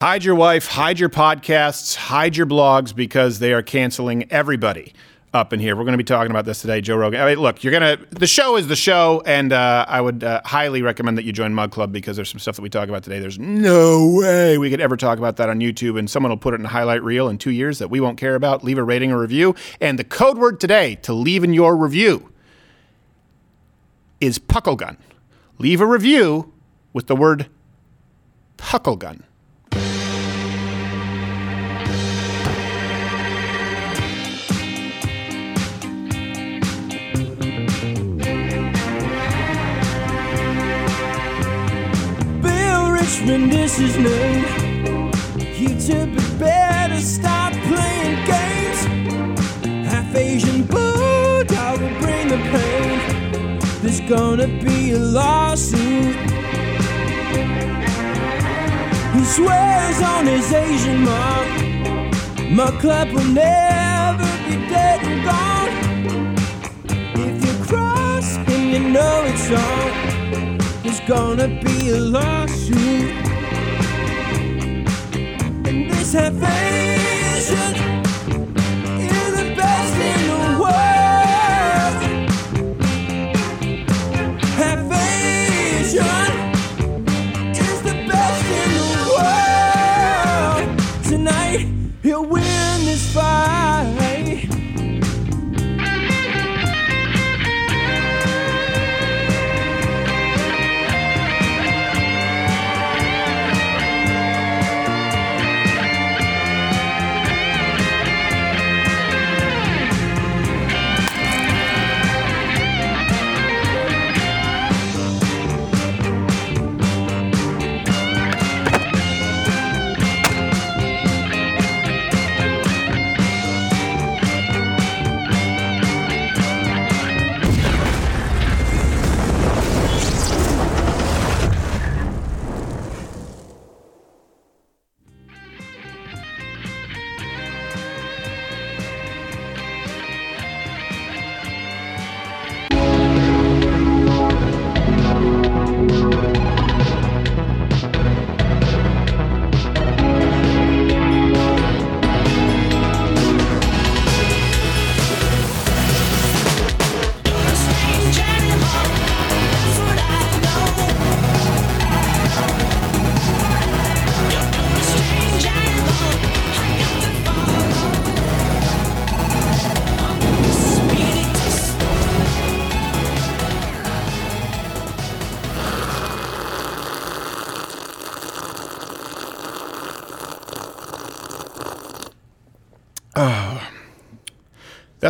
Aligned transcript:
Hide 0.00 0.22
your 0.22 0.36
wife, 0.36 0.68
hide 0.68 1.00
your 1.00 1.08
podcasts, 1.08 1.96
hide 1.96 2.36
your 2.36 2.46
blogs 2.46 2.94
because 2.94 3.40
they 3.40 3.52
are 3.52 3.62
canceling 3.62 4.30
everybody 4.30 4.92
up 5.34 5.52
in 5.52 5.58
here. 5.58 5.74
We're 5.74 5.82
going 5.82 5.94
to 5.94 5.98
be 5.98 6.04
talking 6.04 6.30
about 6.30 6.44
this 6.44 6.60
today, 6.60 6.80
Joe 6.80 6.94
Rogan. 6.94 7.20
I 7.20 7.26
mean, 7.26 7.40
look, 7.40 7.64
you're 7.64 7.72
going 7.72 7.98
to, 7.98 8.06
the 8.14 8.28
show 8.28 8.54
is 8.54 8.68
the 8.68 8.76
show, 8.76 9.24
and 9.26 9.52
uh, 9.52 9.86
I 9.88 10.00
would 10.00 10.22
uh, 10.22 10.40
highly 10.44 10.82
recommend 10.82 11.18
that 11.18 11.24
you 11.24 11.32
join 11.32 11.52
Mug 11.52 11.72
Club 11.72 11.90
because 11.90 12.14
there's 12.14 12.30
some 12.30 12.38
stuff 12.38 12.54
that 12.54 12.62
we 12.62 12.68
talk 12.68 12.88
about 12.88 13.02
today. 13.02 13.18
There's 13.18 13.40
no 13.40 14.20
way 14.20 14.56
we 14.56 14.70
could 14.70 14.80
ever 14.80 14.96
talk 14.96 15.18
about 15.18 15.36
that 15.38 15.48
on 15.48 15.58
YouTube, 15.58 15.98
and 15.98 16.08
someone 16.08 16.30
will 16.30 16.36
put 16.36 16.54
it 16.54 16.60
in 16.60 16.66
a 16.66 16.68
highlight 16.68 17.02
reel 17.02 17.28
in 17.28 17.36
two 17.36 17.50
years 17.50 17.80
that 17.80 17.90
we 17.90 17.98
won't 17.98 18.18
care 18.18 18.36
about. 18.36 18.62
Leave 18.62 18.78
a 18.78 18.84
rating 18.84 19.10
or 19.10 19.18
review. 19.18 19.56
And 19.80 19.98
the 19.98 20.04
code 20.04 20.38
word 20.38 20.60
today 20.60 20.94
to 21.02 21.12
leave 21.12 21.42
in 21.42 21.54
your 21.54 21.76
review 21.76 22.30
is 24.20 24.38
Pucklegun. 24.38 24.96
Leave 25.58 25.80
a 25.80 25.86
review 25.86 26.52
with 26.92 27.08
the 27.08 27.16
word 27.16 27.48
Pucklegun. 28.58 29.22
Bill 29.22 29.27
Richmond 43.18 43.52
is 43.52 43.76
his 43.76 43.98
name. 43.98 44.44
You 45.58 45.68
tip 45.70 46.08
it 46.08 46.38
better 46.38 47.00
stop 47.00 47.52
playing 47.52 48.24
games. 48.26 49.90
Half 49.90 50.14
Asian 50.14 50.62
bulldog 50.62 51.80
will 51.80 51.98
bring 51.98 52.28
the 52.28 52.38
pain. 52.52 53.58
There's 53.82 54.00
gonna 54.02 54.46
be 54.46 54.92
a 54.92 55.00
lawsuit. 55.00 56.14
He 59.14 59.24
swears 59.24 60.00
on 60.00 60.26
his 60.26 60.52
Asian 60.52 61.02
mom. 61.02 62.54
My 62.54 62.70
club 62.80 63.08
will 63.10 63.32
never 63.34 64.28
be 64.46 64.56
dead 64.68 65.00
and 65.02 65.24
gone. 65.24 65.72
If 67.16 67.44
you 67.44 67.64
cross 67.64 68.36
him, 68.36 68.68
you 68.70 68.90
know 68.90 69.24
it's 69.26 69.50
on. 69.50 70.57
There's 70.82 71.00
gonna 71.00 71.48
be 71.62 71.90
a 71.90 71.98
lawsuit. 71.98 73.14
And 75.66 75.90
this 75.90 76.12
half 76.12 76.42
Asian 76.42 78.07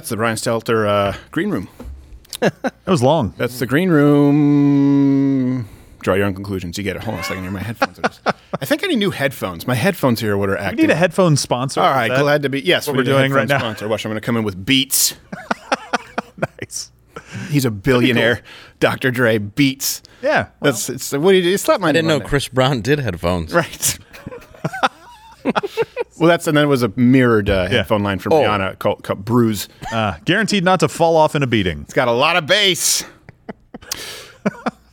That's 0.08 0.14
the 0.14 0.16
Brian 0.16 0.36
Stelter 0.36 0.88
uh, 0.88 1.19
green 1.30 1.50
room. 1.50 1.69
That 2.41 2.86
was 2.86 3.02
long. 3.02 3.34
That's 3.36 3.58
the 3.58 3.66
green 3.66 3.91
room. 3.91 5.69
Draw 6.00 6.14
your 6.14 6.24
own 6.24 6.32
conclusions. 6.34 6.78
You 6.78 6.84
get 6.84 6.96
it. 6.96 7.04
Hold 7.04 7.16
on 7.16 7.20
a 7.20 7.24
second 7.24 7.42
here. 7.42 7.52
My 7.52 7.60
headphones. 7.60 7.98
Are 7.98 8.02
just, 8.02 8.20
I 8.26 8.64
think 8.64 8.82
I 8.82 8.86
need 8.86 8.96
new 9.00 9.10
headphones. 9.10 9.66
My 9.66 9.74
headphones 9.74 10.20
here 10.20 10.32
are 10.32 10.38
what 10.38 10.48
are 10.48 10.70
We 10.70 10.76
need 10.76 10.88
a 10.91 10.94
headphone 10.94 11.36
sponsor. 11.36 11.82
All 11.82 11.91
right, 11.91 12.08
glad 12.08 12.41
to 12.44 12.48
be. 12.48 12.62
Yes, 12.62 12.86
what 12.86 12.94
we 12.94 12.98
we're 13.00 13.02
need 13.04 13.10
a 13.10 13.19
doing 13.19 13.32
right 13.32 13.41
headphone 13.41 13.48
now? 13.48 13.58
Sponsor. 13.58 13.88
Watch, 13.88 14.06
I'm 14.06 14.10
going 14.12 14.19
to 14.20 14.24
come 14.24 14.38
in 14.38 14.44
with 14.44 14.64
Beats. 14.64 15.14
Nice. 16.60 16.90
He's 17.50 17.66
a 17.66 17.70
billionaire. 17.70 18.40
Dr. 18.80 19.10
Dre 19.10 19.36
Beats. 19.36 20.02
Yeah. 20.22 20.48
well, 20.60 20.72
That's 20.72 20.88
it's. 20.88 21.12
What 21.12 21.32
do 21.32 21.36
you 21.36 21.42
do? 21.42 21.48
You 21.50 21.58
slapped 21.58 21.82
my 21.82 21.88
I 21.88 21.92
didn't 21.92 22.08
know 22.08 22.20
there. 22.20 22.28
Chris 22.28 22.48
Brown 22.48 22.80
did 22.80 23.00
headphones. 23.00 23.52
Right. 23.52 23.98
well, 26.19 26.28
that's 26.28 26.47
and 26.47 26.56
then 26.56 26.64
it 26.64 26.69
was 26.69 26.82
a 26.82 26.92
mirrored 26.97 27.48
uh, 27.50 27.66
headphone 27.69 28.03
line 28.03 28.19
from 28.19 28.32
Oh. 28.32 28.42
Rihanna 28.42 28.78
called, 28.78 29.03
called 29.04 29.25
Bruise. 29.25 29.69
uh, 29.92 30.16
guaranteed 30.25 30.64
not 30.64 30.81
to 30.81 30.88
fall 30.88 31.16
off 31.16 31.34
in 31.34 31.42
a 31.42 31.47
beating. 31.47 31.82
It's 31.82 31.94
got 31.94 32.09
a 32.09 32.12
lot 32.12 32.36
of 32.36 32.47
bass. 32.47 33.04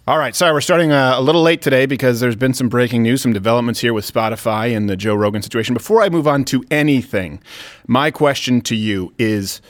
All 0.08 0.20
right, 0.20 0.36
sorry, 0.36 0.54
we're 0.54 0.62
starting 0.62 0.92
uh, 0.92 1.16
a 1.18 1.22
little 1.22 1.42
late 1.42 1.64
today 1.64 1.88
because 1.88 2.20
there's 2.20 2.36
been 2.36 2.54
some 2.54 2.70
breaking 2.70 3.02
news, 3.02 3.24
some 3.24 3.34
developments 3.34 3.80
here 3.80 3.92
with 3.92 4.06
Spotify 4.12 4.76
and 4.78 4.88
the 4.88 4.96
Joe 4.96 5.16
Rogan 5.16 5.42
situation. 5.42 5.74
Before 5.74 6.04
I 6.04 6.10
move 6.10 6.28
on 6.28 6.46
to 6.46 6.64
anything, 6.70 7.42
my 7.88 8.12
question 8.12 8.62
to 8.62 8.76
you 8.76 9.14
is 9.18 9.62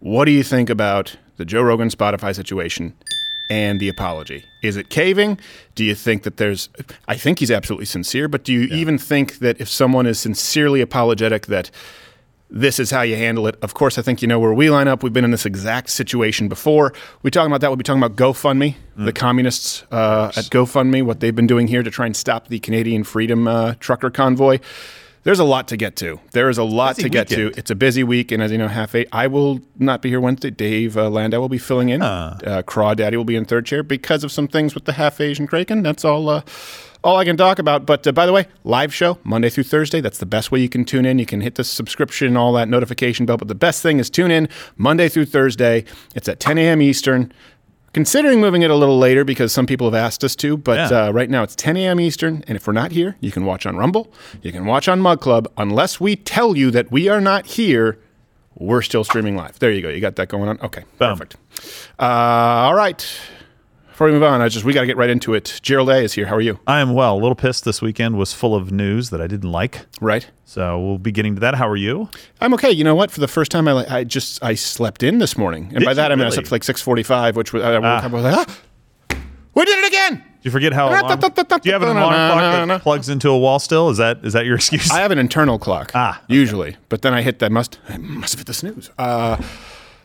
what 0.00 0.26
do 0.26 0.30
you 0.32 0.42
think 0.42 0.68
about 0.68 1.16
the 1.38 1.46
Joe 1.46 1.62
Rogan 1.62 1.88
Spotify 1.88 2.34
situation 2.34 2.92
and 3.50 3.80
the 3.80 3.88
apology? 3.88 4.44
Is 4.62 4.76
it 4.76 4.90
caving? 4.90 5.38
Do 5.74 5.84
you 5.84 5.94
think 5.94 6.22
that 6.24 6.36
there's 6.36 6.68
I 7.06 7.16
think 7.16 7.38
he's 7.38 7.50
absolutely 7.50 7.86
sincere, 7.86 8.28
but 8.28 8.44
do 8.44 8.52
you 8.52 8.62
even 8.74 8.98
think 8.98 9.38
that 9.38 9.60
if 9.60 9.68
someone 9.68 10.06
is 10.06 10.18
sincerely 10.18 10.80
apologetic 10.80 11.46
that 11.46 11.70
this 12.50 12.78
is 12.78 12.90
how 12.90 13.02
you 13.02 13.16
handle 13.16 13.46
it. 13.46 13.58
Of 13.60 13.74
course, 13.74 13.98
I 13.98 14.02
think 14.02 14.22
you 14.22 14.28
know 14.28 14.38
where 14.38 14.54
we 14.54 14.70
line 14.70 14.88
up. 14.88 15.02
We've 15.02 15.12
been 15.12 15.24
in 15.24 15.30
this 15.30 15.44
exact 15.44 15.90
situation 15.90 16.48
before. 16.48 16.94
We 17.22 17.30
talking 17.30 17.50
about 17.50 17.60
that. 17.60 17.68
We'll 17.68 17.76
be 17.76 17.84
talking 17.84 18.02
about 18.02 18.16
GoFundMe, 18.16 18.74
the 18.96 19.12
communists 19.12 19.84
uh, 19.90 20.32
at 20.34 20.46
GoFundMe, 20.46 21.02
what 21.02 21.20
they've 21.20 21.34
been 21.34 21.46
doing 21.46 21.66
here 21.66 21.82
to 21.82 21.90
try 21.90 22.06
and 22.06 22.16
stop 22.16 22.48
the 22.48 22.58
Canadian 22.58 23.04
Freedom 23.04 23.46
uh, 23.46 23.74
Trucker 23.80 24.10
Convoy. 24.10 24.60
There's 25.28 25.40
a 25.40 25.44
lot 25.44 25.68
to 25.68 25.76
get 25.76 25.94
to. 25.96 26.18
There 26.32 26.48
is 26.48 26.56
a 26.56 26.64
lot 26.64 26.96
Busy 26.96 27.02
to 27.02 27.08
get 27.10 27.28
weekend. 27.28 27.52
to. 27.52 27.58
It's 27.58 27.70
a 27.70 27.74
busy 27.74 28.02
week, 28.02 28.32
and 28.32 28.42
as 28.42 28.50
you 28.50 28.56
know, 28.56 28.66
half 28.66 28.94
eight. 28.94 29.08
I 29.12 29.26
will 29.26 29.60
not 29.78 30.00
be 30.00 30.08
here 30.08 30.22
Wednesday. 30.22 30.48
Dave 30.48 30.96
uh, 30.96 31.10
Landau 31.10 31.38
will 31.38 31.50
be 31.50 31.58
filling 31.58 31.90
in. 31.90 32.00
Uh, 32.00 32.62
Craw 32.64 32.94
Daddy 32.94 33.18
will 33.18 33.26
be 33.26 33.36
in 33.36 33.44
third 33.44 33.66
chair 33.66 33.82
because 33.82 34.24
of 34.24 34.32
some 34.32 34.48
things 34.48 34.74
with 34.74 34.86
the 34.86 34.94
half 34.94 35.20
Asian 35.20 35.46
Kraken. 35.46 35.82
That's 35.82 36.02
all. 36.02 36.30
Uh, 36.30 36.40
all 37.04 37.18
I 37.18 37.26
can 37.26 37.36
talk 37.36 37.58
about. 37.58 37.84
But 37.84 38.06
uh, 38.06 38.12
by 38.12 38.24
the 38.24 38.32
way, 38.32 38.46
live 38.64 38.94
show 38.94 39.18
Monday 39.22 39.50
through 39.50 39.64
Thursday. 39.64 40.00
That's 40.00 40.16
the 40.16 40.24
best 40.24 40.50
way 40.50 40.60
you 40.60 40.68
can 40.70 40.86
tune 40.86 41.04
in. 41.04 41.18
You 41.18 41.26
can 41.26 41.42
hit 41.42 41.56
the 41.56 41.64
subscription, 41.64 42.34
all 42.34 42.54
that 42.54 42.70
notification 42.70 43.26
bell. 43.26 43.36
But 43.36 43.48
the 43.48 43.54
best 43.54 43.82
thing 43.82 43.98
is 43.98 44.08
tune 44.08 44.30
in 44.30 44.48
Monday 44.78 45.10
through 45.10 45.26
Thursday. 45.26 45.84
It's 46.14 46.30
at 46.30 46.40
10 46.40 46.56
a.m. 46.56 46.80
Eastern. 46.80 47.34
Considering 47.92 48.40
moving 48.40 48.62
it 48.62 48.70
a 48.70 48.74
little 48.74 48.98
later 48.98 49.24
because 49.24 49.52
some 49.52 49.66
people 49.66 49.86
have 49.86 49.94
asked 49.94 50.22
us 50.22 50.36
to, 50.36 50.56
but 50.56 50.90
Yeah. 50.90 51.06
uh, 51.06 51.10
right 51.10 51.28
now 51.30 51.42
it's 51.42 51.56
10 51.56 51.76
a.m. 51.78 51.98
Eastern. 52.00 52.44
And 52.46 52.54
if 52.56 52.66
we're 52.66 52.72
not 52.74 52.92
here, 52.92 53.16
you 53.20 53.30
can 53.32 53.44
watch 53.44 53.64
on 53.66 53.76
Rumble. 53.76 54.12
You 54.42 54.52
can 54.52 54.66
watch 54.66 54.88
on 54.88 55.00
Mug 55.00 55.20
Club. 55.20 55.50
Unless 55.56 55.98
we 56.00 56.14
tell 56.16 56.56
you 56.56 56.70
that 56.70 56.90
we 56.92 57.08
are 57.08 57.20
not 57.20 57.46
here, 57.46 57.98
we're 58.56 58.82
still 58.82 59.04
streaming 59.04 59.36
live. 59.36 59.58
There 59.58 59.70
you 59.72 59.80
go. 59.82 59.88
You 59.88 60.00
got 60.00 60.16
that 60.16 60.28
going 60.28 60.48
on? 60.48 60.60
Okay, 60.60 60.82
Boom. 60.98 61.16
perfect. 61.16 61.36
Uh, 61.98 62.02
all 62.04 62.74
right. 62.74 63.04
Before 63.98 64.06
we 64.06 64.12
move 64.12 64.22
on, 64.22 64.40
I 64.40 64.48
just 64.48 64.64
we 64.64 64.72
got 64.72 64.82
to 64.82 64.86
get 64.86 64.96
right 64.96 65.10
into 65.10 65.34
it. 65.34 65.58
Gerald 65.60 65.90
A 65.90 65.96
is 65.96 66.12
here. 66.12 66.26
How 66.26 66.36
are 66.36 66.40
you? 66.40 66.60
I 66.68 66.78
am 66.78 66.94
well. 66.94 67.16
A 67.16 67.18
little 67.18 67.34
pissed 67.34 67.64
this 67.64 67.82
weekend 67.82 68.16
was 68.16 68.32
full 68.32 68.54
of 68.54 68.70
news 68.70 69.10
that 69.10 69.20
I 69.20 69.26
didn't 69.26 69.50
like. 69.50 69.86
Right. 70.00 70.30
So 70.44 70.78
we'll 70.80 70.98
be 70.98 71.10
getting 71.10 71.34
to 71.34 71.40
that. 71.40 71.56
How 71.56 71.68
are 71.68 71.74
you? 71.74 72.08
I'm 72.40 72.54
okay. 72.54 72.70
You 72.70 72.84
know 72.84 72.94
what? 72.94 73.10
For 73.10 73.18
the 73.18 73.26
first 73.26 73.50
time, 73.50 73.66
I 73.66 73.84
I 73.92 74.04
just 74.04 74.40
I 74.40 74.54
slept 74.54 75.02
in 75.02 75.18
this 75.18 75.36
morning, 75.36 75.64
and 75.70 75.80
Did 75.80 75.84
by 75.84 75.94
that 75.94 76.12
I 76.12 76.14
mean 76.14 76.26
I 76.26 76.30
slept 76.30 76.52
like 76.52 76.62
6:45, 76.62 77.34
which 77.34 77.52
was 77.52 77.64
I 77.64 77.72
woke 77.72 77.82
Ah. 77.86 77.96
up, 77.98 78.04
I 78.04 78.06
was 78.14 78.22
like, 78.22 78.48
ah, 78.48 79.16
we 79.54 79.64
did 79.64 79.78
it 79.84 79.88
again. 79.88 80.14
Did 80.18 80.24
you 80.44 80.50
forget 80.52 80.72
how 80.72 80.90
alarm? 80.90 81.18
Do 81.18 81.58
you 81.64 81.72
have 81.72 81.82
an 81.82 81.96
alarm 81.96 82.30
clock 82.30 82.68
that 82.68 82.82
plugs 82.82 83.08
into 83.08 83.30
a 83.30 83.36
wall 83.36 83.58
still? 83.58 83.88
Is 83.90 83.96
that 83.98 84.24
is 84.24 84.32
that 84.32 84.46
your 84.46 84.54
excuse? 84.62 84.92
I 84.92 85.00
have 85.00 85.10
an 85.10 85.18
internal 85.18 85.58
clock. 85.58 85.90
Ah, 85.96 86.22
usually, 86.28 86.76
but 86.88 87.02
then 87.02 87.14
I 87.14 87.22
hit 87.22 87.40
that 87.40 87.50
must 87.50 87.80
I 87.88 87.96
must 87.96 88.34
have 88.34 88.38
hit 88.38 88.46
the 88.46 88.54
snooze. 88.54 88.90
Uh, 88.96 89.42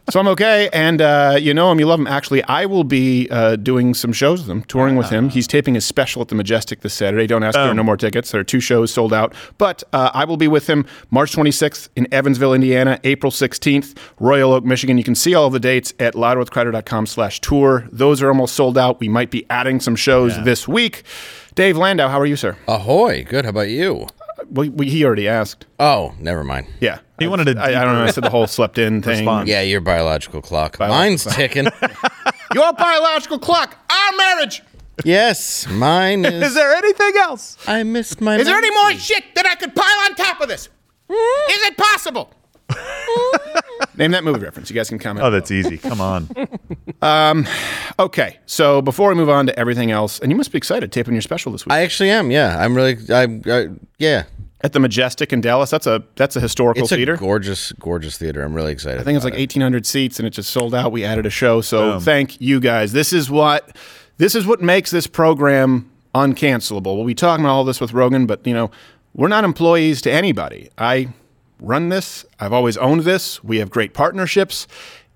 so 0.10 0.20
I'm 0.20 0.28
okay, 0.30 0.70
and 0.74 1.02
uh, 1.02 1.38
you 1.40 1.54
know 1.54 1.72
him, 1.72 1.80
you 1.80 1.86
love 1.88 2.00
him. 2.00 2.08
Actually, 2.08 2.44
I 2.44 2.66
will 2.66 2.84
be 2.84 3.28
uh, 3.32 3.56
doing 3.56 3.94
some 3.94 4.12
shows 4.12 4.42
with 4.42 4.50
him, 4.50 4.64
touring 4.64 4.96
with 4.96 5.10
him. 5.10 5.30
He's 5.30 5.48
taping 5.48 5.76
his 5.76 5.86
special 5.86 6.22
at 6.22 6.28
the 6.28 6.36
Majestic 6.36 6.82
this 6.82 6.94
Saturday. 6.94 7.26
Don't 7.26 7.44
ask, 7.44 7.56
there 7.56 7.70
are 7.70 7.74
no 7.74 7.84
more 7.84 7.96
tickets. 7.98 8.32
There 8.32 8.42
are 8.42 8.44
two 8.44 8.60
shows 8.60 8.92
sold 8.94 9.14
out, 9.14 9.34
but 9.58 9.82
uh, 9.94 10.12
I 10.14 10.26
will 10.26 10.38
be 10.38 10.48
with 10.50 10.68
him 10.70 10.86
March 11.10 11.34
26th 11.36 11.90
in 11.96 12.14
Evansville, 12.14 12.54
Indiana, 12.54 13.00
April 13.06 13.32
16th, 13.32 13.98
Royal 14.20 14.52
Oak, 14.54 14.66
Michigan. 14.66 14.98
You 14.98 15.04
can 15.06 15.16
see 15.16 15.34
all 15.36 15.48
of 15.48 15.54
the 15.54 15.60
dates 15.60 15.94
at 16.00 16.16
louderwithcrowder.com/tour. 16.16 17.88
Those 17.92 18.22
are 18.22 18.28
almost 18.28 18.56
sold 18.56 18.78
out. 18.78 19.00
We 19.00 19.10
might 19.10 19.32
be 19.32 19.46
adding 19.50 19.80
some 19.80 19.96
shows 19.96 20.42
this 20.44 20.68
week. 20.68 21.04
Dave 21.56 21.78
Landau, 21.78 22.10
how 22.10 22.20
are 22.20 22.26
you, 22.26 22.36
sir? 22.36 22.58
Ahoy! 22.68 23.24
Good. 23.24 23.46
How 23.46 23.50
about 23.50 23.70
you? 23.70 24.08
Well, 24.50 24.70
we, 24.70 24.90
he 24.90 25.06
already 25.06 25.28
asked. 25.28 25.66
Oh, 25.80 26.14
never 26.20 26.44
mind. 26.44 26.68
Yeah. 26.80 27.00
He 27.24 27.28
wanted 27.28 27.46
to. 27.56 27.62
I 27.64 27.72
don't 27.72 27.96
know. 27.96 28.04
I 28.04 28.12
said 28.12 28.24
the 28.24 28.30
whole 28.30 28.48
slept 28.48 28.78
in 28.78 29.02
thing. 29.02 29.20
Response. 29.20 29.50
Yeah, 29.50 29.62
your 29.62 29.81
biological 29.81 30.42
clock. 30.42 30.80
Mine's 30.80 31.25
ticking. 31.25 31.68
Your 32.54 32.72
biological 32.74 33.40
clock, 33.40 33.75
our 33.90 34.18
marriage. 34.18 34.62
yes, 35.04 35.66
mine 35.68 36.24
is. 36.25 36.50
is 36.50 36.54
there 36.54 36.72
anything 36.75 37.14
else? 37.18 37.58
I 37.66 37.81
missed 37.81 38.22
my. 38.22 38.36
Is 38.38 38.46
there 38.46 38.58
any 38.58 38.70
more 38.70 38.92
shit 38.94 39.24
that 39.34 39.48
I 39.48 39.56
could 39.56 39.74
pile 39.74 40.00
on 40.06 40.16
top 40.16 40.40
of 40.40 40.50
this? 40.50 40.68
Is 41.10 41.64
it 41.66 41.78
possible? 41.78 42.31
Name 43.98 44.12
that 44.12 44.24
movie 44.24 44.40
reference. 44.40 44.70
You 44.70 44.75
guys 44.75 44.90
can 44.90 45.00
comment. 45.00 45.25
Oh, 45.25 45.31
that's 45.31 45.50
easy. 45.52 45.78
Come 45.78 46.00
on. 46.00 46.30
Um, 47.02 47.48
okay, 48.00 48.40
so 48.46 48.81
before 48.81 49.10
we 49.10 49.16
move 49.16 49.30
on 49.30 49.48
to 49.48 49.60
everything 49.60 49.90
else, 49.92 50.20
and 50.20 50.31
you 50.31 50.36
must 50.36 50.52
be 50.52 50.58
excited 50.58 50.92
taping 50.92 51.14
your 51.14 51.22
special 51.22 51.52
this 51.52 51.66
week 51.66 51.74
I 51.74 51.81
actually 51.81 52.12
am. 52.12 52.30
Yeah, 52.30 52.58
I'm 52.64 52.75
really. 52.75 52.98
I. 53.10 53.24
I 53.48 53.68
yeah. 53.98 54.24
At 54.63 54.71
the 54.74 54.80
Majestic 54.80 55.33
in 55.33 55.42
Dallas. 55.42 55.69
That's 55.69 55.86
a 55.88 56.04
that's 56.15 56.36
a 56.36 56.39
historical 56.39 56.83
It's 56.83 56.92
a 56.92 56.95
theater. 56.95 57.18
gorgeous, 57.18 57.71
gorgeous 57.74 58.18
theater. 58.18 58.44
I'm 58.44 58.54
really 58.54 58.71
excited. 58.71 59.00
I 59.00 59.04
think 59.04 59.15
it's 59.18 59.25
like 59.25 59.33
1,800 59.33 59.86
seats, 59.86 60.19
and 60.19 60.27
it 60.27 60.31
just 60.31 60.51
sold 60.51 60.74
out. 60.74 60.92
We 60.92 61.04
added 61.04 61.25
a 61.25 61.30
show, 61.30 61.62
so 61.62 62.00
thank 62.00 62.39
you 62.39 62.60
guys. 62.60 62.94
This 62.94 63.12
is 63.13 63.30
what 63.30 63.75
this 64.18 64.36
is 64.36 64.45
what 64.45 64.62
makes 64.62 64.92
this 64.92 65.07
program 65.07 65.92
uncancelable. 66.15 66.95
We'll 66.95 67.06
be 67.06 67.15
talking 67.15 67.44
about 67.44 67.54
all 67.54 67.63
this 67.63 67.81
with 67.81 67.94
Rogan, 67.94 68.25
but 68.25 68.45
you 68.48 68.54
know, 68.54 68.71
we're 69.13 69.27
not 69.27 69.44
employees 69.44 70.01
to 70.04 70.12
anybody. 70.12 70.69
I 70.77 71.10
run 71.60 71.89
this. 71.89 72.25
I've 72.39 72.54
always 72.54 72.77
owned 72.77 73.01
this. 73.01 73.44
We 73.44 73.57
have 73.57 73.69
great 73.69 73.94
partnerships. 73.94 74.68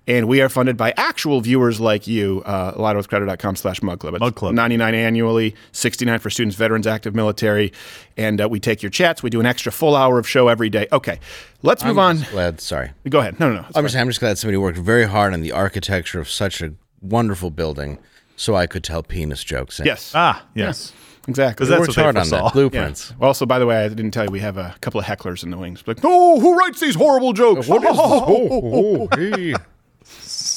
And 0.08 0.26
we 0.26 0.40
are 0.40 0.48
funded 0.48 0.78
by 0.78 0.94
actual 0.96 1.42
viewers 1.42 1.80
like 1.80 2.06
you. 2.06 2.42
Uh, 2.46 2.72
louderwithcrowder.com 2.72 3.56
slash 3.56 3.82
mug 3.82 4.00
club. 4.00 4.14
It's 4.14 4.20
Mug 4.20 4.34
Club. 4.34 4.54
99 4.54 4.94
annually, 4.94 5.54
69 5.72 6.18
for 6.18 6.30
students, 6.30 6.56
veterans, 6.56 6.86
active 6.86 7.14
military. 7.14 7.74
And 8.16 8.40
uh, 8.40 8.48
we 8.48 8.58
take 8.58 8.82
your 8.82 8.88
chats. 8.88 9.22
We 9.22 9.28
do 9.28 9.38
an 9.38 9.44
extra 9.44 9.70
full 9.70 9.94
hour 9.94 10.18
of 10.18 10.26
show 10.26 10.48
every 10.48 10.70
day. 10.70 10.88
Okay, 10.90 11.20
let's 11.62 11.84
move 11.84 11.98
on. 11.98 12.22
Glad. 12.30 12.60
Sorry. 12.62 12.90
Go 13.06 13.20
ahead. 13.20 13.38
No, 13.38 13.50
no, 13.50 13.56
no. 13.56 13.66
I'm 13.74 13.84
just. 13.84 13.96
I'm 13.96 14.08
just 14.08 14.20
glad 14.20 14.38
somebody 14.38 14.56
worked 14.56 14.78
very 14.78 15.04
hard 15.04 15.34
on 15.34 15.42
the 15.42 15.52
architecture 15.52 16.20
of 16.20 16.30
such 16.30 16.62
a 16.62 16.72
wonderful 17.02 17.50
building, 17.50 17.98
so 18.34 18.56
I 18.56 18.66
could 18.66 18.82
tell 18.82 19.02
penis 19.02 19.44
jokes. 19.44 19.78
In. 19.78 19.84
Yes. 19.86 20.12
Ah, 20.14 20.42
yes. 20.54 20.94
Exactly. 21.28 21.66
Because 21.66 21.68
that's 21.68 21.80
worked 21.80 21.96
what 21.98 22.02
hard 22.02 22.16
on 22.16 22.24
foresaw. 22.24 22.44
that. 22.44 22.52
Blueprints. 22.54 23.12
Well, 23.18 23.28
also, 23.28 23.44
by 23.44 23.58
the 23.58 23.66
way, 23.66 23.84
I 23.84 23.88
didn't 23.88 24.12
tell 24.12 24.24
you 24.24 24.30
we 24.30 24.40
have 24.40 24.56
a 24.56 24.74
couple 24.80 24.98
of 24.98 25.04
hecklers 25.06 25.42
in 25.42 25.50
the 25.50 25.58
wings. 25.58 25.84
Like, 25.86 25.98
oh, 26.02 26.40
who 26.40 26.56
writes 26.58 26.80
these 26.80 26.94
horrible 26.94 27.34
jokes? 27.34 27.68
What 27.68 27.84
is 27.84 27.90
this? 27.90 27.98
Oh, 28.00 29.08
oh, 29.12 29.16
hey. 29.16 29.54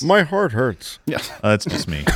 My 0.03 0.23
heart 0.23 0.51
hurts. 0.53 0.99
Yeah. 1.05 1.19
Uh, 1.43 1.49
that's 1.55 1.65
just 1.65 1.87
me. 1.87 2.05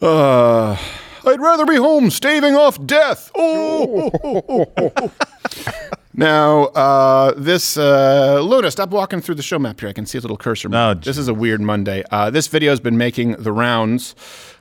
Uh, 0.00 0.76
I'd 1.24 1.40
rather 1.40 1.64
be 1.64 1.76
home 1.76 2.10
staving 2.10 2.54
off 2.54 2.84
death. 2.84 3.30
Oh. 3.34 4.66
now, 6.14 6.64
uh, 6.66 7.32
this 7.36 7.76
uh, 7.76 8.40
Luna, 8.40 8.70
stop 8.70 8.90
walking 8.90 9.20
through 9.20 9.36
the 9.36 9.42
show 9.42 9.58
map 9.58 9.80
here. 9.80 9.88
I 9.88 9.92
can 9.92 10.06
see 10.06 10.18
a 10.18 10.20
little 10.20 10.36
cursor. 10.36 10.68
Oh, 10.72 10.94
this 10.94 11.16
is 11.18 11.28
a 11.28 11.34
weird 11.34 11.60
Monday. 11.60 12.04
Uh, 12.10 12.30
this 12.30 12.46
video 12.46 12.70
has 12.70 12.80
been 12.80 12.98
making 12.98 13.32
the 13.32 13.52
rounds 13.52 14.14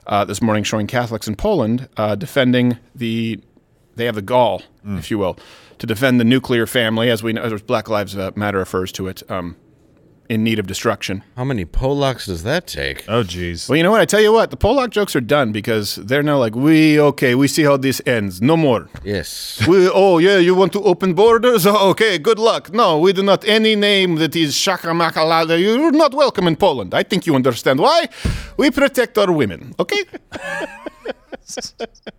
uh, 0.07 0.23
this 0.25 0.41
morning, 0.41 0.63
showing 0.63 0.87
Catholics 0.87 1.27
in 1.27 1.35
Poland 1.35 1.89
uh, 1.97 2.15
defending 2.15 2.77
the. 2.95 3.39
They 3.95 4.05
have 4.05 4.15
the 4.15 4.21
gall, 4.21 4.61
if 4.85 5.09
you 5.09 5.17
will, 5.17 5.37
to 5.77 5.87
defend 5.87 6.19
the 6.19 6.25
nuclear 6.25 6.65
family, 6.67 7.09
as 7.09 7.23
we 7.23 7.31
know, 7.31 7.43
as 7.43 7.61
Black 7.61 7.87
Lives 7.87 8.17
uh, 8.17 8.31
Matter 8.35 8.57
refers 8.57 8.91
to 8.93 9.07
it, 9.07 9.23
um, 9.31 9.55
in 10.29 10.43
need 10.43 10.59
of 10.59 10.67
destruction. 10.67 11.23
How 11.35 11.43
many 11.43 11.65
Polacks 11.65 12.25
does 12.25 12.43
that 12.43 12.67
take? 12.67 13.05
Oh, 13.07 13.23
geez. 13.23 13.67
Well, 13.69 13.77
you 13.77 13.83
know 13.83 13.91
what? 13.91 14.01
I 14.01 14.05
tell 14.05 14.21
you 14.21 14.31
what, 14.33 14.49
the 14.51 14.57
Polak 14.57 14.89
jokes 14.89 15.15
are 15.15 15.21
done 15.21 15.51
because 15.51 15.95
they're 15.95 16.23
now 16.23 16.37
like, 16.37 16.55
we 16.55 16.99
okay, 16.99 17.35
we 17.35 17.47
see 17.47 17.63
how 17.63 17.77
this 17.77 18.01
ends. 18.05 18.41
No 18.41 18.57
more. 18.57 18.89
Yes. 19.03 19.61
We, 19.75 19.89
oh 19.89 20.19
yeah, 20.19 20.37
you 20.37 20.53
want 20.53 20.73
to 20.73 20.81
open 20.83 21.13
borders? 21.15 21.65
Oh, 21.65 21.89
okay, 21.91 22.17
good 22.19 22.37
luck. 22.39 22.71
No, 22.71 22.99
we 22.99 23.13
do 23.13 23.23
not. 23.23 23.43
Any 23.47 23.75
name 23.75 24.15
that 24.15 24.35
is 24.35 24.53
shakamakalada, 24.53 25.59
you're 25.59 25.91
not 25.91 26.13
welcome 26.13 26.47
in 26.47 26.55
Poland. 26.55 26.93
I 26.93 27.03
think 27.03 27.25
you 27.25 27.35
understand 27.35 27.79
why. 27.79 28.07
We 28.57 28.69
protect 28.71 29.17
our 29.17 29.31
women. 29.31 29.73
Okay. 29.79 30.03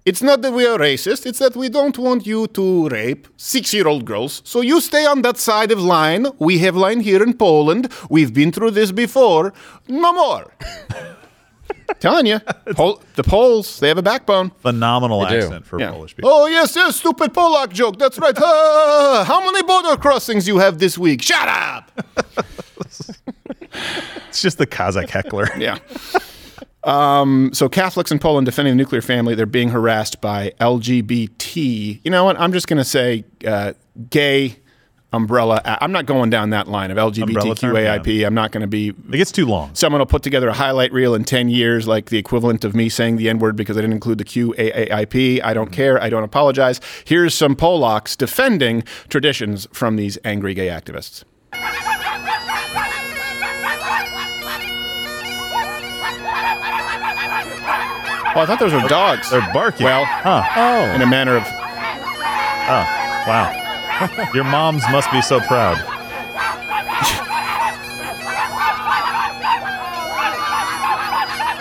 it's 0.05 0.23
not 0.23 0.43
that 0.43 0.53
we 0.53 0.67
are 0.67 0.79
racist. 0.79 1.27
It's 1.27 1.39
that 1.41 1.57
we 1.57 1.69
don't 1.69 1.99
want 1.99 2.27
you 2.27 2.47
to 2.49 2.89
rape 2.89 3.27
six-year-old 3.37 4.05
girls. 4.05 4.43
So 4.45 4.61
you 4.61 4.81
stay 4.81 5.05
on 5.07 5.23
that 5.23 5.37
side 5.39 5.73
of 5.73 5.81
line. 5.81 6.27
We 6.39 6.59
have 6.59 6.77
line 6.77 7.01
here 7.01 7.23
in 7.23 7.35
Poland. 7.35 7.93
We've 8.11 8.33
been 8.33 8.53
through 8.53 8.73
this 8.73 8.93
before. 8.93 9.53
No 9.89 10.13
more. 10.13 10.53
Telling 12.01 12.27
you, 12.27 12.41
Pol- 12.75 13.01
the 13.15 13.23
Poles, 13.23 13.79
they 13.81 13.89
have 13.89 13.99
a 13.99 14.03
backbone. 14.03 14.51
Phenomenal 14.59 15.21
They 15.25 15.31
do. 15.31 15.37
accent 15.47 15.67
for 15.67 15.81
Yeah. 15.81 15.93
Polish 15.93 16.15
people. 16.17 16.31
Oh 16.31 16.47
yes, 16.47 16.75
yes, 16.77 16.97
stupid 16.97 17.33
Polak 17.33 17.73
joke. 17.73 17.99
That's 17.99 18.19
right. 18.19 18.35
Ah, 18.37 19.25
how 19.27 19.41
many 19.41 19.63
border 19.63 19.97
crossings 19.97 20.47
you 20.49 20.59
have 20.59 20.79
this 20.79 20.99
week? 20.99 21.23
Shut 21.23 21.49
up. 21.49 21.91
It's 24.29 24.43
just 24.43 24.59
the 24.59 24.67
Kazakh 24.67 25.09
heckler. 25.11 25.49
Yeah. 25.59 25.79
Um, 26.87 27.51
so 27.53 27.69
Catholics 27.69 28.13
in 28.13 28.19
Poland 28.19 28.47
defending 28.47 28.73
the 28.73 28.83
nuclear 28.83 29.03
family, 29.03 29.35
they're 29.35 29.45
being 29.45 29.71
harassed 29.71 30.21
by 30.21 30.53
LGBT. 30.61 32.01
You 32.05 32.11
know 32.11 32.25
what? 32.25 32.39
I'm 32.41 32.53
just 32.53 32.69
going 32.69 32.79
to 32.79 32.85
say 32.85 33.25
uh, 33.45 33.73
gay 34.09 34.57
umbrella. 35.13 35.61
I'm 35.65 35.91
not 35.91 36.07
going 36.07 36.31
down 36.31 36.51
that 36.51 36.69
line 36.69 36.91
of 36.91 36.97
LGBTQAIP. 36.97 38.25
I'm 38.25 38.35
not 38.35 38.53
going 38.53 38.61
to 38.61 38.69
be. 38.69 38.89
It 38.89 39.17
gets 39.17 39.33
too 39.33 39.47
long. 39.47 39.75
Someone 39.75 40.01
will 40.01 40.07
put 40.07 40.23
together 40.23 40.49
a 40.49 40.53
highlight 40.53 40.93
reel 40.93 41.15
in 41.15 41.25
10 41.25 41.49
years, 41.49 41.89
like 41.89 42.11
the 42.11 42.19
equivalent 42.19 42.65
of 42.65 42.75
me 42.75 42.89
saying 42.89 43.17
the 43.17 43.29
N 43.29 43.39
word 43.41 43.57
because 43.57 43.77
I 43.77 43.81
didn't 43.81 43.95
include 43.95 44.19
the 44.19 44.25
QAAIP. 44.25 45.43
I 45.43 45.55
don't 45.55 45.73
care. 45.73 46.01
I 46.01 46.09
don't 46.09 46.25
apologize. 46.25 46.81
Here's 47.05 47.35
some 47.35 47.57
Polacks 47.57 48.17
defending 48.17 48.85
traditions 49.09 49.67
from 49.73 49.97
these 49.97 50.19
angry 50.25 50.55
gay 50.55 50.69
activists. 50.69 51.25
Oh, 58.37 58.41
I 58.41 58.45
thought 58.45 58.59
those 58.61 58.75
were 58.75 58.87
dogs. 58.87 59.31
They're 59.31 59.41
barking. 59.55 59.85
Well, 59.85 60.05
huh. 60.05 60.43
Oh, 60.57 60.95
in 60.95 61.01
a 61.01 61.07
manner 61.07 61.37
of 61.39 61.45
Oh, 62.69 62.85
wow. 63.27 64.31
Your 64.35 64.45
moms 64.45 64.83
must 64.91 65.11
be 65.11 65.23
so 65.23 65.41
proud. 65.41 65.79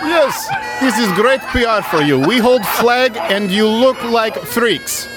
Yes, 0.04 0.48
this 0.80 0.98
is 0.98 1.10
great 1.12 1.40
PR 1.52 1.80
for 1.82 2.02
you. 2.02 2.18
We 2.18 2.38
hold 2.38 2.66
flag 2.66 3.16
and 3.16 3.50
you 3.50 3.66
look 3.66 4.02
like 4.04 4.36
freaks. 4.36 5.08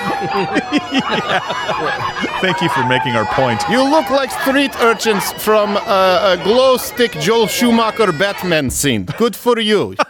Thank 2.40 2.62
you 2.62 2.68
for 2.70 2.84
making 2.86 3.16
our 3.16 3.26
point. 3.26 3.62
You 3.68 3.82
look 3.82 4.08
like 4.10 4.30
street 4.30 4.74
urchins 4.80 5.32
from 5.32 5.76
uh, 5.76 6.36
a 6.38 6.40
glow 6.42 6.76
stick 6.76 7.12
Joel 7.12 7.46
Schumacher 7.46 8.12
Batman 8.12 8.70
scene. 8.70 9.04
Good 9.18 9.36
for 9.36 9.58
you. 9.58 9.96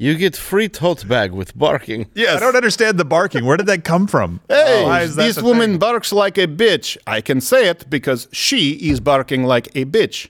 You 0.00 0.16
get 0.16 0.34
free 0.34 0.70
tote 0.70 1.06
bag 1.06 1.32
with 1.32 1.54
barking. 1.58 2.06
Yes. 2.14 2.38
I 2.38 2.40
don't 2.40 2.56
understand 2.56 2.96
the 2.98 3.04
barking. 3.04 3.44
Where 3.44 3.58
did 3.58 3.66
that 3.66 3.84
come 3.84 4.06
from? 4.06 4.40
Hey, 4.48 4.82
Why 4.82 5.02
is 5.02 5.14
this 5.14 5.42
woman 5.42 5.72
thing? 5.72 5.78
barks 5.78 6.10
like 6.10 6.38
a 6.38 6.46
bitch. 6.46 6.96
I 7.06 7.20
can 7.20 7.42
say 7.42 7.68
it 7.68 7.84
because 7.90 8.26
she 8.32 8.70
is 8.88 8.98
barking 8.98 9.44
like 9.44 9.66
a 9.76 9.84
bitch. 9.84 10.28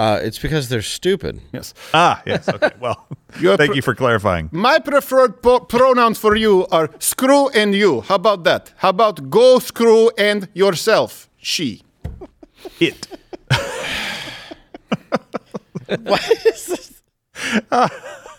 Uh, 0.00 0.18
it's 0.26 0.38
because 0.38 0.68
they're 0.70 0.80
stupid. 0.98 1.40
Yes. 1.52 1.74
Ah, 1.92 2.22
yes. 2.26 2.48
Okay. 2.48 2.70
Well, 2.80 2.96
You're 3.38 3.56
thank 3.58 3.70
pr- 3.72 3.76
you 3.76 3.82
for 3.82 3.94
clarifying. 3.94 4.48
My 4.50 4.78
preferred 4.78 5.42
po- 5.42 5.60
pronouns 5.60 6.18
for 6.18 6.34
you 6.36 6.66
are 6.72 6.88
screw 6.98 7.50
and 7.50 7.74
you. 7.74 8.00
How 8.00 8.14
about 8.14 8.44
that? 8.44 8.72
How 8.76 8.88
about 8.88 9.28
go 9.28 9.58
screw 9.58 10.10
and 10.16 10.48
yourself? 10.54 11.28
She. 11.36 11.82
It. 12.78 13.06
what 16.02 16.22
is 16.46 16.66
this? 16.66 17.02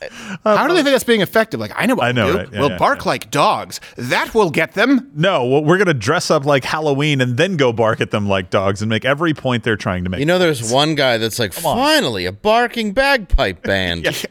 How 0.43 0.67
do 0.67 0.73
they 0.73 0.83
think 0.83 0.93
that's 0.93 1.03
being 1.03 1.21
effective? 1.21 1.59
Like, 1.59 1.73
I 1.75 1.85
know 1.85 1.95
what 1.95 2.05
I 2.05 2.11
know, 2.11 2.25
we'll 2.25 2.33
do. 2.33 2.39
right? 2.39 2.53
Yeah, 2.53 2.59
we'll 2.59 2.69
yeah, 2.71 2.77
bark 2.77 2.99
yeah. 3.05 3.09
like 3.09 3.31
dogs. 3.31 3.79
That 3.97 4.33
will 4.33 4.49
get 4.49 4.73
them. 4.73 5.11
No, 5.13 5.45
well, 5.45 5.63
we're 5.63 5.77
gonna 5.77 5.93
dress 5.93 6.31
up 6.31 6.45
like 6.45 6.63
Halloween 6.63 7.21
and 7.21 7.37
then 7.37 7.57
go 7.57 7.71
bark 7.73 8.01
at 8.01 8.11
them 8.11 8.27
like 8.27 8.49
dogs 8.49 8.81
and 8.81 8.89
make 8.89 9.05
every 9.05 9.33
point 9.33 9.63
they're 9.63 9.75
trying 9.77 10.03
to 10.03 10.09
make. 10.09 10.19
You 10.19 10.25
know, 10.25 10.39
there's 10.39 10.71
one 10.71 10.95
guy 10.95 11.17
that's 11.17 11.39
like, 11.39 11.53
finally, 11.53 12.25
a 12.25 12.31
barking 12.31 12.93
bagpipe 12.93 13.63
band. 13.63 14.07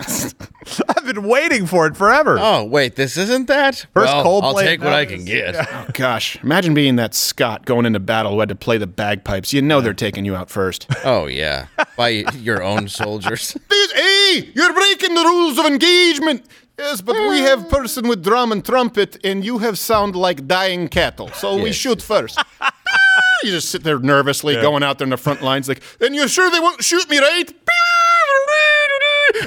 I've 0.89 1.05
been 1.07 1.23
waiting 1.23 1.67
for 1.67 1.87
it 1.87 1.97
forever. 1.97 2.37
Oh, 2.39 2.65
wait, 2.65 2.97
this 2.97 3.17
isn't 3.17 3.47
that? 3.49 3.87
First 3.95 4.13
well, 4.13 4.25
Coldplay 4.25 4.45
I'll 4.45 4.55
take 4.57 4.83
what 4.83 4.93
I 4.93 5.07
can 5.07 5.25
get. 5.25 5.57
Oh, 5.57 5.87
gosh, 5.93 6.43
imagine 6.43 6.75
being 6.75 6.97
that 6.97 7.15
Scot 7.15 7.65
going 7.65 7.87
into 7.87 8.01
battle 8.01 8.33
who 8.33 8.41
had 8.41 8.49
to 8.51 8.55
play 8.55 8.77
the 8.79 8.87
bagpipes. 8.87 9.53
You 9.53 9.63
know 9.63 9.81
they're 9.81 9.95
taking 9.95 10.25
you 10.25 10.37
out 10.37 10.51
first. 10.51 10.87
Oh, 11.05 11.27
yeah. 11.27 11.67
By 11.97 12.09
your 12.09 12.63
own 12.63 12.89
soldiers. 12.89 13.57
These- 13.71 13.93
hey, 13.93 14.51
you're 14.55 14.73
breaking 14.73 15.15
the 15.15 15.25
rules 15.25 15.59
of 15.61 15.67
engagement. 15.67 16.45
Yes, 16.79 17.01
but 17.03 17.15
we 17.29 17.41
have 17.41 17.69
person 17.69 18.09
with 18.09 18.25
drum 18.25 18.53
and 18.53 18.65
trumpet, 18.65 19.19
and 19.23 19.45
you 19.45 19.59
have 19.59 19.79
sound 19.79 20.17
like 20.17 20.47
dying 20.47 20.89
cattle. 20.89 21.29
So 21.35 21.57
we 21.57 21.67
Yes. 21.67 21.75
shoot 21.77 22.01
first. 22.03 22.39
you 23.43 23.51
just 23.51 23.69
sit 23.69 23.83
there 23.85 23.99
nervously, 23.99 24.55
going 24.55 24.83
out 24.83 24.97
there 24.99 25.05
in 25.07 25.11
the 25.11 25.19
front 25.19 25.43
lines, 25.43 25.69
like, 25.69 25.83
and 26.01 26.15
you're 26.15 26.29
sure 26.29 26.51
they 26.51 26.59
won't 26.61 26.83
shoot 26.83 27.09
me, 27.11 27.19
right? 27.19 27.53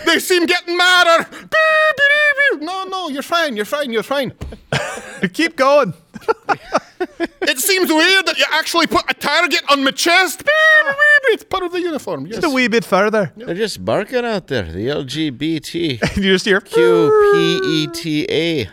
They 0.05 0.19
seem 0.19 0.45
getting 0.45 0.77
madder. 0.77 1.27
No, 2.61 2.83
no, 2.83 3.09
you're 3.09 3.23
fine. 3.23 3.55
You're 3.55 3.65
fine. 3.65 3.91
You're 3.91 4.03
fine. 4.03 4.31
Keep 5.33 5.55
going. 5.55 5.93
It 7.45 7.59
seems 7.59 7.89
weird 7.91 8.25
that 8.25 8.37
you 8.37 8.45
actually 8.51 8.87
put 8.87 9.03
a 9.11 9.13
target 9.13 9.61
on 9.69 9.83
my 9.83 9.91
chest. 9.91 10.43
It's 11.27 11.43
part 11.43 11.63
of 11.63 11.71
the 11.73 11.81
uniform. 11.81 12.25
Yes. 12.25 12.35
Just 12.37 12.47
a 12.47 12.49
wee 12.49 12.67
bit 12.69 12.85
further. 12.85 13.33
They're 13.35 13.53
just 13.53 13.83
barking 13.83 14.23
out 14.25 14.47
there. 14.47 14.63
The 14.63 14.87
LGBT. 14.87 16.15
You 16.17 16.23
just 16.23 16.45
hear. 16.45 16.61
Q 16.61 17.31
P 17.33 17.59
E 17.65 17.87
T 17.87 18.25
A. 18.29 18.65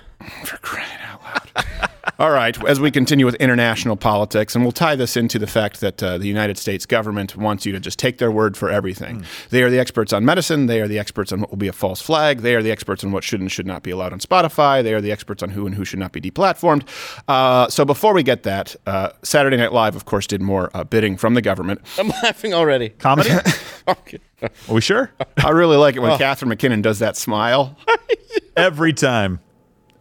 For 0.44 0.56
crying 0.58 1.00
out 1.02 1.22
loud. 1.22 1.89
All 2.18 2.30
right, 2.30 2.62
as 2.66 2.80
we 2.80 2.90
continue 2.90 3.26
with 3.26 3.34
international 3.36 3.96
politics, 3.96 4.54
and 4.54 4.64
we'll 4.64 4.72
tie 4.72 4.96
this 4.96 5.16
into 5.16 5.38
the 5.38 5.46
fact 5.46 5.80
that 5.80 6.02
uh, 6.02 6.18
the 6.18 6.26
United 6.26 6.58
States 6.58 6.86
government 6.86 7.36
wants 7.36 7.66
you 7.66 7.72
to 7.72 7.80
just 7.80 7.98
take 7.98 8.18
their 8.18 8.30
word 8.30 8.56
for 8.56 8.70
everything. 8.70 9.24
They 9.50 9.62
are 9.62 9.70
the 9.70 9.78
experts 9.78 10.12
on 10.12 10.24
medicine. 10.24 10.66
They 10.66 10.80
are 10.80 10.88
the 10.88 10.98
experts 10.98 11.32
on 11.32 11.40
what 11.40 11.50
will 11.50 11.56
be 11.58 11.68
a 11.68 11.72
false 11.72 12.00
flag. 12.00 12.40
They 12.40 12.54
are 12.54 12.62
the 12.62 12.70
experts 12.70 13.04
on 13.04 13.12
what 13.12 13.24
should 13.24 13.40
and 13.40 13.50
should 13.50 13.66
not 13.66 13.82
be 13.82 13.90
allowed 13.90 14.12
on 14.12 14.18
Spotify. 14.20 14.82
They 14.82 14.94
are 14.94 15.00
the 15.00 15.12
experts 15.12 15.42
on 15.42 15.50
who 15.50 15.66
and 15.66 15.74
who 15.74 15.84
should 15.84 15.98
not 15.98 16.12
be 16.12 16.20
deplatformed. 16.20 16.86
Uh, 17.28 17.68
so 17.68 17.84
before 17.84 18.14
we 18.14 18.22
get 18.22 18.42
that, 18.44 18.76
uh, 18.86 19.10
Saturday 19.22 19.56
Night 19.56 19.72
Live, 19.72 19.96
of 19.96 20.04
course, 20.04 20.26
did 20.26 20.40
more 20.40 20.70
uh, 20.74 20.84
bidding 20.84 21.16
from 21.16 21.34
the 21.34 21.42
government. 21.42 21.80
I'm 21.98 22.08
laughing 22.22 22.54
already. 22.54 22.90
Comedy? 22.90 23.30
Okay. 23.88 24.18
Are 24.42 24.74
we 24.74 24.80
sure? 24.80 25.10
I 25.42 25.50
really 25.50 25.76
like 25.76 25.96
it 25.96 26.00
when 26.00 26.16
Catherine 26.16 26.50
McKinnon 26.52 26.80
does 26.82 27.00
that 27.00 27.16
smile. 27.16 27.76
Every 28.56 28.92
time. 28.92 29.40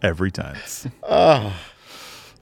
Every 0.02 0.30
time. 0.32 0.58
Oh, 1.02 1.54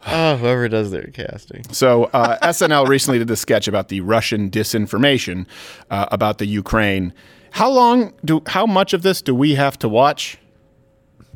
whoever 0.07 0.67
does 0.67 0.91
their 0.91 1.07
casting. 1.07 1.63
So 1.71 2.05
uh, 2.05 2.37
SNL 2.39 2.87
recently 2.87 3.19
did 3.19 3.29
a 3.29 3.35
sketch 3.35 3.67
about 3.67 3.89
the 3.89 4.01
Russian 4.01 4.49
disinformation 4.49 5.45
uh, 5.89 6.07
about 6.11 6.37
the 6.37 6.45
Ukraine. 6.45 7.13
How 7.51 7.69
long 7.69 8.13
do? 8.23 8.41
How 8.47 8.65
much 8.65 8.93
of 8.93 9.01
this 9.01 9.21
do 9.21 9.33
we 9.33 9.55
have 9.55 9.77
to 9.79 9.89
watch? 9.89 10.37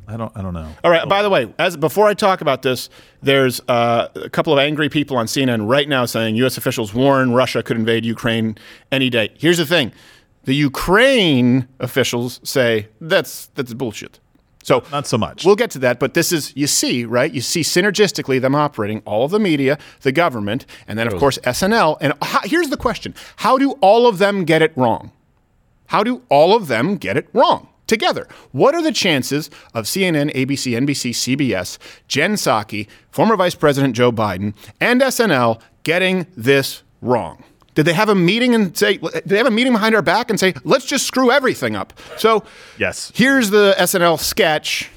I 0.07 0.17
don't. 0.17 0.31
I 0.35 0.41
don't 0.41 0.53
know. 0.53 0.67
All 0.83 0.91
right. 0.91 1.07
By 1.07 1.21
the 1.21 1.29
way, 1.29 1.53
as 1.57 1.77
before 1.77 2.07
I 2.07 2.13
talk 2.13 2.41
about 2.41 2.63
this, 2.63 2.89
there's 3.21 3.61
uh, 3.67 4.09
a 4.15 4.29
couple 4.29 4.51
of 4.51 4.59
angry 4.59 4.89
people 4.89 5.15
on 5.17 5.25
CNN 5.25 5.67
right 5.69 5.87
now 5.87 6.05
saying 6.05 6.35
U.S. 6.37 6.57
officials 6.57 6.93
warn 6.93 7.33
Russia 7.33 7.63
could 7.63 7.77
invade 7.77 8.05
Ukraine 8.05 8.57
any 8.91 9.09
day. 9.09 9.29
Here's 9.37 9.57
the 9.57 9.65
thing: 9.65 9.93
the 10.43 10.55
Ukraine 10.55 11.67
officials 11.79 12.41
say 12.43 12.87
that's 12.99 13.47
that's 13.55 13.73
bullshit. 13.73 14.19
So 14.63 14.83
Not 14.91 15.07
so 15.07 15.17
much. 15.17 15.45
We'll 15.45 15.55
get 15.55 15.71
to 15.71 15.79
that, 15.79 15.99
but 15.99 16.13
this 16.13 16.31
is 16.31 16.55
you 16.55 16.67
see 16.67 17.05
right. 17.05 17.31
You 17.31 17.41
see 17.41 17.61
synergistically 17.61 18.39
them 18.39 18.55
operating 18.55 19.01
all 19.05 19.25
of 19.25 19.31
the 19.31 19.39
media, 19.39 19.77
the 20.01 20.11
government, 20.11 20.65
and 20.87 20.97
then 20.97 21.07
of 21.07 21.17
course 21.17 21.37
SNL. 21.39 21.97
And 22.01 22.13
how, 22.21 22.41
here's 22.43 22.69
the 22.69 22.77
question: 22.77 23.15
How 23.37 23.57
do 23.57 23.71
all 23.81 24.07
of 24.07 24.17
them 24.17 24.45
get 24.45 24.61
it 24.61 24.71
wrong? 24.75 25.11
How 25.87 26.03
do 26.03 26.21
all 26.29 26.55
of 26.55 26.67
them 26.67 26.95
get 26.95 27.17
it 27.17 27.27
wrong 27.33 27.67
together? 27.85 28.27
What 28.53 28.75
are 28.75 28.81
the 28.81 28.93
chances 28.93 29.49
of 29.73 29.85
CNN, 29.85 30.33
ABC, 30.33 30.71
NBC, 30.77 31.11
CBS, 31.11 31.77
Jen 32.07 32.35
Psaki, 32.35 32.87
former 33.09 33.35
Vice 33.35 33.55
President 33.55 33.95
Joe 33.95 34.11
Biden, 34.11 34.53
and 34.79 35.01
SNL 35.01 35.59
getting 35.83 36.27
this 36.37 36.83
wrong? 37.01 37.43
Did 37.73 37.85
they 37.85 37.93
have 37.93 38.09
a 38.09 38.15
meeting 38.15 38.53
and 38.53 38.75
say, 38.77 38.97
did 38.97 39.23
they 39.25 39.37
have 39.37 39.47
a 39.47 39.51
meeting 39.51 39.71
behind 39.73 39.95
our 39.95 40.01
back 40.01 40.29
and 40.29 40.39
say, 40.39 40.53
let's 40.63 40.85
just 40.85 41.05
screw 41.07 41.31
everything 41.31 41.75
up? 41.75 41.93
So, 42.17 42.43
Yes. 42.77 43.11
here's 43.15 43.49
the 43.49 43.75
SNL 43.77 44.19
sketch 44.19 44.89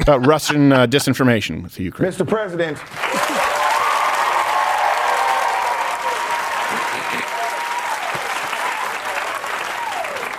about 0.00 0.26
Russian 0.26 0.72
uh, 0.72 0.86
disinformation 0.86 1.62
with 1.62 1.74
the 1.76 1.84
Ukraine. 1.84 2.10
Mr. 2.12 2.26
President, 2.28 2.78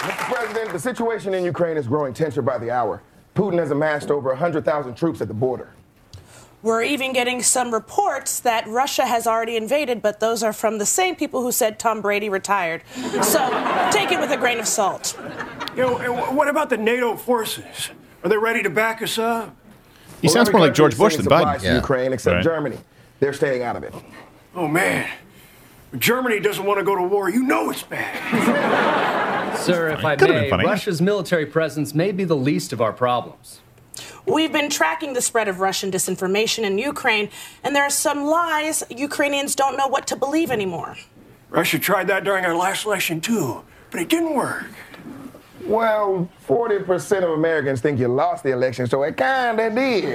Mr. 0.02 0.34
President, 0.34 0.72
the 0.72 0.80
situation 0.80 1.34
in 1.34 1.44
Ukraine 1.46 1.78
is 1.78 1.88
growing 1.88 2.14
tenser 2.14 2.42
by 2.42 2.58
the 2.58 2.72
hour. 2.72 3.02
Putin 3.36 3.60
has 3.60 3.72
amassed 3.72 4.10
over 4.12 4.30
100,000 4.30 4.96
troops 4.96 5.22
at 5.22 5.28
the 5.28 5.34
border. 5.34 5.70
We're 6.64 6.84
even 6.84 7.12
getting 7.12 7.42
some 7.42 7.74
reports 7.74 8.40
that 8.42 8.68
Russia 8.68 9.06
has 9.06 9.26
already 9.26 9.58
invaded, 9.58 10.02
but 10.02 10.20
those 10.20 10.44
are 10.44 10.54
from 10.54 10.78
the 10.78 10.86
same 10.86 11.16
people 11.16 11.42
who 11.42 11.52
said 11.52 11.80
Tom 11.80 12.02
Brady 12.02 12.30
retired. 12.30 12.84
So 13.24 13.40
take 13.92 14.12
it 14.12 14.20
with 14.20 14.32
a 14.32 14.38
grain 14.38 14.60
of 14.60 14.68
salt. 14.68 15.18
You 15.76 15.84
know, 15.84 16.16
what 16.32 16.48
about 16.48 16.70
the 16.70 16.78
NATO 16.78 17.16
forces? 17.18 17.90
Are 18.24 18.30
they 18.30 18.38
ready 18.38 18.62
to 18.62 18.70
back 18.70 19.02
us 19.02 19.18
up? 19.18 19.56
He 20.22 20.28
Well, 20.28 20.34
sounds 20.36 20.52
more 20.52 20.62
like 20.62 20.76
George 20.76 20.96
Bush 20.96 21.16
than 21.16 21.24
supplies 21.24 21.62
Biden. 21.62 21.64
Yeah. 21.64 21.76
Ukraine, 21.78 22.14
except 22.14 22.36
Right. 22.36 22.44
Germany. 22.44 22.78
They're 23.20 23.34
staying 23.34 23.64
out 23.64 23.76
of 23.76 23.84
it. 23.84 23.96
Oh, 24.56 24.68
man. 24.68 25.10
Germany 25.98 26.40
doesn't 26.40 26.64
want 26.64 26.78
to 26.80 26.84
go 26.86 26.96
to 26.96 27.02
war. 27.04 27.30
You 27.30 27.42
know 27.44 27.72
it's 27.72 27.82
bad. 27.84 29.58
Sir, 29.58 29.90
if 29.90 30.06
I 30.06 30.16
Could've 30.16 30.36
been 30.36 30.44
may, 30.44 30.50
funny. 30.50 30.66
Russia's 30.66 31.02
military 31.02 31.46
presence 31.48 31.96
may 31.96 32.12
be 32.12 32.24
the 32.24 32.36
least 32.36 32.72
of 32.72 32.82
our 32.82 32.94
problems. 32.94 33.61
We've 34.26 34.52
been 34.52 34.70
tracking 34.70 35.14
the 35.14 35.22
spread 35.22 35.48
of 35.48 35.60
Russian 35.60 35.92
disinformation 35.92 36.64
in 36.64 36.78
Ukraine, 36.78 37.30
and 37.64 37.76
there 37.76 37.84
are 37.84 37.90
some 37.90 38.26
lies 38.26 38.84
Ukrainians 38.90 39.56
don't 39.56 39.78
know 39.78 39.88
what 39.88 40.08
to 40.08 40.16
believe 40.16 40.52
anymore. 40.52 40.96
Russia 41.50 41.80
tried 41.80 42.08
that 42.08 42.24
during 42.24 42.46
our 42.46 42.56
last 42.56 42.86
election, 42.86 43.20
too, 43.20 43.64
but 43.90 44.00
it 44.00 44.10
didn't 44.10 44.36
work. 44.36 44.68
Well, 45.66 46.30
40% 46.48 47.24
of 47.24 47.32
Americans 47.32 47.82
think 47.82 48.00
you 48.00 48.08
lost 48.08 48.44
the 48.44 48.52
election, 48.52 48.88
so 48.88 49.04
it 49.04 49.18
kinda 49.18 49.70
did. 49.70 50.06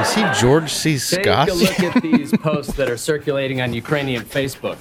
Is 0.00 0.14
he 0.14 0.24
George 0.40 0.72
C. 0.72 0.98
Scott? 0.98 1.48
Take 1.48 1.54
a 1.54 1.58
look 1.58 1.80
at 1.80 2.02
these 2.02 2.32
posts 2.40 2.74
that 2.74 2.88
are 2.88 2.96
circulating 2.96 3.60
on 3.60 3.72
Ukrainian 3.74 4.24
Facebook. 4.24 4.78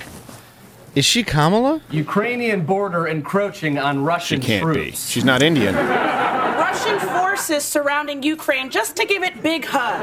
Is 0.95 1.03
she 1.05 1.23
Kamala? 1.23 1.81
Ukrainian 1.91 2.65
border 2.65 3.07
encroaching 3.07 3.77
on 3.77 4.03
Russian 4.03 4.41
She 4.41 4.47
Russian 4.53 4.59
can't 4.65 4.73
be. 4.73 4.81
troops. 4.85 5.09
She's 5.09 5.25
not 5.25 5.41
Indian. 5.43 5.75
Russian 5.75 6.99
forces 6.99 7.63
surrounding 7.65 8.23
Ukraine 8.23 8.69
just 8.69 8.95
to 8.95 9.05
give 9.05 9.21
it 9.23 9.41
big 9.43 9.65
hug. 9.67 9.99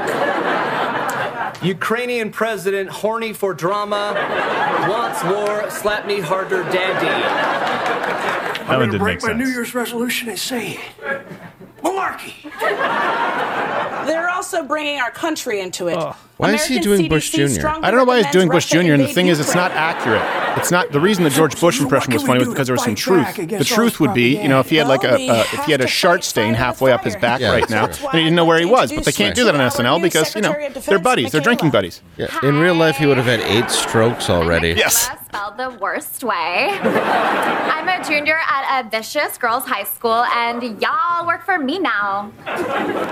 Ukrainian 1.63 2.31
president, 2.31 2.89
horny 2.89 3.33
for 3.33 3.53
drama, 3.55 4.13
wants 4.87 5.23
war, 5.23 5.69
slap 5.71 6.05
me 6.05 6.19
harder, 6.19 6.61
daddy. 6.63 7.05
That 7.05 8.61
I'm 8.61 8.67
one 8.67 8.77
going 8.77 8.79
to 8.79 8.91
didn't 8.93 9.01
break 9.03 9.15
make 9.17 9.23
my 9.23 9.27
sense. 9.29 9.39
New 9.47 9.51
Year's 9.51 9.73
resolution 9.75 10.29
and 10.29 10.37
say 10.39 10.73
it. 10.73 10.79
Malarkey. 11.83 12.33
They're 14.07 14.29
also 14.29 14.63
bringing 14.63 14.99
our 14.99 15.11
country 15.11 15.59
into 15.61 15.87
it. 15.87 15.97
Why 16.37 16.53
is 16.53 16.65
he 16.65 16.79
doing 16.79 17.07
Bush 17.07 17.31
Jr.? 17.31 17.67
I 17.67 17.89
don't 17.89 17.95
know 17.95 18.03
why 18.03 18.21
he's 18.21 18.31
doing 18.31 18.49
Bush 18.49 18.65
Jr. 18.65 18.79
And 18.93 19.01
the 19.03 19.07
thing 19.07 19.27
is, 19.27 19.39
it's 19.39 19.55
not 19.55 19.71
accurate. 19.71 20.21
It's 20.57 20.71
not 20.71 20.91
the 20.91 20.99
reason 20.99 21.23
the 21.23 21.29
George 21.29 21.59
Bush 21.59 21.79
impression 21.79 22.13
was 22.13 22.23
funny 22.23 22.39
was 22.39 22.49
because 22.49 22.67
there 22.67 22.75
was 22.75 22.83
some 22.83 22.95
truth. 22.95 23.35
The 23.35 23.63
truth 23.63 23.99
would 23.99 24.13
be, 24.13 24.41
you 24.41 24.47
know, 24.49 24.59
if 24.59 24.69
he 24.69 24.75
had 24.77 24.87
like 24.87 25.03
a, 25.03 25.11
Well, 25.11 25.31
uh, 25.31 25.45
if 25.53 25.65
he 25.65 25.71
had 25.71 25.81
a 25.81 25.85
to 25.85 25.89
shart 25.89 26.23
stain 26.23 26.53
halfway 26.53 26.91
up 26.91 27.03
his 27.03 27.15
back 27.15 27.39
Yeah, 27.39 27.51
right 27.51 27.69
now, 27.69 27.87
true. 27.87 28.07
and 28.09 28.17
he 28.17 28.23
didn't 28.25 28.35
know 28.35 28.45
where 28.45 28.59
he 28.59 28.65
was, 28.65 28.91
but 28.91 29.05
they 29.05 29.11
can't 29.11 29.35
do 29.35 29.45
that 29.45 29.53
on 29.55 29.59
That's 29.59 29.77
why 29.77 29.85
I 29.85 29.87
SNL 29.87 30.01
because 30.01 30.35
you 30.35 30.41
know 30.41 30.53
they're 30.85 30.99
buddies, 30.99 31.31
they're 31.31 31.41
drinking 31.41 31.71
buddies. 31.71 32.01
Yeah. 32.17 32.27
In 32.43 32.59
real 32.59 32.75
life, 32.75 32.97
he 32.97 33.05
would 33.05 33.17
have 33.17 33.25
had 33.25 33.39
eight 33.41 33.69
strokes 33.69 34.29
already. 34.29 34.69
Yes. 34.69 35.09
Michaela 35.33 35.55
spelled 35.55 35.57
the 35.57 35.79
worst 35.79 36.23
way. 36.23 36.69
I'm 36.81 37.87
a 37.87 38.03
junior 38.05 38.39
at 38.47 38.85
a 38.85 38.89
vicious 38.89 39.37
girls' 39.37 39.65
high 39.65 39.83
school, 39.83 40.23
and 40.23 40.81
y'all 40.81 41.25
work 41.25 41.45
for 41.45 41.57
me 41.57 41.79
now. 41.79 42.31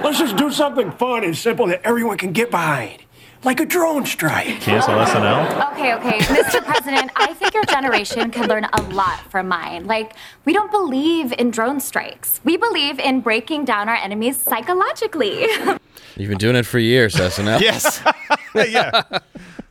Let's 0.03 0.19
just 0.19 0.37
do 0.37 0.51
something 0.51 0.91
fun 0.91 1.23
and 1.23 1.35
simple 1.35 1.67
that 1.67 1.81
everyone 1.83 2.17
can 2.17 2.31
get 2.31 2.51
behind. 2.51 3.03
Like 3.43 3.59
a 3.59 3.65
drone 3.65 4.05
strike. 4.05 4.61
Cancel 4.61 4.93
SNL. 4.93 5.71
Okay, 5.71 5.95
okay, 5.95 6.19
Mr. 6.19 6.63
President, 6.63 7.09
I 7.15 7.33
think 7.33 7.55
your 7.55 7.63
generation 7.65 8.29
could 8.29 8.47
learn 8.47 8.65
a 8.71 8.81
lot 8.93 9.19
from 9.31 9.47
mine. 9.47 9.87
Like, 9.87 10.13
we 10.45 10.53
don't 10.53 10.69
believe 10.69 11.33
in 11.33 11.49
drone 11.49 11.79
strikes. 11.79 12.39
We 12.43 12.55
believe 12.55 12.99
in 12.99 13.21
breaking 13.21 13.65
down 13.65 13.89
our 13.89 13.95
enemies 13.95 14.37
psychologically. 14.37 15.39
You've 16.17 16.29
been 16.29 16.37
doing 16.37 16.55
it 16.55 16.67
for 16.67 16.77
years, 16.77 17.15
SNL. 17.15 17.61
Yes. 17.61 18.03
yeah. 18.55 19.01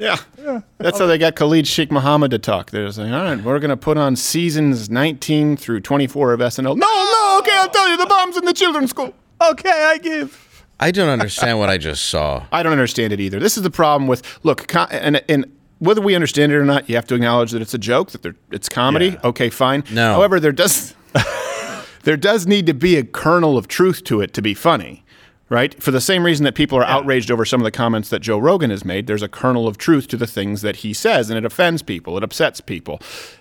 Yeah. 0.38 0.62
That's 0.78 0.98
how 0.98 1.06
they 1.06 1.18
got 1.18 1.36
Khalid 1.36 1.66
Sheikh 1.66 1.90
Mohammed 1.92 2.30
to 2.30 2.38
talk. 2.38 2.70
They're 2.70 2.90
saying, 2.90 3.12
all 3.12 3.22
right, 3.22 3.40
we're 3.44 3.58
going 3.58 3.68
to 3.70 3.76
put 3.76 3.98
on 3.98 4.16
seasons 4.16 4.88
19 4.88 5.56
through 5.58 5.80
24 5.80 6.32
of 6.32 6.40
SNL. 6.40 6.64
No, 6.64 6.86
no, 6.86 7.36
okay, 7.40 7.50
I'll 7.54 7.68
tell 7.68 7.88
you, 7.88 7.96
the 7.98 8.06
bomb's 8.06 8.36
in 8.38 8.46
the 8.46 8.54
children's 8.54 8.90
school. 8.90 9.14
Okay, 9.50 9.70
I 9.70 9.98
give. 9.98 10.64
I 10.80 10.90
don't 10.90 11.10
understand 11.10 11.58
what 11.58 11.68
I 11.68 11.76
just 11.76 12.06
saw. 12.06 12.46
I 12.52 12.62
don't 12.62 12.72
understand 12.72 13.12
it 13.12 13.20
either. 13.20 13.38
This 13.38 13.58
is 13.58 13.62
the 13.62 13.70
problem 13.70 14.08
with, 14.08 14.22
look, 14.42 14.66
co- 14.68 14.86
and, 14.90 15.22
and 15.28 15.44
whether 15.78 16.00
we 16.00 16.14
understand 16.14 16.50
it 16.52 16.56
or 16.56 16.64
not, 16.64 16.88
you 16.88 16.94
have 16.96 17.06
to 17.08 17.14
acknowledge 17.14 17.50
that 17.52 17.60
it's 17.60 17.74
a 17.74 17.78
joke, 17.78 18.10
that 18.12 18.22
they're, 18.22 18.36
it's 18.50 18.68
comedy. 18.70 19.08
Yeah. 19.10 19.20
Okay, 19.24 19.50
fine. 19.50 19.84
No. 19.92 20.14
However, 20.14 20.40
there 20.40 20.52
does, 20.52 20.94
there 22.04 22.16
does 22.16 22.46
need 22.46 22.66
to 22.66 22.74
be 22.74 22.96
a 22.96 23.04
kernel 23.04 23.58
of 23.58 23.68
truth 23.68 24.02
to 24.04 24.22
it 24.22 24.32
to 24.34 24.40
be 24.42 24.54
funny. 24.54 25.04
Right? 25.50 25.74
For 25.82 25.90
the 25.90 26.00
same 26.00 26.24
reason 26.24 26.44
that 26.44 26.54
people 26.54 26.78
are 26.78 26.84
outraged 26.84 27.28
over 27.30 27.44
some 27.44 27.60
of 27.60 27.64
the 27.64 27.72
comments 27.72 28.08
that 28.10 28.20
Joe 28.20 28.38
Rogan 28.38 28.70
has 28.70 28.84
made, 28.84 29.08
there's 29.08 29.20
a 29.22 29.28
kernel 29.28 29.66
of 29.66 29.76
truth 29.78 30.06
to 30.08 30.16
the 30.16 30.26
things 30.26 30.62
that 30.62 30.76
he 30.76 30.92
says, 30.94 31.28
and 31.28 31.36
it 31.36 31.44
offends 31.44 31.82
people, 31.82 32.16
it 32.16 32.22
upsets 32.22 32.60
people. 32.60 33.00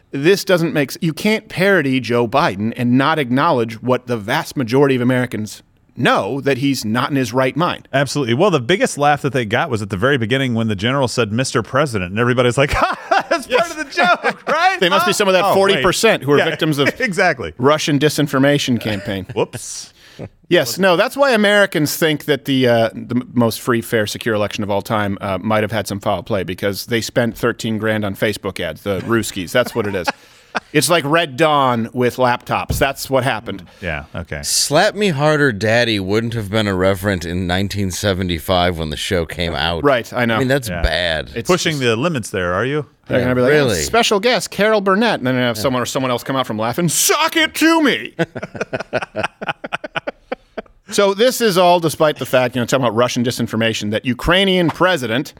This 0.10 0.44
doesn't 0.44 0.74
make 0.74 0.98
you 1.02 1.14
can't 1.14 1.48
parody 1.50 2.00
Joe 2.00 2.28
Biden 2.28 2.74
and 2.76 2.98
not 2.98 3.20
acknowledge 3.20 3.82
what 3.84 4.08
the 4.08 4.18
vast 4.18 4.58
majority 4.58 4.96
of 4.96 5.02
Americans 5.04 5.62
know 5.96 6.42
that 6.42 6.58
he's 6.58 6.84
not 6.84 7.12
in 7.12 7.16
his 7.16 7.32
right 7.32 7.56
mind. 7.56 7.88
Absolutely. 7.94 8.34
Well, 8.34 8.50
the 8.50 8.60
biggest 8.62 8.98
laugh 8.98 9.22
that 9.22 9.34
they 9.34 9.46
got 9.46 9.70
was 9.70 9.82
at 9.84 9.90
the 9.92 9.98
very 9.98 10.18
beginning 10.18 10.56
when 10.56 10.68
the 10.68 10.76
general 10.76 11.08
said 11.08 11.30
"Mr. 11.30 11.64
President," 11.64 12.10
and 12.10 12.20
everybody's 12.20 12.58
like, 12.58 12.72
ha, 12.74 13.26
"That's 13.30 13.46
part 13.46 13.70
of 13.70 13.78
the 13.78 13.84
joke, 13.84 14.48
right?" 14.48 14.80
They 14.80 14.90
must 14.90 15.06
be 15.06 15.14
some 15.14 15.28
of 15.28 15.34
that 15.34 15.44
Oh, 15.46 15.56
40% 15.56 16.24
who 16.24 16.32
are 16.32 16.38
Yeah, 16.40 16.46
victims 16.46 16.80
of 16.80 16.88
exactly. 17.00 17.54
Russian 17.60 18.00
disinformation 18.00 18.80
campaign. 18.82 19.26
Whoops. 19.36 19.94
Yes, 20.52 20.80
no, 20.80 20.96
that's 20.98 21.16
why 21.16 21.30
Americans 21.34 21.96
think 21.96 22.26
that 22.26 22.46
the 22.46 22.68
uh, 22.68 22.90
the 22.92 23.24
most 23.34 23.62
free, 23.62 23.82
fair, 23.82 24.08
secure 24.08 24.34
election 24.34 24.64
of 24.64 24.72
all 24.72 24.82
time 24.82 25.16
uh, 25.22 25.38
might 25.38 25.62
have 25.62 25.72
had 25.72 25.88
some 25.88 26.00
foul 26.00 26.24
play 26.24 26.44
because 26.44 26.88
they 26.88 27.02
spent 27.02 27.38
13 27.38 27.78
grand 27.78 28.04
on 28.04 28.16
Facebook 28.16 28.60
ads, 28.60 28.82
the 28.82 29.00
Ruskies. 29.02 29.52
That's 29.52 29.76
what 29.76 29.86
it 29.86 29.94
is. 29.94 30.08
It's 30.74 30.90
like 30.90 31.04
Red 31.04 31.36
Dawn 31.38 31.90
with 31.94 32.18
laptops. 32.18 32.78
That's 32.78 33.10
what 33.10 33.24
happened. 33.24 33.68
Yeah. 33.82 34.06
Okay. 34.14 34.42
Slap 34.44 34.94
Me 34.96 35.10
Harder 35.10 35.52
Daddy 35.52 36.00
wouldn't 36.00 36.34
have 36.36 36.50
been 36.50 36.68
irreverent 36.68 37.26
in 37.26 37.48
1975 37.48 38.78
when 38.78 38.90
the 38.92 38.98
show 38.98 39.26
came 39.26 39.56
out. 39.56 39.84
Right, 39.84 40.12
I 40.14 40.26
know. 40.26 40.36
I 40.36 40.40
mean, 40.40 40.48
that's 40.48 40.70
Yeah. 40.70 40.82
bad. 40.82 41.32
It's 41.36 41.50
Pushing 41.50 41.74
just- 41.74 41.84
the 41.84 41.96
limits 41.96 42.30
there, 42.30 42.54
are 42.54 42.66
you? 42.66 42.86
They're 43.08 43.18
going 43.20 43.30
to 43.30 43.36
be 43.36 43.42
like, 43.42 43.52
really? 43.52 43.80
"Oh, 43.80 43.82
special 43.82 44.20
guest, 44.20 44.52
Carol 44.52 44.82
Burnett. 44.82 45.20
And 45.20 45.26
then 45.26 45.34
have 45.36 45.58
someone 45.58 45.82
or 45.82 45.88
someone 45.88 46.12
else 46.12 46.24
come 46.24 46.36
out 46.36 46.46
from 46.46 46.60
laughing, 46.60 46.88
suck 46.90 47.36
it 47.36 47.56
to 47.56 47.82
me. 47.82 48.14
so 50.92 51.14
this 51.14 51.42
is 51.42 51.58
all 51.58 51.80
despite 51.80 52.18
the 52.18 52.26
fact, 52.26 52.56
you 52.56 52.62
know, 52.62 52.66
talking 52.66 52.86
about 52.86 52.96
Russian 52.96 53.24
disinformation, 53.24 53.92
that 53.92 54.06
Ukrainian 54.06 54.70
president, 54.70 55.34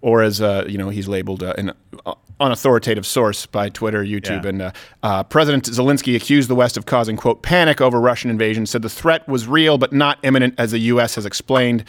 or 0.00 0.22
as, 0.22 0.40
uh, 0.40 0.64
you 0.68 0.78
know, 0.78 0.88
he's 0.88 1.08
labeled 1.08 1.42
uh, 1.42 1.54
an 1.58 1.72
uh, 2.06 2.14
unauthoritative 2.42 3.04
source 3.06 3.46
by 3.46 3.68
Twitter, 3.68 4.04
YouTube, 4.04 4.42
Yeah. 4.42 4.48
and 4.48 4.62
uh, 4.62 4.72
uh, 5.02 5.22
President 5.24 5.64
Zelensky 5.64 6.16
accused 6.16 6.48
the 6.50 6.54
West 6.54 6.76
of 6.76 6.86
causing, 6.86 7.16
quote, 7.16 7.42
panic 7.42 7.80
over 7.80 8.00
Russian 8.00 8.30
invasion, 8.30 8.66
said 8.66 8.82
the 8.82 8.88
threat 8.90 9.26
was 9.28 9.46
real 9.46 9.78
but 9.78 9.92
not 9.92 10.18
imminent, 10.22 10.54
as 10.58 10.72
the 10.72 10.78
U.S. 10.80 11.14
has 11.14 11.24
explained 11.26 11.84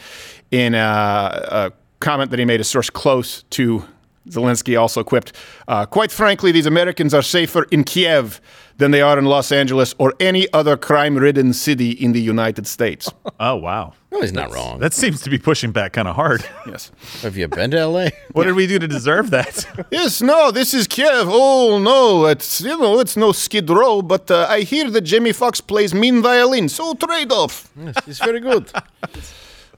in 0.50 0.74
uh, 0.74 1.70
a 1.70 1.72
comment 2.00 2.30
that 2.30 2.38
he 2.38 2.44
made 2.44 2.60
a 2.60 2.64
source 2.64 2.90
close 2.90 3.42
to 3.50 3.84
Zelensky 4.28 4.78
also 4.80 5.04
quipped, 5.04 5.32
uh, 5.68 5.86
quite 5.86 6.10
frankly, 6.12 6.50
these 6.52 6.66
Americans 6.66 7.12
are 7.14 7.22
safer 7.22 7.64
in 7.70 7.84
Kiev 7.84 8.40
than 8.78 8.90
they 8.90 9.00
are 9.02 9.18
in 9.18 9.24
Los 9.26 9.52
Angeles 9.52 9.94
or 9.98 10.14
any 10.18 10.52
other 10.52 10.76
crime 10.76 11.16
ridden 11.16 11.52
city 11.52 11.90
in 11.90 12.12
the 12.12 12.20
United 12.20 12.66
States. 12.66 13.10
Oh 13.40 13.56
wow. 13.56 13.92
no, 14.12 14.20
he's 14.20 14.32
not 14.32 14.52
wrong. 14.54 14.78
That 14.78 14.94
seems 14.94 15.20
to 15.22 15.28
be 15.30 15.38
pushing 15.38 15.72
back 15.72 15.92
kind 15.94 16.06
of 16.06 16.14
hard. 16.14 16.44
yes. 16.66 16.92
Have 17.22 17.36
you 17.36 17.48
been 17.48 17.72
to 17.72 17.78
L.A.? 17.78 18.12
What 18.32 18.44
did 18.44 18.54
we 18.54 18.66
do 18.68 18.78
to 18.78 18.86
deserve 18.86 19.30
that? 19.30 19.66
Yes, 19.90 20.22
no, 20.22 20.52
this 20.52 20.72
is 20.72 20.86
Kiev. 20.86 21.26
Oh, 21.28 21.78
no, 21.80 22.26
it's, 22.26 22.60
you 22.60 22.78
know, 22.78 23.00
it's 23.00 23.16
no 23.16 23.32
Skid 23.32 23.68
Row, 23.68 24.02
but 24.02 24.30
uh, 24.30 24.46
I 24.48 24.60
hear 24.60 24.88
that 24.90 25.00
Jamie 25.00 25.32
Foxx 25.32 25.60
plays 25.60 25.92
mean 25.92 26.22
violin, 26.22 26.68
so 26.68 26.94
trade 26.94 27.32
off. 27.32 27.70
yes, 27.76 27.96
he's 28.06 28.18
very 28.20 28.38
good. 28.40 28.70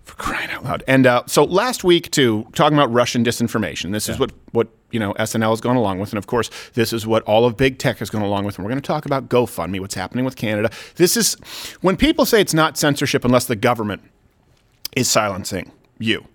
Crying 0.07 0.51
out 0.51 0.65
loud. 0.65 0.85
And 0.87 1.07
uh, 1.07 1.23
so 1.27 1.45
last 1.45 1.85
week, 1.85 2.11
too, 2.11 2.47
talking 2.55 2.77
about 2.77 2.93
Russian 2.93 3.25
disinformation. 3.25 3.93
This 3.93 4.09
is 4.09 4.19
what 4.19 4.33
what 4.53 4.69
you 4.91 5.01
know 5.01 5.15
SNL 5.15 5.51
has 5.51 5.61
gone 5.61 5.77
along 5.77 5.99
with, 5.99 6.11
and 6.11 6.19
of 6.19 6.27
course, 6.27 6.51
this 6.75 6.93
is 6.93 7.07
what 7.07 7.23
all 7.25 7.45
of 7.45 7.57
big 7.57 7.79
tech 7.79 7.99
has 7.99 8.11
gone 8.11 8.23
along 8.23 8.45
with. 8.45 8.57
And 8.57 8.65
we're 8.65 8.71
going 8.71 8.83
to 8.83 8.87
talk 8.87 9.05
about 9.07 9.29
GoFundMe, 9.29 9.81
what's 9.81 9.95
happening 9.95 10.25
with 10.25 10.37
Canada. 10.37 10.71
This 10.97 11.17
is 11.17 11.35
when 11.81 11.97
people 11.97 12.25
say 12.25 12.41
it's 12.41 12.55
not 12.55 12.79
censorship 12.79 13.25
unless 13.25 13.47
the 13.47 13.57
government 13.57 14.03
is 14.95 15.09
silencing 15.09 15.73
you. 15.99 16.27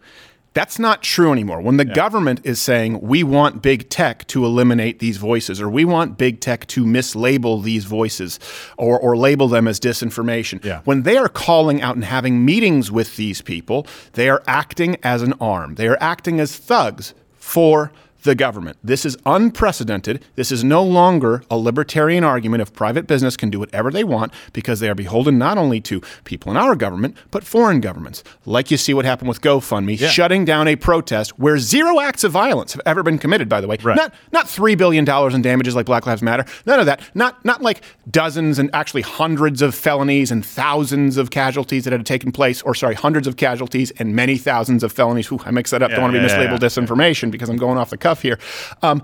That's 0.54 0.78
not 0.78 1.02
true 1.02 1.32
anymore. 1.32 1.62
When 1.62 1.78
the 1.78 1.86
government 1.86 2.42
is 2.44 2.60
saying 2.60 3.00
we 3.00 3.24
want 3.24 3.62
big 3.62 3.90
tech 3.90 4.28
to 4.28 4.44
eliminate 4.46 5.00
these 5.00 5.16
voices, 5.16 5.62
or 5.62 5.70
we 5.70 5.86
want 5.86 6.18
big 6.18 6.42
tech 6.42 6.68
to 6.68 6.84
mislabel 6.84 7.64
these 7.64 7.86
voices, 7.86 8.38
or, 8.78 9.00
or 9.00 9.16
label 9.16 9.48
them 9.48 9.66
as 9.66 9.80
disinformation, 9.80 10.64
Yeah. 10.64 10.82
when 10.84 11.04
they 11.04 11.16
are 11.16 11.30
calling 11.30 11.82
out 11.82 11.96
and 11.96 12.04
having 12.04 12.44
meetings 12.44 12.92
with 12.92 13.16
these 13.16 13.42
people, 13.42 13.88
they 14.14 14.30
are 14.30 14.44
acting 14.46 14.98
as 15.04 15.22
an 15.22 15.34
arm. 15.40 15.76
They 15.76 15.88
are 15.88 15.98
acting 16.02 16.42
as 16.42 16.58
thugs 16.58 17.14
for 17.38 17.94
the 18.24 18.36
government. 18.36 18.78
This 18.84 19.06
is 19.06 19.18
unprecedented. 19.26 20.24
This 20.36 20.52
is 20.52 20.64
no 20.64 20.84
longer 20.84 21.44
a 21.50 21.58
libertarian 21.58 22.24
argument 22.24 22.62
of 22.62 22.74
private 22.74 23.08
business 23.08 23.36
can 23.36 23.50
do 23.50 23.60
whatever 23.60 23.92
they 23.92 24.04
want 24.04 24.32
because 24.54 24.80
they 24.80 24.90
are 24.90 24.96
beholden 24.96 25.38
not 25.38 25.58
only 25.58 25.82
to 25.82 26.02
people 26.24 26.52
in 26.52 26.58
our 26.58 26.76
government, 26.76 27.18
but 27.32 27.44
foreign 27.44 27.82
governments. 27.82 28.24
Like 28.46 28.72
you 28.72 28.78
see 28.78 28.94
what 28.94 29.06
happened 29.06 29.30
with 29.30 29.42
GoFundMe, 29.42 29.98
shutting 29.98 30.46
down 30.46 30.68
a 30.68 30.76
protest 30.76 31.38
where 31.40 31.58
zero 31.58 32.00
acts 32.00 32.24
of 32.24 32.32
violence 32.32 32.74
have 32.74 32.82
ever 32.86 33.04
been 33.04 33.18
committed, 33.18 33.50
by 33.50 33.62
the 33.62 33.68
way. 33.68 33.78
Right. 33.82 33.96
Not 33.96 34.14
not 34.32 34.48
three 34.48 34.76
billion 34.76 35.06
dollars 35.06 35.34
in 35.34 35.42
damages 35.42 35.76
like 35.76 35.86
Black 35.86 36.06
Lives 36.06 36.22
Matter. 36.22 36.46
None 36.66 36.80
of 36.80 36.86
that. 36.86 37.02
Not 37.16 37.44
not 37.44 37.62
like 37.62 37.82
dozens 38.10 38.60
and 38.60 38.70
actually 38.74 39.02
hundreds 39.02 39.62
of 39.62 39.74
felonies 39.74 40.32
and 40.32 40.46
thousands 40.46 41.18
of 41.18 41.32
casualties 41.32 41.86
that 41.86 41.94
had 41.94 42.06
taken 42.06 42.32
place, 42.32 42.62
or 42.62 42.76
sorry, 42.76 42.96
hundreds 42.96 43.28
of 43.28 43.38
casualties 43.38 43.92
and 43.92 44.16
many 44.16 44.38
thousands 44.38 44.84
of 44.84 44.92
felonies. 44.92 45.30
Whew, 45.30 45.40
I 45.46 45.52
mix 45.52 45.72
that 45.72 45.82
up. 45.82 45.90
Yeah, 45.90 45.96
Don't 45.96 46.04
want 46.04 46.14
to 46.14 46.20
be 46.20 46.26
yeah, 46.26 46.42
yeah, 46.42 46.48
mislabeled 46.48 46.62
yeah. 46.62 46.68
disinformation 46.68 47.32
because 47.32 47.50
I'm 47.50 47.58
going 47.58 47.78
off 47.78 47.90
the 47.90 47.98
cuff 47.98 48.11
here. 48.20 48.38
Um, 48.82 49.02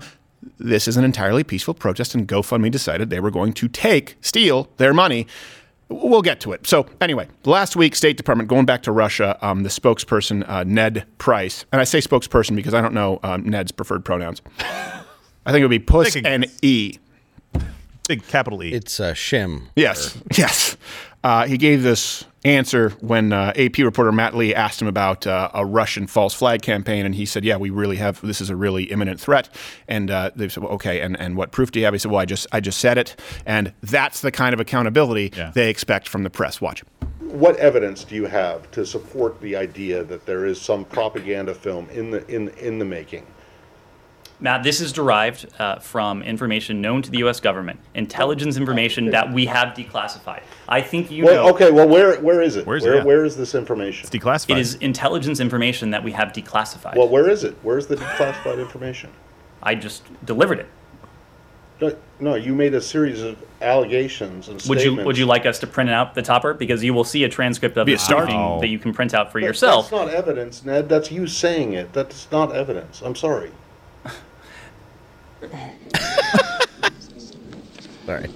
this 0.58 0.86
is 0.86 0.96
an 0.96 1.04
entirely 1.04 1.44
peaceful 1.44 1.74
protest, 1.74 2.14
and 2.14 2.28
GoFundMe 2.28 2.70
decided 2.70 3.10
they 3.10 3.20
were 3.20 3.30
going 3.30 3.52
to 3.54 3.68
take, 3.68 4.16
steal 4.20 4.68
their 4.76 4.94
money. 4.94 5.26
We'll 5.88 6.22
get 6.22 6.38
to 6.40 6.52
it. 6.52 6.66
So, 6.66 6.86
anyway, 7.00 7.28
last 7.44 7.74
week, 7.74 7.96
State 7.96 8.18
Department, 8.18 8.48
going 8.48 8.66
back 8.66 8.82
to 8.82 8.92
Russia, 8.92 9.38
um, 9.40 9.62
the 9.62 9.70
spokesperson, 9.70 10.46
uh, 10.48 10.64
Ned 10.64 11.06
Price, 11.16 11.64
and 11.72 11.80
I 11.80 11.84
say 11.84 11.98
spokesperson 11.98 12.56
because 12.56 12.74
I 12.74 12.82
don't 12.82 12.92
know 12.92 13.20
um, 13.22 13.48
Ned's 13.48 13.72
preferred 13.72 14.04
pronouns. 14.04 14.42
I 14.60 15.52
think 15.52 15.62
it 15.62 15.64
would 15.64 15.70
be 15.70 15.78
puss 15.78 16.12
Take 16.12 16.24
a 16.24 16.28
and. 16.28 16.46
E. 16.60 16.98
Big 18.06 18.26
capital 18.26 18.62
E. 18.62 18.72
It's 18.72 19.00
uh, 19.00 19.12
Shim. 19.14 19.68
Yes, 19.76 20.18
yes. 20.36 20.76
Uh, 21.24 21.46
he 21.46 21.56
gave 21.56 21.82
this 21.82 22.24
answer 22.44 22.90
when 23.00 23.32
uh, 23.32 23.52
AP 23.56 23.78
reporter 23.78 24.12
Matt 24.12 24.36
Lee 24.36 24.54
asked 24.54 24.80
him 24.80 24.88
about 24.88 25.26
uh, 25.26 25.50
a 25.54 25.64
Russian 25.64 26.06
false 26.06 26.34
flag 26.34 26.62
campaign, 26.62 27.04
and 27.06 27.14
he 27.14 27.26
said, 27.26 27.44
"Yeah, 27.44 27.56
we 27.56 27.70
really 27.70 27.96
have. 27.96 28.20
This 28.20 28.40
is 28.40 28.50
a 28.50 28.56
really 28.56 28.84
imminent 28.84 29.20
threat." 29.20 29.48
And 29.88 30.10
uh, 30.10 30.30
they 30.36 30.48
said, 30.48 30.62
well, 30.62 30.72
"Okay, 30.74 31.00
and, 31.00 31.18
and 31.18 31.36
what 31.36 31.50
proof 31.50 31.70
do 31.70 31.78
you 31.78 31.84
have?" 31.84 31.94
He 31.94 31.98
said, 31.98 32.10
"Well, 32.10 32.20
I 32.20 32.24
just 32.24 32.46
I 32.52 32.60
just 32.60 32.78
said 32.78 32.98
it, 32.98 33.16
and 33.46 33.72
that's 33.82 34.20
the 34.20 34.30
kind 34.30 34.54
of 34.54 34.60
accountability 34.60 35.32
Yeah. 35.36 35.52
they 35.54 35.70
expect 35.70 36.08
from 36.08 36.22
the 36.22 36.30
press." 36.30 36.60
Watch. 36.60 36.82
What 37.20 37.56
evidence 37.56 38.04
do 38.04 38.14
you 38.14 38.24
have 38.26 38.70
to 38.70 38.86
support 38.86 39.40
the 39.40 39.54
idea 39.56 40.02
that 40.04 40.24
there 40.24 40.46
is 40.46 40.60
some 40.60 40.84
propaganda 40.84 41.54
film 41.54 41.88
in 41.90 42.10
the 42.10 42.26
in 42.28 42.48
in 42.50 42.78
the 42.78 42.84
making? 42.84 43.26
Matt, 44.40 44.62
this 44.62 44.80
is 44.80 44.92
derived 44.92 45.48
uh, 45.58 45.80
from 45.80 46.22
information 46.22 46.80
known 46.80 47.02
to 47.02 47.10
the 47.10 47.18
U.S. 47.18 47.40
government, 47.40 47.80
intelligence 47.94 48.56
information 48.56 49.10
that 49.10 49.32
we 49.32 49.46
have 49.46 49.74
declassified. 49.74 50.42
I 50.68 50.80
think 50.80 51.10
you 51.10 51.24
Well, 51.24 51.46
know. 51.46 51.54
okay. 51.54 51.72
Well, 51.72 51.88
where 51.88 52.20
where 52.20 52.40
is 52.40 52.54
it? 52.54 52.64
Where's 52.64 52.84
it 52.84 52.88
where 52.88 52.98
at? 53.00 53.06
where 53.06 53.24
is 53.24 53.36
this 53.36 53.56
information? 53.56 54.06
It's 54.06 54.14
declassified. 54.16 54.50
It 54.52 54.58
is 54.58 54.74
intelligence 54.76 55.40
information 55.40 55.90
that 55.90 56.04
we 56.04 56.12
have 56.12 56.28
declassified. 56.32 56.96
Well, 56.96 57.08
where 57.08 57.28
is 57.28 57.42
it? 57.42 57.56
Where's 57.62 57.88
the 57.88 57.96
declassified 57.96 58.60
information? 58.60 59.10
I 59.60 59.74
just 59.74 60.04
delivered 60.24 60.60
it. 60.60 60.68
No, 61.80 61.96
no, 62.20 62.34
you 62.36 62.54
made 62.54 62.74
a 62.74 62.80
series 62.80 63.20
of 63.22 63.36
allegations 63.60 64.46
and 64.48 64.54
Would 64.54 64.62
statements. 64.78 64.84
you 65.00 65.04
Would 65.06 65.18
you 65.18 65.26
like 65.26 65.46
us 65.46 65.58
to 65.60 65.66
print 65.66 65.90
out 65.90 66.14
the 66.14 66.22
topper 66.22 66.54
because 66.54 66.82
you 66.84 66.94
will 66.94 67.04
see 67.04 67.24
a 67.24 67.28
transcript 67.28 67.76
of 67.76 67.86
Be 67.86 67.94
a 67.94 67.96
the 67.96 68.04
briefing 68.16 68.36
Wow. 68.36 68.60
that 68.60 68.68
you 68.68 68.78
can 68.78 68.92
print 68.92 69.14
out 69.14 69.32
for 69.32 69.40
That- 69.40 69.46
yourself. 69.46 69.90
That's 69.90 70.04
not 70.06 70.14
evidence, 70.14 70.64
Ned. 70.64 70.88
That's 70.88 71.10
you 71.10 71.26
saying 71.26 71.72
it. 71.72 71.92
That's 71.92 72.28
not 72.30 72.54
evidence. 72.54 73.00
I'm 73.04 73.14
sorry. 73.16 73.50
Sorry. 78.06 78.28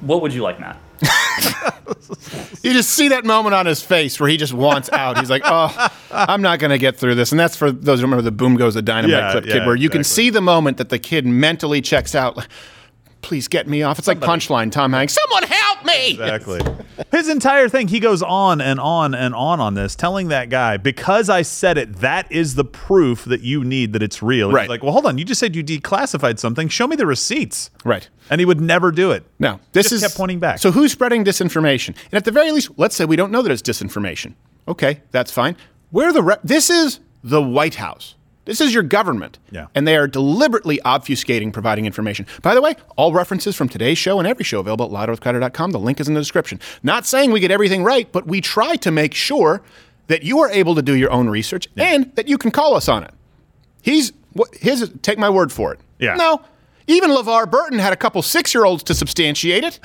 What 0.00 0.22
would 0.22 0.32
you 0.32 0.42
like, 0.42 0.60
Matt? 0.60 0.78
You 2.62 2.72
just 2.72 2.90
see 2.90 3.08
that 3.08 3.24
moment 3.24 3.54
on 3.54 3.66
his 3.66 3.82
face 3.82 4.20
where 4.20 4.28
he 4.28 4.36
just 4.36 4.52
wants 4.52 4.88
out. 4.92 5.18
He's 5.18 5.28
like, 5.30 5.42
"Oh, 5.44 5.88
I'm 6.12 6.42
not 6.42 6.60
going 6.60 6.70
to 6.70 6.78
get 6.78 6.96
through 6.96 7.16
this." 7.16 7.32
And 7.32 7.40
that's 7.40 7.56
for 7.56 7.72
those 7.72 7.98
who 7.98 8.04
remember 8.04 8.22
the 8.22 8.30
"Boom 8.30 8.54
Goes 8.54 8.74
the 8.74 8.82
Dynamite" 8.82 9.10
Yeah, 9.10 9.32
clip 9.32 9.46
yeah, 9.46 9.52
kid, 9.54 9.66
where 9.66 9.74
you 9.74 9.90
can 9.90 10.04
see 10.04 10.30
the 10.30 10.40
moment 10.40 10.76
that 10.76 10.88
the 10.88 10.98
kid 10.98 11.26
mentally 11.26 11.80
checks 11.80 12.14
out. 12.14 12.46
Please 13.22 13.48
get 13.48 13.66
me 13.66 13.82
off. 13.82 13.98
It's 13.98 14.08
like 14.08 14.20
punchline 14.20 14.70
Tom 14.70 14.92
Hanks. 14.92 15.16
Someone 15.22 15.44
help 15.48 15.84
me. 15.84 16.10
Exactly. 16.10 16.60
His 17.12 17.28
entire 17.28 17.68
thing, 17.68 17.88
he 17.88 18.00
goes 18.00 18.22
on 18.22 18.60
and 18.60 18.78
on 18.80 19.14
and 19.14 19.34
on 19.34 19.60
on 19.60 19.74
this, 19.74 19.94
telling 19.94 20.28
that 20.28 20.50
guy, 20.50 20.76
because 20.76 21.28
I 21.30 21.42
said 21.42 21.78
it, 21.78 21.96
that 21.96 22.30
is 22.30 22.54
the 22.54 22.64
proof 22.64 23.24
that 23.24 23.40
you 23.42 23.64
need 23.64 23.92
that 23.92 24.02
it's 24.02 24.22
real. 24.22 24.48
And 24.48 24.54
Right. 24.54 24.62
He's 24.62 24.68
like, 24.70 24.82
well, 24.82 24.92
hold 24.92 25.06
on. 25.06 25.18
You 25.18 25.24
just 25.24 25.38
said 25.38 25.54
you 25.56 25.62
declassified 25.64 26.38
something. 26.38 26.68
Show 26.68 26.86
me 26.86 26.96
the 26.96 27.06
receipts. 27.06 27.70
Right. 27.84 28.08
And 28.30 28.40
he 28.40 28.44
would 28.44 28.60
never 28.60 28.90
do 28.92 29.10
it. 29.12 29.24
No, 29.38 29.60
this 29.72 29.84
Just 29.90 29.94
is 29.94 30.00
kept 30.02 30.16
pointing 30.16 30.38
back. 30.40 30.58
So 30.58 30.70
who's 30.70 30.92
spreading 30.92 31.24
disinformation? 31.24 31.88
And 31.88 32.14
at 32.14 32.24
the 32.24 32.30
very 32.32 32.50
least, 32.52 32.70
let's 32.76 32.94
say 32.96 33.04
we 33.04 33.16
don't 33.16 33.30
know 33.30 33.42
that 33.42 33.50
it's 33.52 33.62
disinformation. 33.62 34.34
Okay, 34.68 35.00
that's 35.10 35.30
fine. 35.30 35.56
Where 35.90 36.08
are 36.08 36.12
the 36.12 36.22
re- 36.22 36.36
this 36.44 36.70
is 36.70 37.00
the 37.22 37.42
White 37.42 37.76
House. 37.76 38.14
This 38.44 38.60
is 38.60 38.74
your 38.74 38.82
government. 38.82 39.38
Yeah. 39.50 39.68
And 39.74 39.86
they 39.86 39.96
are 39.96 40.08
deliberately 40.08 40.80
obfuscating 40.84 41.52
providing 41.52 41.86
information. 41.86 42.26
By 42.42 42.54
the 42.54 42.60
way, 42.60 42.74
all 42.96 43.12
references 43.12 43.54
from 43.54 43.68
today's 43.68 43.98
show 43.98 44.18
and 44.18 44.26
every 44.26 44.44
show 44.44 44.60
available 44.60 44.84
at 44.86 45.08
louderwithcrowder.com. 45.08 45.70
The 45.70 45.78
link 45.78 46.00
is 46.00 46.08
in 46.08 46.14
the 46.14 46.20
description. 46.20 46.58
Not 46.82 47.06
saying 47.06 47.30
we 47.30 47.40
get 47.40 47.50
everything 47.50 47.84
right, 47.84 48.10
but 48.10 48.26
we 48.26 48.40
try 48.40 48.76
to 48.76 48.90
make 48.90 49.14
sure 49.14 49.62
that 50.08 50.24
you 50.24 50.40
are 50.40 50.50
able 50.50 50.74
to 50.74 50.82
do 50.82 50.94
your 50.94 51.10
own 51.12 51.28
research 51.28 51.68
and 51.76 52.14
that 52.16 52.28
you 52.28 52.36
can 52.36 52.50
call 52.50 52.74
us 52.74 52.88
on 52.88 53.04
it. 53.04 53.12
He's 53.82 54.12
his 54.54 54.90
take 55.02 55.18
my 55.18 55.30
word 55.30 55.52
for 55.52 55.72
it. 55.72 55.80
Yeah. 55.98 56.14
No. 56.14 56.42
Even 56.86 57.10
LeVar 57.10 57.50
Burton 57.50 57.78
had 57.78 57.92
a 57.92 57.96
couple 57.96 58.20
six 58.22 58.54
year 58.54 58.64
olds 58.64 58.82
to 58.84 58.94
substantiate 58.94 59.62
it. 59.62 59.78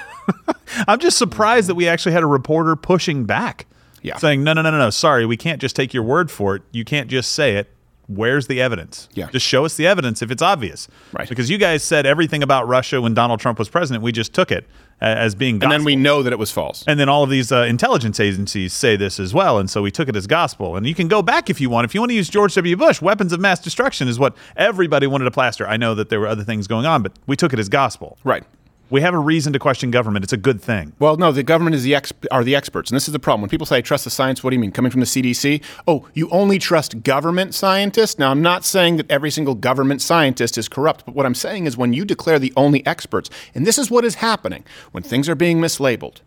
I'm 0.86 1.00
just 1.00 1.18
surprised 1.18 1.68
that 1.68 1.74
we 1.74 1.88
actually 1.88 2.12
had 2.12 2.22
a 2.22 2.26
reporter 2.26 2.76
pushing 2.76 3.24
back. 3.24 3.66
Yeah. 4.02 4.16
Saying, 4.16 4.44
no, 4.44 4.52
no, 4.52 4.62
no, 4.62 4.70
no, 4.70 4.78
no. 4.78 4.90
Sorry, 4.90 5.26
we 5.26 5.36
can't 5.36 5.60
just 5.60 5.74
take 5.74 5.92
your 5.92 6.04
word 6.04 6.30
for 6.30 6.54
it. 6.54 6.62
You 6.70 6.84
can't 6.84 7.08
just 7.08 7.32
say 7.32 7.56
it. 7.56 7.68
Where's 8.08 8.46
the 8.46 8.60
evidence? 8.60 9.08
Yeah. 9.12 9.30
Just 9.30 9.46
show 9.46 9.66
us 9.66 9.76
the 9.76 9.86
evidence 9.86 10.22
if 10.22 10.30
it's 10.30 10.40
obvious. 10.40 10.88
Right. 11.12 11.28
Because 11.28 11.50
you 11.50 11.58
guys 11.58 11.82
said 11.82 12.06
everything 12.06 12.42
about 12.42 12.66
Russia 12.66 13.02
when 13.02 13.12
Donald 13.12 13.38
Trump 13.38 13.58
was 13.58 13.68
president. 13.68 14.02
We 14.02 14.12
just 14.12 14.32
took 14.32 14.50
it 14.50 14.64
uh, 15.02 15.04
as 15.04 15.34
being 15.34 15.58
gospel. 15.58 15.74
And 15.74 15.80
then 15.80 15.84
we 15.84 15.94
know 15.94 16.22
that 16.22 16.32
it 16.32 16.38
was 16.38 16.50
false. 16.50 16.84
And 16.86 16.98
then 16.98 17.10
all 17.10 17.22
of 17.22 17.28
these 17.28 17.52
uh, 17.52 17.64
intelligence 17.64 18.18
agencies 18.18 18.72
say 18.72 18.96
this 18.96 19.20
as 19.20 19.34
well. 19.34 19.58
And 19.58 19.68
so 19.68 19.82
we 19.82 19.90
took 19.90 20.08
it 20.08 20.16
as 20.16 20.26
gospel. 20.26 20.74
And 20.74 20.86
you 20.86 20.94
can 20.94 21.08
go 21.08 21.20
back 21.20 21.50
if 21.50 21.60
you 21.60 21.68
want. 21.68 21.84
If 21.84 21.94
you 21.94 22.00
want 22.00 22.10
to 22.10 22.16
use 22.16 22.30
George 22.30 22.54
W. 22.54 22.76
Bush, 22.76 23.02
weapons 23.02 23.34
of 23.34 23.40
mass 23.40 23.60
destruction 23.60 24.08
is 24.08 24.18
what 24.18 24.34
everybody 24.56 25.06
wanted 25.06 25.24
to 25.26 25.30
plaster. 25.30 25.68
I 25.68 25.76
know 25.76 25.94
that 25.94 26.08
there 26.08 26.18
were 26.18 26.28
other 26.28 26.44
things 26.44 26.66
going 26.66 26.86
on, 26.86 27.02
but 27.02 27.12
we 27.26 27.36
took 27.36 27.52
it 27.52 27.58
as 27.58 27.68
gospel. 27.68 28.16
Right. 28.24 28.44
We 28.90 29.02
have 29.02 29.12
a 29.12 29.18
reason 29.18 29.52
to 29.52 29.58
question 29.58 29.90
government. 29.90 30.24
It's 30.24 30.32
a 30.32 30.38
good 30.38 30.62
thing. 30.62 30.94
Well, 30.98 31.18
no, 31.18 31.30
the 31.30 31.42
government 31.42 31.76
is 31.76 31.82
the 31.82 31.94
ex- 31.94 32.12
are 32.30 32.42
the 32.42 32.56
experts, 32.56 32.90
and 32.90 32.96
this 32.96 33.06
is 33.06 33.12
the 33.12 33.18
problem. 33.18 33.42
When 33.42 33.50
people 33.50 33.66
say 33.66 33.76
I 33.76 33.80
trust 33.82 34.04
the 34.04 34.10
science, 34.10 34.42
what 34.42 34.48
do 34.48 34.56
you 34.56 34.60
mean? 34.60 34.72
Coming 34.72 34.90
from 34.90 35.00
the 35.00 35.06
CDC? 35.06 35.62
Oh, 35.86 36.08
you 36.14 36.30
only 36.30 36.58
trust 36.58 37.02
government 37.02 37.54
scientists? 37.54 38.18
Now, 38.18 38.30
I'm 38.30 38.40
not 38.40 38.64
saying 38.64 38.96
that 38.96 39.10
every 39.10 39.30
single 39.30 39.54
government 39.54 40.00
scientist 40.00 40.56
is 40.56 40.70
corrupt, 40.70 41.04
but 41.04 41.14
what 41.14 41.26
I'm 41.26 41.34
saying 41.34 41.66
is 41.66 41.76
when 41.76 41.92
you 41.92 42.06
declare 42.06 42.38
the 42.38 42.52
only 42.56 42.84
experts, 42.86 43.28
and 43.54 43.66
this 43.66 43.76
is 43.76 43.90
what 43.90 44.06
is 44.06 44.16
happening 44.16 44.64
when 44.92 45.02
things 45.02 45.28
are 45.28 45.34
being 45.34 45.60
mislabeled, 45.60 46.22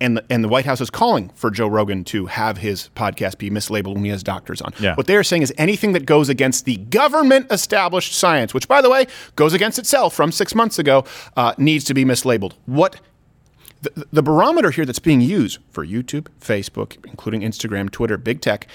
and 0.00 0.16
the, 0.16 0.24
and 0.30 0.44
the 0.44 0.48
White 0.48 0.64
House 0.64 0.80
is 0.80 0.90
calling 0.90 1.30
for 1.30 1.50
Joe 1.50 1.66
Rogan 1.66 2.04
to 2.04 2.26
have 2.26 2.58
his 2.58 2.90
podcast 2.94 3.38
be 3.38 3.50
mislabeled 3.50 3.94
when 3.94 4.04
he 4.04 4.10
has 4.10 4.22
doctors 4.22 4.60
on. 4.60 4.72
Yeah. 4.78 4.94
What 4.94 5.06
they 5.06 5.16
are 5.16 5.24
saying 5.24 5.42
is 5.42 5.52
anything 5.58 5.92
that 5.92 6.06
goes 6.06 6.28
against 6.28 6.64
the 6.64 6.76
government 6.76 7.50
established 7.50 8.14
science, 8.14 8.54
which, 8.54 8.68
by 8.68 8.80
the 8.80 8.90
way, 8.90 9.06
goes 9.36 9.54
against 9.54 9.78
itself 9.78 10.14
from 10.14 10.30
six 10.32 10.54
months 10.54 10.78
ago, 10.78 11.04
uh, 11.36 11.54
needs 11.58 11.84
to 11.84 11.94
be 11.94 12.04
mislabeled. 12.04 12.52
What 12.66 13.00
the, 13.82 14.06
the 14.12 14.22
barometer 14.22 14.70
here 14.70 14.84
that's 14.84 14.98
being 14.98 15.20
used 15.20 15.58
for 15.70 15.86
YouTube, 15.86 16.26
Facebook, 16.40 17.04
including 17.06 17.42
Instagram, 17.42 17.90
Twitter, 17.90 18.16
big 18.16 18.40
tech, 18.40 18.66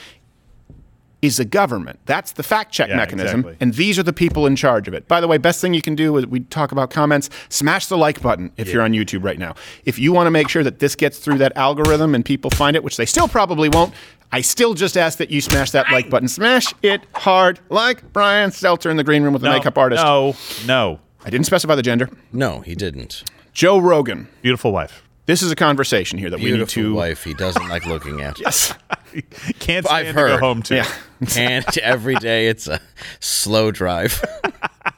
is 1.23 1.37
the 1.37 1.45
government. 1.45 1.99
That's 2.05 2.33
the 2.33 2.43
fact 2.43 2.71
check 2.73 2.89
Yeah, 2.89 2.97
mechanism. 2.97 3.39
exactly. 3.39 3.57
And 3.61 3.73
these 3.73 3.97
are 3.97 4.03
the 4.03 4.13
people 4.13 4.45
in 4.45 4.55
charge 4.55 4.87
of 4.87 4.93
it. 4.93 5.07
By 5.07 5.21
the 5.21 5.27
way, 5.27 5.37
best 5.37 5.61
thing 5.61 5.73
you 5.73 5.81
can 5.81 5.95
do 5.95 6.17
is 6.17 6.27
we 6.27 6.41
talk 6.41 6.71
about 6.71 6.91
comments, 6.91 7.29
smash 7.49 7.87
the 7.87 7.97
like 7.97 8.21
button 8.21 8.51
if 8.57 8.71
you're 8.71 8.81
on 8.83 8.91
YouTube 8.91 9.23
right 9.23 9.39
now. 9.39 9.55
If 9.85 9.97
you 9.97 10.11
want 10.11 10.27
to 10.27 10.31
make 10.31 10.49
sure 10.49 10.63
that 10.63 10.79
this 10.79 10.95
gets 10.95 11.17
through 11.19 11.37
that 11.37 11.55
algorithm 11.55 12.13
and 12.13 12.25
people 12.25 12.51
find 12.51 12.75
it, 12.75 12.83
which 12.83 12.97
they 12.97 13.05
still 13.05 13.27
probably 13.29 13.69
won't, 13.69 13.93
I 14.33 14.41
still 14.41 14.73
just 14.73 14.97
ask 14.97 15.17
that 15.19 15.31
you 15.31 15.39
smash 15.41 15.71
that 15.71 15.89
like 15.91 16.09
button. 16.09 16.27
Smash 16.27 16.73
it 16.81 17.01
hard, 17.15 17.59
like 17.69 18.11
Brian 18.13 18.49
Stelter 18.49 18.91
in 18.91 18.97
the 18.97 19.03
green 19.03 19.23
room 19.23 19.31
with 19.33 19.41
the 19.43 19.47
No, 19.49 19.53
makeup 19.55 19.77
artist. 19.77 20.03
No, 20.03 20.35
no. 20.65 20.99
I 21.25 21.29
didn't 21.29 21.45
specify 21.45 21.75
the 21.75 21.83
gender. 21.83 22.09
No, 22.33 22.59
he 22.61 22.75
didn't. 22.75 23.23
Joe 23.53 23.77
Rogan. 23.79 24.27
Beautiful 24.41 24.73
wife. 24.73 25.03
This 25.25 25.41
is 25.41 25.51
a 25.51 25.55
conversation 25.55 26.17
here 26.19 26.29
that 26.29 26.39
we 26.39 26.45
need 26.47 26.57
Beautiful 26.57 26.83
to. 26.83 26.93
wife 26.95 27.23
he 27.23 27.33
doesn't 27.33 27.69
like 27.69 27.85
looking 27.85 28.19
at. 28.19 28.37
Yes. 28.41 28.73
Can't 29.59 29.89
I've 29.89 30.07
stand 30.09 30.17
to 30.17 30.27
go 30.27 30.37
home 30.37 30.61
to. 30.63 30.75
Yeah. 30.75 30.87
And 31.37 31.77
every 31.77 32.15
day 32.15 32.47
it's 32.47 32.67
a 32.67 32.81
slow 33.21 33.71
drive. 33.71 34.21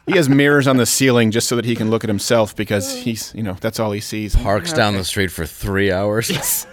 He 0.07 0.15
has 0.15 0.27
mirrors 0.27 0.67
on 0.67 0.77
the 0.77 0.87
ceiling 0.87 1.29
just 1.29 1.47
so 1.47 1.55
that 1.55 1.65
he 1.65 1.75
can 1.75 1.91
look 1.91 2.03
at 2.03 2.07
himself 2.07 2.55
because 2.55 2.95
he's, 2.95 3.31
you 3.35 3.43
know, 3.43 3.53
that's 3.61 3.79
all 3.79 3.91
he 3.91 3.99
sees. 3.99 4.35
Parks 4.35 4.73
down 4.73 4.95
the 4.95 5.03
street 5.03 5.27
for 5.29 5.45
three 5.45 5.91
hours. 5.91 6.31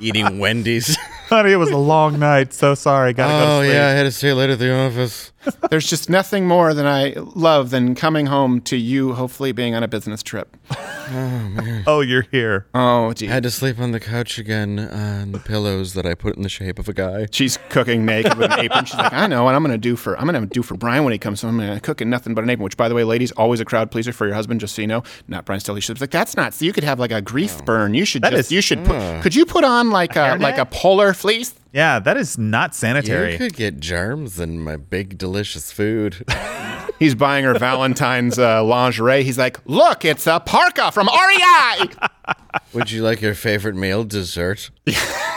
Eating 0.00 0.38
Wendy's. 0.38 0.96
Honey, 1.28 1.52
it 1.52 1.56
was 1.56 1.70
a 1.70 1.76
long 1.76 2.20
night. 2.20 2.52
So 2.52 2.74
sorry. 2.76 3.12
Gotta 3.14 3.32
go 3.32 3.38
Oh 3.56 3.60
to 3.62 3.66
sleep. 3.66 3.74
yeah, 3.74 3.88
I 3.88 3.90
had 3.90 4.02
to 4.04 4.12
stay 4.12 4.32
late 4.32 4.50
at 4.50 4.58
the 4.60 4.72
office. 4.72 5.32
There's 5.70 5.88
just 5.88 6.08
nothing 6.10 6.46
more 6.46 6.74
than 6.74 6.86
I 6.86 7.14
love 7.16 7.70
than 7.70 7.94
coming 7.94 8.26
home 8.26 8.60
to 8.62 8.76
you, 8.76 9.14
hopefully 9.14 9.52
being 9.52 9.74
on 9.74 9.82
a 9.82 9.88
business 9.88 10.22
trip. 10.22 10.56
Oh, 11.06 11.82
oh, 11.86 12.00
you're 12.00 12.24
here. 12.30 12.66
Oh, 12.72 13.12
gee. 13.12 13.28
I 13.28 13.32
had 13.34 13.42
to 13.42 13.50
sleep 13.50 13.78
on 13.78 13.90
the 13.92 14.00
couch 14.00 14.38
again 14.38 14.78
on 14.78 15.32
the 15.32 15.38
pillows 15.38 15.92
that 15.92 16.06
I 16.06 16.14
put 16.14 16.34
in 16.34 16.42
the 16.42 16.48
shape 16.48 16.78
of 16.78 16.88
a 16.88 16.94
guy. 16.94 17.26
She's 17.30 17.58
cooking 17.68 18.06
naked 18.06 18.38
with 18.38 18.50
an 18.50 18.58
apron. 18.60 18.86
She's 18.86 18.96
like, 18.96 19.12
I 19.12 19.26
know 19.26 19.44
what 19.44 19.54
I'm 19.54 19.62
going 19.62 19.74
to 19.74 19.78
do 19.78 19.96
for 19.96 20.18
I'm 20.18 20.26
going 20.26 20.40
to 20.40 20.46
do 20.46 20.62
for 20.62 20.76
Brian 20.78 21.04
when 21.04 21.12
he 21.12 21.18
comes 21.18 21.42
home. 21.42 21.60
I'm 21.60 21.66
going 21.66 21.78
to 21.78 21.80
cook 21.82 22.00
in 22.00 22.08
nothing 22.08 22.34
but 22.34 22.42
an 22.42 22.48
apron. 22.48 22.64
Which, 22.64 22.78
by 22.78 22.88
the 22.88 22.94
way, 22.94 23.04
ladies, 23.04 23.32
always 23.32 23.60
a 23.60 23.66
crowd 23.66 23.90
pleaser 23.90 24.14
for 24.14 24.24
your 24.24 24.34
husband. 24.34 24.60
Just 24.60 24.74
so 24.74 24.80
you 24.80 24.88
know, 24.88 25.02
not 25.28 25.44
Brian 25.44 25.60
Stelter. 25.60 25.82
She's 25.82 26.00
like, 26.00 26.10
that's 26.10 26.38
not. 26.38 26.54
So 26.54 26.64
you 26.64 26.72
could 26.72 26.84
have 26.84 26.98
like 26.98 27.12
a 27.12 27.20
grief 27.20 27.62
burn. 27.66 27.92
You 27.92 28.06
should 28.06 28.22
That 28.22 28.30
just 28.30 28.46
is- 28.46 28.52
you 28.52 28.62
should 28.62 28.82
put. 28.86 29.20
Could 29.22 29.34
you 29.34 29.44
put 29.44 29.62
on 29.64 29.90
like 29.90 30.16
a, 30.16 30.38
like 30.40 30.56
a 30.56 30.64
polar 30.64 31.12
fleece? 31.12 31.54
Yeah, 31.74 31.98
that 31.98 32.16
is 32.16 32.38
not 32.38 32.72
sanitary. 32.72 33.32
You 33.32 33.38
could 33.38 33.56
get 33.56 33.80
germs 33.80 34.38
in 34.38 34.62
my 34.62 34.76
big 34.76 35.18
delicious 35.18 35.72
food. 35.72 36.24
He's 37.00 37.16
buying 37.16 37.44
her 37.44 37.58
Valentine's 37.58 38.38
uh, 38.38 38.62
lingerie. 38.62 39.24
He's 39.24 39.38
like, 39.38 39.58
look, 39.66 40.04
it's 40.04 40.28
a 40.28 40.38
parka 40.38 40.92
from 40.92 41.08
REI. 41.08 41.88
Would 42.74 42.92
you 42.92 43.02
like 43.02 43.20
your 43.20 43.34
favorite 43.34 43.74
meal, 43.74 44.04
dessert? 44.04 44.70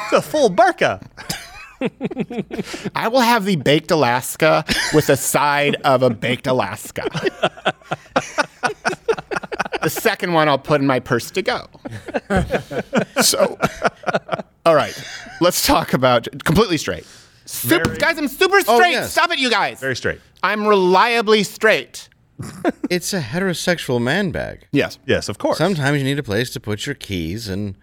It's 0.10 0.14
a 0.14 0.22
full 0.22 0.50
burqa. 0.50 1.06
I 2.96 3.10
will 3.10 3.20
have 3.20 3.44
the 3.44 3.58
baked 3.58 3.92
Alaska 3.92 4.64
with 4.94 5.10
a 5.10 5.18
side 5.18 5.76
of 5.84 6.02
a 6.02 6.10
baked 6.10 6.48
Alaska. 6.48 7.04
The 9.82 9.90
second 9.90 10.34
one 10.34 10.48
I'll 10.50 10.58
put 10.58 10.82
in 10.82 10.88
my 10.88 11.00
purse 11.00 11.32
to 11.32 11.42
go. 11.42 11.68
so, 13.22 13.58
all 14.66 14.76
right, 14.76 15.00
let's 15.42 15.66
talk 15.66 15.94
about 15.94 16.28
completely 16.44 16.78
straight. 16.78 17.06
Super, 17.46 17.86
Very- 17.86 17.98
guys, 17.98 18.18
I'm 18.18 18.28
super 18.28 18.60
straight. 18.62 18.76
Oh, 18.76 18.80
yes. 18.86 19.12
Stop 19.12 19.32
it, 19.32 19.40
you 19.40 19.50
guys. 19.50 19.80
Very 19.80 19.96
straight. 19.96 20.20
I'm 20.44 20.68
reliably 20.68 21.44
straight. 21.44 22.10
It's 22.90 23.14
a 23.14 23.22
heterosexual 23.22 24.02
man 24.02 24.32
bag. 24.32 24.68
Yes. 24.72 25.00
Yes, 25.08 25.28
of 25.30 25.38
course. 25.40 25.58
Sometimes 25.58 25.98
you 25.98 26.04
need 26.04 26.20
a 26.20 26.24
place 26.24 26.50
to 26.52 26.60
put 26.60 26.86
your 26.86 26.94
keys 26.96 27.48
and, 27.48 27.76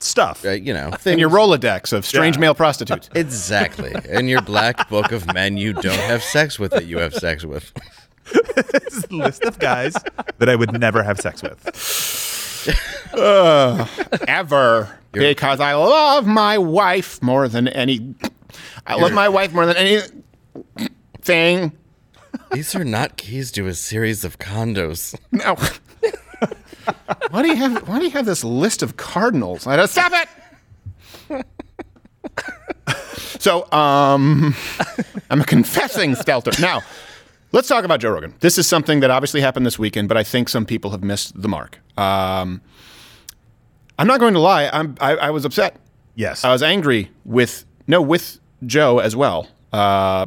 stuff. 0.00 0.44
uh, 0.44 0.50
you 0.50 0.74
know, 0.74 0.88
In 0.88 0.92
things. 0.98 1.20
your 1.20 1.30
Rolodex 1.30 1.92
of 1.92 2.04
strange 2.04 2.36
Yeah. 2.36 2.40
male 2.40 2.54
prostitutes. 2.54 3.08
Exactly. 3.14 3.94
In 4.10 4.28
your 4.28 4.42
black 4.42 4.88
book 4.90 5.10
of 5.12 5.32
men 5.32 5.56
you 5.56 5.72
don't 5.72 5.98
have 6.00 6.22
sex 6.22 6.58
with 6.58 6.72
that 6.72 6.84
you 6.86 6.98
have 6.98 7.14
sex 7.14 7.44
with. 7.44 7.72
This 8.24 8.94
is 8.94 9.04
a 9.10 9.14
list 9.14 9.44
of 9.44 9.58
guys 9.58 9.94
that 10.38 10.48
I 10.48 10.56
would 10.56 10.78
never 10.78 11.02
have 11.02 11.20
sex 11.20 11.42
with. 11.42 11.66
ever 14.28 14.88
because 15.12 15.60
I 15.60 15.74
love 15.74 16.26
my 16.26 16.58
wife 16.58 17.22
more 17.22 17.48
than 17.48 17.68
any. 17.68 18.14
I 18.86 18.94
love 18.94 19.12
my 19.12 19.28
wife 19.28 19.52
more 19.52 19.66
than 19.66 19.76
anything. 19.76 21.72
These 22.52 22.74
are 22.74 22.84
not 22.84 23.16
keys 23.16 23.50
to 23.52 23.66
a 23.66 23.74
series 23.74 24.24
of 24.24 24.38
condos. 24.38 25.14
No. 25.30 25.56
why 27.30 27.42
do 27.42 27.48
you 27.48 27.56
have? 27.56 27.88
Why 27.88 27.98
do 27.98 28.04
you 28.04 28.10
have 28.12 28.26
this 28.26 28.44
list 28.44 28.82
of 28.82 28.96
cardinals? 28.96 29.66
I 29.66 29.76
don't 29.76 29.88
stop 29.88 30.12
it. 31.28 31.46
so, 33.38 33.70
um, 33.72 34.54
I'm 35.30 35.40
a 35.40 35.44
confessing, 35.44 36.12
Stelter. 36.12 36.58
Now, 36.60 36.82
let's 37.52 37.68
talk 37.68 37.84
about 37.84 38.00
Joe 38.00 38.10
Rogan. 38.10 38.34
This 38.40 38.58
is 38.58 38.66
something 38.66 39.00
that 39.00 39.10
obviously 39.10 39.40
happened 39.40 39.64
this 39.64 39.78
weekend, 39.78 40.08
but 40.08 40.16
I 40.16 40.22
think 40.22 40.48
some 40.48 40.66
people 40.66 40.90
have 40.90 41.04
missed 41.04 41.40
the 41.40 41.48
mark. 41.48 41.78
Um, 41.96 42.60
I'm 43.98 44.06
not 44.06 44.20
going 44.20 44.34
to 44.34 44.40
lie. 44.40 44.68
I'm. 44.72 44.96
I, 45.00 45.16
I 45.16 45.30
was 45.30 45.44
upset. 45.44 45.76
Yes. 46.14 46.44
I 46.44 46.50
was 46.52 46.62
angry 46.62 47.10
with 47.24 47.64
no 47.86 48.02
with 48.02 48.40
Joe 48.66 48.98
as 48.98 49.14
well. 49.14 49.48
Uh, 49.72 50.26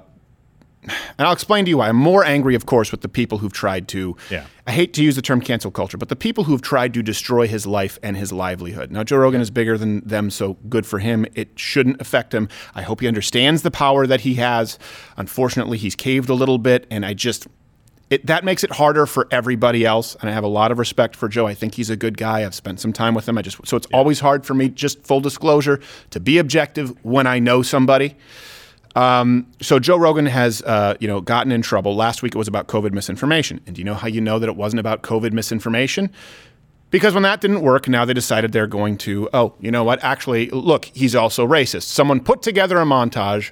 and 1.18 1.28
I'll 1.28 1.34
explain 1.34 1.66
to 1.66 1.70
you 1.70 1.78
why. 1.78 1.90
I'm 1.90 1.96
more 1.96 2.24
angry, 2.24 2.56
of 2.56 2.66
course, 2.66 2.92
with 2.92 3.02
the 3.02 3.10
people 3.10 3.38
who've 3.40 3.54
tried 3.54 3.88
to. 3.90 4.16
Yeah. 4.30 4.46
I 4.68 4.72
hate 4.72 4.94
to 4.94 5.04
use 5.04 5.16
the 5.16 5.22
term 5.22 5.42
cancel 5.42 5.72
culture, 5.72 5.98
but 5.98 6.10
the 6.10 6.16
people 6.16 6.44
who've 6.44 6.62
tried 6.62 6.94
to 6.96 7.04
destroy 7.04 7.48
his 7.48 7.68
life 7.68 8.00
and 8.02 8.18
his 8.18 8.32
livelihood. 8.32 8.92
Now, 8.92 9.04
Joe 9.04 9.18
Rogan 9.18 9.42
is 9.42 9.52
bigger 9.52 9.78
than 9.78 10.02
them, 10.08 10.30
so 10.30 10.54
good 10.70 10.86
for 10.86 11.00
him. 11.00 11.26
It 11.36 11.50
shouldn't 11.60 12.02
affect 12.02 12.34
him. 12.34 12.50
I 12.74 12.82
hope 12.82 13.02
he 13.02 13.08
understands 13.08 13.62
the 13.62 13.72
power 13.72 14.08
that 14.08 14.22
he 14.22 14.36
has. 14.36 14.80
Unfortunately, 15.18 15.78
he's 15.78 15.96
caved 15.96 16.30
a 16.30 16.34
little 16.34 16.58
bit, 16.58 16.88
and 16.90 17.06
I 17.06 17.14
just. 17.14 17.48
it, 18.10 18.26
that 18.28 18.44
makes 18.44 18.64
it 18.64 18.72
harder 18.72 19.06
for 19.06 19.28
everybody 19.32 19.86
else. 19.86 20.16
And 20.22 20.30
I 20.30 20.34
have 20.34 20.44
a 20.44 20.48
lot 20.48 20.72
of 20.72 20.80
respect 20.80 21.16
for 21.16 21.28
Joe. 21.28 21.48
I 21.48 21.54
think 21.54 21.76
he's 21.76 21.90
a 21.90 21.96
good 21.96 22.18
guy. 22.18 22.46
I've 22.46 22.56
spent 22.56 22.80
some 22.80 22.94
time 22.94 23.14
with 23.14 23.28
him. 23.28 23.38
I 23.38 23.42
just 23.42 23.66
so 23.66 23.78
it's 23.78 23.88
always 23.94 24.20
hard 24.20 24.46
for 24.46 24.54
me, 24.54 24.70
just 24.70 25.04
full 25.04 25.22
disclosure, 25.22 25.80
to 26.12 26.20
be 26.20 26.38
objective 26.38 26.94
when 27.04 27.28
I 27.28 27.40
know 27.40 27.62
somebody. 27.62 28.16
Um, 28.96 29.48
so 29.62 29.78
Joe 29.78 29.98
Rogan 29.98 30.26
has, 30.26 30.62
uh, 30.62 30.96
you 31.00 31.08
know, 31.08 31.22
gotten 31.22 31.52
in 31.52 31.62
trouble. 31.62 31.96
Last 31.96 32.24
week 32.24 32.34
it 32.34 32.38
was 32.38 32.48
about 32.48 32.68
COVID 32.68 32.94
misinformation. 32.94 33.60
And 33.66 33.76
do 33.76 33.82
you 33.82 33.86
know 33.86 33.94
how 33.94 34.08
you 34.08 34.22
know 34.22 34.40
that 34.40 34.48
it 34.48 34.56
wasn't 34.56 34.80
about 34.80 35.04
COVID 35.04 35.34
misinformation? 35.34 36.10
Because 36.92 37.14
when 37.14 37.24
that 37.24 37.42
didn't 37.42 37.62
work, 37.62 37.90
now 37.90 38.06
they 38.06 38.14
decided 38.14 38.54
they're 38.54 38.68
going 38.68 38.98
to, 39.00 39.28
oh, 39.34 39.54
you 39.60 39.70
know 39.70 39.84
what? 39.84 40.02
Actually, 40.02 40.50
look, 40.52 40.86
he's 40.86 41.14
also 41.14 41.46
racist. 41.46 41.84
Someone 41.84 42.22
put 42.22 42.42
together 42.42 42.78
a 42.78 42.86
montage 42.86 43.52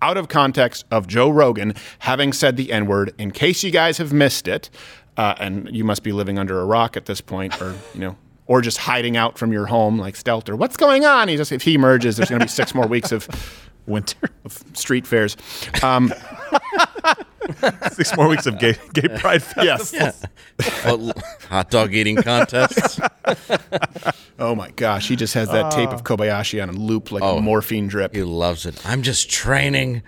out 0.00 0.16
of 0.16 0.28
context 0.28 0.84
of 0.90 1.08
Joe 1.08 1.28
Rogan 1.30 1.74
having 2.00 2.32
said 2.32 2.56
the 2.56 2.70
N 2.70 2.86
word. 2.86 3.12
In 3.18 3.32
case 3.32 3.64
you 3.64 3.72
guys 3.72 3.98
have 3.98 4.12
missed 4.12 4.46
it, 4.46 4.70
uh, 5.16 5.34
and 5.38 5.74
you 5.74 5.82
must 5.82 6.02
be 6.02 6.12
living 6.12 6.38
under 6.38 6.60
a 6.60 6.64
rock 6.66 6.96
at 6.96 7.06
this 7.06 7.20
point, 7.20 7.60
or, 7.60 7.74
you 7.94 8.00
know, 8.00 8.16
or 8.46 8.60
just 8.60 8.78
hiding 8.78 9.16
out 9.16 9.38
from 9.38 9.50
your 9.50 9.66
home 9.66 9.98
like 9.98 10.14
Stelter. 10.14 10.56
What's 10.56 10.76
going 10.76 11.04
on? 11.04 11.28
He 11.28 11.36
just, 11.36 11.50
if 11.50 11.62
he 11.62 11.74
emerges, 11.74 12.16
there's 12.16 12.28
going 12.28 12.40
to 12.40 12.44
be 12.44 12.50
six 12.50 12.74
more 12.74 12.86
weeks 12.86 13.10
of 13.10 13.26
winter 13.86 14.28
of 14.44 14.62
street 14.74 15.06
fairs. 15.06 15.36
Um, 15.82 16.12
Six 17.92 18.16
more 18.16 18.28
weeks 18.28 18.46
of 18.46 18.58
gay, 18.58 18.74
gay 18.94 19.08
pride 19.18 19.42
festivals. 19.42 19.92
Yes. 19.92 20.24
Well, 20.84 21.12
hot 21.48 21.70
dog 21.70 21.92
eating 21.94 22.16
contests. 22.16 22.98
oh 24.38 24.54
my 24.54 24.70
gosh, 24.70 25.08
he 25.08 25.16
just 25.16 25.34
has 25.34 25.50
that 25.50 25.70
tape 25.70 25.90
of 25.90 26.04
Kobayashi 26.04 26.62
on 26.62 26.70
a 26.70 26.72
loop 26.72 27.12
like 27.12 27.22
a 27.22 27.40
morphine 27.42 27.86
drip. 27.86 28.14
He 28.14 28.22
loves 28.22 28.64
it. 28.64 28.80
I'm 28.86 29.02
just 29.02 29.30
training. 29.30 30.02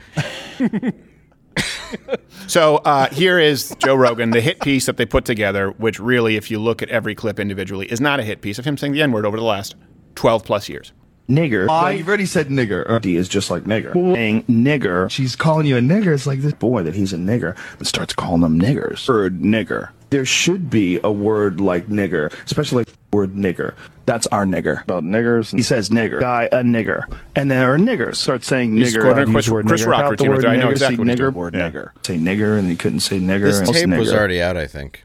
So 2.46 2.76
uh, 2.76 3.08
here 3.12 3.38
is 3.38 3.74
Joe 3.78 3.96
Rogan, 3.96 4.30
the 4.30 4.40
hit 4.40 4.60
piece 4.60 4.86
that 4.86 4.96
they 4.96 5.06
put 5.06 5.24
together, 5.24 5.70
which 5.72 5.98
really, 5.98 6.36
if 6.36 6.50
you 6.50 6.58
look 6.58 6.80
at 6.80 6.88
every 6.90 7.14
clip 7.14 7.40
individually, 7.40 7.86
is 7.90 8.00
not 8.00 8.20
a 8.20 8.22
hit 8.22 8.40
piece 8.40 8.58
of 8.58 8.64
him 8.64 8.76
saying 8.76 8.92
the 8.92 9.02
N 9.02 9.12
word 9.12 9.26
over 9.26 9.36
the 9.36 9.42
last 9.42 9.74
12 10.14 10.44
plus 10.44 10.68
years. 10.68 10.92
Nigger. 11.28 11.66
Ah, 11.68 11.86
I, 11.86 11.90
you've 11.92 12.08
already 12.08 12.26
said 12.26 12.48
nigger. 12.48 12.88
Uh, 12.88 12.94
or 12.94 13.00
D 13.00 13.16
is 13.16 13.28
just 13.28 13.50
like 13.50 13.64
nigger. 13.64 13.92
Saying 14.14 14.44
nigger. 14.44 15.10
She's 15.10 15.36
calling 15.36 15.66
you 15.66 15.76
a 15.76 15.80
nigger. 15.80 16.14
It's 16.14 16.26
like 16.26 16.40
this 16.40 16.52
boy 16.54 16.82
that 16.84 16.94
he's 16.94 17.12
a 17.12 17.16
nigger, 17.18 17.56
but 17.78 17.86
starts 17.86 18.14
calling 18.14 18.40
them 18.42 18.60
niggers. 18.60 19.08
Word 19.08 19.40
nigger. 19.40 19.90
There 20.10 20.24
should 20.24 20.70
be 20.70 21.00
a 21.02 21.10
word 21.10 21.60
like 21.60 21.88
nigger, 21.88 22.32
especially 22.44 22.84
like 22.84 22.94
word 23.12 23.34
nigger. 23.34 23.74
That's 24.04 24.28
our 24.28 24.44
nigger. 24.44 24.82
About 24.84 25.02
niggers. 25.02 25.52
He 25.52 25.62
says 25.62 25.88
nigger. 25.90 26.20
Guy, 26.20 26.44
a 26.52 26.62
nigger. 26.62 27.12
And 27.34 27.50
then 27.50 27.60
our 27.64 27.76
niggers 27.76 28.14
start 28.16 28.44
saying 28.44 28.72
nigger. 28.76 29.00
quoting 29.00 29.18
a 29.18 29.22
I've 29.22 29.32
Chris- 29.32 29.48
word 29.48 29.66
Chris 29.66 29.82
nigger. 29.82 29.86
Rock 29.90 30.16
the 30.16 30.28
word 30.28 30.42
there. 30.42 30.50
I 30.50 30.56
know 30.56 30.68
nigger, 30.68 30.72
exactly 30.72 30.96
say 30.96 30.98
what 31.02 31.18
nigger. 31.18 31.32
Word 31.32 31.54
Yeah. 31.54 31.70
nigger. 31.70 31.90
Say 32.06 32.18
nigger, 32.18 32.56
and 32.56 32.68
he 32.70 32.76
couldn't 32.76 33.00
say 33.00 33.18
nigger. 33.18 33.42
This 33.42 33.58
and 33.58 33.72
tape 33.72 33.98
was 33.98 34.12
already 34.12 34.40
out, 34.40 34.56
I 34.56 34.68
think. 34.68 35.02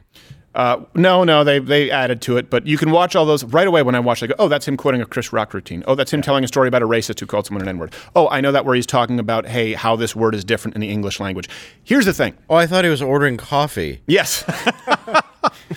Uh, 0.54 0.84
no, 0.94 1.24
no, 1.24 1.44
they 1.44 1.58
they 1.58 1.90
added 1.90 2.20
to 2.22 2.36
it, 2.36 2.50
but 2.50 2.66
you 2.66 2.76
can 2.76 2.90
watch 2.90 3.16
all 3.16 3.24
those 3.24 3.42
right 3.44 3.66
away. 3.66 3.82
When 3.82 3.94
I 3.94 4.00
watch, 4.00 4.22
I 4.22 4.26
go, 4.26 4.34
"Oh, 4.38 4.48
that's 4.48 4.68
him 4.68 4.76
quoting 4.76 5.00
a 5.00 5.06
Chris 5.06 5.32
Rock 5.32 5.54
routine. 5.54 5.82
Oh, 5.86 5.94
that's 5.94 6.12
him 6.12 6.20
telling 6.20 6.44
a 6.44 6.48
story 6.48 6.68
about 6.68 6.82
a 6.82 6.86
racist 6.86 7.20
who 7.20 7.26
called 7.26 7.46
someone 7.46 7.62
an 7.62 7.68
N-word. 7.68 7.94
Oh, 8.14 8.28
I 8.28 8.40
know 8.42 8.52
that 8.52 8.64
where 8.66 8.74
he's 8.74 8.86
talking 8.86 9.18
about, 9.18 9.46
hey, 9.46 9.72
how 9.72 9.96
this 9.96 10.14
word 10.14 10.34
is 10.34 10.44
different 10.44 10.74
in 10.74 10.82
the 10.82 10.90
English 10.90 11.20
language. 11.20 11.48
Here's 11.84 12.04
the 12.04 12.12
thing. 12.12 12.34
Oh, 12.50 12.56
I 12.56 12.66
thought 12.66 12.84
he 12.84 12.90
was 12.90 13.00
ordering 13.00 13.38
coffee. 13.38 14.02
Yes. 14.06 14.44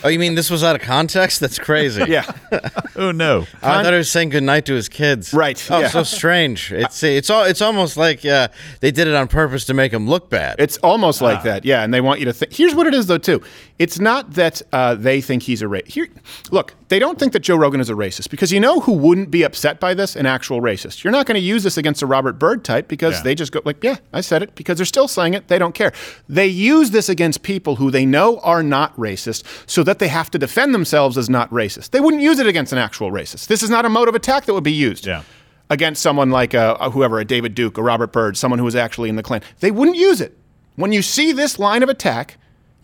oh, 0.04 0.08
you 0.08 0.18
mean 0.18 0.34
this 0.34 0.50
was 0.50 0.62
out 0.62 0.76
of 0.76 0.82
context? 0.82 1.40
That's 1.40 1.58
crazy. 1.58 2.04
Yeah. 2.08 2.30
oh 2.96 3.12
no. 3.12 3.46
I 3.62 3.82
thought 3.82 3.92
he 3.92 3.98
was 3.98 4.10
saying 4.10 4.30
goodnight 4.30 4.66
to 4.66 4.74
his 4.74 4.88
kids. 4.88 5.32
Right. 5.32 5.64
Oh, 5.70 5.80
yeah. 5.80 5.88
so 5.88 6.02
strange. 6.02 6.72
It's 6.72 7.02
it's 7.02 7.30
all 7.30 7.44
it's 7.44 7.62
almost 7.62 7.96
like 7.96 8.24
uh, 8.24 8.48
they 8.80 8.90
did 8.90 9.08
it 9.08 9.14
on 9.14 9.28
purpose 9.28 9.64
to 9.66 9.74
make 9.74 9.92
him 9.92 10.08
look 10.08 10.30
bad. 10.30 10.56
It's 10.58 10.76
almost 10.78 11.20
like 11.20 11.42
that, 11.42 11.64
yeah. 11.64 11.82
And 11.82 11.92
they 11.92 12.00
want 12.00 12.20
you 12.20 12.26
to 12.26 12.32
think. 12.32 12.52
Here's 12.52 12.74
what 12.74 12.86
it 12.86 12.94
is, 12.94 13.06
though, 13.06 13.18
too. 13.18 13.42
It's 13.78 13.98
not 13.98 14.32
that 14.32 14.62
uh, 14.72 14.94
they 14.94 15.20
think 15.20 15.42
he's 15.44 15.62
a 15.62 15.66
racist. 15.66 15.88
Here, 15.88 16.08
look, 16.50 16.74
they 16.88 16.98
don't 16.98 17.18
think 17.18 17.32
that 17.32 17.40
Joe 17.40 17.56
Rogan 17.56 17.80
is 17.80 17.88
a 17.90 17.94
racist 17.94 18.30
because 18.30 18.52
you 18.52 18.60
know 18.60 18.80
who 18.80 18.92
wouldn't 18.92 19.30
be 19.30 19.42
upset 19.42 19.80
by 19.80 19.94
this? 19.94 20.16
An 20.16 20.26
actual 20.26 20.60
racist. 20.60 21.02
You're 21.04 21.12
not 21.12 21.26
going 21.26 21.34
to 21.36 21.40
use 21.46 21.62
this 21.62 21.76
against 21.76 22.02
a 22.02 22.06
Robert 22.06 22.38
Byrd 22.38 22.64
type 22.64 22.88
because 22.88 23.14
Yeah. 23.16 23.22
they 23.22 23.34
just 23.34 23.52
go 23.52 23.60
like, 23.64 23.82
yeah, 23.82 23.96
I 24.12 24.20
said 24.20 24.42
it 24.42 24.54
because 24.54 24.78
they're 24.78 24.86
still 24.86 25.08
saying 25.08 25.34
it. 25.34 25.48
They 25.48 25.58
don't 25.58 25.74
care. 25.74 25.92
They 26.28 26.46
use 26.46 26.90
this 26.90 27.08
against 27.08 27.42
people 27.42 27.76
who 27.76 27.90
they 27.90 28.04
know 28.06 28.38
are 28.40 28.62
not 28.62 28.96
racist 28.96 29.44
so 29.68 29.82
that 29.82 29.98
they 29.98 30.08
have 30.08 30.30
to 30.32 30.38
defend 30.38 30.74
themselves 30.74 31.16
as 31.18 31.28
not 31.30 31.50
racist. 31.50 31.90
They 31.90 32.00
wouldn't 32.00 32.22
use 32.22 32.38
it 32.38 32.46
against 32.46 32.72
an 32.72 32.78
actual 32.78 33.10
racist. 33.10 33.46
This 33.46 33.62
is 33.62 33.70
not 33.70 33.84
a 33.84 33.88
mode 33.88 34.08
of 34.08 34.14
attack 34.14 34.44
that 34.46 34.54
would 34.54 34.64
be 34.64 34.72
used 34.72 35.06
Yeah. 35.06 35.22
against 35.70 36.02
someone 36.02 36.30
like 36.30 36.54
uh, 36.54 36.90
whoever, 36.90 37.18
a 37.18 37.24
David 37.24 37.54
Duke, 37.54 37.78
a 37.78 37.82
Robert 37.82 38.12
Byrd, 38.12 38.36
someone 38.36 38.58
who 38.58 38.64
was 38.64 38.76
actually 38.76 39.08
in 39.08 39.16
the 39.16 39.22
Klan. 39.22 39.42
They 39.60 39.70
wouldn't 39.70 39.96
use 39.96 40.20
it. 40.20 40.36
When 40.76 40.92
you 40.92 41.00
see 41.02 41.32
this 41.32 41.58
line 41.58 41.82
of 41.82 41.88
attack, 41.88 42.36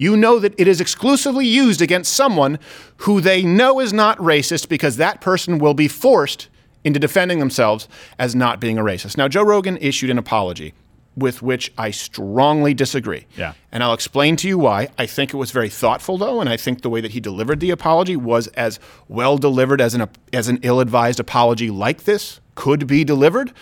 you 0.03 0.17
know 0.17 0.39
that 0.41 0.59
it 0.59 0.67
is 0.67 0.81
exclusively 0.81 1.47
used 1.47 1.81
against 1.81 2.13
someone 2.13 2.59
who 2.99 3.21
they 3.21 3.43
know 3.43 3.81
is 3.81 3.93
not 3.93 4.19
racist 4.19 4.69
because 4.69 4.97
that 4.97 5.21
person 5.21 5.59
will 5.59 5.75
be 5.75 5.89
forced 5.89 6.49
into 6.85 6.99
defending 6.99 7.39
themselves 7.39 7.89
as 8.19 8.35
not 8.35 8.61
being 8.61 8.79
a 8.79 8.83
racist. 8.83 9.17
Now, 9.17 9.29
Joe 9.29 9.45
Rogan 9.45 9.79
issued 9.81 10.11
an 10.11 10.19
apology 10.19 10.75
with 11.17 11.43
which 11.43 11.73
I 11.77 11.91
strongly 11.91 12.75
disagree. 12.75 13.27
Yeah. 13.37 13.53
And 13.71 13.83
I'll 13.83 13.93
explain 13.93 14.37
to 14.37 14.49
you 14.49 14.59
why. 14.59 14.89
I 14.99 15.07
think 15.07 15.33
it 15.33 15.37
was 15.37 15.51
very 15.51 15.69
thoughtful, 15.69 16.19
though, 16.19 16.41
and 16.41 16.49
I 16.49 16.57
think 16.57 16.83
the 16.83 16.91
way 16.91 17.01
that 17.01 17.13
he 17.13 17.21
delivered 17.21 17.61
the 17.61 17.71
apology 17.71 18.17
was 18.17 18.47
as 18.49 18.81
well 19.09 19.37
delivered 19.37 19.81
as 19.81 19.95
an 19.95 20.09
as 20.33 20.49
an 20.49 20.59
ill-advised 20.63 21.21
apology 21.21 21.71
like 21.71 22.05
this 22.05 22.41
could 22.55 22.87
be 22.87 23.05
delivered. 23.05 23.53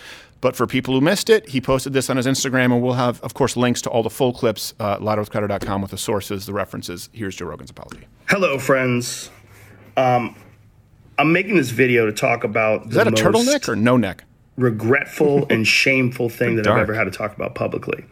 But 0.41 0.55
for 0.55 0.65
people 0.65 0.95
who 0.95 1.01
missed 1.01 1.29
it, 1.29 1.49
he 1.49 1.61
posted 1.61 1.93
this 1.93 2.09
on 2.09 2.17
his 2.17 2.25
Instagram, 2.25 2.65
and 2.65 2.81
we'll 2.81 2.93
have, 2.93 3.21
of 3.21 3.35
course, 3.35 3.55
links 3.55 3.81
to 3.83 3.89
all 3.89 4.01
the 4.01 4.09
full 4.09 4.33
clips, 4.33 4.73
uh, 4.79 4.97
louderwithcrowder.com 4.97 5.81
with 5.81 5.91
the 5.91 5.97
sources, 5.97 6.47
the 6.47 6.53
references. 6.53 7.09
Here's 7.13 7.35
Joe 7.35 7.45
Rogan's 7.45 7.69
apology. 7.69 8.07
Hello, 8.27 8.57
friends. 8.57 9.29
Um, 9.95 10.35
I'm 11.19 11.31
making 11.31 11.57
this 11.57 11.69
video 11.69 12.07
to 12.07 12.11
talk 12.11 12.43
about 12.43 12.87
Is 12.87 12.95
that 12.95 13.07
a 13.07 13.11
turtleneck 13.11 13.69
or 13.69 13.75
no 13.75 13.97
neck? 13.97 14.23
regretful 14.57 15.45
and 15.49 15.67
shameful 15.67 16.29
thing 16.29 16.55
that 16.55 16.67
I've 16.67 16.79
ever 16.79 16.93
had 16.93 17.05
to 17.05 17.11
talk 17.11 17.35
about 17.35 17.55
publicly. 17.55 18.05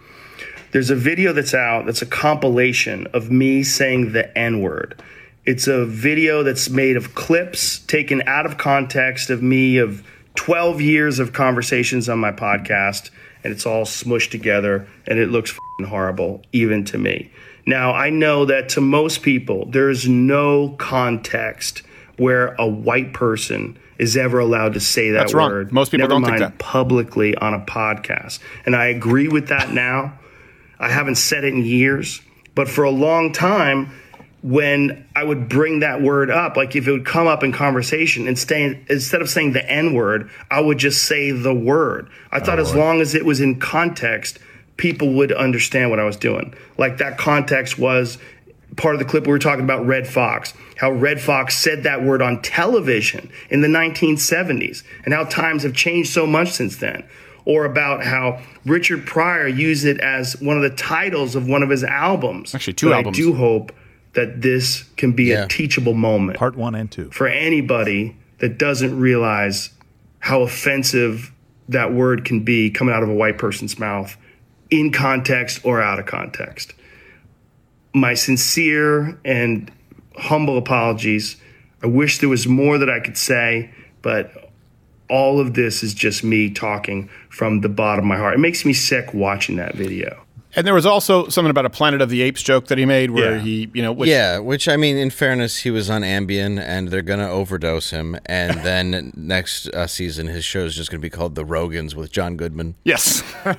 There's 0.72 0.90
a 0.90 0.96
video 0.96 1.34
that's 1.34 1.54
out 1.54 1.86
that's 1.86 2.02
a 2.02 2.06
compilation 2.06 3.08
of 3.08 3.32
me 3.32 3.64
saying 3.64 4.14
the 4.14 4.36
N 4.38 4.62
word. 4.62 5.02
It's 5.46 5.68
a 5.68 5.86
video 5.86 6.44
that's 6.44 6.70
made 6.70 6.96
of 6.96 7.16
clips 7.16 7.80
taken 7.80 8.22
out 8.28 8.46
of 8.46 8.58
context 8.58 9.30
of 9.30 9.42
me 9.42 9.78
of 9.78 10.04
12 10.40 10.80
years 10.80 11.20
of 11.20 11.34
conversations 11.34 12.08
on 12.08 12.18
my 12.18 12.32
podcast, 12.32 13.10
and 13.44 13.52
it's 13.52 13.66
all 13.66 13.84
smushed 13.84 14.32
together, 14.32 14.88
and 15.06 15.20
it 15.20 15.30
looks 15.30 15.52
fing 15.52 15.88
horrible, 15.88 16.42
even 16.54 16.86
to 16.86 16.98
me. 16.98 17.30
Now, 17.66 17.92
I 17.92 18.10
know 18.10 18.46
that 18.46 18.70
to 18.70 18.82
most 18.82 19.22
people, 19.22 19.66
there's 19.70 20.08
no 20.08 20.70
context 20.78 21.84
where 22.16 22.54
a 22.54 22.66
white 22.66 23.14
person 23.14 23.78
is 23.98 24.16
ever 24.16 24.40
allowed 24.40 24.76
to 24.76 24.80
say 24.80 25.12
that 25.12 25.20
That's 25.20 25.34
wrong. 25.34 25.52
word. 25.52 25.72
Most 25.74 25.92
people 25.92 26.08
Never 26.08 26.14
don't 26.14 26.24
think 26.24 26.40
mind 26.40 26.54
that. 26.54 26.58
publicly 26.58 27.36
on 27.36 27.54
a 27.54 27.60
podcast. 27.60 28.40
And 28.66 28.78
I 28.78 28.86
agree 28.86 29.28
with 29.28 29.50
that 29.50 29.74
now. 29.74 30.18
I 30.80 30.88
haven't 30.90 31.16
said 31.16 31.44
it 31.44 31.54
in 31.54 31.66
years, 31.66 32.22
but 32.56 32.70
for 32.70 32.86
a 32.86 32.90
long 32.90 33.34
time, 33.34 33.92
when 34.42 35.06
I 35.16 35.24
would 35.24 35.50
bring 35.50 35.80
that 35.80 36.02
word 36.02 36.32
up, 36.32 36.56
like 36.56 36.76
if 36.76 36.88
it 36.88 36.92
would 36.92 37.06
come 37.06 37.28
up 37.28 37.44
in 37.44 37.52
conversation, 37.52 38.28
and 38.28 38.40
stay, 38.40 38.82
instead 38.90 39.22
of 39.22 39.30
saying 39.30 39.52
the 39.52 39.70
N 39.70 39.94
word, 39.94 40.30
I 40.50 40.62
would 40.62 40.78
just 40.78 41.04
say 41.04 41.32
the 41.32 41.54
word. 41.54 42.10
I 42.32 42.40
thought 42.40 42.60
as 42.60 42.74
long 42.74 43.02
as 43.02 43.16
it 43.16 43.26
was 43.26 43.42
in 43.42 43.60
context, 43.60 44.40
people 44.78 45.14
would 45.16 45.34
understand 45.34 45.90
what 45.90 46.00
I 46.00 46.06
was 46.06 46.16
doing. 46.16 46.54
Like 46.78 46.98
that 47.00 47.18
context 47.18 47.78
was 47.78 48.18
part 48.78 48.96
of 48.96 49.00
the 49.00 49.06
clip 49.06 49.26
we 49.26 49.32
were 49.32 49.40
talking 49.40 49.64
about 49.64 49.86
Redd 49.86 50.08
Foxx, 50.08 50.54
how 50.78 50.92
Redd 50.92 51.20
Foxx 51.20 51.58
said 51.58 51.84
that 51.84 52.04
word 52.04 52.22
on 52.22 52.42
television 52.42 53.30
in 53.50 53.60
the 53.62 53.68
1970s, 53.68 54.84
and 55.04 55.14
how 55.14 55.26
times 55.26 55.64
have 55.64 55.74
changed 55.74 56.14
so 56.14 56.26
much 56.26 56.52
since 56.52 56.78
then. 56.78 57.04
Or 57.46 57.66
about 57.66 58.04
how 58.04 58.42
Richard 58.66 59.06
Pryor 59.08 59.48
used 59.48 59.86
it 59.86 60.00
as 60.00 60.40
one 60.40 60.56
of 60.56 60.62
the 60.62 60.70
titles 60.70 61.36
of 61.36 61.48
one 61.48 61.64
of 61.64 61.70
his 61.70 61.84
albums. 61.84 62.54
Actually, 62.54 62.74
two 62.74 62.94
albums. 62.94 63.18
I 63.18 63.22
do 63.22 63.34
hope 63.34 63.72
that 64.14 64.42
this 64.42 64.84
can 64.98 65.12
be 65.12 65.26
Yeah. 65.26 65.46
a 65.46 65.48
teachable 65.48 65.94
moment 65.94 66.38
Part 66.38 66.56
one 66.56 66.76
and 66.76 66.90
two. 66.90 67.10
for 67.12 67.28
anybody 67.28 68.16
that 68.40 68.58
doesn't 68.58 69.00
realize 69.00 69.70
how 70.20 70.42
offensive 70.42 71.32
that 71.68 71.94
word 71.94 72.26
can 72.26 72.40
be 72.42 72.70
coming 72.72 72.94
out 72.94 73.04
of 73.04 73.10
a 73.10 73.14
white 73.14 73.38
person's 73.38 73.78
mouth 73.80 74.18
in 74.72 74.92
context 74.92 75.60
or 75.64 75.82
out 75.82 76.00
of 76.00 76.06
context. 76.06 76.74
My 77.94 78.14
sincere 78.14 79.18
and 79.26 79.72
humble 80.16 80.58
apologies. 80.58 81.38
I 81.84 81.88
wish 81.88 82.18
there 82.20 82.30
was 82.30 82.48
more 82.48 82.78
that 82.78 82.90
I 82.90 83.00
could 83.00 83.18
say, 83.18 83.70
but 84.02 84.52
all 85.10 85.40
of 85.40 85.54
this 85.54 85.82
is 85.82 85.94
just 85.94 86.24
me 86.24 86.50
talking 86.50 87.10
from 87.30 87.62
the 87.62 87.70
bottom 87.70 88.06
of 88.06 88.10
my 88.10 88.18
heart. 88.18 88.36
It 88.36 88.40
makes 88.40 88.64
me 88.66 88.74
sick 88.74 89.14
watching 89.14 89.56
that 89.56 89.76
video. 89.76 90.22
And 90.56 90.66
there 90.66 90.74
was 90.74 90.86
also 90.86 91.28
something 91.28 91.52
about 91.52 91.66
a 91.66 91.70
Planet 91.70 92.02
of 92.02 92.10
the 92.10 92.22
Apes 92.24 92.42
joke 92.42 92.68
that 92.68 92.78
he 92.80 92.86
made 92.86 93.12
where 93.12 93.36
Yeah. 93.36 93.42
he, 93.42 93.70
you 93.74 93.84
know, 93.84 93.92
which, 93.92 94.10
yeah, 94.10 94.40
which 94.40 94.68
I 94.68 94.78
mean, 94.78 94.98
in 94.98 95.12
fairness, 95.12 95.58
he 95.60 95.70
was 95.70 95.90
on 95.92 96.02
Ambien, 96.02 96.60
and 96.60 96.88
they're 96.90 97.04
gonna 97.04 97.30
overdose 97.30 97.92
him, 97.92 98.18
and 98.26 98.60
then 98.64 99.14
next 99.16 99.68
uh, 99.70 99.86
season 99.86 100.26
his 100.28 100.44
show 100.44 100.66
is 100.66 100.76
just 100.76 100.90
gonna 100.90 101.02
be 101.02 101.10
called 101.10 101.36
The 101.36 101.46
Rogans 101.46 101.94
with 101.94 102.12
John 102.12 102.36
Goodman. 102.36 102.76
Yes. 102.84 103.22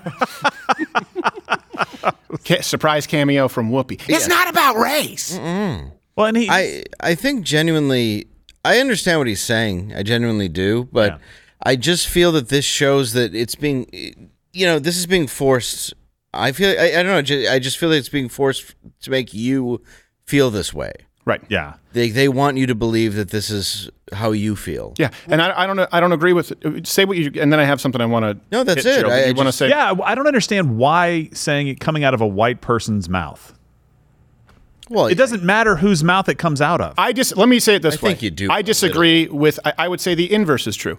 Surprise 2.63 3.07
cameo 3.07 3.49
from 3.49 3.71
Whoopi. 3.71 4.01
It's 4.09 4.29
not 4.29 4.49
about 4.49 4.77
race. 4.77 5.37
Well, 5.37 6.27
and 6.27 6.37
he, 6.37 6.49
I 6.51 6.83
I 7.01 7.15
think 7.15 7.45
genuinely, 7.45 8.27
I 8.65 8.79
understand 8.79 9.19
what 9.21 9.27
he's 9.29 9.41
saying. 9.41 9.93
I 9.97 10.03
genuinely 10.03 10.49
do, 10.49 10.89
but 10.93 11.21
I 11.63 11.77
just 11.77 12.09
feel 12.09 12.33
that 12.33 12.49
this 12.49 12.65
shows 12.65 13.13
that 13.13 13.35
it's 13.35 13.55
being, 13.55 13.87
you 14.53 14.67
know, 14.67 14.79
this 14.79 14.97
is 14.97 15.07
being 15.07 15.27
forced. 15.27 15.95
I 16.33 16.53
feel 16.53 16.71
I, 16.79 16.89
I 16.99 17.03
don't 17.03 17.07
know. 17.07 17.23
ju- 17.23 17.47
I 17.51 17.59
just 17.59 17.79
feel 17.79 17.89
like 17.89 17.99
it's 17.99 18.09
being 18.09 18.29
forced 18.29 18.75
to 19.03 19.11
make 19.11 19.35
you 19.35 19.83
feel 20.27 20.51
this 20.51 20.73
way. 20.73 20.93
Right. 21.25 21.43
Yeah. 21.49 21.75
They 21.93 22.11
they 22.11 22.29
want 22.29 22.57
you 22.57 22.67
to 22.67 22.75
believe 22.75 23.15
that 23.15 23.31
this 23.31 23.51
is 23.51 23.91
how 24.13 24.33
you 24.33 24.57
feel. 24.57 24.95
Yeah, 24.97 25.11
and 25.29 25.43
I, 25.43 25.63
I 25.63 25.67
don't 25.67 25.77
know. 25.77 25.87
I 25.93 26.01
don't 26.01 26.13
agree 26.13 26.33
with. 26.33 26.53
Say 26.87 27.05
what 27.05 27.17
you, 27.19 27.31
and 27.41 27.53
then 27.53 27.61
I 27.61 27.65
have 27.65 27.81
something 27.81 28.01
I 28.01 28.07
want 28.07 28.25
to. 28.25 28.45
No, 28.51 28.65
that's 28.65 28.85
it. 28.87 29.05
I- 29.05 29.25
I 29.25 29.27
you 29.27 29.35
want 29.35 29.49
to 29.49 29.53
say? 29.53 29.69
yeah, 29.69 29.93
I 30.05 30.15
don't 30.15 30.27
understand 30.27 30.77
why 30.79 31.29
saying 31.33 31.69
it 31.69 31.79
coming 31.81 32.05
out 32.05 32.15
of 32.15 32.21
a 32.21 32.27
white 32.27 32.61
person's 32.61 33.09
mouth. 33.09 33.55
Well, 34.89 35.07
it 35.07 35.15
doesn't 35.17 35.45
matter 35.45 35.77
whose 35.77 36.03
mouth 36.03 36.29
it 36.29 36.37
comes 36.39 36.61
out 36.61 36.81
of. 36.81 36.95
I 36.99 37.13
just 37.13 37.37
let 37.37 37.49
me 37.49 37.61
say 37.61 37.77
it 37.77 37.83
this 37.83 37.95
I 38.03 38.07
way. 38.07 38.11
think 38.13 38.23
you 38.23 38.31
do 38.31 38.51
I 38.51 38.63
disagree 38.63 39.29
with. 39.29 39.61
I, 39.65 39.73
I 39.79 39.89
would 39.89 40.01
say 40.01 40.15
the 40.17 40.33
inverse 40.33 40.67
is 40.67 40.75
true. 40.75 40.99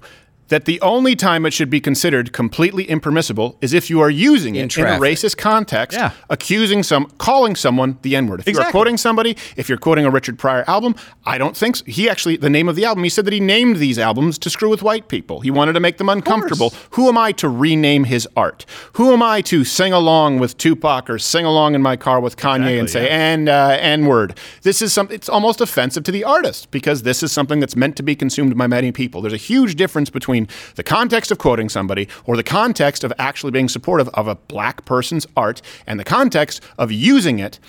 That 0.52 0.66
the 0.66 0.82
only 0.82 1.16
time 1.16 1.46
it 1.46 1.54
should 1.54 1.70
be 1.70 1.80
considered 1.80 2.34
completely 2.34 2.84
impermissible 2.84 3.58
is 3.62 3.74
if 3.74 3.90
you 3.90 4.02
are 4.02 4.10
using 4.10 4.56
it 4.56 4.78
in, 4.78 4.86
a 4.86 5.00
racist 5.00 5.38
context, 5.38 5.98
Yeah. 5.98 6.12
accusing 6.30 6.84
some, 6.84 7.06
calling 7.18 7.56
someone 7.56 7.98
the 8.02 8.18
N 8.18 8.28
word. 8.28 8.42
If 8.42 8.48
you're 8.54 8.70
quoting 8.70 8.98
somebody, 8.98 9.38
if 9.56 9.70
you're 9.70 9.78
quoting 9.78 10.06
a 10.06 10.10
Richard 10.12 10.38
Pryor 10.38 10.66
album, 10.68 10.94
I 11.26 11.38
don't 11.38 11.56
think 11.56 11.78
so. 11.78 11.86
he 11.88 12.10
actually 12.10 12.36
the 12.36 12.50
name 12.50 12.68
of 12.68 12.76
the 12.76 12.84
album. 12.84 13.04
He 13.06 13.10
said 13.10 13.24
that 13.26 13.34
he 13.34 13.40
named 13.40 13.78
these 13.78 13.98
albums 13.98 14.38
to 14.40 14.50
screw 14.50 14.70
with 14.70 14.84
white 14.84 15.08
people. 15.08 15.40
He 15.40 15.50
wanted 15.52 15.74
to 15.74 15.80
make 15.80 15.98
them 16.00 16.10
uncomfortable. 16.10 16.74
Who 16.92 17.08
am 17.08 17.18
I 17.18 17.32
to 17.34 17.48
rename 17.48 18.04
his 18.04 18.28
art? 18.36 18.66
Who 18.94 19.14
am 19.14 19.24
I 19.24 19.40
to 19.44 19.64
sing 19.64 19.94
along 19.94 20.40
with 20.40 20.58
Tupac 20.58 21.10
or 21.10 21.18
sing 21.18 21.46
along 21.46 21.76
in 21.76 21.82
my 21.82 21.96
car 21.96 22.20
with 22.20 22.36
Kanye 22.36 22.78
and 22.78 22.90
say 22.90 23.06
Exactly, 23.06 23.10
and 23.10 23.48
uh, 23.50 23.78
N 23.80 24.06
word. 24.06 24.38
This 24.64 24.82
is 24.82 24.92
something. 24.92 25.16
It's 25.16 25.30
almost 25.30 25.62
offensive 25.62 26.04
to 26.04 26.12
the 26.12 26.26
artist 26.26 26.72
because 26.72 27.04
this 27.04 27.24
is 27.24 27.32
something 27.32 27.62
that's 27.62 27.78
meant 27.78 27.96
to 27.96 28.04
be 28.04 28.16
consumed 28.18 28.58
by 28.58 28.68
many 28.68 28.92
people. 28.92 29.22
There's 29.22 29.34
a 29.34 29.38
huge 29.38 29.76
difference 29.76 30.10
between 30.10 30.41
the 30.76 30.84
context 30.84 31.32
of 31.32 31.38
quoting 31.38 31.70
somebody 31.70 32.08
or 32.26 32.36
the 32.36 32.44
context 32.44 33.04
of 33.04 33.14
actually 33.18 33.52
being 33.52 33.70
supportive 33.70 34.10
of 34.10 34.28
a 34.28 34.36
black 34.36 34.86
person's 34.86 35.28
art 35.36 35.62
and 35.88 36.00
the 36.00 36.04
context 36.04 36.62
of 36.78 36.92
using 36.92 37.40
it 37.40 37.60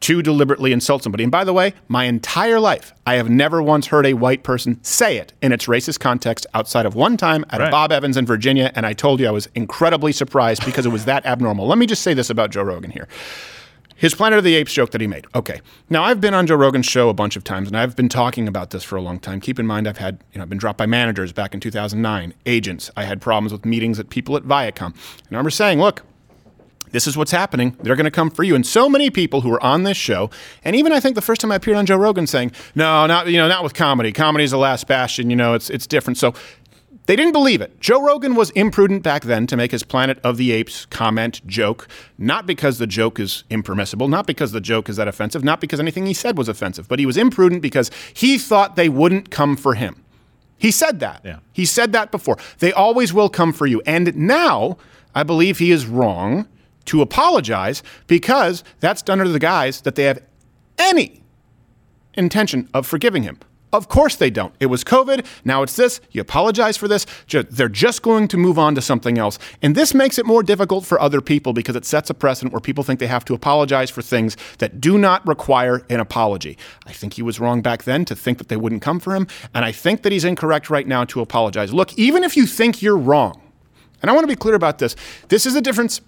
to 0.00 0.22
deliberately 0.22 0.72
insult 0.72 1.02
somebody. 1.02 1.24
And 1.24 1.30
by 1.30 1.44
the 1.44 1.52
way, 1.52 1.74
my 1.88 2.04
entire 2.04 2.58
life, 2.58 2.92
I 3.06 3.14
have 3.14 3.28
never 3.28 3.62
once 3.62 3.88
heard 3.88 4.06
a 4.06 4.14
white 4.14 4.42
person 4.42 4.82
say 4.82 5.18
it 5.18 5.34
in 5.42 5.52
its 5.52 5.66
racist 5.66 6.00
context 6.00 6.46
outside 6.54 6.86
of 6.86 6.94
one 6.94 7.16
time 7.16 7.44
at 7.50 7.60
a 7.60 7.64
Right. 7.64 7.70
Bob 7.70 7.92
Evans 7.92 8.16
in 8.16 8.24
Virginia. 8.24 8.72
And 8.74 8.86
I 8.86 8.94
told 8.94 9.20
you 9.20 9.28
I 9.28 9.30
was 9.30 9.48
incredibly 9.54 10.12
surprised 10.12 10.64
because 10.64 10.86
it 10.86 10.88
was 10.88 11.04
that 11.04 11.26
abnormal. 11.26 11.66
Let 11.66 11.76
me 11.76 11.86
just 11.86 12.02
say 12.02 12.14
this 12.14 12.30
about 12.30 12.50
Joe 12.50 12.62
Rogan 12.62 12.90
here. 12.90 13.08
His 14.00 14.14
Planet 14.14 14.38
of 14.38 14.44
the 14.44 14.54
Apes 14.54 14.72
joke 14.72 14.92
that 14.92 15.00
he 15.02 15.06
made. 15.06 15.26
Okay. 15.34 15.60
Now 15.90 16.04
I've 16.04 16.22
been 16.22 16.32
on 16.32 16.46
Joe 16.46 16.56
Rogan's 16.56 16.86
show 16.86 17.10
a 17.10 17.14
bunch 17.14 17.36
of 17.36 17.44
times 17.44 17.68
and 17.68 17.76
I've 17.76 17.94
been 17.94 18.08
talking 18.08 18.48
about 18.48 18.70
this 18.70 18.82
for 18.82 18.96
a 18.96 19.02
long 19.02 19.20
time. 19.20 19.42
Keep 19.42 19.58
in 19.58 19.66
mind 19.66 19.86
I've 19.86 19.98
had, 19.98 20.24
you 20.32 20.38
know, 20.38 20.42
I've 20.42 20.48
been 20.48 20.56
dropped 20.56 20.78
by 20.78 20.86
managers 20.86 21.34
back 21.34 21.52
in 21.52 21.60
2009, 21.60 22.32
agents. 22.46 22.90
I 22.96 23.04
had 23.04 23.20
problems 23.20 23.52
with 23.52 23.66
meetings 23.66 24.00
at 24.00 24.08
people 24.08 24.38
at 24.38 24.44
Viacom. 24.44 24.86
And 24.86 24.94
I 24.94 25.32
remember 25.32 25.50
saying, 25.50 25.80
look, 25.80 26.02
this 26.92 27.06
is 27.06 27.16
what's 27.16 27.30
happening. 27.30 27.76
They're 27.82 27.94
going 27.94 28.04
to 28.04 28.10
come 28.10 28.30
for 28.30 28.42
you. 28.42 28.54
And 28.54 28.66
so 28.66 28.88
many 28.88 29.10
people 29.10 29.42
who 29.42 29.50
were 29.50 29.62
on 29.62 29.82
this 29.82 29.96
show, 29.96 30.30
and 30.64 30.74
even 30.74 30.92
I 30.92 31.00
think 31.00 31.14
the 31.14 31.22
first 31.22 31.40
time 31.40 31.52
I 31.52 31.56
appeared 31.56 31.76
on 31.76 31.86
Joe 31.86 31.96
Rogan 31.96 32.26
saying, 32.26 32.52
no, 32.74 33.06
not 33.06 33.28
you 33.28 33.36
know, 33.36 33.48
not 33.48 33.62
with 33.62 33.74
comedy. 33.74 34.12
Comedy 34.12 34.44
is 34.44 34.50
the 34.50 34.58
last 34.58 34.86
bastion. 34.86 35.30
You 35.30 35.36
know, 35.36 35.54
it's 35.54 35.70
it's 35.70 35.86
different. 35.86 36.18
So 36.18 36.34
they 37.10 37.16
didn't 37.16 37.32
believe 37.32 37.60
it. 37.60 37.80
Joe 37.80 38.00
Rogan 38.00 38.36
was 38.36 38.50
imprudent 38.50 39.02
back 39.02 39.24
then 39.24 39.44
to 39.48 39.56
make 39.56 39.72
his 39.72 39.82
Planet 39.82 40.20
of 40.22 40.36
the 40.36 40.52
Apes 40.52 40.86
comment 40.86 41.44
joke, 41.44 41.88
not 42.18 42.46
because 42.46 42.78
the 42.78 42.86
joke 42.86 43.18
is 43.18 43.42
impermissible, 43.50 44.06
not 44.06 44.28
because 44.28 44.52
the 44.52 44.60
joke 44.60 44.88
is 44.88 44.94
that 44.94 45.08
offensive, 45.08 45.42
not 45.42 45.60
because 45.60 45.80
anything 45.80 46.06
he 46.06 46.14
said 46.14 46.38
was 46.38 46.48
offensive, 46.48 46.86
but 46.86 47.00
he 47.00 47.06
was 47.06 47.16
imprudent 47.16 47.62
because 47.62 47.90
he 48.14 48.38
thought 48.38 48.76
they 48.76 48.88
wouldn't 48.88 49.28
come 49.28 49.56
for 49.56 49.74
him. 49.74 50.04
He 50.56 50.70
said 50.70 51.00
that. 51.00 51.22
Yeah. 51.24 51.40
He 51.52 51.64
said 51.64 51.90
that 51.90 52.12
before. 52.12 52.38
They 52.60 52.72
always 52.72 53.12
will 53.12 53.28
come 53.28 53.52
for 53.52 53.66
you. 53.66 53.82
And 53.84 54.14
now 54.14 54.78
I 55.12 55.24
believe 55.24 55.58
he 55.58 55.72
is 55.72 55.86
wrong 55.86 56.46
to 56.84 57.02
apologize 57.02 57.82
because 58.06 58.62
that's 58.78 59.02
done 59.02 59.18
under 59.20 59.32
the 59.32 59.40
guise 59.40 59.80
that 59.80 59.96
they 59.96 60.04
have 60.04 60.22
any 60.78 61.24
intention 62.14 62.68
of 62.72 62.86
forgiving 62.86 63.24
him. 63.24 63.40
Of 63.72 63.88
course 63.88 64.16
they 64.16 64.30
don't. 64.30 64.52
It 64.58 64.66
was 64.66 64.82
COVID. 64.82 65.24
Now 65.44 65.62
it's 65.62 65.76
this. 65.76 66.00
You 66.10 66.20
apologize 66.20 66.76
for 66.76 66.88
this. 66.88 67.06
They're 67.28 67.68
just 67.68 68.02
going 68.02 68.26
to 68.28 68.36
move 68.36 68.58
on 68.58 68.74
to 68.74 68.82
something 68.82 69.16
else. 69.16 69.38
And 69.62 69.76
this 69.76 69.94
makes 69.94 70.18
it 70.18 70.26
more 70.26 70.42
difficult 70.42 70.84
for 70.84 71.00
other 71.00 71.20
people 71.20 71.52
because 71.52 71.76
it 71.76 71.84
sets 71.84 72.10
a 72.10 72.14
precedent 72.14 72.52
where 72.52 72.60
people 72.60 72.82
think 72.82 72.98
they 72.98 73.06
have 73.06 73.24
to 73.26 73.34
apologize 73.34 73.88
for 73.88 74.02
things 74.02 74.36
that 74.58 74.80
do 74.80 74.98
not 74.98 75.24
require 75.26 75.84
an 75.88 76.00
apology. 76.00 76.58
I 76.86 76.92
think 76.92 77.14
he 77.14 77.22
was 77.22 77.38
wrong 77.38 77.62
back 77.62 77.84
then 77.84 78.04
to 78.06 78.16
think 78.16 78.38
that 78.38 78.48
they 78.48 78.56
wouldn't 78.56 78.82
come 78.82 78.98
for 78.98 79.14
him. 79.14 79.28
And 79.54 79.64
I 79.64 79.70
think 79.70 80.02
that 80.02 80.10
he's 80.10 80.24
incorrect 80.24 80.68
right 80.68 80.86
now 80.86 81.04
to 81.04 81.20
apologize. 81.20 81.72
Look, 81.72 81.96
even 81.96 82.24
if 82.24 82.36
you 82.36 82.46
think 82.46 82.82
you're 82.82 82.98
wrong, 82.98 83.40
and 84.02 84.10
I 84.10 84.14
want 84.14 84.24
to 84.24 84.28
be 84.28 84.36
clear 84.36 84.54
about 84.56 84.78
this, 84.78 84.96
this 85.28 85.46
is 85.46 85.54
a 85.54 85.60
difference. 85.60 86.00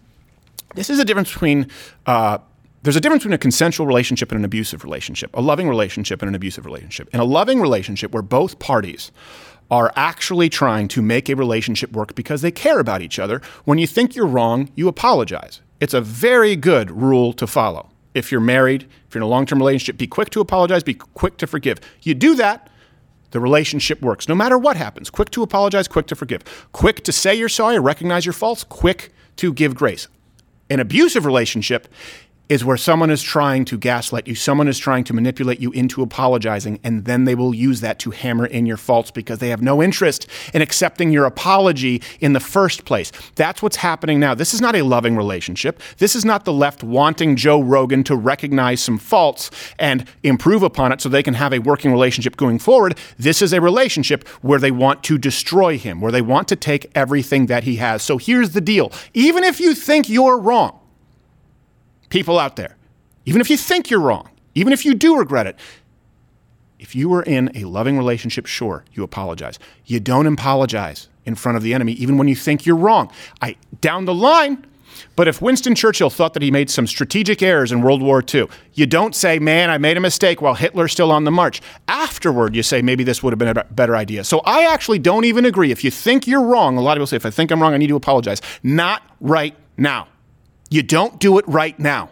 This 0.75 0.91
is 0.91 0.99
a 0.99 1.05
difference 1.05 1.33
between. 1.33 1.69
Uh, 2.07 2.39
there's 2.83 2.97
a 2.97 3.01
difference 3.01 3.23
between 3.23 3.35
a 3.35 3.39
consensual 3.39 3.87
relationship 3.87 4.33
and 4.33 4.41
an 4.41 4.45
abusive 4.45 4.83
relationship, 4.83 5.31
a 5.35 5.41
loving 5.41 5.69
relationship 5.69 6.21
and 6.21 6.29
an 6.29 6.35
abusive 6.35 6.67
relationship. 6.67 7.09
In 7.15 7.21
a 7.21 7.25
loving 7.25 7.61
relationship 7.61 8.13
where 8.13 8.23
both 8.23 8.59
parties 8.59 9.13
are 9.71 9.93
actually 9.95 10.49
trying 10.49 10.89
to 10.89 11.01
make 11.01 11.29
a 11.29 11.37
relationship 11.37 11.93
work 11.93 12.15
because 12.15 12.43
they 12.43 12.51
care 12.51 12.81
about 12.81 13.01
each 13.01 13.19
other, 13.19 13.41
when 13.65 13.79
you 13.79 13.87
think 13.87 14.17
you're 14.17 14.27
wrong, 14.27 14.71
you 14.75 14.89
apologize. 14.89 15.61
It's 15.81 15.95
a 15.95 16.01
very 16.01 16.57
good 16.57 16.91
rule 16.91 17.33
to 17.35 17.47
follow. 17.47 17.89
If 18.15 18.31
you're 18.31 18.41
married, 18.41 18.83
if 19.09 19.15
you're 19.15 19.21
in 19.21 19.27
a 19.27 19.31
long 19.31 19.47
term 19.47 19.59
relationship, 19.59 19.97
be 19.97 20.07
quick 20.07 20.31
to 20.31 20.41
apologize, 20.41 20.83
be 20.83 20.95
quick 20.95 21.39
to 21.39 21.47
forgive. 21.47 21.79
You 22.03 22.15
do 22.15 22.35
that, 22.35 22.69
the 23.31 23.41
relationship 23.41 24.03
works. 24.03 24.29
No 24.29 24.35
matter 24.35 24.59
what 24.59 24.77
happens, 24.77 25.09
quick 25.09 25.31
to 25.31 25.43
apologize, 25.43 25.89
quick 25.89 26.07
to 26.09 26.17
forgive, 26.17 26.43
quick 26.73 27.05
to 27.05 27.13
say 27.13 27.35
you're 27.35 27.49
sorry, 27.49 27.79
recognize 27.79 28.27
your 28.27 28.35
faults, 28.35 28.65
quick 28.65 29.13
to 29.37 29.53
give 29.55 29.75
grace. 29.75 30.09
An 30.69 30.81
abusive 30.81 31.25
relationship 31.25 31.89
is 32.53 32.67
where 32.67 32.77
someone 32.77 33.11
is 33.11 33.23
trying 33.23 33.65
to 33.65 33.79
gaslight 33.79 34.29
you, 34.29 34.35
someone 34.35 34.69
is 34.69 34.79
trying 34.79 35.03
to 35.05 35.15
manipulate 35.15 35.59
you 35.59 35.73
into 35.73 36.03
apologizing, 36.03 36.79
and 36.85 37.07
then 37.07 37.25
they 37.25 37.35
will 37.35 37.55
use 37.55 37.81
that 37.81 37.99
to 37.99 38.11
hammer 38.11 38.45
in 38.45 38.67
your 38.67 38.77
faults 38.77 39.11
because 39.11 39.39
they 39.39 39.49
have 39.49 39.63
no 39.63 39.83
interest 39.83 40.27
in 40.53 40.61
accepting 40.61 41.11
your 41.11 41.25
apology 41.25 42.03
in 42.21 42.35
the 42.35 42.41
first 42.41 42.85
place. 42.85 43.11
That's 43.37 43.63
what's 43.63 43.77
happening 43.77 44.21
now. 44.21 44.35
This 44.35 44.53
is 44.53 44.61
not 44.61 44.77
a 44.77 44.83
loving 44.83 45.17
relationship. 45.17 45.81
This 45.97 46.15
is 46.15 46.27
not 46.27 46.45
the 46.45 46.53
left 46.53 46.85
wanting 46.85 47.37
Joe 47.37 47.59
Rogan 47.59 48.05
to 48.05 48.17
recognize 48.17 48.83
some 48.83 48.99
faults 48.99 49.51
and 49.79 50.07
improve 50.23 50.63
upon 50.63 50.93
it 50.93 51.01
so 51.01 51.09
they 51.09 51.23
can 51.23 51.33
have 51.33 51.55
a 51.55 51.59
working 51.59 51.91
relationship 51.91 52.37
going 52.37 52.59
forward. 52.59 52.99
This 53.19 53.41
is 53.41 53.55
a 53.55 53.63
relationship 53.63 54.29
where 54.43 54.59
they 54.59 54.71
want 54.71 55.03
to 55.05 55.17
destroy 55.17 55.79
him, 55.79 56.03
where 56.03 56.13
they 56.13 56.21
want 56.21 56.49
to 56.49 56.57
take 56.57 56.91
everything 56.95 57.47
that 57.47 57.65
he 57.65 57.77
has. 57.77 58.03
So 58.03 58.19
here's 58.19 58.51
the 58.51 58.61
deal 58.61 58.93
even 59.15 59.43
if 59.43 59.59
you 59.59 59.75
think 59.75 60.11
you're 60.11 60.39
wrong, 60.39 60.81
people 62.13 62.39
out 62.39 62.57
there, 62.57 62.77
even 63.25 63.41
if 63.41 63.49
you 63.49 63.57
think 63.57 63.89
you're 63.89 63.99
wrong, 63.99 64.29
even 64.55 64.73
if 64.73 64.85
you 64.85 64.95
do 64.95 65.17
regret 65.17 65.47
it, 65.47 65.57
if 66.79 66.95
you 66.95 67.09
were 67.09 67.23
in 67.23 67.51
a 67.57 67.65
loving 67.65 67.97
relationship, 67.97 68.45
sure, 68.45 68.85
you 68.93 69.03
apologize. 69.03 69.59
You 69.87 69.99
don't 69.99 70.27
apologize 70.27 71.09
in 71.25 71.37
front 71.37 71.57
of 71.57 71.63
the 71.63 71.73
enemy, 71.73 71.93
even 71.93 72.19
when 72.19 72.29
you 72.29 72.37
think 72.37 72.67
you're 72.67 72.77
wrong. 72.77 73.11
I 73.41 73.57
down 73.81 74.05
the 74.05 74.15
line. 74.15 74.67
But 75.17 75.27
if 75.27 75.41
Winston 75.41 75.75
Churchill 75.75 76.11
thought 76.11 76.35
that 76.35 76.43
he 76.43 76.51
made 76.51 76.69
some 76.69 76.87
strategic 76.87 77.43
errors 77.43 77.73
in 77.73 77.81
World 77.81 78.03
War 78.03 78.23
II, 78.23 78.47
you 78.75 78.85
don't 78.85 79.15
say, 79.15 79.39
man, 79.39 79.71
I 79.71 79.79
made 79.79 79.97
a 79.97 80.01
mistake 80.01 80.43
while 80.43 80.55
Hitler's 80.55 80.93
still 80.93 81.11
on 81.11 81.25
the 81.25 81.31
march. 81.31 81.63
Afterward, 81.89 82.55
you 82.55 82.63
say, 82.63 82.83
maybe 82.83 83.03
this 83.03 83.23
would 83.23 83.33
have 83.33 83.39
been 83.39 83.57
a 83.57 83.65
better 83.65 83.97
idea. 83.97 84.23
So 84.23 84.43
I 84.45 84.67
actually 84.67 84.99
don't 84.99 85.25
even 85.25 85.47
agree. 85.47 85.71
If 85.71 85.83
you 85.83 85.91
think 85.91 86.27
you're 86.27 86.45
wrong, 86.45 86.77
a 86.77 86.83
lot 86.83 86.93
of 86.93 86.97
people 86.97 87.07
say, 87.07 87.17
if 87.17 87.25
I 87.25 87.31
think 87.31 87.51
I'm 87.51 87.63
wrong, 87.63 87.73
I 87.73 87.79
need 87.79 87.87
to 87.87 87.97
apologize. 87.97 88.43
Not 88.63 89.03
right 89.19 89.57
now. 89.79 90.09
You 90.73 90.83
don't 90.83 91.21
do 91.21 91.39
it 91.39 91.45
right 91.47 91.79
now 91.79 92.09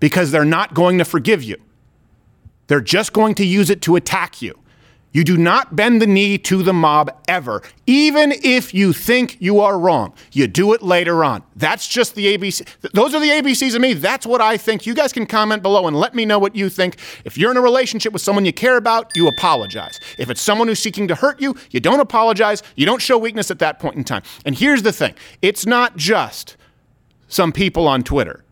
because 0.00 0.30
they're 0.30 0.46
not 0.46 0.72
going 0.72 0.96
to 0.96 1.04
forgive 1.04 1.42
you. 1.42 1.56
They're 2.68 2.80
just 2.80 3.12
going 3.12 3.34
to 3.34 3.44
use 3.44 3.68
it 3.68 3.82
to 3.82 3.96
attack 3.96 4.40
you. 4.40 4.58
You 5.12 5.24
do 5.24 5.36
not 5.36 5.76
bend 5.76 6.00
the 6.00 6.06
knee 6.06 6.38
to 6.38 6.62
the 6.62 6.72
mob 6.72 7.14
ever, 7.28 7.60
even 7.86 8.32
if 8.42 8.72
you 8.72 8.94
think 8.94 9.36
you 9.40 9.60
are 9.60 9.78
wrong. 9.78 10.14
You 10.32 10.46
do 10.46 10.72
it 10.72 10.80
later 10.80 11.22
on. 11.22 11.42
That's 11.54 11.86
just 11.86 12.14
the 12.14 12.34
ABC. 12.34 12.66
Those 12.94 13.14
are 13.14 13.20
the 13.20 13.28
ABCs 13.28 13.74
of 13.74 13.82
me. 13.82 13.92
That's 13.92 14.24
what 14.24 14.40
I 14.40 14.56
think. 14.56 14.86
You 14.86 14.94
guys 14.94 15.12
can 15.12 15.26
comment 15.26 15.62
below 15.62 15.86
and 15.86 15.94
let 15.94 16.14
me 16.14 16.24
know 16.24 16.38
what 16.38 16.56
you 16.56 16.70
think. 16.70 16.96
If 17.26 17.36
you're 17.36 17.50
in 17.50 17.58
a 17.58 17.62
relationship 17.62 18.14
with 18.14 18.22
someone 18.22 18.46
you 18.46 18.54
care 18.54 18.78
about, 18.78 19.14
you 19.14 19.28
apologize. 19.28 20.00
If 20.16 20.30
it's 20.30 20.40
someone 20.40 20.66
who's 20.66 20.80
seeking 20.80 21.08
to 21.08 21.14
hurt 21.14 21.42
you, 21.42 21.56
you 21.70 21.80
don't 21.80 22.00
apologize. 22.00 22.62
You 22.74 22.86
don't 22.86 23.02
show 23.02 23.18
weakness 23.18 23.50
at 23.50 23.58
that 23.58 23.80
point 23.80 23.96
in 23.96 24.04
time. 24.04 24.22
And 24.46 24.56
here's 24.56 24.82
the 24.82 24.92
thing 24.92 25.14
it's 25.42 25.66
not 25.66 25.98
just 25.98 26.56
some 27.32 27.50
people 27.50 27.88
on 27.88 28.02
Twitter. 28.02 28.44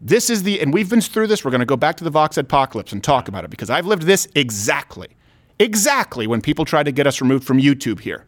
This 0.00 0.30
is 0.30 0.42
the, 0.42 0.58
and 0.60 0.72
we've 0.72 0.88
been 0.88 1.02
through 1.02 1.26
this. 1.26 1.44
We're 1.44 1.50
going 1.50 1.60
to 1.60 1.66
go 1.66 1.76
back 1.76 1.96
to 1.96 2.04
the 2.04 2.10
Vox 2.10 2.38
apocalypse 2.38 2.90
and 2.90 3.04
talk 3.04 3.28
about 3.28 3.44
it 3.44 3.50
because 3.50 3.68
I've 3.68 3.86
lived 3.86 4.04
this 4.04 4.26
exactly, 4.34 5.08
exactly 5.58 6.26
when 6.26 6.40
people 6.40 6.64
tried 6.64 6.84
to 6.84 6.92
get 6.92 7.06
us 7.06 7.20
removed 7.20 7.44
from 7.44 7.58
YouTube 7.58 8.00
here. 8.00 8.24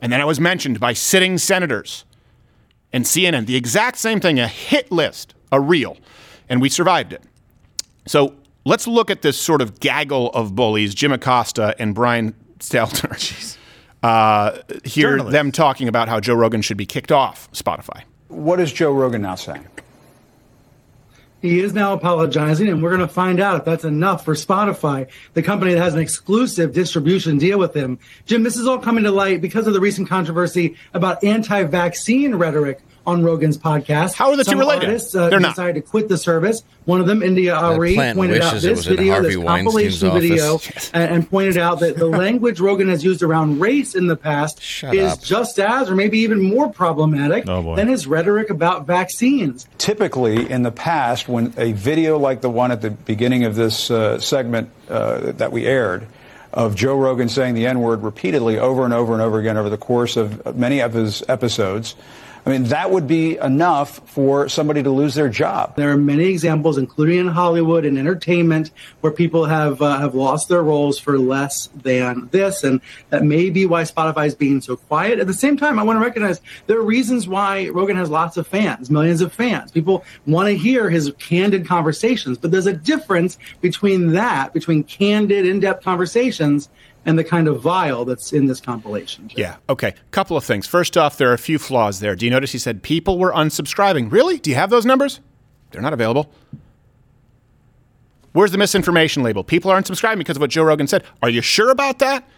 And 0.00 0.10
then 0.10 0.22
I 0.22 0.24
was 0.24 0.40
mentioned 0.40 0.80
by 0.80 0.94
sitting 0.94 1.36
senators 1.36 2.06
and 2.90 3.04
CNN, 3.04 3.44
the 3.44 3.54
exact 3.54 3.98
same 3.98 4.18
thing, 4.18 4.40
a 4.40 4.48
hit 4.48 4.90
list 4.90 5.34
a 5.52 5.60
real, 5.60 5.98
and 6.48 6.62
we 6.62 6.70
survived 6.70 7.12
it. 7.12 7.22
So 8.06 8.34
let's 8.64 8.86
look 8.86 9.10
at 9.10 9.20
this 9.20 9.38
sort 9.38 9.60
of 9.60 9.78
gaggle 9.78 10.30
of 10.30 10.54
bullies, 10.54 10.94
Jim 10.94 11.12
Acosta 11.12 11.76
and 11.78 11.94
Brian 11.94 12.34
Stelter. 12.58 13.58
Uh, 14.02 14.60
hear 14.84 15.22
them 15.22 15.50
talking 15.50 15.88
about 15.88 16.10
how 16.10 16.20
Joe 16.20 16.34
Rogan 16.34 16.60
should 16.60 16.76
be 16.76 16.84
kicked 16.84 17.10
off 17.10 17.50
Spotify. 17.52 18.02
What 18.28 18.60
is 18.60 18.72
Joe 18.72 18.92
Rogan 18.92 19.22
now 19.22 19.34
saying? 19.34 19.66
He 21.42 21.60
is 21.60 21.74
now 21.74 21.92
apologizing, 21.92 22.68
and 22.68 22.82
we're 22.82 22.96
going 22.96 23.06
to 23.06 23.08
find 23.08 23.38
out 23.38 23.58
if 23.58 23.64
that's 23.66 23.84
enough 23.84 24.24
for 24.24 24.32
Spotify, 24.32 25.08
the 25.34 25.42
company 25.42 25.74
that 25.74 25.82
has 25.82 25.92
an 25.92 26.00
exclusive 26.00 26.72
distribution 26.72 27.36
deal 27.36 27.58
with 27.58 27.74
him. 27.74 27.98
Jim, 28.24 28.44
this 28.44 28.56
is 28.56 28.66
all 28.66 28.78
coming 28.78 29.04
to 29.04 29.10
light 29.10 29.42
because 29.42 29.66
of 29.66 29.74
the 29.74 29.80
recent 29.80 30.08
controversy 30.08 30.74
about 30.94 31.22
anti-vaccine 31.22 32.34
rhetoric 32.34 32.80
on 33.06 33.22
Rogan's 33.22 33.58
podcast. 33.58 34.14
How 34.14 34.30
are 34.30 34.36
the 34.36 34.44
two 34.44 34.50
Some 34.52 34.58
related? 34.60 34.86
Artists, 34.88 35.14
uh, 35.14 35.28
They're 35.28 35.40
not. 35.40 35.50
decided 35.50 35.74
to 35.74 35.80
quit 35.90 36.08
the 36.08 36.16
service. 36.18 36.62
One 36.86 37.00
of 37.00 37.06
them, 37.06 37.22
India 37.22 37.54
Arie, 37.58 37.94
plant 37.94 38.16
pointed 38.16 38.40
out 38.42 38.60
this 38.60 38.84
video, 38.86 39.22
this 39.22 39.36
Weinstein's 39.36 39.44
compilation 39.64 40.08
office. 40.08 40.22
video, 40.22 40.52
Yes. 40.52 40.90
and, 40.94 41.14
and 41.14 41.30
pointed 41.30 41.56
out 41.58 41.80
that 41.80 41.96
the 41.96 42.06
language 42.06 42.60
Rogan 42.60 42.88
has 42.88 43.04
used 43.04 43.22
around 43.22 43.60
race 43.60 43.94
in 43.94 44.06
the 44.06 44.16
past 44.16 44.60
is 44.84 45.12
up. 45.14 45.22
just 45.22 45.58
as, 45.58 45.90
or 45.90 45.94
maybe 45.94 46.18
even 46.20 46.42
more 46.42 46.70
problematic 46.70 47.48
Oh, 47.48 47.74
than 47.76 47.88
his 47.88 48.06
rhetoric 48.06 48.50
about 48.50 48.86
vaccines. 48.86 49.66
Typically, 49.78 50.50
in 50.50 50.62
the 50.62 50.72
past, 50.72 51.28
when 51.28 51.52
a 51.56 51.72
video 51.72 52.18
like 52.18 52.40
the 52.40 52.50
one 52.50 52.70
at 52.70 52.80
the 52.82 52.90
beginning 52.90 53.44
of 53.44 53.54
this 53.54 53.90
uh, 53.90 54.18
segment 54.20 54.70
uh, 54.88 55.32
that 55.32 55.52
we 55.52 55.66
aired, 55.66 56.06
of 56.52 56.76
Joe 56.76 56.96
Rogan 56.96 57.28
saying 57.28 57.54
the 57.54 57.66
N 57.66 57.80
word 57.80 58.02
repeatedly 58.04 58.60
over 58.60 58.84
and 58.84 58.94
over 58.94 59.12
and 59.12 59.20
over 59.20 59.40
again 59.40 59.56
over 59.56 59.68
the 59.68 59.76
course 59.76 60.16
of 60.16 60.54
many 60.56 60.78
of 60.80 60.92
his 60.92 61.20
episodes, 61.28 61.96
I 62.46 62.50
mean, 62.50 62.64
that 62.64 62.90
would 62.90 63.06
be 63.06 63.38
enough 63.38 64.06
for 64.10 64.50
somebody 64.50 64.82
to 64.82 64.90
lose 64.90 65.14
their 65.14 65.30
job. 65.30 65.76
There 65.76 65.90
are 65.90 65.96
many 65.96 66.26
examples, 66.26 66.76
including 66.76 67.20
in 67.20 67.28
Hollywood 67.28 67.86
and 67.86 67.98
entertainment, 67.98 68.70
where 69.00 69.12
people 69.12 69.46
have 69.46 69.80
uh, 69.80 69.98
have 69.98 70.14
lost 70.14 70.50
their 70.50 70.62
roles 70.62 70.98
for 70.98 71.18
less 71.18 71.68
than 71.68 72.28
this, 72.32 72.62
and 72.62 72.82
that 73.08 73.22
may 73.22 73.48
be 73.48 73.64
why 73.64 73.82
Spotify 73.84 74.26
is 74.26 74.34
being 74.34 74.60
so 74.60 74.76
quiet. 74.76 75.20
At 75.20 75.26
the 75.26 75.32
same 75.32 75.56
time, 75.56 75.78
I 75.78 75.84
want 75.84 75.96
to 75.98 76.04
recognize 76.04 76.42
there 76.66 76.78
are 76.78 76.84
reasons 76.84 77.26
why 77.26 77.68
Rogan 77.68 77.96
has 77.96 78.10
lots 78.10 78.36
of 78.36 78.46
fans, 78.46 78.90
millions 78.90 79.22
of 79.22 79.32
fans. 79.32 79.72
People 79.72 80.04
want 80.26 80.48
to 80.48 80.56
hear 80.56 80.90
his 80.90 81.12
candid 81.18 81.66
conversations, 81.66 82.36
but 82.36 82.50
there's 82.50 82.66
a 82.66 82.74
difference 82.74 83.38
between 83.62 84.12
that, 84.12 84.52
between 84.52 84.84
candid, 84.84 85.46
in-depth 85.46 85.82
conversations, 85.82 86.68
and 87.06 87.18
the 87.18 87.24
kind 87.24 87.48
of 87.48 87.60
vile 87.60 88.04
that's 88.04 88.32
in 88.32 88.46
this 88.46 88.60
compilation. 88.60 89.30
Yeah. 89.36 89.56
Okay. 89.68 89.94
Couple 90.10 90.36
of 90.36 90.44
things. 90.44 90.66
First 90.66 90.96
off, 90.96 91.18
there 91.18 91.30
are 91.30 91.34
a 91.34 91.38
few 91.38 91.58
flaws 91.58 92.00
there. 92.00 92.16
Do 92.16 92.24
you 92.24 92.30
notice 92.30 92.52
he 92.52 92.58
said 92.58 92.82
people 92.82 93.18
were 93.18 93.32
unsubscribing? 93.32 94.10
Really? 94.10 94.38
Do 94.38 94.50
you 94.50 94.56
have 94.56 94.70
those 94.70 94.86
numbers? 94.86 95.20
They're 95.70 95.82
not 95.82 95.92
available. 95.92 96.30
Where's 98.32 98.50
the 98.50 98.58
misinformation 98.58 99.22
label? 99.22 99.44
People 99.44 99.70
are 99.70 99.80
unsubscribing 99.80 100.18
because 100.18 100.36
of 100.36 100.40
what 100.40 100.50
Joe 100.50 100.64
Rogan 100.64 100.86
said. 100.86 101.04
Are 101.22 101.30
you 101.30 101.40
sure 101.40 101.70
about 101.70 102.00
that? 102.00 102.28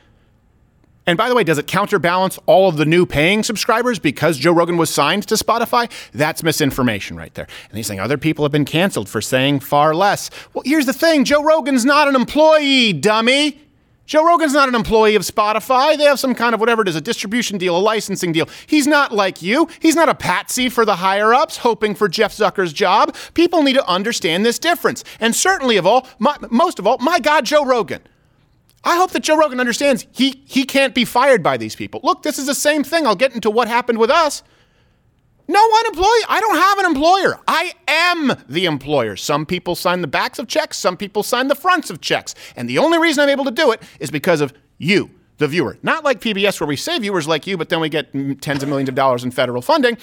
And 1.07 1.17
by 1.17 1.29
the 1.29 1.37
way, 1.37 1.45
does 1.45 1.57
it 1.57 1.69
counterbalance 1.69 2.37
all 2.47 2.69
of 2.69 2.77
the 2.77 2.85
new 2.85 3.07
paying 3.07 3.45
subscribers 3.45 4.01
because 4.01 4.39
Joe 4.39 4.53
Rogan 4.53 4.77
was 4.77 4.91
signed 4.91 5.27
to 5.29 5.37
Spotify? 5.37 5.91
That's 6.13 6.43
misinformation 6.43 7.17
right 7.17 7.33
there. 7.35 7.47
And 7.69 7.77
he's 7.77 7.87
saying 7.87 8.01
other 8.01 8.19
people 8.19 8.45
have 8.45 8.51
been 8.51 8.65
canceled 8.65 9.09
for 9.09 9.21
saying 9.21 9.61
far 9.61 9.95
less. 9.95 10.31
Well, 10.53 10.65
here's 10.67 10.87
the 10.87 10.93
thing 10.93 11.25
Joe 11.25 11.45
Rogan's 11.45 11.85
not 11.85 12.09
an 12.09 12.17
employee, 12.17 12.93
dummy. 12.93 13.61
Joe 14.07 14.25
Rogan's 14.25 14.53
not 14.53 14.69
an 14.69 14.75
employee 14.75 15.17
of 15.17 15.23
Spotify. 15.23 15.99
They 15.99 16.05
have 16.05 16.21
some 16.21 16.35
kind 16.35 16.55
of 16.55 16.61
whatever 16.61 16.83
it 16.83 16.89
is, 16.89 16.97
a 16.97 17.01
distribution 17.01 17.59
deal, 17.59 17.77
a 17.77 17.79
licensing 17.79 18.33
deal. 18.33 18.49
He's 18.67 18.87
not 18.87 19.13
like 19.13 19.43
you. 19.43 19.69
He's 19.81 19.97
not 19.97 20.09
a 20.09 20.15
patsy 20.15 20.69
for 20.69 20.85
the 20.85 20.97
higher 20.97 21.35
ups 21.35 21.59
hoping 21.59 21.95
for 21.95 22.09
Jeff 22.09 22.33
Zucker's 22.33 22.73
job. 22.73 23.15
People 23.35 23.63
need 23.63 23.75
to 23.75 23.87
understand 23.87 24.47
this 24.47 24.59
difference. 24.59 25.05
And 25.21 25.35
certainly 25.35 25.77
of 25.77 25.87
all, 25.87 26.07
my, 26.19 26.37
most 26.51 26.79
of 26.79 26.87
all, 26.87 26.99
my 26.99 27.19
God, 27.19 27.45
Joe 27.45 27.65
Rogan. 27.65 28.03
I 28.85 28.97
hope 28.97 29.11
that 29.11 29.25
Joe 29.25 29.37
Rogan 29.37 29.59
understands 29.59 30.07
he 30.13 30.45
he 30.47 30.63
can't 30.63 30.95
be 30.95 31.05
fired 31.05 31.43
by 31.43 31.57
these 31.57 31.75
people. 31.75 32.01
Look, 32.05 32.23
this 32.23 32.39
is 32.39 32.47
the 32.47 32.55
same 32.55 32.85
thing. 32.85 33.05
I'll 33.05 33.17
get 33.17 33.35
into 33.35 33.51
what 33.51 33.67
happened 33.67 33.99
with 33.99 34.11
us. 34.11 34.45
No 35.49 35.65
one 35.69 35.87
employee. 35.87 36.25
I 36.29 36.41
don't 36.41 36.57
have 36.57 36.79
an 36.79 36.87
employer. 36.87 37.41
I 37.47 37.73
am 37.87 38.33
the 38.49 38.67
employer. 38.67 39.17
Some 39.17 39.47
people 39.47 39.75
sign 39.75 40.01
the 40.01 40.09
backs 40.09 40.39
of 40.39 40.49
checks, 40.49 40.77
some 40.77 40.97
people 40.97 41.23
sign 41.23 41.49
the 41.49 41.55
fronts 41.55 41.91
of 41.91 42.01
checks. 42.01 42.35
And 42.57 42.69
the 42.69 42.79
only 42.79 42.99
reason 42.99 43.23
I'm 43.23 43.29
able 43.29 43.45
to 43.45 43.51
do 43.51 43.71
it 43.73 43.83
is 44.01 44.11
because 44.11 44.41
of 44.41 44.53
you, 44.79 45.11
the 45.39 45.49
viewer. 45.49 45.79
Not 45.83 46.05
like 46.05 46.21
PBS 46.21 46.61
where 46.61 46.67
we 46.67 46.77
say 46.77 46.99
viewers 46.99 47.29
like 47.29 47.47
you, 47.47 47.57
but 47.57 47.69
then 47.69 47.81
we 47.81 47.89
get 47.89 48.13
tens 48.41 48.63
of 48.63 48.69
millions 48.69 48.89
of 48.89 48.95
dollars 48.95 49.25
in 49.25 49.31
federal 49.31 49.63
funding. 49.63 49.99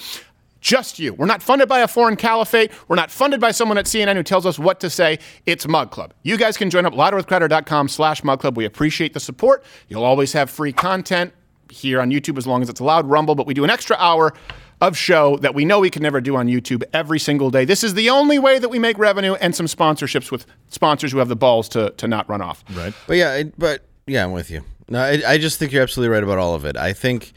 Just 0.60 0.98
you. 0.98 1.12
We're 1.12 1.26
not 1.26 1.42
funded 1.42 1.68
by 1.68 1.80
a 1.80 1.88
foreign 1.88 2.16
caliphate. 2.16 2.72
We're 2.88 2.96
not 2.96 3.10
funded 3.10 3.38
by 3.38 3.50
someone 3.50 3.76
at 3.76 3.84
CNN 3.84 4.16
who 4.16 4.22
tells 4.22 4.46
us 4.46 4.58
what 4.58 4.80
to 4.80 4.88
say. 4.88 5.18
It's 5.44 5.68
Mug 5.68 5.90
Club. 5.90 6.14
You 6.22 6.38
guys 6.38 6.56
can 6.56 6.70
join 6.70 6.86
up 6.86 6.94
louderwithcrowder.com 6.94 7.88
slash 7.88 8.24
Mug 8.24 8.40
Club. 8.40 8.56
We 8.56 8.64
appreciate 8.64 9.12
the 9.12 9.20
support. 9.20 9.62
You'll 9.88 10.04
always 10.04 10.32
have 10.32 10.48
free 10.48 10.72
content 10.72 11.34
here 11.68 12.00
on 12.00 12.10
YouTube 12.10 12.38
as 12.38 12.46
long 12.46 12.62
as 12.62 12.70
it's 12.70 12.80
allowed, 12.80 13.06
Rumble, 13.06 13.34
but 13.34 13.46
we 13.46 13.52
do 13.52 13.64
an 13.64 13.68
extra 13.68 13.96
hour 13.98 14.32
of 14.80 14.96
show 14.96 15.36
that 15.38 15.54
we 15.54 15.64
know 15.64 15.80
we 15.80 15.90
can 15.90 16.02
never 16.02 16.20
do 16.20 16.36
on 16.36 16.46
YouTube 16.46 16.82
every 16.92 17.18
single 17.18 17.50
day. 17.50 17.64
This 17.64 17.82
is 17.84 17.94
the 17.94 18.10
only 18.10 18.38
way 18.38 18.58
that 18.58 18.68
we 18.68 18.78
make 18.78 18.98
revenue 18.98 19.34
and 19.34 19.54
some 19.54 19.66
sponsorships 19.66 20.30
with 20.30 20.46
sponsors 20.68 21.12
who 21.12 21.18
have 21.18 21.28
the 21.28 21.36
balls 21.36 21.68
to, 21.70 21.90
to 21.96 22.06
not 22.08 22.28
run 22.28 22.42
off. 22.42 22.64
Right. 22.74 22.92
But 23.06 23.16
yeah, 23.16 23.30
I- 23.32 23.52
but 23.56 23.82
yeah, 24.06 24.24
I'm 24.24 24.32
with 24.32 24.50
you. 24.50 24.62
No, 24.88 25.00
I, 25.00 25.22
I 25.26 25.38
just 25.38 25.58
think 25.58 25.72
you're 25.72 25.82
absolutely 25.82 26.12
right 26.14 26.22
about 26.22 26.38
all 26.38 26.54
of 26.54 26.64
it. 26.66 26.76
I 26.76 26.92
think 26.92 27.32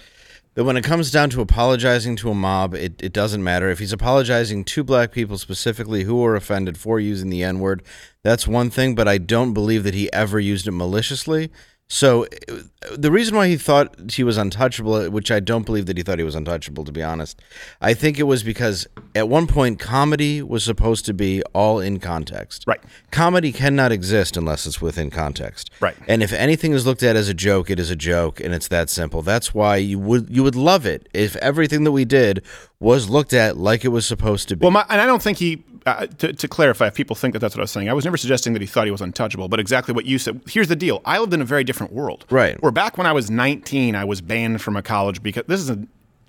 that 0.56 0.64
when 0.66 0.76
it 0.76 0.84
comes 0.84 1.12
down 1.12 1.30
to 1.30 1.40
apologizing 1.42 2.16
to 2.18 2.30
a 2.32 2.34
mob, 2.36 2.74
it, 2.74 3.02
it 3.02 3.14
doesn't 3.14 3.44
matter. 3.44 3.70
If 3.70 3.80
he's 3.80 3.94
apologizing 3.94 4.66
to 4.66 4.84
black 4.84 5.12
people 5.12 5.38
specifically 5.38 6.04
who 6.04 6.16
were 6.18 6.36
offended 6.36 6.78
for 6.78 7.00
using 7.00 7.30
the 7.30 7.44
N 7.44 7.60
word, 7.60 7.84
that's 8.24 8.48
one 8.48 8.70
thing, 8.70 8.96
but 8.96 9.08
I 9.08 9.18
don't 9.20 9.54
believe 9.54 9.84
that 9.84 9.94
he 9.94 10.12
ever 10.12 10.40
used 10.40 10.68
it 10.68 10.72
maliciously. 10.72 11.52
So 11.90 12.26
uh, 12.26 12.56
the 12.98 13.12
reason 13.12 13.36
why 13.36 13.48
he 13.48 13.56
thought 13.56 14.12
he 14.12 14.24
was 14.24 14.38
untouchable, 14.38 15.10
which 15.10 15.32
I 15.32 15.40
don't 15.40 15.66
believe 15.66 15.86
that 15.86 15.96
he 15.96 16.04
thought 16.04 16.20
he 16.20 16.26
was 16.26 16.36
untouchable, 16.36 16.84
to 16.84 16.92
be 16.92 17.02
honest, 17.02 17.42
I 17.80 17.94
think 17.94 18.20
it 18.20 18.24
was 18.24 18.44
because 18.44 18.88
at 19.16 19.30
one 19.30 19.48
point 19.48 19.80
comedy 19.80 20.42
was 20.42 20.64
supposed 20.64 21.06
to 21.06 21.14
be 21.14 21.42
all 21.54 21.80
in 21.80 22.00
context. 22.00 22.66
Right. 22.68 22.82
Comedy 23.12 23.54
cannot 23.54 23.94
exist 23.94 24.36
unless 24.36 24.66
it's 24.66 24.82
within 24.82 25.10
context. 25.10 25.72
Right. 25.80 25.96
And 26.08 26.22
if 26.22 26.34
anything 26.34 26.74
is 26.74 26.86
looked 26.86 27.04
at 27.04 27.16
as 27.16 27.30
a 27.30 27.34
joke, 27.34 27.70
it 27.70 27.80
is 27.80 27.90
a 27.90 27.96
joke, 27.96 28.42
and 28.42 28.54
it's 28.54 28.68
that 28.68 28.90
simple. 28.90 29.22
That's 29.22 29.54
why 29.54 29.78
you 29.78 29.98
would 30.00 30.28
you 30.30 30.44
would 30.44 30.56
love 30.56 30.86
it 30.86 31.08
if 31.14 31.38
everything 31.38 31.86
that 31.86 31.94
we 31.94 32.04
did 32.04 32.44
was 32.80 33.10
looked 33.10 33.34
at 33.34 33.58
like 33.58 33.86
it 33.86 33.90
was 33.90 34.06
supposed 34.06 34.50
to 34.50 34.58
be. 34.58 34.64
Well, 34.64 34.72
my, 34.72 34.86
and 34.90 35.02
I 35.02 35.06
don't 35.06 35.22
think 35.22 35.38
he, 35.38 35.64
uh, 35.88 36.06
to, 36.06 36.34
to 36.34 36.48
clarify, 36.48 36.88
if 36.88 36.94
people 36.96 37.16
think 37.16 37.34
that 37.34 37.40
that's 37.40 37.56
what 37.56 37.62
I 37.62 37.64
was 37.64 37.72
saying, 37.72 37.90
I 37.90 37.94
was 37.94 38.06
never 38.06 38.18
suggesting 38.18 38.54
that 38.54 38.62
he 38.62 38.68
thought 38.68 38.86
he 38.86 38.92
was 38.92 39.02
untouchable, 39.02 39.48
but 39.48 39.60
exactly 39.60 39.94
what 39.94 40.06
you 40.06 40.20
said. 40.20 40.42
Here's 40.48 40.68
the 40.68 40.76
deal 40.76 41.02
I 41.06 41.18
lived 41.20 41.34
in 41.34 41.42
a 41.42 41.46
very 41.46 41.64
different 41.64 41.94
world. 41.94 42.26
Right. 42.30 42.62
Where 42.62 42.72
back 42.72 42.98
when 42.98 43.08
I 43.08 43.14
was 43.14 43.32
19, 43.32 43.96
I 43.96 44.04
was 44.04 44.22
banned 44.22 44.62
from 44.62 44.76
a 44.76 44.84
college 44.84 45.24
because 45.24 45.44
this 45.48 45.62
is 45.62 45.70
a, 45.70 45.76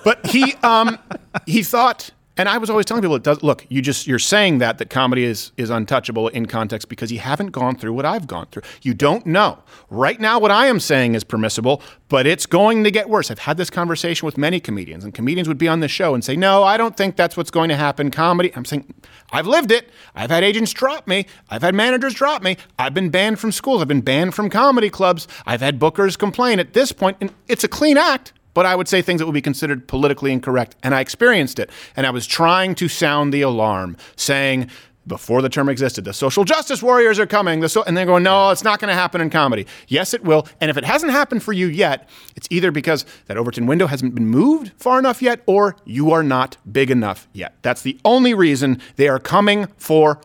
but 0.04 0.24
he, 0.26 0.54
um, 0.62 1.00
he 1.48 1.64
thought, 1.64 2.12
and 2.42 2.50
I 2.50 2.58
was 2.58 2.72
always 2.72 2.88
telling 2.88 3.04
people, 3.04 3.20
does. 3.20 3.44
Look, 3.44 3.68
you 3.70 3.84
just 3.84 4.08
you're 4.08 4.18
saying 4.18 4.58
that 4.58 4.80
that 4.80 4.90
comedy 4.90 5.26
is 5.26 5.52
is 5.58 5.70
untouchable 5.70 6.28
in 6.30 6.48
context 6.48 6.90
because 6.90 7.12
you 7.12 7.20
haven't 7.20 7.52
gone 7.52 7.76
through 7.76 7.94
what 7.94 8.04
I've 8.04 8.26
gone 8.26 8.48
through. 8.52 8.64
You 8.82 8.96
don't 8.96 9.28
know. 9.28 9.60
Right 9.92 10.20
now, 10.20 10.40
what 10.40 10.50
I 10.50 10.66
am 10.66 10.80
saying 10.80 11.14
is 11.14 11.24
permissible, 11.24 11.84
but 12.10 12.26
it's 12.26 12.48
going 12.48 12.84
to 12.84 12.90
get 12.90 13.10
worse. 13.10 13.30
I've 13.30 13.38
had 13.38 13.58
this 13.58 13.70
conversation 13.70 14.26
with 14.26 14.40
many 14.40 14.60
comedians, 14.60 15.04
and 15.04 15.14
comedians 15.14 15.48
would 15.48 15.60
be 15.60 15.68
on 15.68 15.82
the 15.82 15.88
show 15.88 16.16
and 16.16 16.24
say, 16.24 16.36
"No, 16.36 16.64
I 16.64 16.78
don't 16.78 16.98
think 16.98 17.16
that's 17.16 17.38
what's 17.38 17.52
going 17.52 17.70
to 17.70 17.76
happen." 17.76 18.10
Comedy. 18.10 18.52
I'm 18.56 18.66
saying, 18.66 18.92
I've 19.32 19.46
lived 19.46 19.72
it. 19.72 19.92
I've 20.16 20.32
had 20.32 20.44
agents 20.44 20.74
drop 20.74 21.08
me. 21.08 21.28
I've 21.52 21.62
had 21.62 21.76
managers 21.76 22.16
drop 22.16 22.42
me. 22.42 22.58
I've 22.80 22.96
been 22.96 23.10
banned 23.12 23.38
from 23.38 23.52
schools. 23.52 23.84
I've 23.84 23.88
been 23.88 24.02
banned 24.02 24.34
from 24.34 24.50
comedy 24.50 24.90
clubs. 24.90 25.28
I've 25.46 25.62
had 25.62 25.80
bookers 25.80 26.18
complain. 26.18 26.60
At 26.60 26.74
this 26.74 26.92
point, 26.92 27.18
and 27.22 27.32
it's 27.48 27.64
a 27.64 27.68
clean 27.68 27.98
act. 27.98 28.34
But 28.54 28.66
I 28.66 28.76
would 28.76 28.88
say 28.88 29.02
things 29.02 29.20
that 29.20 29.26
would 29.26 29.34
be 29.34 29.42
considered 29.42 29.88
politically 29.88 30.32
incorrect. 30.32 30.76
And 30.84 30.94
I 30.94 31.00
experienced 31.02 31.60
it. 31.60 31.70
And 31.96 32.06
I 32.06 32.10
was 32.10 32.28
trying 32.28 32.76
to 32.76 32.88
sound 32.88 33.34
the 33.34 33.42
alarm, 33.42 33.98
saying, 34.16 34.70
before 35.08 35.42
the 35.42 35.50
term 35.50 35.68
existed, 35.68 36.06
the 36.06 36.14
social 36.14 36.44
justice 36.44 36.84
warriors 36.84 37.18
are 37.18 37.26
coming. 37.26 37.60
The 37.60 37.70
so- 37.70 37.84
and 37.84 37.98
they're 37.98 38.06
going, 38.06 38.24
no, 38.24 38.52
it's 38.52 38.64
not 38.64 38.80
going 38.80 38.90
to 38.90 38.94
happen 38.96 39.20
in 39.20 39.30
comedy. 39.30 39.66
Yes, 39.88 40.14
it 40.14 40.24
will. 40.24 40.48
And 40.60 40.70
if 40.70 40.78
it 40.78 40.84
hasn't 40.84 41.12
happened 41.12 41.42
for 41.42 41.54
you 41.54 41.68
yet, 41.68 42.08
it's 42.36 42.48
either 42.52 42.72
because 42.72 43.06
that 43.26 43.36
Overton 43.38 43.66
window 43.66 43.88
hasn't 43.88 44.14
been 44.14 44.28
moved 44.28 44.72
far 44.78 45.00
enough 45.00 45.22
yet, 45.22 45.42
or 45.48 45.76
you 45.86 46.12
are 46.12 46.24
not 46.24 46.58
big 46.72 46.92
enough 46.92 47.28
yet. 47.34 47.56
That's 47.64 47.82
the 47.82 48.00
only 48.06 48.34
reason 48.34 48.80
they 48.96 49.08
are 49.08 49.20
coming 49.20 49.68
for 49.78 50.22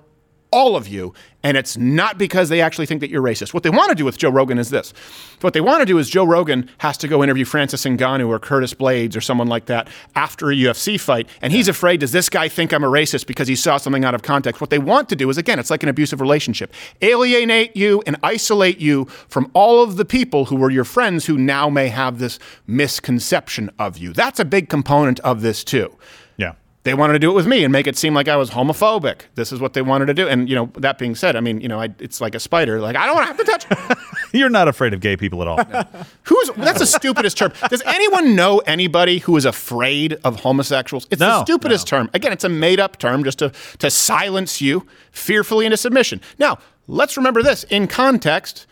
all 0.53 0.77
of 0.77 0.87
you, 0.89 1.13
and 1.47 1.57
it's 1.57 1.77
not 1.77 2.19
because 2.19 2.49
they 2.49 2.61
actually 2.61 2.87
think 2.87 3.01
that 3.01 3.09
you're 3.09 3.23
racist. 3.23 3.55
What 3.55 3.63
they 3.63 3.71
want 3.71 3.91
to 3.91 3.95
do 3.95 4.05
with 4.05 4.19
Joe 4.19 4.31
Rogan 4.31 4.59
is 4.59 4.71
this. 4.71 4.93
What 5.43 5.55
they 5.55 5.61
want 5.61 5.81
to 5.81 5.87
do 5.87 5.97
is 5.99 6.11
Joe 6.11 6.25
Rogan 6.25 6.69
has 6.79 6.99
to 6.99 7.07
go 7.07 7.23
interview 7.23 7.45
Francis 7.45 7.85
Ngannou 7.85 8.27
or 8.29 8.41
Curtis 8.41 8.75
Blaydes 8.75 9.17
or 9.17 9.21
someone 9.21 9.47
like 9.47 9.67
that 9.67 9.87
after 10.17 10.51
a 10.51 10.57
UFC 10.57 10.99
fight, 10.99 11.29
and 11.41 11.53
he's 11.53 11.69
afraid, 11.69 12.01
does 12.01 12.11
this 12.11 12.29
guy 12.29 12.49
think 12.49 12.73
I'm 12.73 12.83
a 12.83 12.89
racist 12.89 13.29
because 13.29 13.47
he 13.47 13.55
saw 13.55 13.77
something 13.77 14.05
out 14.05 14.13
of 14.13 14.23
context? 14.23 14.61
What 14.61 14.71
they 14.71 14.81
want 14.81 15.09
to 15.11 15.15
do 15.15 15.31
is, 15.31 15.39
again, 15.39 15.61
it's 15.61 15.71
like 15.71 15.85
an 15.85 15.89
abusive 15.89 16.21
relationship. 16.21 16.75
Alienate 17.01 17.77
you 17.77 18.03
and 18.09 18.17
isolate 18.25 18.81
you 18.81 19.05
from 19.29 19.49
all 19.55 19.85
of 19.85 19.99
the 19.99 20.05
people 20.05 20.47
who 20.47 20.57
were 20.57 20.71
your 20.71 20.83
friends 20.83 21.27
who 21.27 21.39
now 21.39 21.71
may 21.71 21.87
have 21.87 22.19
this 22.19 22.41
misconception 22.67 23.71
of 23.79 23.99
you. 23.99 24.13
That's 24.13 24.41
a 24.41 24.45
big 24.45 24.69
component 24.69 25.21
of 25.21 25.43
this 25.43 25.63
too. 25.63 25.97
They 26.87 26.95
wanted 26.95 27.15
to 27.15 27.19
do 27.19 27.33
it 27.33 27.35
with 27.35 27.49
me 27.49 27.65
and 27.65 27.73
make 27.73 27.89
it 27.89 27.97
seem 27.97 28.15
like 28.15 28.29
I 28.29 28.37
was 28.37 28.51
homophobic. 28.51 29.23
This 29.35 29.51
is 29.51 29.59
what 29.59 29.73
they 29.73 29.83
wanted 29.83 30.07
to 30.07 30.15
do. 30.15 30.29
And, 30.29 30.49
you 30.49 30.55
know, 30.55 30.71
that 30.77 30.99
being 30.99 31.17
said, 31.17 31.35
I 31.35 31.41
mean, 31.41 31.61
you 31.61 31.67
know, 31.67 31.81
I, 31.81 31.93
it's 31.99 32.21
like 32.21 32.37
a 32.37 32.39
spider. 32.39 32.81
Like, 32.81 32.95
I 32.95 33.07
don't 33.07 33.17
want 33.17 33.37
to 33.37 33.45
have 33.45 33.61
to 33.61 33.67
touch. 33.67 33.99
You're 34.33 34.49
not 34.51 34.69
afraid 34.69 34.95
of 34.95 35.01
gay 35.01 35.17
people 35.17 35.43
at 35.43 35.49
all. 35.49 35.65
Who's 36.23 36.51
that's 36.57 36.79
the 36.79 36.87
stupidest 36.87 37.37
term. 37.37 37.53
Does 37.71 37.83
anyone 37.87 38.37
know 38.37 38.59
anybody 38.59 39.19
who 39.19 39.37
is 39.37 39.45
afraid 39.45 40.13
of 40.23 40.39
homosexuals? 40.39 41.09
It's 41.11 41.19
the 41.19 41.27
No, 41.39 41.43
stupidest 41.43 41.89
term. 41.89 42.09
Again, 42.15 42.31
it's 42.33 42.45
a 42.45 42.49
made 42.49 42.79
up 42.79 43.01
term 43.01 43.25
just 43.25 43.41
to, 43.41 43.51
to 43.79 43.91
silence 43.91 44.61
you 44.61 44.87
fearfully 45.11 45.67
into 45.67 45.77
submission. 45.77 46.21
Now, 46.39 46.59
let's 46.87 47.17
remember 47.17 47.43
this 47.43 47.65
in 47.65 47.89
context. 47.89 48.65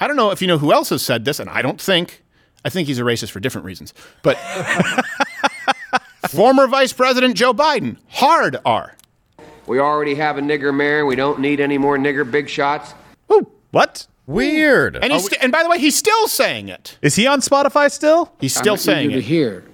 I 0.00 0.08
don't 0.08 0.16
know 0.16 0.32
if 0.32 0.42
you 0.42 0.48
know 0.48 0.58
who 0.58 0.72
else 0.72 0.88
has 0.88 1.02
said 1.02 1.24
this, 1.24 1.38
and 1.38 1.48
I 1.48 1.62
don't 1.62 1.80
think, 1.80 2.24
I 2.64 2.68
think 2.68 2.88
he's 2.88 2.98
a 2.98 3.02
racist 3.02 3.30
for 3.30 3.38
different 3.38 3.64
reasons. 3.64 3.94
But 4.24 4.36
former 6.34 6.66
Vice 6.66 6.92
President 6.92 7.36
Joe 7.36 7.52
Biden, 7.54 7.96
hard 8.08 8.56
R. 8.64 8.96
We 9.66 9.78
already 9.78 10.14
have 10.16 10.38
a 10.38 10.40
nigger 10.40 10.74
mayor. 10.74 11.06
We 11.06 11.14
don't 11.16 11.38
need 11.40 11.60
any 11.60 11.78
more 11.78 11.96
nigger 11.96 12.28
big 12.28 12.48
shots. 12.48 12.94
Ooh, 13.32 13.50
What? 13.70 14.06
Weird. 14.26 14.96
And, 14.96 15.12
he's 15.12 15.24
st- 15.24 15.42
and 15.42 15.50
by 15.50 15.62
the 15.64 15.68
way, 15.68 15.78
he's 15.78 15.96
still 15.96 16.28
saying 16.28 16.68
it. 16.68 16.96
Is 17.02 17.16
he 17.16 17.26
on 17.26 17.40
Spotify 17.40 17.90
still? 17.90 18.32
He's 18.40 18.54
still 18.54 18.76
saying 18.76 19.10
nigger 19.10 19.14
to 19.14 19.18
it. 19.18 19.24
here, 19.24 19.64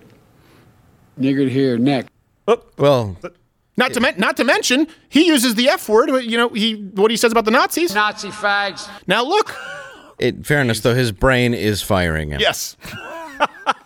nigger 1.21 1.45
to 1.45 1.51
here, 1.51 1.77
neck. 1.79 2.07
Oh, 2.49 2.63
well, 2.79 3.19
Not 3.77 3.93
to 3.93 4.01
men- 4.01 4.15
not 4.17 4.37
to 4.39 4.45
mention, 4.45 4.89
he 5.11 5.27
uses 5.27 5.55
the 5.55 5.69
F 5.69 5.89
word. 5.89 6.09
You 6.25 6.39
know, 6.39 6.49
he 6.49 6.75
what 6.95 7.11
he 7.11 7.17
says 7.19 7.31
about 7.31 7.45
the 7.45 7.51
Nazis. 7.51 7.95
Nazi 7.95 8.31
fags. 8.31 8.89
Now 9.07 9.23
look. 9.23 9.55
in 10.19 10.43
fairness, 10.43 10.81
though, 10.81 10.95
his 10.95 11.13
brain 11.13 11.53
is 11.53 11.83
firing 11.83 12.31
him. 12.31 12.41
Yes. 12.41 12.77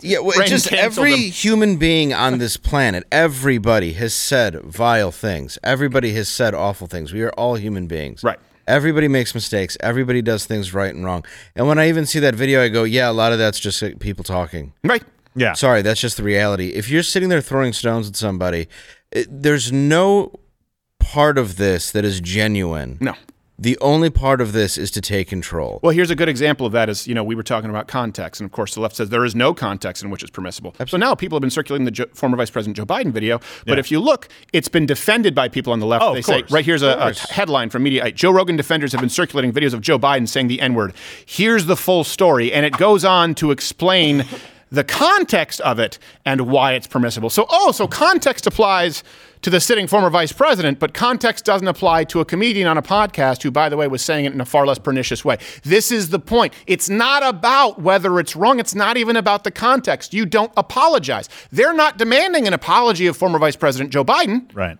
Yeah, 0.00 0.18
well, 0.18 0.46
just 0.46 0.72
every 0.72 1.12
him. 1.12 1.32
human 1.32 1.76
being 1.76 2.12
on 2.12 2.38
this 2.38 2.56
planet, 2.56 3.04
everybody 3.10 3.94
has 3.94 4.14
said 4.14 4.60
vile 4.62 5.10
things. 5.10 5.58
Everybody 5.62 6.12
has 6.14 6.28
said 6.28 6.54
awful 6.54 6.86
things. 6.86 7.12
We 7.12 7.22
are 7.22 7.30
all 7.30 7.54
human 7.56 7.86
beings. 7.86 8.22
Right. 8.22 8.38
Everybody 8.66 9.06
makes 9.08 9.34
mistakes. 9.34 9.76
Everybody 9.80 10.22
does 10.22 10.44
things 10.44 10.74
right 10.74 10.92
and 10.92 11.04
wrong. 11.04 11.24
And 11.54 11.68
when 11.68 11.78
I 11.78 11.88
even 11.88 12.04
see 12.04 12.18
that 12.20 12.34
video, 12.34 12.62
I 12.62 12.68
go, 12.68 12.82
yeah, 12.84 13.08
a 13.08 13.12
lot 13.12 13.32
of 13.32 13.38
that's 13.38 13.60
just 13.60 13.82
uh, 13.82 13.90
people 14.00 14.24
talking. 14.24 14.72
Right. 14.82 15.04
Yeah. 15.36 15.52
Sorry, 15.52 15.82
that's 15.82 16.00
just 16.00 16.16
the 16.16 16.22
reality. 16.22 16.70
If 16.70 16.90
you're 16.90 17.02
sitting 17.02 17.28
there 17.28 17.40
throwing 17.40 17.72
stones 17.72 18.08
at 18.08 18.16
somebody, 18.16 18.68
it, 19.12 19.28
there's 19.30 19.70
no 19.70 20.32
part 20.98 21.38
of 21.38 21.56
this 21.56 21.92
that 21.92 22.04
is 22.04 22.20
genuine. 22.20 22.98
No. 23.00 23.14
The 23.58 23.78
only 23.80 24.10
part 24.10 24.42
of 24.42 24.52
this 24.52 24.76
is 24.76 24.90
to 24.90 25.00
take 25.00 25.28
control. 25.28 25.80
Well, 25.82 25.92
here's 25.92 26.10
a 26.10 26.14
good 26.14 26.28
example 26.28 26.66
of 26.66 26.72
that 26.72 26.90
is, 26.90 27.06
you 27.08 27.14
know, 27.14 27.24
we 27.24 27.34
were 27.34 27.42
talking 27.42 27.70
about 27.70 27.88
context. 27.88 28.38
And 28.38 28.46
of 28.46 28.52
course, 28.52 28.74
the 28.74 28.80
left 28.82 28.96
says 28.96 29.08
there 29.08 29.24
is 29.24 29.34
no 29.34 29.54
context 29.54 30.02
in 30.02 30.10
which 30.10 30.22
it's 30.22 30.30
permissible. 30.30 30.74
So 30.86 30.98
now 30.98 31.14
people 31.14 31.36
have 31.36 31.40
been 31.40 31.48
circulating 31.50 31.86
the 31.86 31.90
jo- 31.90 32.04
former 32.12 32.36
Vice 32.36 32.50
President 32.50 32.76
Joe 32.76 32.84
Biden 32.84 33.12
video. 33.12 33.38
But 33.64 33.74
Yeah. 33.74 33.78
if 33.78 33.90
you 33.90 33.98
look, 33.98 34.28
it's 34.52 34.68
been 34.68 34.84
defended 34.84 35.34
by 35.34 35.48
people 35.48 35.72
on 35.72 35.80
the 35.80 35.86
left. 35.86 36.04
Oh, 36.04 36.12
they 36.12 36.18
of 36.18 36.24
say, 36.26 36.42
right 36.50 36.66
here's 36.66 36.82
a, 36.82 36.90
Of 36.90 36.98
a 36.98 37.02
course. 37.04 37.26
t- 37.28 37.32
headline 37.34 37.70
from 37.70 37.82
Mediaite 37.84 38.14
Joe 38.14 38.30
Rogan 38.30 38.56
defenders 38.56 38.92
have 38.92 39.00
been 39.00 39.08
circulating 39.08 39.52
videos 39.54 39.72
of 39.72 39.80
Joe 39.80 39.98
Biden 39.98 40.28
saying 40.28 40.48
the 40.48 40.60
N 40.60 40.74
word. 40.74 40.92
Here's 41.24 41.64
the 41.64 41.76
full 41.76 42.04
story. 42.04 42.52
And 42.52 42.66
it 42.66 42.74
goes 42.76 43.06
on 43.06 43.34
to 43.36 43.52
explain 43.52 44.26
the 44.70 44.84
context 44.84 45.62
of 45.62 45.78
it 45.78 45.98
and 46.26 46.42
why 46.42 46.72
it's 46.72 46.86
permissible. 46.88 47.30
So, 47.30 47.46
oh, 47.48 47.72
so 47.72 47.86
context 47.88 48.46
applies 48.46 49.02
to 49.42 49.50
the 49.50 49.60
sitting 49.60 49.86
former 49.86 50.10
vice 50.10 50.32
president, 50.32 50.78
but 50.78 50.94
context 50.94 51.44
doesn't 51.44 51.68
apply 51.68 52.04
to 52.04 52.20
a 52.20 52.24
comedian 52.24 52.66
on 52.66 52.76
a 52.78 52.82
podcast 52.82 53.42
who, 53.42 53.50
by 53.50 53.68
the 53.68 53.76
way, 53.76 53.86
was 53.86 54.02
saying 54.02 54.24
it 54.24 54.32
in 54.32 54.40
a 54.40 54.44
far 54.44 54.66
less 54.66 54.78
pernicious 54.78 55.24
way. 55.24 55.38
This 55.62 55.92
is 55.92 56.08
the 56.08 56.18
point. 56.18 56.52
It's 56.66 56.88
not 56.88 57.22
about 57.22 57.80
whether 57.80 58.18
it's 58.18 58.34
wrong. 58.34 58.58
It's 58.58 58.74
not 58.74 58.96
even 58.96 59.16
about 59.16 59.44
the 59.44 59.50
context. 59.50 60.12
You 60.14 60.26
don't 60.26 60.52
apologize. 60.56 61.28
They're 61.52 61.74
not 61.74 61.98
demanding 61.98 62.46
an 62.46 62.52
apology 62.54 63.06
of 63.06 63.16
former 63.16 63.38
vice 63.38 63.56
president 63.56 63.90
Joe 63.92 64.04
Biden 64.04 64.52
Right. 64.54 64.78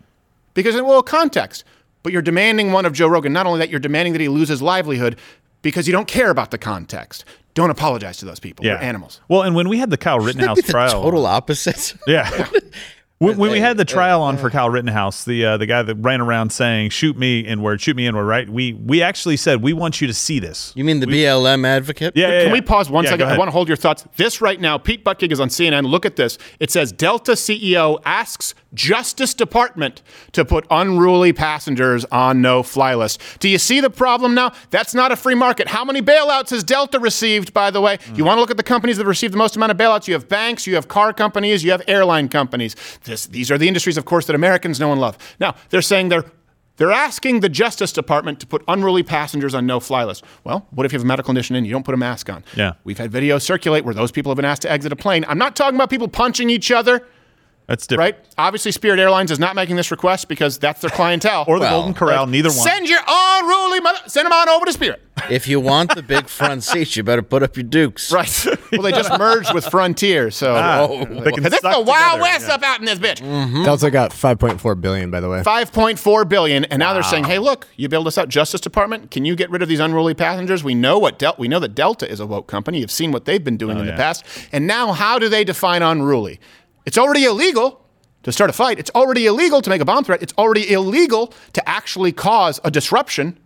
because, 0.53 0.75
well, 0.81 1.03
context. 1.03 1.63
But 2.03 2.13
you're 2.13 2.21
demanding 2.21 2.71
one 2.71 2.85
of 2.85 2.93
Joe 2.93 3.07
Rogan. 3.07 3.33
Not 3.33 3.45
only 3.47 3.59
that, 3.59 3.69
you're 3.69 3.79
demanding 3.79 4.13
that 4.13 4.21
he 4.21 4.27
lose 4.29 4.47
his 4.49 4.61
livelihood 4.61 5.17
because 5.61 5.87
you 5.87 5.91
don't 5.91 6.07
care 6.07 6.29
about 6.29 6.51
the 6.51 6.57
context. 6.57 7.25
Don't 7.53 7.69
apologize 7.71 8.17
to 8.17 8.25
those 8.25 8.39
people. 8.39 8.65
Yeah. 8.65 8.75
They're 8.75 8.83
animals. 8.83 9.19
Well, 9.27 9.41
and 9.41 9.55
when 9.55 9.67
we 9.67 9.79
had 9.79 9.89
the 9.89 9.97
Kyle 9.97 10.19
Rittenhouse 10.19 10.57
be 10.57 10.61
the 10.61 10.71
trial, 10.71 11.01
total 11.01 11.25
opposite. 11.25 11.95
Yeah. 12.07 12.47
When, 13.19 13.37
when 13.37 13.49
we 13.51 13.59
had 13.59 13.77
the 13.77 13.85
trial 13.85 14.21
on 14.21 14.37
for 14.37 14.51
Kyle 14.51 14.69
Rittenhouse, 14.69 15.25
the 15.25 15.43
uh, 15.43 15.57
the 15.57 15.65
guy 15.65 15.81
that 15.81 15.95
ran 15.95 16.21
around 16.21 16.51
saying 16.51 16.91
"shoot 16.91 17.17
me 17.17 17.39
inward, 17.39 17.81
shoot 17.81 17.95
me 17.95 18.05
inward," 18.05 18.25
right? 18.25 18.47
We 18.47 18.73
we 18.73 19.01
actually 19.01 19.37
said 19.37 19.63
we 19.63 19.73
want 19.73 19.99
you 20.01 20.05
to 20.07 20.13
see 20.13 20.37
this. 20.37 20.71
You 20.75 20.83
mean 20.83 20.99
the 20.99 21.07
BLM 21.07 21.65
advocate? 21.65 22.15
Yeah, 22.15 22.27
yeah, 22.27 22.39
Can 22.41 22.47
yeah. 22.47 22.53
we 22.53 22.61
pause 22.61 22.91
one 22.91 23.05
Yeah, 23.05 23.11
second? 23.11 23.29
I 23.29 23.37
want 23.37 23.47
to 23.47 23.53
hold 23.53 23.67
your 23.69 23.77
thoughts. 23.77 24.05
This 24.17 24.39
right 24.39 24.61
now, 24.61 24.77
Pete 24.77 25.03
Buttigieg 25.03 25.31
is 25.31 25.39
on 25.39 25.49
CNN. 25.49 25.87
Look 25.87 26.05
at 26.05 26.15
this. 26.15 26.37
It 26.59 26.69
says 26.69 26.91
Delta 26.91 27.31
CEO 27.31 27.99
asks 28.05 28.53
Justice 28.73 29.33
Department 29.33 30.01
to 30.33 30.43
put 30.43 30.65
unruly 30.69 31.33
passengers 31.33 32.05
on 32.05 32.41
no-fly 32.41 32.95
list. 32.95 33.21
Do 33.39 33.49
you 33.49 33.57
see 33.57 33.79
the 33.79 33.89
problem 33.89 34.33
now? 34.33 34.51
That's 34.69 34.93
not 34.93 35.11
a 35.11 35.15
free 35.15 35.35
market. 35.35 35.67
How 35.67 35.85
many 35.85 36.01
bailouts 36.01 36.49
has 36.49 36.63
Delta 36.63 36.99
received? 36.99 37.53
By 37.53 37.71
the 37.71 37.81
way, 37.81 37.97
you 38.13 38.25
want 38.25 38.37
to 38.37 38.41
look 38.41 38.51
at 38.51 38.57
the 38.57 38.63
companies 38.63 38.97
that 38.97 39.03
have 39.03 39.07
received 39.07 39.33
the 39.33 39.37
most 39.37 39.55
amount 39.55 39.71
of 39.71 39.77
bailouts? 39.77 40.07
You 40.07 40.13
have 40.13 40.27
banks, 40.27 40.67
you 40.67 40.75
have 40.75 40.87
car 40.87 41.13
companies, 41.13 41.63
you 41.63 41.71
have 41.71 41.81
airline 41.87 42.29
companies. 42.29 42.75
This, 43.03 43.25
these 43.25 43.49
are 43.51 43.57
the 43.57 43.67
industries, 43.67 43.97
of 43.97 44.05
course, 44.05 44.25
that 44.27 44.35
Americans 44.35 44.79
know 44.79 44.91
and 44.91 45.01
love. 45.01 45.17
Now 45.39 45.55
they're 45.69 45.81
saying 45.81 46.09
they're 46.09 46.25
they're 46.77 46.91
asking 46.91 47.39
the 47.39 47.49
Justice 47.49 47.91
Department 47.91 48.39
to 48.39 48.47
put 48.47 48.63
unruly 48.67 49.03
passengers 49.03 49.53
on 49.55 49.65
no 49.65 49.79
fly 49.79 50.03
list. 50.03 50.23
Well, 50.43 50.67
what 50.69 50.85
if 50.85 50.93
you 50.93 50.97
have 50.97 51.03
a 51.03 51.07
medical 51.07 51.27
condition 51.27 51.55
and 51.55 51.65
you 51.65 51.73
don't 51.73 51.83
put 51.83 51.95
a 51.95 51.97
mask 51.97 52.29
on? 52.29 52.43
Yeah. 52.55 52.73
We've 52.83 52.97
had 52.97 53.11
videos 53.11 53.41
circulate 53.41 53.83
where 53.83 53.95
those 53.95 54.11
people 54.11 54.31
have 54.31 54.35
been 54.35 54.45
asked 54.45 54.61
to 54.61 54.71
exit 54.71 54.91
a 54.91 54.95
plane. 54.95 55.25
I'm 55.27 55.39
not 55.39 55.55
talking 55.55 55.75
about 55.75 55.89
people 55.89 56.07
punching 56.07 56.51
each 56.51 56.71
other, 56.71 57.05
That's 57.67 57.85
different. 57.85 58.15
right? 58.15 58.25
Obviously, 58.37 58.71
Spirit 58.71 58.97
Airlines 58.99 59.29
is 59.29 59.39
not 59.39 59.53
making 59.55 59.75
this 59.75 59.91
request 59.91 60.29
because 60.29 60.57
that's 60.57 60.79
their 60.79 60.89
clientele. 60.89 61.43
Or 61.47 61.59
the 61.59 61.67
Golden 61.69 61.93
Corral, 61.93 62.25
neither 62.25 62.47
one. 62.49 62.57
Send 62.57 62.87
your 62.87 63.01
unruly 63.05 63.81
mother, 63.81 63.99
send 64.07 64.25
them 64.25 64.31
on 64.31 64.47
over 64.47 64.65
to 64.65 64.71
Spirit. 64.71 65.01
If 65.29 65.47
you 65.47 65.59
want 65.59 65.93
the 65.95 66.03
big 66.03 66.27
front 66.29 66.63
seats, 66.63 66.95
you 66.95 67.03
better 67.03 67.23
put 67.23 67.43
up 67.43 67.57
your 67.57 67.63
dukes. 67.63 68.11
Right. 68.17 68.45
well, 68.71 68.81
they 68.83 68.91
just 68.91 69.11
merged 69.19 69.53
with 69.53 69.65
Frontier, 69.67 70.31
so 70.31 70.55
Ah, 70.55 70.79
Oh. 70.81 70.99
they 70.99 71.05
can 71.05 71.23
Because 71.23 71.45
it's 71.53 71.61
suck 71.61 71.73
the 71.75 71.81
Wild 71.81 72.19
together, 72.19 72.21
West 72.21 72.47
yeah. 72.47 72.53
up 72.55 72.63
out 72.63 72.79
in 72.79 72.85
this 72.85 72.99
bitch. 72.99 73.21
Mm-hmm. 73.21 73.63
Delta 73.63 73.91
got 73.91 74.11
5.4 74.11 74.79
billion, 74.79 75.11
by 75.11 75.19
the 75.19 75.27
way. 75.29 75.41
5.4 75.41 76.29
billion 76.29 76.63
and 76.65 76.79
now 76.79 76.93
they're 76.93 77.03
saying 77.03 77.25
hey 77.25 77.39
look 77.39 77.67
you 77.75 77.89
bailed 77.89 78.07
us 78.07 78.17
out 78.17 78.29
justice 78.29 78.61
department 78.61 79.11
can 79.11 79.25
you 79.25 79.35
get 79.35 79.49
rid 79.49 79.61
of 79.61 79.67
these 79.69 79.79
unruly 79.79 80.13
passengers 80.13 80.63
we 80.63 80.73
know 80.73 80.97
what 80.99 81.19
Del- 81.19 81.35
we 81.37 81.47
know 81.47 81.59
that 81.59 81.75
delta 81.75 82.09
is 82.09 82.19
a 82.19 82.25
woke 82.25 82.47
company 82.47 82.79
you've 82.79 82.91
seen 82.91 83.11
what 83.11 83.25
they've 83.25 83.43
been 83.43 83.57
doing 83.57 83.77
Oh, 83.77 83.81
in 83.81 83.85
yeah. 83.87 83.91
the 83.91 83.97
past 83.97 84.25
and 84.51 84.65
now 84.67 84.91
how 84.93 85.19
do 85.19 85.29
they 85.29 85.43
define 85.43 85.81
unruly 85.81 86.39
it's 86.87 86.97
already 86.97 87.25
illegal 87.25 87.85
to 88.23 88.31
start 88.31 88.49
a 88.49 88.53
fight 88.53 88.79
it's 88.79 88.91
already 88.95 89.27
illegal 89.27 89.61
to 89.61 89.69
make 89.69 89.81
a 89.81 89.85
bomb 89.85 90.03
threat 90.03 90.23
it's 90.23 90.33
already 90.37 90.71
illegal 90.71 91.31
to 91.53 91.69
actually 91.69 92.11
cause 92.11 92.59
a 92.63 92.71
disruption 92.71 93.37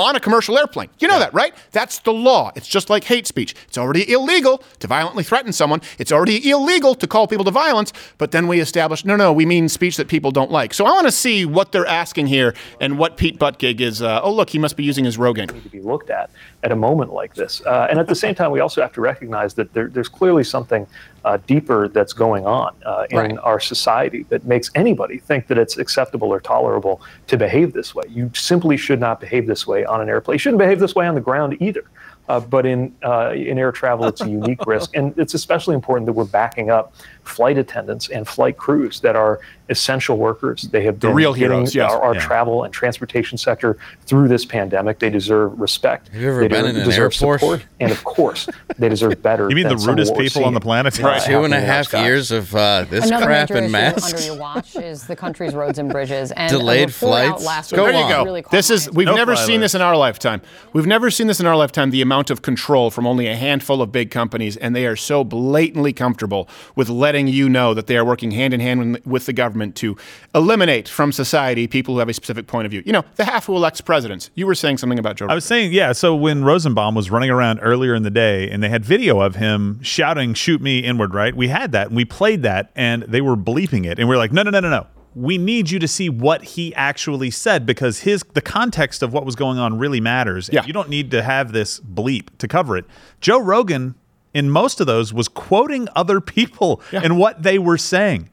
on 0.00 0.16
a 0.16 0.20
commercial 0.20 0.58
airplane. 0.58 0.88
You 0.98 1.08
know 1.08 1.18
that, 1.18 1.32
right? 1.34 1.54
That's 1.72 1.98
the 1.98 2.12
law. 2.12 2.52
It's 2.54 2.66
just 2.66 2.90
like 2.90 3.04
hate 3.04 3.26
speech. 3.26 3.54
It's 3.68 3.78
already 3.78 4.10
illegal 4.10 4.62
to 4.78 4.86
violently 4.86 5.22
threaten 5.22 5.52
someone. 5.52 5.82
It's 5.98 6.10
already 6.10 6.50
illegal 6.50 6.94
to 6.94 7.06
call 7.06 7.26
people 7.26 7.44
to 7.44 7.50
violence. 7.50 7.92
But 8.18 8.30
then 8.30 8.48
we 8.48 8.60
establish, 8.60 9.04
no, 9.04 9.16
no, 9.16 9.32
we 9.32 9.44
mean 9.44 9.68
speech 9.68 9.96
that 9.98 10.08
people 10.08 10.30
don't 10.30 10.50
like. 10.50 10.72
So 10.74 10.86
I 10.86 10.90
want 10.90 11.06
to 11.06 11.12
see 11.12 11.44
what 11.44 11.72
they're 11.72 11.86
asking 11.86 12.28
here 12.28 12.54
and 12.80 12.98
what 12.98 13.16
Pete 13.16 13.38
Buttigieg 13.38 13.80
is. 13.80 14.00
Uh, 14.00 14.20
oh, 14.22 14.32
look, 14.32 14.50
he 14.50 14.58
must 14.58 14.76
be 14.76 14.84
using 14.84 15.04
his 15.04 15.18
Rogan. 15.18 15.48
Need 15.52 15.64
to 15.64 15.68
be 15.68 15.80
looked 15.80 16.10
at 16.10 16.30
at 16.62 16.72
a 16.72 16.76
moment 16.76 17.12
like 17.12 17.34
this. 17.34 17.60
Uh, 17.66 17.86
and 17.90 17.98
at 17.98 18.06
the 18.06 18.14
same 18.14 18.34
time, 18.34 18.50
we 18.50 18.60
also 18.60 18.80
have 18.80 18.92
to 18.92 19.00
recognize 19.00 19.54
that 19.54 19.72
there, 19.72 19.88
there's 19.88 20.08
clearly 20.08 20.44
something 20.44 20.86
uh, 21.24 21.38
deeper 21.46 21.88
that's 21.88 22.12
going 22.12 22.46
on 22.46 22.74
uh, 22.84 23.06
in 23.10 23.16
Right. 23.18 23.38
our 23.42 23.60
society 23.60 24.24
that 24.30 24.44
makes 24.46 24.70
anybody 24.74 25.18
think 25.18 25.46
that 25.48 25.58
it's 25.58 25.76
acceptable 25.78 26.32
or 26.32 26.40
tolerable 26.40 27.00
to 27.26 27.36
behave 27.36 27.72
this 27.72 27.94
way. 27.94 28.04
You 28.08 28.30
simply 28.34 28.76
should 28.76 29.00
not 29.00 29.20
behave 29.20 29.46
this 29.46 29.66
way 29.66 29.84
on 29.84 30.00
an 30.00 30.08
airplane. 30.08 30.34
You 30.36 30.38
shouldn't 30.38 30.58
behave 30.58 30.80
this 30.80 30.94
way 30.94 31.06
on 31.06 31.14
the 31.14 31.20
ground 31.20 31.56
either. 31.60 31.84
Uh, 32.28 32.38
but 32.38 32.64
in 32.64 32.94
uh, 33.02 33.32
in 33.34 33.58
air 33.58 33.72
travel, 33.72 34.06
it's 34.06 34.20
a 34.20 34.28
unique 34.40 34.64
risk, 34.64 34.96
and 34.96 35.12
it's 35.18 35.34
especially 35.34 35.74
important 35.74 36.06
that 36.06 36.12
we're 36.12 36.24
backing 36.24 36.70
up 36.70 36.94
flight 37.24 37.58
attendants 37.58 38.08
and 38.08 38.28
flight 38.28 38.56
crews 38.56 39.00
that 39.00 39.16
are 39.16 39.40
essential 39.70 40.16
workers. 40.18 40.62
They 40.70 40.82
have 40.84 41.00
The 41.00 41.06
been 41.08 41.16
real 41.16 41.32
getting 41.32 41.50
heroes, 41.52 41.74
yes. 41.74 41.90
our, 41.92 42.02
our 42.02 42.14
Yeah. 42.14 42.20
travel 42.20 42.64
and 42.64 42.72
transportation 42.74 43.38
sector 43.38 43.78
through 44.06 44.28
this 44.28 44.44
pandemic. 44.44 44.98
They 44.98 45.10
deserve 45.10 45.58
respect. 45.58 46.08
Have 46.08 46.20
you 46.20 46.28
ever 46.28 46.40
they 46.40 46.48
been 46.48 46.64
de- 46.64 46.70
in 46.70 46.76
an 46.76 46.84
deserve 46.84 47.12
airport? 47.14 47.40
support, 47.40 47.62
and 47.80 47.90
of 47.92 48.04
course, 48.04 48.48
they 48.78 48.88
deserve 48.88 49.22
better. 49.22 49.48
You 49.48 49.54
mean 49.56 49.68
than 49.68 49.78
the 49.78 49.86
rudest 49.86 50.10
what 50.12 50.18
we're 50.18 50.24
people 50.24 50.44
on 50.44 50.54
the 50.54 50.60
planet? 50.60 51.02
uh, 51.02 51.18
Two 51.20 51.44
and 51.44 51.52
a 51.52 51.52
happening 51.52 51.52
in 51.52 51.52
our 51.54 51.60
half 51.60 51.86
skies. 51.86 52.04
years 52.06 52.30
of 52.32 52.54
uh, 52.54 52.84
this 52.90 53.06
Another 53.06 53.26
crap 53.26 53.48
major 53.50 53.56
and 53.58 53.64
issue 53.66 53.72
masks. 53.72 54.12
under 54.12 54.24
your 54.26 54.36
watch 54.36 54.76
is 54.76 55.06
the 55.06 55.16
country's 55.16 55.54
roads 55.54 55.78
and 55.78 55.90
bridges. 55.90 56.32
And 56.40 56.50
Delayed 56.50 56.88
report 56.88 57.20
out 57.20 57.28
flights? 57.38 57.44
Last 57.46 57.70
There 57.70 57.84
week 57.84 57.94
you 57.94 58.08
go. 58.08 58.24
really 58.24 58.44
this 58.50 58.70
is 58.70 58.90
we've 58.90 59.06
No 59.06 59.14
never 59.14 59.34
fly 59.36 59.44
seen 59.46 59.60
this 59.60 59.74
in 59.74 59.82
our 59.82 59.96
lifetime. 59.96 60.40
We've 60.72 60.86
never 60.86 61.10
seen 61.10 61.26
this 61.26 61.38
in 61.38 61.46
our 61.46 61.56
lifetime. 61.56 61.90
The 61.90 62.00
amount 62.02 62.30
of 62.30 62.42
control 62.42 62.90
from 62.90 63.06
only 63.06 63.26
a 63.26 63.36
handful 63.36 63.82
of 63.82 63.92
big 63.92 64.10
companies, 64.10 64.56
and 64.56 64.74
they 64.74 64.86
are 64.86 64.96
so 64.96 65.22
blatantly 65.22 65.92
comfortable 65.92 66.48
with 66.74 66.88
letting 66.88 67.28
you 67.28 67.48
know 67.48 67.74
that 67.74 67.86
they 67.86 67.96
are 67.96 68.04
working 68.04 68.30
hand 68.32 68.54
in 68.54 68.60
hand 68.60 69.00
with 69.04 69.26
the 69.26 69.32
government 69.34 69.59
to 69.76 69.96
eliminate 70.34 70.88
from 70.88 71.12
society 71.12 71.66
people 71.66 71.94
who 71.94 72.00
have 72.00 72.08
a 72.08 72.14
specific 72.14 72.46
point 72.46 72.66
of 72.66 72.70
view. 72.70 72.82
You 72.84 72.92
know, 72.92 73.04
the 73.16 73.24
half 73.24 73.46
who 73.46 73.56
elects 73.56 73.80
presidents. 73.80 74.30
You 74.34 74.46
were 74.46 74.54
saying 74.54 74.78
something 74.78 74.98
about 74.98 75.16
Joe. 75.16 75.26
I 75.28 75.34
was 75.34 75.44
saying, 75.44 75.72
yeah. 75.72 75.92
So 75.92 76.14
when 76.14 76.44
Rosenbaum 76.44 76.94
was 76.94 77.10
running 77.10 77.30
around 77.30 77.60
earlier 77.60 77.94
in 77.94 78.02
the 78.02 78.10
day, 78.10 78.50
and 78.50 78.62
they 78.62 78.68
had 78.68 78.84
video 78.84 79.20
of 79.20 79.36
him 79.36 79.80
shouting, 79.82 80.34
"Shoot 80.34 80.60
me 80.60 80.80
inward!" 80.80 81.14
Right? 81.14 81.34
We 81.34 81.48
had 81.48 81.72
that, 81.72 81.88
and 81.88 81.96
we 81.96 82.04
played 82.04 82.42
that, 82.42 82.70
and 82.74 83.02
they 83.04 83.20
were 83.20 83.36
bleeping 83.36 83.86
it, 83.86 83.98
and 83.98 84.08
we 84.08 84.14
are 84.14 84.18
like, 84.18 84.32
"No, 84.32 84.42
no, 84.42 84.50
no, 84.50 84.60
no, 84.60 84.70
no." 84.70 84.86
We 85.14 85.38
need 85.38 85.70
you 85.70 85.80
to 85.80 85.88
see 85.88 86.08
what 86.08 86.44
he 86.44 86.72
actually 86.76 87.32
said 87.32 87.66
because 87.66 88.00
his 88.00 88.22
the 88.34 88.40
context 88.40 89.02
of 89.02 89.12
what 89.12 89.24
was 89.26 89.34
going 89.34 89.58
on 89.58 89.78
really 89.78 90.00
matters. 90.00 90.48
Yeah. 90.52 90.64
You 90.64 90.72
don't 90.72 90.88
need 90.88 91.10
to 91.10 91.22
have 91.22 91.52
this 91.52 91.80
bleep 91.80 92.28
to 92.38 92.46
cover 92.46 92.76
it. 92.76 92.84
Joe 93.20 93.40
Rogan, 93.40 93.96
in 94.32 94.50
most 94.50 94.80
of 94.80 94.86
those, 94.86 95.12
was 95.12 95.26
quoting 95.26 95.88
other 95.96 96.20
people 96.36 96.80
and 96.92 97.18
what 97.18 97.42
they 97.42 97.58
were 97.58 97.78
saying. 97.78 98.30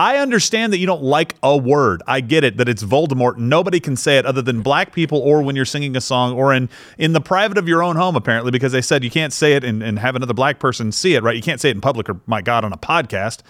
I 0.00 0.16
understand 0.16 0.72
that 0.72 0.78
you 0.78 0.86
don't 0.86 1.02
like 1.02 1.34
a 1.42 1.54
word. 1.54 2.02
I 2.06 2.22
get 2.22 2.42
it 2.42 2.56
that 2.56 2.70
it's 2.70 2.82
Voldemort. 2.82 3.36
Nobody 3.36 3.80
can 3.80 3.96
say 3.96 4.16
it 4.16 4.24
other 4.24 4.40
than 4.40 4.62
black 4.62 4.94
people 4.94 5.18
or 5.18 5.42
when 5.42 5.54
you're 5.54 5.66
singing 5.66 5.94
a 5.94 6.00
song 6.00 6.32
or 6.32 6.54
in 6.54 6.70
in 6.96 7.12
the 7.12 7.20
private 7.20 7.58
of 7.58 7.68
your 7.68 7.82
own 7.82 7.96
home, 7.96 8.16
apparently, 8.16 8.50
because 8.50 8.72
they 8.72 8.80
said 8.80 9.04
you 9.04 9.10
can't 9.10 9.30
say 9.30 9.52
it 9.52 9.62
and, 9.62 9.82
and 9.82 9.98
have 9.98 10.16
another 10.16 10.32
black 10.32 10.58
person 10.58 10.90
see 10.90 11.16
it, 11.16 11.22
right? 11.22 11.36
You 11.36 11.42
can't 11.42 11.60
say 11.60 11.68
it 11.68 11.74
in 11.74 11.82
public 11.82 12.08
or 12.08 12.18
my 12.24 12.40
God 12.40 12.64
on 12.64 12.72
a 12.72 12.78
podcast. 12.78 13.40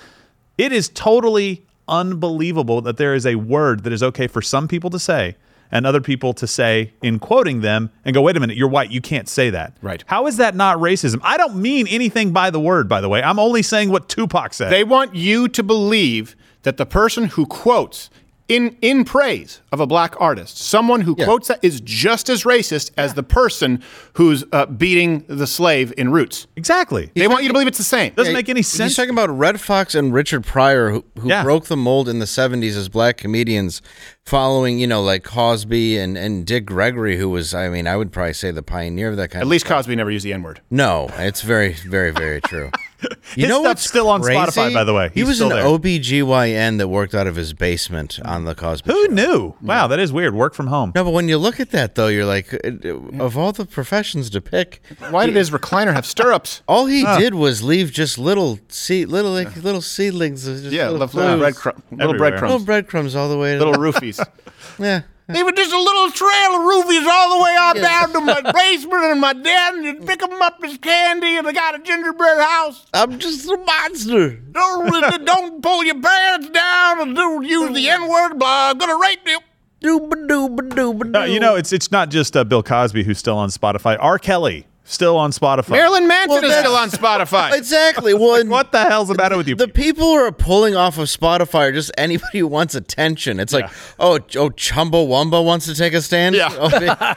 It 0.59 0.73
is 0.73 0.89
totally 0.89 1.65
unbelievable 1.87 2.81
that 2.81 2.97
there 2.97 3.15
is 3.15 3.27
a 3.27 3.37
word 3.37 3.85
that 3.85 3.93
is 3.93 4.03
okay 4.03 4.27
for 4.27 4.43
some 4.43 4.67
people 4.67 4.91
to 4.91 4.99
say 4.99 5.37
and 5.71 5.87
other 5.87 6.01
people 6.01 6.35
to 6.35 6.49
say 6.49 6.93
in 7.01 7.21
quoting 7.21 7.61
them 7.61 7.91
and 8.05 8.13
go, 8.13 8.23
wait 8.23 8.37
a 8.37 8.41
minute, 8.41 8.57
you're 8.57 8.69
white. 8.69 8.91
You 8.91 9.01
can't 9.01 9.29
say 9.29 9.51
that. 9.51 9.77
Right. 9.83 10.03
How 10.07 10.27
is 10.27 10.37
that 10.39 10.57
not 10.57 10.79
racism? 10.79 11.21
I 11.23 11.37
don't 11.37 11.55
mean 11.57 11.87
anything 11.87 12.33
by 12.33 12.51
the 12.51 12.59
word, 12.59 12.89
by 12.89 13.01
the 13.01 13.09
way. 13.09 13.23
I'm 13.23 13.39
only 13.39 13.63
saying 13.63 13.91
what 13.91 14.09
Tupac 14.09 14.53
said. 14.53 14.73
They 14.73 14.83
want 14.83 15.15
you 15.15 15.47
to 15.49 15.63
believe 15.63 16.35
that 16.63 16.77
the 16.77 16.87
person 16.87 17.25
who 17.25 17.47
quotes 17.47 18.11
in 18.49 18.77
in 18.81 19.05
praise 19.05 19.61
of 19.71 19.79
a 19.79 19.87
black 19.87 20.21
artist, 20.21 20.59
someone 20.59 21.03
who 21.03 21.15
quotes 21.15 21.47
that 21.47 21.61
is 21.63 21.81
just 21.83 22.29
as 22.29 22.43
racist 22.43 22.91
as 22.97 23.15
the 23.15 23.23
person 23.23 23.81
who's 24.15 24.43
uh, 24.53 24.67
beating 24.67 25.25
the 25.29 25.47
slave 25.47 25.95
in 25.97 26.11
Roots. 26.11 26.49
Exactly. 26.57 27.13
They 27.15 27.29
want 27.29 27.45
you 27.45 27.49
to 27.49 27.53
believe 27.53 27.69
it's 27.69 27.79
the 27.79 27.85
same. 27.85 28.13
Doesn't 28.15 28.33
yeah, 28.33 28.39
make 28.39 28.49
any 28.49 28.63
sense. 28.63 28.91
He's 28.91 28.97
talking 28.97 29.13
about 29.13 29.31
Redd 29.31 29.61
Foxx 29.61 29.95
and 29.95 30.13
Richard 30.13 30.45
Pryor, 30.45 30.91
who, 30.91 31.05
who 31.21 31.29
Yeah. 31.29 31.45
broke 31.45 31.67
the 31.67 31.77
mold 31.77 32.09
in 32.09 32.19
the 32.19 32.25
70s 32.27 32.77
as 32.77 32.89
black 32.89 33.19
comedians, 33.19 33.83
following, 34.25 34.81
you 34.81 34.89
know, 34.89 35.01
like 35.01 35.23
Cosby 35.23 35.97
and, 35.99 36.19
and 36.19 36.45
Dick 36.45 36.67
Gregory, 36.67 37.19
who 37.19 37.29
was, 37.31 37.55
I 37.55 37.69
mean, 37.69 37.87
I 37.87 37.97
would 37.97 38.11
probably 38.11 38.33
say 38.33 38.51
the 38.51 38.65
pioneer 38.65 39.11
of 39.11 39.17
that 39.17 39.29
kind 39.31 39.43
At 39.43 39.45
of 39.45 39.49
least 39.49 39.67
stuff. 39.67 39.79
Cosby 39.79 39.95
never 39.95 40.11
used 40.11 40.25
the 40.25 40.33
N 40.33 40.43
word. 40.43 40.61
No, 40.71 41.09
it's 41.19 41.43
very, 41.43 41.75
very, 41.75 42.11
very 42.11 42.41
true. 42.41 42.73
You 43.37 43.43
His 43.45 43.49
know 43.49 43.61
stuff's 43.61 43.65
what's 43.65 43.89
still 43.89 44.09
on 44.09 44.23
crazy? 44.23 44.41
Spotify, 44.41 44.75
by 44.75 44.83
the 44.85 44.93
way. 44.93 45.11
He 45.15 45.23
was 45.23 45.37
still 45.37 45.51
an 45.53 45.57
there. 45.57 45.65
OBGYN 45.65 46.79
that 46.79 46.89
worked 46.89 47.15
out 47.15 47.27
of 47.29 47.37
his 47.37 47.53
basement 47.53 48.19
on 48.25 48.45
the 48.45 48.55
Cosby 48.57 48.93
Who 48.93 49.09
knew? 49.09 49.55
Wow, 49.63 49.87
that 49.87 50.01
is 50.01 50.13
weird. 50.13 50.35
Work 50.35 50.55
from 50.55 50.67
home. 50.67 50.91
No, 50.97 51.05
but 51.05 51.13
when 51.13 51.29
you 51.29 51.39
look 51.39 51.61
at 51.61 51.71
that, 51.71 51.95
though, 51.95 52.09
you're 52.09 52.25
like, 52.27 52.53
uh, 52.53 53.23
of 53.23 53.39
all 53.39 53.53
the 53.53 53.65
professions 53.67 54.31
to 54.31 54.41
pick, 54.41 54.83
why 55.11 55.27
did 55.27 55.37
his 55.37 55.51
recliner 55.51 55.93
have 55.93 56.05
stirrups? 56.07 56.63
All 56.69 56.87
he 56.87 57.05
Huh. 57.05 57.19
did 57.19 57.35
was 57.37 57.63
leave 57.63 57.93
just 57.93 58.19
little 58.19 58.59
seed, 58.69 59.09
little 59.09 59.31
like, 59.31 59.55
little 59.63 59.81
seedlings, 59.81 60.49
uh, 60.49 60.53
just 60.61 60.65
Yeah, 60.73 60.87
little, 60.87 60.99
left 60.99 61.15
little 61.15 61.39
clues. 61.39 61.67
little 61.93 62.15
breadcrumbs. 62.15 62.51
little 62.53 62.67
breadcrumbs 62.67 63.15
all 63.17 63.29
the 63.29 63.39
way, 63.39 63.53
to 63.53 63.59
Little 63.65 63.73
the- 63.75 63.79
roofies. 63.79 64.27
yeah. 64.79 65.03
Even 65.37 65.55
just 65.55 65.73
a 65.73 65.79
little 65.79 66.11
trail 66.11 66.51
of 66.55 66.61
roofies 66.63 67.07
all 67.07 67.39
the 67.39 67.45
way 67.45 67.51
on 67.57 67.77
down 67.77 68.13
to 68.13 68.21
my 68.21 68.41
basement 68.55 69.05
and 69.05 69.21
my 69.21 69.33
den. 69.33 69.77
and 69.77 69.85
you 69.85 69.95
pick 70.07 70.21
them 70.21 70.41
up 70.43 70.61
as 70.65 70.79
candy, 70.79 71.37
and 71.37 71.47
I 71.47 71.53
got 71.53 71.75
a 71.75 71.79
gingerbread 71.79 72.39
house. 72.39 72.87
I'm 72.93 73.19
just 73.19 73.49
a 73.49 73.57
monster. 73.57 74.31
Don't, 74.31 75.25
don't 75.25 75.63
pull 75.63 75.85
your 75.85 76.01
pants 76.01 76.51
down 76.51 77.01
and 77.01 77.17
do 77.17 77.43
use 77.43 77.75
the 77.75 77.89
N 77.89 78.09
word. 78.09 78.39
Blah, 78.39 78.71
I'm 78.71 78.79
gonna 78.79 78.99
rape 78.99 79.27
you. 79.27 79.39
Dooba 79.83 80.27
dooba 80.29 80.69
dooba 80.69 81.11
No, 81.11 81.25
you 81.25 81.41
know, 81.41 81.57
it's 81.57 81.73
it's 81.73 81.91
not 81.91 82.11
just 82.11 82.37
uh, 82.37 82.45
Bill 82.45 82.63
Cosby 82.63 83.03
who's 83.03 83.19
still 83.19 83.39
on 83.39 83.49
Spotify. 83.49 83.97
R. 83.99 84.19
Kelly 84.19 84.67
still 84.91 85.17
on 85.17 85.31
Spotify. 85.31 85.71
Marilyn 85.71 86.07
Manson 86.09 86.31
Well, 86.31 86.45
is 86.45 86.51
that's- 86.51 86.65
still 86.65 86.77
on 86.77 86.91
Spotify. 86.91 87.53
Exactly. 87.61 88.15
Well, 88.15 88.35
and 88.41 88.51
what 88.51 88.73
the 88.73 88.81
hell's 88.85 89.09
the 89.09 89.15
matter 89.15 89.37
with 89.37 89.47
you? 89.49 89.55
the 89.55 89.69
people 89.69 90.05
who 90.05 90.15
are 90.15 90.33
pulling 90.33 90.75
off 90.77 90.99
of 90.99 91.07
Spotify 91.09 91.69
are 91.69 91.73
just 91.73 91.91
anybody 91.99 92.39
who 92.41 92.47
wants 92.49 92.75
attention. 92.75 93.39
It's 93.39 93.53
like, 93.53 93.71
oh, 93.99 94.15
oh, 94.37 94.51
Chumbawamba 94.51 95.45
wants 95.45 95.67
to 95.67 95.75
take 95.75 95.93
a 95.95 96.01
stand. 96.03 96.35
Yeah. 96.37 96.49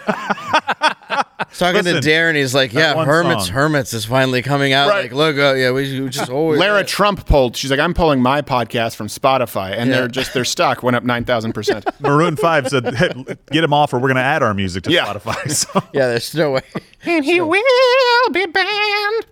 Talking 1.53 1.83
Listen, 1.83 2.01
to 2.01 2.09
Darren, 2.09 2.35
he's 2.35 2.55
like, 2.55 2.73
yeah, 2.73 2.95
one 2.95 3.05
Hermits, 3.05 3.45
song. 3.45 3.53
Hermits 3.53 3.93
is 3.93 4.05
finally 4.05 4.41
coming 4.41 4.73
out. 4.73 4.89
Right. 4.89 5.03
Like, 5.03 5.11
look, 5.13 5.37
uh, 5.37 5.53
yeah, 5.53 5.71
we, 5.71 6.01
we 6.01 6.09
just 6.09 6.29
always. 6.31 6.59
Lara 6.59 6.83
Trump 6.83 7.27
polled. 7.27 7.55
She's 7.55 7.69
like, 7.69 7.79
I'm 7.79 7.93
pulling 7.93 8.21
my 8.21 8.41
podcast 8.41 8.95
from 8.95 9.07
Spotify, 9.07 9.71
and 9.77 9.89
Yeah. 9.89 9.97
they're 9.99 10.07
just 10.07 10.33
their 10.33 10.45
stock 10.45 10.81
went 10.81 10.95
up 10.95 11.03
nine 11.03 11.25
thousand 11.25 11.53
percent. 11.53 11.85
Maroon 11.99 12.35
Five 12.37 12.69
said, 12.69 12.95
hey, 12.95 13.11
"Get 13.51 13.63
him 13.63 13.73
off, 13.73 13.93
or 13.93 13.97
we're 13.97 14.07
going 14.07 14.15
to 14.15 14.21
add 14.23 14.41
our 14.41 14.53
music 14.55 14.83
to 14.85 14.91
Yeah. 14.91 15.05
Spotify." 15.05 15.51
So. 15.51 15.83
Yeah, 15.93 16.07
there's 16.07 16.33
no 16.33 16.51
way. 16.51 16.61
And 17.05 17.23
he 17.23 17.39
will 17.63 18.33
be 18.33 18.45
banned. 18.45 19.25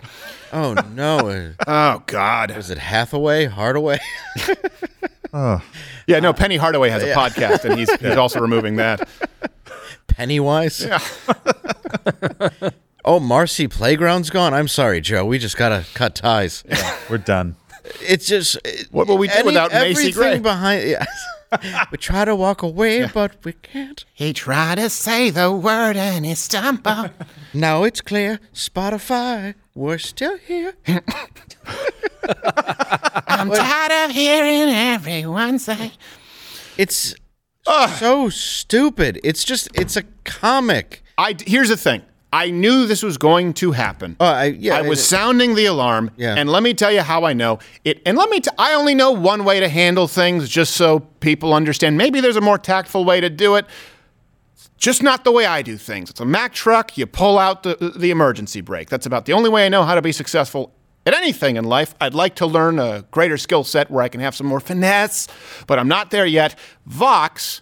Oh 0.53 0.75
no! 0.93 1.53
oh 1.67 2.03
God! 2.07 2.55
Was 2.55 2.69
it 2.69 2.77
Hathaway, 2.77 3.45
Hardaway? 3.45 3.99
Oh. 5.33 5.63
Yeah, 6.07 6.19
no. 6.19 6.33
Penny 6.33 6.57
Hardaway 6.57 6.89
has 6.89 7.03
a 7.03 7.07
Yeah. 7.07 7.15
podcast, 7.15 7.63
and 7.63 7.79
he's 7.79 7.89
he's 8.01 8.17
also 8.17 8.41
removing 8.41 8.75
that. 8.75 9.07
Pennywise. 10.07 10.81
Yeah. 10.83 10.99
oh, 13.05 13.21
Marcy 13.21 13.69
Playground's 13.69 14.29
gone. 14.29 14.53
I'm 14.53 14.67
sorry, 14.67 14.99
Joe. 14.99 15.23
We 15.25 15.39
just 15.39 15.55
gotta 15.55 15.85
cut 15.93 16.15
ties. 16.15 16.65
We're 17.09 17.17
done. 17.17 17.55
It's 18.01 18.27
just 18.27 18.57
What 18.91 19.07
will 19.07 19.17
we 19.17 19.27
do 19.29 19.33
any- 19.35 19.45
without 19.45 19.71
Macy 19.71 20.11
Gray? 20.11 20.37
behind? 20.39 20.89
Yeah. 20.89 21.05
We 21.91 21.97
try 21.97 22.25
to 22.25 22.35
walk 22.35 22.61
away, 22.61 23.07
but 23.13 23.43
we 23.43 23.53
can't. 23.53 24.05
He 24.13 24.33
tried 24.33 24.75
to 24.75 24.89
say 24.89 25.29
the 25.29 25.51
word 25.51 25.97
and 25.97 26.25
he 26.25 26.35
stumbled. 26.35 27.11
Now 27.53 27.83
it's 27.83 28.01
clear, 28.01 28.39
Spotify, 28.53 29.55
we're 29.75 29.97
still 29.97 30.37
here. 30.37 30.73
I'm 33.27 33.49
tired 33.49 34.09
of 34.09 34.11
hearing 34.15 34.73
everyone 34.73 35.59
say. 35.59 35.93
It's 36.77 37.15
so 37.65 38.29
stupid. 38.29 39.19
It's 39.23 39.43
just 39.43 39.67
it's 39.73 39.97
a 39.97 40.03
comic. 40.23 41.03
I 41.17 41.35
here's 41.45 41.69
the 41.69 41.77
thing. 41.77 42.01
I 42.33 42.49
knew 42.49 42.85
this 42.87 43.03
was 43.03 43.17
going 43.17 43.53
to 43.55 43.71
happen. 43.73 44.15
Oh, 44.19 44.25
I, 44.25 44.45
yeah, 44.45 44.75
I 44.77 44.81
was 44.83 44.99
it- 44.99 45.03
sounding 45.03 45.55
the 45.55 45.65
alarm. 45.65 46.11
Yeah. 46.15 46.35
And 46.37 46.49
let 46.49 46.63
me 46.63 46.73
tell 46.73 46.91
you 46.91 47.01
how 47.01 47.25
I 47.25 47.33
know 47.33 47.59
it. 47.83 48.01
And 48.05 48.17
let 48.17 48.29
me. 48.29 48.39
T- 48.39 48.49
I 48.57 48.73
only 48.73 48.95
know 48.95 49.11
one 49.11 49.43
way 49.43 49.59
to 49.59 49.67
handle 49.67 50.07
things, 50.07 50.47
just 50.47 50.75
so 50.75 50.99
people 51.19 51.53
understand. 51.53 51.97
Maybe 51.97 52.21
there's 52.21 52.37
a 52.37 52.41
more 52.41 52.57
tactful 52.57 53.03
way 53.03 53.19
to 53.19 53.29
do 53.29 53.55
it. 53.55 53.65
Just 54.77 55.03
not 55.03 55.23
the 55.23 55.31
way 55.31 55.45
I 55.45 55.61
do 55.61 55.77
things. 55.77 56.09
It's 56.09 56.19
a 56.21 56.25
Mack 56.25 56.53
truck. 56.53 56.97
You 56.97 57.05
pull 57.05 57.37
out 57.37 57.63
the 57.63 57.93
the 57.97 58.11
emergency 58.11 58.61
brake. 58.61 58.89
That's 58.89 59.05
about 59.05 59.25
the 59.25 59.33
only 59.33 59.49
way 59.49 59.65
I 59.65 59.69
know 59.69 59.83
how 59.83 59.95
to 59.95 60.01
be 60.01 60.11
successful 60.11 60.73
at 61.05 61.13
anything 61.13 61.55
in 61.57 61.65
life. 61.65 61.93
I'd 61.99 62.13
like 62.13 62.35
to 62.35 62.45
learn 62.45 62.79
a 62.79 63.03
greater 63.11 63.37
skill 63.37 63.63
set 63.63 63.91
where 63.91 64.03
I 64.03 64.07
can 64.09 64.21
have 64.21 64.35
some 64.35 64.47
more 64.47 64.59
finesse, 64.59 65.27
but 65.67 65.79
I'm 65.79 65.87
not 65.87 66.11
there 66.11 66.25
yet. 66.25 66.57
Vox 66.85 67.61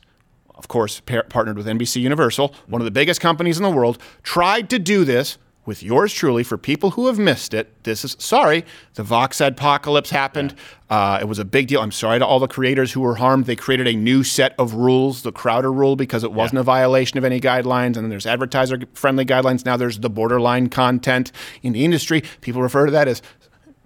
of 0.60 0.68
course, 0.68 1.00
par- 1.00 1.24
partnered 1.24 1.58
with 1.58 1.66
NBC 1.66 2.02
Universal, 2.02 2.54
one 2.68 2.82
of 2.82 2.86
the 2.86 2.92
biggest 2.92 3.22
companies 3.22 3.58
in 3.58 3.64
the 3.64 3.70
world, 3.72 3.98
tried 4.24 4.70
to 4.70 4.78
do 4.78 5.06
this 5.06 5.38
with 5.66 5.82
yours 5.82 6.14
truly. 6.14 6.44
For 6.44 6.58
people 6.58 6.92
who 6.92 7.08
have 7.08 7.18
missed 7.18 7.54
it, 7.54 7.84
this 7.86 8.04
is 8.04 8.18
sorry. 8.20 8.66
The 8.96 9.04
Vox 9.04 9.40
apocalypse 9.40 10.10
happened. 10.10 10.54
Uh, 10.90 11.20
it 11.22 11.28
was 11.30 11.40
a 11.40 11.46
big 11.46 11.68
deal. 11.68 11.80
I'm 11.80 11.94
sorry 11.94 12.20
to 12.20 12.26
all 12.26 12.40
the 12.40 12.48
creators 12.48 12.92
who 12.92 13.00
were 13.00 13.16
harmed. 13.16 13.46
They 13.46 13.56
created 13.56 13.88
a 13.88 13.94
new 13.94 14.24
set 14.24 14.54
of 14.60 14.74
rules, 14.74 15.22
the 15.22 15.32
Crowder 15.32 15.72
rule, 15.72 15.96
because 15.96 16.24
it 16.26 16.34
wasn't 16.34 16.60
a 16.60 16.64
violation 16.64 17.18
of 17.18 17.24
any 17.24 17.40
guidelines. 17.40 17.96
And 17.96 17.98
then 17.98 18.10
there's 18.10 18.26
advertiser 18.26 18.80
friendly 18.94 19.26
guidelines. 19.26 19.66
Now 19.66 19.78
there's 19.78 20.00
the 20.00 20.10
borderline 20.10 20.68
content 20.68 21.32
in 21.62 21.72
the 21.72 21.86
industry. 21.86 22.24
People 22.42 22.62
refer 22.62 22.86
to 22.86 22.92
that 22.92 23.08
as 23.08 23.22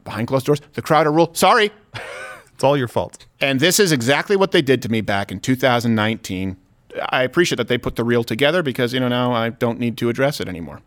behind 0.03 0.27
closed 0.27 0.47
doors, 0.47 0.61
the 0.73 0.81
Crowder 0.81 1.11
rule. 1.11 1.29
Sorry. 1.35 1.71
It's 2.53 2.63
all 2.63 2.77
your 2.77 2.87
fault. 2.87 3.25
And 3.41 3.59
this 3.59 3.79
is 3.79 3.91
exactly 3.91 4.35
what 4.35 4.51
they 4.51 4.61
did 4.61 4.81
to 4.83 4.89
me 4.89 5.01
back 5.01 5.31
in 5.31 5.39
2019. 5.39 6.55
I 7.09 7.23
appreciate 7.23 7.57
that 7.57 7.67
they 7.67 7.77
put 7.77 7.95
the 7.95 8.03
reel 8.03 8.23
together 8.23 8.63
because, 8.63 8.93
you 8.93 8.99
know, 8.99 9.07
now 9.07 9.33
I 9.33 9.49
don't 9.49 9.79
need 9.79 9.97
to 9.97 10.09
address 10.09 10.39
it 10.39 10.47
anymore. 10.47 10.81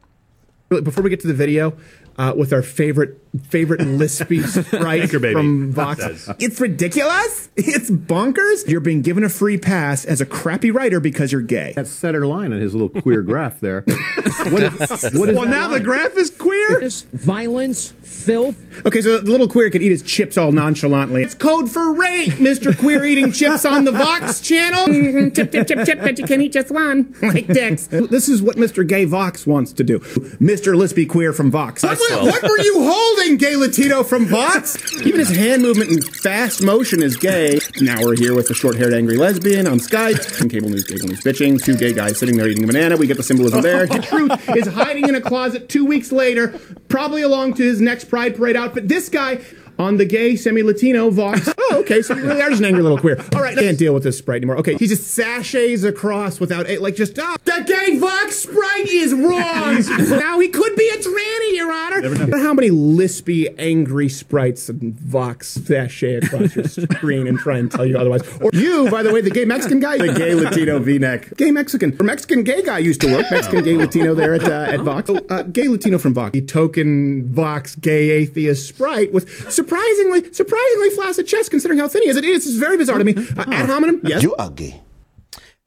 Before 0.69 1.03
we 1.03 1.11
get 1.11 1.21
to 1.21 1.29
the 1.29 1.35
video, 1.35 1.77
uh, 2.19 2.33
with 2.37 2.53
our 2.53 2.63
favorite 2.63 3.19
favorite 3.49 3.81
lispy 3.99 4.43
sprite 4.43 5.03
Anchor 5.03 5.19
baby. 5.19 5.35
from 5.35 5.73
Vox. 5.73 6.29
It's 6.39 6.61
ridiculous. 6.61 7.51
It's 7.57 7.91
bonkers. 7.91 8.67
You're 8.67 8.81
being 8.81 9.03
given 9.03 9.23
a 9.25 9.29
free 9.29 9.59
pass 9.59 10.05
as 10.05 10.21
a 10.21 10.27
crappy 10.27 10.71
writer 10.71 10.99
because 11.01 11.31
you're 11.33 11.43
gay. 11.43 11.73
That's 11.77 11.91
center 11.91 12.27
line 12.27 12.53
on 12.53 12.61
his 12.61 12.75
little 12.75 12.89
queer 12.89 13.23
graph 13.23 13.61
there. 13.61 13.83
what 13.83 14.63
is, 14.63 14.79
what 15.15 15.29
is 15.29 15.37
well, 15.37 15.45
that 15.45 15.51
now 15.51 15.69
the 15.69 15.81
graph 15.81 16.17
is 16.17 16.31
queer. 16.31 16.89
Violence, 17.13 17.93
filth. 18.07 18.57
Okay, 18.87 19.01
so 19.01 19.19
the 19.19 19.31
little 19.31 19.49
queer 19.49 19.71
could 19.71 19.83
eat 19.83 19.91
his 19.91 20.03
chips 20.03 20.37
all 20.39 20.53
nonchalantly. 20.53 21.23
It's 21.23 21.35
code 21.35 21.71
for 21.71 21.93
rape, 21.93 22.33
Mr. 22.35 22.77
Queer 22.79 23.05
eating 23.05 23.33
chips 23.33 23.65
on 23.65 23.85
the 23.85 23.93
Vox 23.93 24.41
channel. 24.41 24.87
Mm-hmm. 24.97 25.31
Tip, 25.31 25.51
tip, 25.53 25.67
tip, 25.67 25.85
tip, 25.85 26.01
but 26.01 26.19
you 26.19 26.25
can 26.25 26.41
eat 26.41 26.53
just 26.53 26.71
one, 26.71 27.15
like 27.21 27.47
dicks. 27.49 27.87
This 27.89 28.29
is 28.29 28.41
what 28.41 28.57
Mr. 28.57 28.87
Gay 28.87 29.05
Vox 29.05 29.47
wants 29.47 29.73
to 29.75 29.85
do. 29.85 29.99
Mr. 29.99 30.75
Lispy 30.77 31.09
Queer 31.09 31.33
from 31.33 31.51
Vox. 31.51 31.83
What, 31.83 31.99
were- 31.99 32.31
what 32.31 32.43
were 32.43 32.59
you 32.61 32.83
holding, 32.91 33.37
Gay 33.37 33.57
Latino 33.57 34.03
from 34.05 34.27
Vox? 34.27 34.77
Even 35.03 35.19
his 35.21 35.35
hand 35.35 35.63
movement 35.63 35.91
in 35.91 36.01
fast 36.03 36.63
motion 36.63 37.03
is 37.03 37.17
gay. 37.17 37.59
Now 37.81 38.01
we're 38.03 38.17
here 38.17 38.35
with 38.35 38.49
the 38.49 38.55
short-haired 38.55 38.95
angry 38.95 39.17
lesbian 39.17 39.67
on 39.67 39.79
Skype. 39.79 40.41
And 40.41 40.51
cable 40.51 40.69
news, 40.71 40.85
cable 40.85 41.09
news 41.09 41.21
bitching. 41.23 41.63
Two 41.63 41.77
gay 41.77 41.93
guys 41.93 42.19
sitting 42.19 42.37
there 42.37 42.49
eating 42.49 42.65
a 42.65 42.67
banana. 42.67 42.97
We 42.97 43.07
get 43.07 43.17
the 43.17 43.23
symbolism 43.23 43.61
there. 43.63 43.87
The 43.97 44.03
truth 44.03 44.57
is 44.57 44.67
hiding 44.67 45.09
in 45.09 45.15
a 45.15 45.21
closet 45.21 45.69
two 45.69 45.85
weeks 45.85 46.13
later, 46.13 46.59
probably 46.89 47.23
along 47.23 47.55
to 47.55 47.63
his 47.65 47.81
next 47.81 47.96
Pride 48.05 48.37
Parade 48.37 48.57
outfit. 48.57 48.89
This 48.89 49.09
guy 49.09 49.41
on 49.79 49.97
the 49.97 50.05
gay 50.05 50.37
semi-Latino 50.37 51.11
Vox. 51.11 51.49
Oh, 51.69 51.81
okay, 51.81 52.01
so 52.01 52.15
you 52.15 52.23
really 52.23 52.41
are 52.41 52.49
just 52.49 52.61
an 52.61 52.67
angry 52.67 52.83
little 52.83 52.97
queer. 52.99 53.21
All 53.35 53.43
right, 53.43 53.59
I 53.59 53.61
can't 53.61 53.77
deal 53.77 53.93
with 53.93 54.05
this 54.05 54.17
Sprite 54.19 54.37
anymore. 54.37 54.57
Okay, 54.59 54.77
he 54.77 54.87
just 54.87 55.19
sashays 55.19 55.83
across 55.83 56.39
without 56.39 56.69
a, 56.69 56.79
like 56.79 56.95
just 56.95 57.19
ah, 57.19 57.37
the 57.45 57.65
gay 57.67 57.99
Vox 57.99 58.37
Sprite 58.37 58.87
is 58.87 59.13
wrong. 59.13 59.83
now 60.21 60.39
he 60.39 60.47
could 60.47 60.77
be 60.77 60.89
a 60.89 60.97
tranny, 60.99 61.57
Your 61.57 61.73
Honor. 61.73 62.27
But 62.27 62.39
how 62.41 62.55
many 62.55 62.71
lispy, 62.71 63.53
angry 63.59 64.09
sprites 64.09 64.69
and 64.69 64.95
Vox 64.95 65.49
sachet 65.49 66.19
across 66.19 66.55
your 66.55 66.67
screen 66.67 67.27
and 67.27 67.37
try 67.37 67.59
and 67.59 67.69
tell 67.69 67.85
you 67.85 67.99
otherwise? 67.99 68.23
Or 68.41 68.51
you, 68.53 68.89
by 68.89 69.03
the 69.03 69.13
way, 69.13 69.21
the 69.21 69.31
gay 69.31 69.45
Mexican 69.45 69.81
guy, 69.81 69.99
the 69.99 70.13
gay 70.13 70.35
Latino 70.35 70.79
V-neck, 70.79 71.37
gay 71.37 71.51
Mexican, 71.51 71.97
or 71.99 72.05
Mexican 72.05 72.45
gay 72.45 72.63
guy 72.63 72.79
used 72.79 73.01
to 73.01 73.13
work. 73.13 73.27
Mexican 73.31 73.65
gay 73.65 73.77
Latino 73.77 74.15
there 74.15 74.35
at 74.35 74.45
uh, 74.45 74.73
at 74.73 74.81
Vox. 74.81 75.11
Oh, 75.11 75.19
uh, 75.29 75.43
gay 75.43 75.67
Latino 75.67 75.99
from 75.99 76.15
Vox. 76.15 76.33
The 76.33 76.43
token 76.43 77.29
Vox 77.33 77.75
gay 77.75 78.11
atheist 78.11 78.69
Sprite 78.69 79.13
with 79.13 79.51
surprisingly, 79.67 80.33
surprisingly 80.33 80.91
flaccid 80.91 81.27
chest 81.27 81.51
considering 81.51 81.79
how 81.81 81.89
thin 81.89 82.03
he 82.03 82.09
is. 82.09 82.17
It 82.17 82.25
is 82.25 82.47
it's 82.47 82.57
very 82.57 82.77
bizarre 82.77 82.99
to 82.99 83.05
me. 83.05 83.15
Uh, 83.17 83.45
ad 83.49 83.69
hominem, 83.69 84.01
yes. 84.05 84.23
You 84.23 84.35
are 84.37 84.51
gay. 84.51 84.81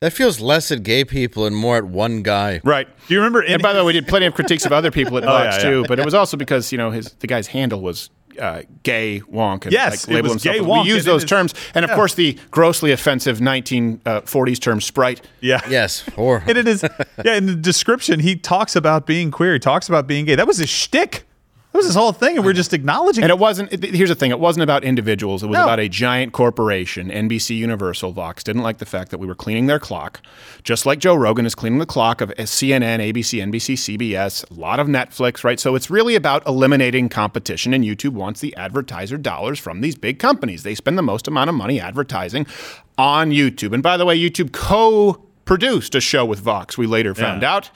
That 0.01 0.13
feels 0.13 0.39
less 0.39 0.71
at 0.71 0.83
gay 0.83 1.03
people 1.03 1.45
and 1.45 1.53
more 1.55 1.75
at 1.75 1.83
one 1.83 2.21
guy. 2.23 2.61
Right. 2.63 2.87
Do 3.07 3.13
you 3.13 3.19
remember? 3.19 3.41
And 3.43 3.61
by 3.61 3.73
the 3.73 3.79
way, 3.79 3.87
we 3.87 3.93
did 3.93 4.07
plenty 4.07 4.27
of 4.27 4.33
critiques 4.33 4.65
of 4.65 4.71
other 4.71 4.91
people 4.91 5.17
at 5.17 5.23
Oh, 5.25 5.27
Vox 5.27 5.57
yeah, 5.57 5.63
yeah. 5.63 5.69
too, 5.69 5.85
but 5.89 5.99
it 5.99 6.05
was 6.05 6.13
also 6.13 6.37
because 6.37 6.71
you 6.71 6.77
know 6.77 6.91
his 6.91 7.11
the 7.19 7.27
guy's 7.27 7.47
handle 7.47 7.81
was. 7.81 8.09
Uh, 8.39 8.61
gay 8.83 9.19
wonk 9.29 9.63
and 9.63 9.73
Yes, 9.73 10.07
like, 10.07 10.11
it 10.11 10.15
label 10.15 10.33
was 10.33 10.43
himself 10.43 10.55
gay 10.55 10.61
wonk, 10.63 10.83
We 10.83 10.89
use 10.91 11.03
those 11.03 11.23
it 11.23 11.25
is- 11.25 11.29
terms, 11.29 11.53
and 11.75 11.83
of 11.83 11.89
yeah. 11.89 11.95
course 11.95 12.13
the 12.13 12.37
grossly 12.51 12.93
offensive 12.93 13.39
1940s 13.39 14.61
term 14.61 14.79
sprite. 14.79 15.19
Yeah. 15.41 15.59
Yes. 15.69 16.05
Or 16.15 16.41
And 16.47 16.57
it 16.57 16.65
is, 16.65 16.85
yeah, 17.25 17.35
in 17.35 17.47
the 17.47 17.55
description, 17.55 18.21
he 18.21 18.37
talks 18.37 18.77
about 18.77 19.05
being 19.05 19.29
queer. 19.29 19.53
He 19.53 19.59
talks 19.59 19.89
about 19.89 20.07
being 20.07 20.23
gay. 20.23 20.35
That 20.35 20.47
was 20.47 20.57
his 20.57 20.69
shtick. 20.69 21.23
That 21.71 21.77
was 21.77 21.85
this 21.85 21.95
whole 21.95 22.13
thing, 22.13 22.35
and 22.35 22.43
we're 22.43 22.53
just 22.53 22.73
acknowledging 22.73 23.23
And 23.23 23.29
it 23.29 23.37
wasn't. 23.37 23.71
it- 23.71 23.83
here's 23.93 24.09
the 24.09 24.15
thing: 24.15 24.31
it 24.31 24.39
wasn't 24.39 24.63
about 24.63 24.83
individuals. 24.83 25.43
It 25.43 25.47
was 25.47 25.57
No. 25.57 25.63
about 25.65 25.79
a 25.79 25.87
giant 25.87 26.33
corporation. 26.33 27.11
NBC 27.11 27.55
Universal 27.57 28.11
Vox 28.13 28.43
didn't 28.43 28.63
like 28.63 28.79
the 28.79 28.87
fact 28.87 29.11
that 29.11 29.19
we 29.19 29.27
were 29.27 29.35
cleaning 29.35 29.67
their 29.67 29.77
clock, 29.77 30.19
just 30.63 30.87
like 30.87 30.97
Joe 30.97 31.13
Rogan 31.13 31.45
is 31.45 31.53
cleaning 31.53 31.77
the 31.77 31.85
clock 31.85 32.21
of 32.21 32.31
uh, 32.31 32.45
CNN, 32.47 32.99
ABC, 32.99 33.39
NBC, 33.39 33.75
CBS, 33.75 34.43
a 34.49 34.53
lot 34.59 34.79
of 34.79 34.87
Netflix, 34.87 35.43
right? 35.43 35.59
So 35.59 35.75
it's 35.75 35.91
really 35.91 36.15
about 36.15 36.45
eliminating 36.47 37.07
competition, 37.07 37.71
and 37.71 37.83
YouTube 37.83 38.13
wants 38.13 38.39
the 38.39 38.55
advertiser 38.55 39.17
dollars 39.17 39.59
from 39.59 39.81
these 39.81 39.93
big 39.95 40.17
companies. 40.17 40.63
They 40.63 40.73
spend 40.73 40.97
the 40.97 41.03
most 41.03 41.27
amount 41.27 41.51
of 41.51 41.55
money 41.55 41.79
advertising 41.79 42.47
on 42.97 43.29
YouTube. 43.29 43.73
And 43.73 43.83
by 43.83 43.95
the 43.95 44.05
way, 44.07 44.17
YouTube 44.19 44.51
co-produced 44.53 45.93
a 45.93 46.01
show 46.01 46.25
with 46.25 46.39
Vox. 46.39 46.79
We 46.79 46.87
later 46.87 47.13
found 47.13 47.43
Yeah. 47.43 47.53
out. 47.55 47.69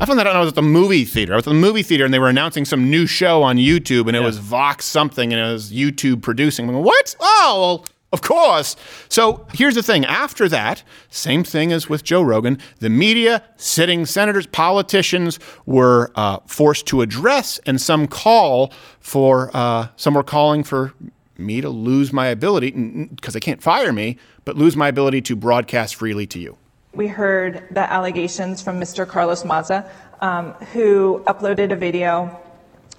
I 0.00 0.06
found 0.06 0.20
that 0.20 0.28
out 0.28 0.30
when 0.30 0.36
I 0.36 0.40
was 0.40 0.50
at 0.50 0.54
the 0.54 0.62
movie 0.62 1.04
theater. 1.04 1.32
I 1.32 1.36
was 1.36 1.46
at 1.48 1.50
the 1.50 1.54
movie 1.54 1.82
theater 1.82 2.04
and 2.04 2.14
they 2.14 2.20
were 2.20 2.28
announcing 2.28 2.64
some 2.64 2.88
new 2.88 3.04
show 3.04 3.42
on 3.42 3.56
YouTube 3.56 4.06
and 4.06 4.16
it 4.16 4.20
was 4.20 4.38
Vox 4.38 4.84
something 4.84 5.32
and 5.32 5.42
it 5.42 5.52
was 5.52 5.72
YouTube 5.72 6.22
producing. 6.22 6.68
I'm 6.68 6.74
going, 6.74 6.84
what? 6.84 7.16
Oh, 7.18 7.58
well, 7.60 7.86
of 8.12 8.22
course. 8.22 8.76
So 9.08 9.44
here's 9.52 9.74
the 9.74 9.82
thing. 9.82 10.04
After 10.04 10.48
that, 10.50 10.84
same 11.10 11.42
thing 11.42 11.72
as 11.72 11.88
with 11.88 12.04
Joe 12.04 12.22
Rogan, 12.22 12.58
the 12.78 12.88
media, 12.88 13.42
sitting 13.56 14.06
senators, 14.06 14.46
politicians 14.46 15.40
were 15.66 16.12
uh, 16.14 16.38
forced 16.46 16.86
to 16.86 17.02
address 17.02 17.58
and 17.66 17.80
some 17.80 18.06
call 18.06 18.72
for, 19.00 19.50
uh, 19.52 19.88
some 19.96 20.14
were 20.14 20.22
calling 20.22 20.62
for 20.62 20.94
me 21.36 21.60
to 21.60 21.68
lose 21.68 22.12
my 22.12 22.28
ability, 22.28 22.70
because 22.70 23.34
they 23.34 23.40
can't 23.40 23.62
fire 23.62 23.92
me, 23.92 24.16
but 24.44 24.56
lose 24.56 24.76
my 24.76 24.86
ability 24.86 25.22
to 25.22 25.34
broadcast 25.34 25.96
freely 25.96 26.26
to 26.28 26.38
you. 26.38 26.56
We 26.98 27.06
heard 27.06 27.62
the 27.70 27.92
allegations 27.92 28.60
from 28.60 28.80
Mr. 28.80 29.06
Carlos 29.06 29.44
Maza, 29.44 29.88
um, 30.20 30.54
who 30.72 31.22
uploaded 31.28 31.70
a 31.70 31.76
video 31.76 32.40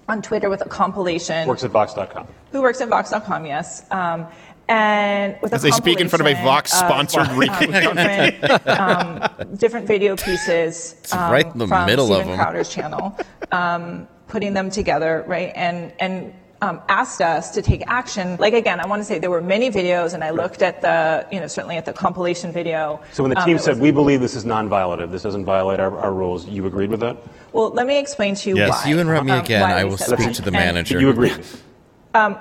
on 0.07 0.21
Twitter 0.21 0.49
with 0.49 0.61
a 0.61 0.69
compilation. 0.69 1.45
Works 1.45 1.65
at 1.65 1.71
Vox.com. 1.71 2.25
Who 2.53 2.61
works 2.61 2.79
at 2.79 2.87
Vox.com, 2.87 3.45
yes. 3.45 3.83
Um, 3.91 4.25
and 4.69 5.37
with 5.41 5.53
As 5.53 5.65
a 5.65 5.67
they 5.67 5.71
speak 5.71 5.99
in 5.99 6.07
front 6.07 6.21
of 6.21 6.27
a 6.27 6.41
Vox-sponsored 6.41 7.27
of, 7.27 7.31
um, 7.39 7.71
different, 7.71 8.67
um, 8.67 9.55
different 9.57 9.85
video 9.85 10.15
pieces 10.15 10.95
um, 11.11 11.29
right 11.29 11.45
in 11.45 11.57
the 11.57 11.67
from 11.67 11.85
middle 11.85 12.13
of 12.13 12.21
Steven 12.21 12.37
them. 12.37 12.39
Crowder's 12.39 12.69
channel, 12.69 13.19
um, 13.51 14.07
putting 14.29 14.53
them 14.53 14.69
together, 14.69 15.25
right? 15.27 15.51
And 15.55 15.91
and 15.99 16.33
um, 16.61 16.81
asked 16.89 17.21
us 17.21 17.51
to 17.51 17.61
take 17.61 17.83
action. 17.87 18.35
Like 18.37 18.53
again, 18.53 18.79
I 18.79 18.87
want 18.87 18.99
to 18.99 19.05
say 19.05 19.17
there 19.19 19.29
were 19.29 19.41
many 19.41 19.69
videos, 19.71 20.13
and 20.13 20.23
I 20.23 20.31
looked 20.31 20.61
at 20.61 20.81
the, 20.81 21.25
you 21.31 21.39
know, 21.39 21.47
certainly 21.47 21.77
at 21.77 21.85
the 21.85 21.93
compilation 21.93 22.51
video. 22.51 22.99
So 23.13 23.23
when 23.23 23.29
the 23.31 23.39
um, 23.39 23.45
team 23.45 23.57
that 23.57 23.63
said, 23.63 23.71
was- 23.75 23.79
we 23.79 23.91
believe 23.91 24.19
this 24.21 24.35
is 24.35 24.45
non-violative, 24.45 25.11
this 25.11 25.23
doesn't 25.23 25.45
violate 25.45 25.79
our, 25.79 25.97
our 25.97 26.13
rules, 26.13 26.47
you 26.47 26.65
agreed 26.65 26.89
with 26.89 26.99
that? 26.99 27.17
Well, 27.53 27.69
let 27.69 27.87
me 27.87 27.97
explain 27.97 28.35
to 28.35 28.49
you 28.49 28.57
Yes, 28.57 28.83
why. 28.83 28.89
you 28.89 28.99
interrupt 28.99 29.25
me 29.25 29.31
um, 29.31 29.39
again. 29.39 29.61
why 29.61 29.79
I 29.79 29.83
will 29.85 29.97
speak 29.97 30.19
that. 30.19 30.35
to 30.35 30.41
the 30.41 30.47
And, 30.47 30.53
manager. 30.55 30.99
You 30.99 31.09
agreed. 31.09 31.39
Um, 32.13 32.37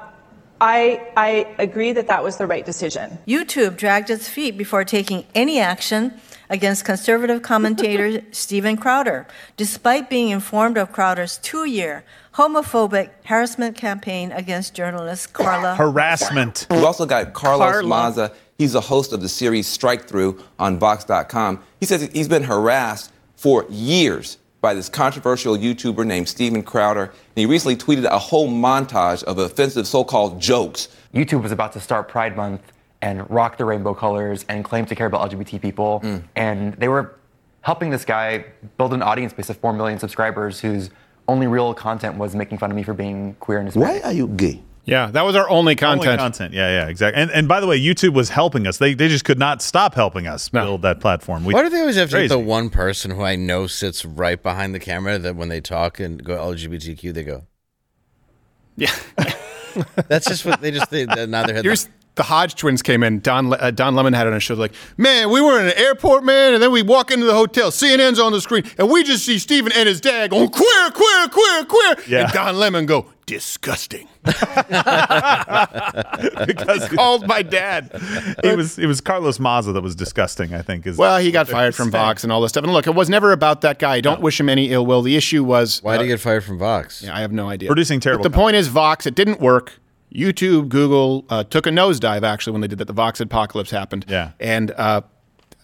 I 0.60 1.06
I 1.16 1.46
agree 1.60 1.92
that 1.92 2.08
that 2.08 2.24
was 2.24 2.36
the 2.38 2.46
right 2.46 2.66
decision. 2.66 3.18
YouTube 3.28 3.76
dragged 3.76 4.10
its 4.10 4.28
feet 4.28 4.58
before 4.58 4.82
taking 4.84 5.24
any 5.34 5.60
action 5.60 6.20
against 6.50 6.84
conservative 6.84 7.42
commentator 7.42 8.22
Steven 8.32 8.76
Crowder, 8.76 9.28
despite 9.56 10.10
being 10.10 10.30
informed 10.30 10.76
of 10.76 10.90
Crowder's 10.90 11.38
two 11.38 11.64
year 11.64 12.02
homophobic 12.38 13.10
harassment 13.24 13.76
campaign 13.76 14.30
against 14.30 14.72
journalist 14.72 15.32
Carla. 15.32 15.74
harassment. 15.74 16.68
We 16.70 16.76
also 16.78 17.04
got 17.04 17.32
Carlos 17.32 17.72
Carla. 17.72 17.88
Maza. 17.88 18.32
He's 18.56 18.76
a 18.76 18.80
host 18.80 19.12
of 19.12 19.20
the 19.20 19.28
series 19.28 19.66
Strikethrough 19.66 20.40
on 20.58 20.78
Vox.com. 20.78 21.60
He 21.80 21.86
says 21.86 22.08
he's 22.12 22.28
been 22.28 22.44
harassed 22.44 23.12
for 23.34 23.66
years 23.68 24.38
by 24.60 24.72
this 24.72 24.88
controversial 24.88 25.56
YouTuber 25.56 26.06
named 26.06 26.28
Steven 26.28 26.62
Crowder. 26.62 27.04
And 27.04 27.12
he 27.34 27.46
recently 27.46 27.76
tweeted 27.76 28.04
a 28.04 28.18
whole 28.18 28.48
montage 28.48 29.24
of 29.24 29.38
offensive 29.38 29.86
so 29.88 30.04
called 30.04 30.40
jokes. 30.40 30.88
YouTube 31.12 31.42
was 31.42 31.52
about 31.52 31.72
to 31.72 31.80
start 31.80 32.08
Pride 32.08 32.36
Month 32.36 32.72
and 33.02 33.28
rock 33.28 33.58
the 33.58 33.64
rainbow 33.64 33.94
colors 33.94 34.44
and 34.48 34.64
claim 34.64 34.86
to 34.86 34.94
care 34.94 35.06
about 35.06 35.28
LGBT 35.28 35.60
people. 35.60 36.00
Mm. 36.04 36.22
And 36.36 36.74
they 36.74 36.88
were 36.88 37.16
helping 37.62 37.90
this 37.90 38.04
guy 38.04 38.44
build 38.76 38.92
an 38.92 39.02
audience 39.02 39.32
base 39.32 39.50
of 39.50 39.56
4 39.56 39.72
million 39.72 39.98
subscribers 39.98 40.60
whose 40.60 40.90
only 41.28 41.46
real 41.46 41.74
content 41.74 42.16
was 42.16 42.34
making 42.34 42.58
fun 42.58 42.70
of 42.70 42.76
me 42.76 42.82
for 42.82 42.94
being 42.94 43.34
queer 43.40 43.58
and 43.58 43.68
Hispanic. 43.68 44.02
Why 44.02 44.08
are 44.10 44.12
you 44.12 44.28
gay? 44.28 44.62
Yeah, 44.84 45.10
that 45.10 45.20
was 45.22 45.36
our 45.36 45.48
only 45.50 45.76
content. 45.76 46.06
Only 46.06 46.16
content. 46.16 46.54
Yeah, 46.54 46.84
yeah, 46.84 46.88
exactly. 46.88 47.20
And, 47.20 47.30
and 47.30 47.46
by 47.46 47.60
the 47.60 47.66
way, 47.66 47.78
YouTube 47.78 48.14
was 48.14 48.30
helping 48.30 48.66
us. 48.66 48.78
They, 48.78 48.94
they 48.94 49.08
just 49.08 49.26
could 49.26 49.38
not 49.38 49.60
stop 49.60 49.94
helping 49.94 50.26
us 50.26 50.48
build 50.48 50.80
that 50.80 50.98
platform. 51.00 51.44
We, 51.44 51.52
Why 51.52 51.62
do 51.62 51.68
they 51.68 51.80
always 51.80 51.96
have 51.96 52.08
to 52.08 52.12
get 52.14 52.20
Crazy. 52.20 52.28
the 52.34 52.38
one 52.38 52.70
person 52.70 53.10
who 53.10 53.22
I 53.22 53.36
know 53.36 53.66
sits 53.66 54.06
right 54.06 54.42
behind 54.42 54.74
the 54.74 54.78
camera 54.78 55.18
that 55.18 55.36
when 55.36 55.50
they 55.50 55.60
talk 55.60 56.00
and 56.00 56.24
go 56.24 56.38
LGBTQ, 56.38 57.12
they 57.12 57.22
go, 57.22 57.46
Yeah. 58.76 58.94
That's 60.08 60.26
just 60.26 60.46
what 60.46 60.62
they 60.62 60.70
just 60.70 60.90
they, 60.90 61.04
they 61.04 61.26
nod 61.26 61.48
their 61.48 61.56
head. 61.56 61.64
Here's 61.66 61.86
the 62.18 62.24
Hodge 62.24 62.54
twins 62.56 62.82
came 62.82 63.02
in. 63.02 63.20
Don 63.20 63.54
uh, 63.54 63.70
Don 63.70 63.94
Lemon 63.94 64.12
had 64.12 64.26
it 64.26 64.30
on 64.30 64.36
a 64.36 64.40
show 64.40 64.54
like, 64.54 64.74
man, 64.98 65.30
we 65.30 65.40
were 65.40 65.58
in 65.58 65.66
an 65.66 65.72
airport, 65.76 66.24
man, 66.24 66.52
and 66.52 66.62
then 66.62 66.70
we 66.70 66.82
walk 66.82 67.10
into 67.10 67.24
the 67.24 67.32
hotel. 67.32 67.70
CNN's 67.70 68.18
on 68.20 68.32
the 68.32 68.40
screen, 68.42 68.64
and 68.76 68.90
we 68.90 69.02
just 69.02 69.24
see 69.24 69.38
Steven 69.38 69.72
and 69.72 69.88
his 69.88 70.00
dad 70.02 70.30
going 70.30 70.50
queer, 70.50 70.90
queer, 70.90 71.28
queer, 71.28 71.64
queer. 71.64 71.94
Yeah. 72.06 72.24
And 72.24 72.32
Don 72.32 72.56
Lemon 72.56 72.84
go 72.84 73.06
disgusting 73.24 74.08
because 74.24 74.48
called 76.88 77.26
my 77.26 77.42
dad. 77.42 77.90
it 78.42 78.56
was 78.56 78.78
it 78.78 78.86
was 78.86 79.02
Carlos 79.02 79.38
Maza 79.38 79.72
that 79.72 79.82
was 79.82 79.94
disgusting. 79.94 80.54
I 80.54 80.62
think 80.62 80.86
is 80.86 80.96
Well, 80.98 81.18
he 81.18 81.30
got 81.30 81.46
fired 81.48 81.74
from 81.74 81.90
Vox 81.90 82.24
and 82.24 82.32
all 82.32 82.40
this 82.40 82.50
stuff. 82.50 82.64
And 82.64 82.72
look, 82.72 82.86
it 82.86 82.94
was 82.94 83.08
never 83.08 83.32
about 83.32 83.60
that 83.60 83.78
guy. 83.78 83.96
I 83.96 84.00
don't 84.00 84.20
wish 84.22 84.40
him 84.40 84.48
any 84.48 84.70
ill 84.70 84.84
will. 84.86 85.02
The 85.02 85.16
issue 85.16 85.44
was 85.44 85.82
Why 85.82 85.96
did 85.98 86.04
he 86.04 86.08
get 86.08 86.20
fired 86.20 86.42
from 86.44 86.58
Vox? 86.58 87.02
Yeah, 87.02 87.16
I 87.16 87.20
have 87.20 87.32
no 87.32 87.48
idea. 87.48 87.68
Producing 87.68 88.00
terrible 88.00 88.22
But 88.24 88.32
the 88.32 88.36
point 88.36 88.56
is, 88.56 88.68
Vox, 88.68 89.06
it 89.06 89.14
didn't 89.14 89.40
work. 89.40 89.78
YouTube, 90.12 90.68
Google 90.68 91.24
uh, 91.28 91.44
took 91.44 91.66
a 91.66 91.70
nosedive 91.70 92.22
actually 92.22 92.52
when 92.52 92.60
they 92.60 92.68
did 92.68 92.78
that. 92.78 92.86
The 92.86 92.92
Vox 92.92 93.20
apocalypse 93.20 93.70
happened. 93.70 94.06
Yeah. 94.08 94.32
And 94.40 94.70
uh, 94.72 95.02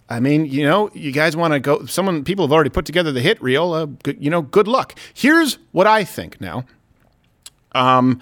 I 0.09 0.20
mean, 0.20 0.47
you 0.47 0.64
know, 0.64 0.90
you 0.92 1.12
guys 1.12 1.36
want 1.36 1.55
to 1.55 1.61
go. 1.61 1.86
Someone, 1.86 2.24
people 2.24 2.45
have 2.47 2.53
already 2.53 2.70
put 2.70 2.84
together 2.84 3.11
the 3.11 3.20
hit 3.20 3.42
reel. 3.42 3.72
Uh, 3.72 3.86
good, 3.86 4.22
you 4.22 4.30
know, 4.30 4.42
good 4.42 4.68
luck. 4.68 4.99
Here's 5.14 5.59
what 5.72 5.86
I 5.86 6.05
think 6.05 6.40
now. 6.40 6.64
Um, 7.72 8.20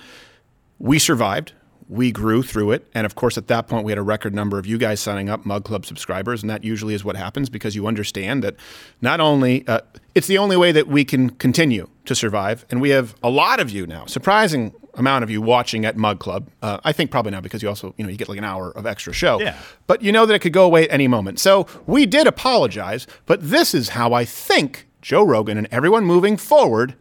we 0.79 0.99
survived. 0.99 1.53
We 1.89 2.13
grew 2.13 2.43
through 2.43 2.73
it. 2.73 2.89
And 2.95 3.05
of 3.05 3.15
course, 3.15 3.37
at 3.37 3.49
that 3.49 3.69
point, 3.69 3.85
we 3.85 3.93
had 3.93 3.99
a 3.99 4.03
record 4.03 4.35
number 4.35 4.59
of 4.59 4.67
you 4.67 4.79
guys 4.79 5.01
signing 5.01 5.29
up 5.29 5.45
Mug 5.45 5.65
Club 5.65 5.85
subscribers. 5.87 6.43
And 6.43 6.51
that 6.51 6.65
usually 6.65 6.95
is 6.95 7.05
what 7.05 7.17
happens 7.17 7.51
because 7.51 7.75
you 7.75 7.87
understand 7.87 8.43
that 8.45 8.57
not 9.01 9.21
only, 9.21 9.67
uh, 9.67 9.81
it's 10.15 10.27
the 10.27 10.39
only 10.39 10.57
way 10.57 10.73
that 10.73 10.89
we 10.89 11.05
can 11.05 11.31
continue 11.31 11.89
to 12.05 12.15
survive. 12.15 12.65
And 12.71 12.81
we 12.81 12.91
have 12.91 13.15
a 13.23 13.31
lot 13.31 13.61
of 13.61 13.71
you 13.71 13.87
now, 13.87 14.07
surprising 14.07 14.73
amount 14.95 15.25
of 15.25 15.31
you 15.31 15.41
watching 15.41 15.85
at 15.85 15.97
Mug 15.97 16.19
Club. 16.19 16.49
Uh, 16.61 16.79
I 16.85 16.93
think 16.93 17.11
probably 17.11 17.33
now 17.33 17.41
because 17.41 17.63
you 17.63 17.69
also, 17.69 17.95
you 17.97 18.05
know, 18.05 18.11
you 18.11 18.17
get 18.17 18.29
like 18.29 18.39
an 18.39 18.45
hour 18.45 18.71
of 18.71 18.87
extra 18.87 19.13
show. 19.13 19.41
Yeah. 19.41 19.57
But 19.87 20.03
you 20.03 20.13
know 20.13 20.27
that 20.27 20.35
it 20.35 20.41
could 20.41 20.53
go 20.53 20.65
away 20.65 20.85
at 20.85 20.93
any 20.93 21.09
moment. 21.09 21.39
So 21.39 21.67
we 21.87 22.07
did 22.07 22.27
apologize. 22.27 23.07
But 23.27 23.41
this 23.43 23.75
is 23.75 23.91
how 23.91 24.13
I 24.13 24.25
think 24.25 24.87
Joe 25.01 25.25
Rogan 25.25 25.59
and 25.59 25.69
everyone 25.71 26.05
moving 26.05 26.37
forward 26.37 26.95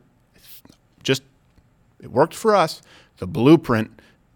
just 1.03 1.23
it 1.99 2.11
worked 2.11 2.34
for 2.34 2.55
us. 2.55 2.82
The 3.17 3.27
blueprint. 3.27 3.91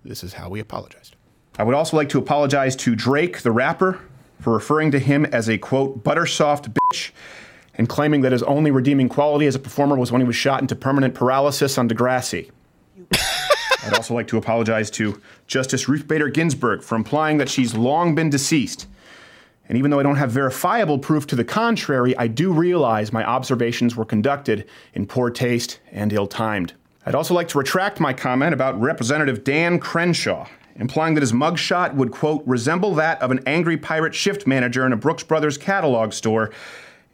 This 0.06 0.24
is 0.24 0.34
how 0.34 0.50
we 0.50 0.60
apologized. 0.60 1.16
I 1.58 1.64
would 1.64 1.74
also 1.74 1.98
like 1.98 2.10
to 2.10 2.20
apologize 2.20 2.76
to 2.78 2.96
Drake, 2.96 3.42
the 3.42 3.52
rapper, 3.52 4.00
for 4.40 4.54
referring 4.54 4.92
to 4.92 5.00
him 5.00 5.26
as 5.26 5.50
a 5.50 5.58
quote, 5.58 6.04
buttersoft 6.04 6.72
bitch, 6.74 7.10
and 7.74 7.90
claiming 7.90 8.22
that 8.22 8.32
his 8.32 8.44
only 8.44 8.70
redeeming 8.70 9.10
quality 9.10 9.48
as 9.48 9.56
a 9.56 9.60
performer 9.60 9.96
was 9.96 10.12
when 10.12 10.22
he 10.22 10.28
was 10.28 10.36
shot 10.36 10.62
into 10.62 10.76
permanent 10.76 11.16
paralysis 11.16 11.80
on 11.80 11.90
Degrassi. 11.90 12.52
I'd 13.84 13.96
also 13.96 14.14
like 14.14 14.28
to 14.28 14.38
apologize 14.38 14.92
to 14.92 15.20
Justice 15.48 15.90
Ruth 15.90 16.08
Bader 16.08 16.30
Ginsburg 16.30 16.84
for 16.84 16.96
implying 16.96 17.40
that 17.40 17.50
she's 17.50 17.76
long 17.76 18.14
been 18.14 18.30
deceased. 18.30 18.88
And 19.68 19.76
even 19.76 19.90
though 19.90 20.00
I 20.00 20.04
don't 20.04 20.18
have 20.18 20.30
verifiable 20.30 21.00
proof 21.00 21.26
to 21.28 21.36
the 21.36 21.44
contrary, 21.44 22.16
I 22.18 22.28
do 22.28 22.54
realize 22.54 23.12
my 23.12 23.24
observations 23.24 23.96
were 23.96 24.06
conducted 24.06 24.68
in 24.94 25.08
poor 25.08 25.32
taste 25.32 25.80
and 25.92 26.14
ill 26.14 26.28
timed. 26.28 26.74
I'd 27.08 27.14
also 27.14 27.36
like 27.36 27.48
to 27.50 27.60
retract 27.60 28.00
my 28.00 28.14
comment 28.14 28.54
about 28.54 28.80
Representative 28.82 29.44
Dan 29.44 29.80
Crenshaw, 29.80 30.48
implying 30.76 31.14
that 31.14 31.22
his 31.22 31.34
mugshot 31.34 31.94
would, 31.94 32.12
quote, 32.12 32.42
resemble 32.48 32.96
that 32.96 33.22
of 33.22 33.30
an 33.30 33.42
angry 33.46 33.78
pirate 33.78 34.16
shift 34.16 34.48
manager 34.48 34.86
in 34.88 34.92
a 34.92 34.98
Brooks 34.98 35.22
Brothers 35.22 35.56
catalog 35.56 36.14
store, 36.14 36.52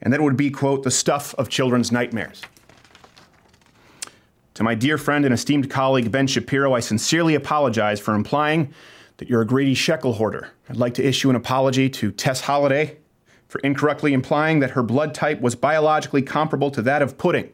and 0.01 0.13
that 0.13 0.21
it 0.21 0.23
would 0.23 0.37
be, 0.37 0.49
quote, 0.49 0.83
the 0.83 0.91
stuff 0.91 1.35
of 1.35 1.49
children's 1.49 1.91
nightmares. 1.91 2.41
To 4.53 4.63
my 4.63 4.75
dear 4.75 4.97
friend 4.97 5.25
and 5.25 5.33
esteemed 5.33 5.69
colleague 5.69 6.09
Ben 6.09 6.25
Shapiro, 6.25 6.73
I 6.73 6.79
sincerely 6.79 7.35
apologize 7.35 7.99
for 7.99 8.15
implying 8.15 8.73
that 9.17 9.29
you're 9.29 9.41
a 9.41 9.45
greedy 9.45 9.73
shekel 9.73 10.13
hoarder. 10.13 10.51
I'd 10.69 10.77
like 10.77 10.93
to 10.95 11.05
issue 11.05 11.29
an 11.29 11.35
apology 11.35 11.89
to 11.89 12.11
Tess 12.11 12.41
Holliday 12.41 12.97
for 13.49 13.59
incorrectly 13.59 14.13
implying 14.13 14.61
that 14.61 14.71
her 14.71 14.83
blood 14.83 15.13
type 15.13 15.41
was 15.41 15.53
biologically 15.53 16.21
comparable 16.21 16.71
to 16.71 16.81
that 16.83 17.01
of 17.01 17.17
pudding. 17.17 17.51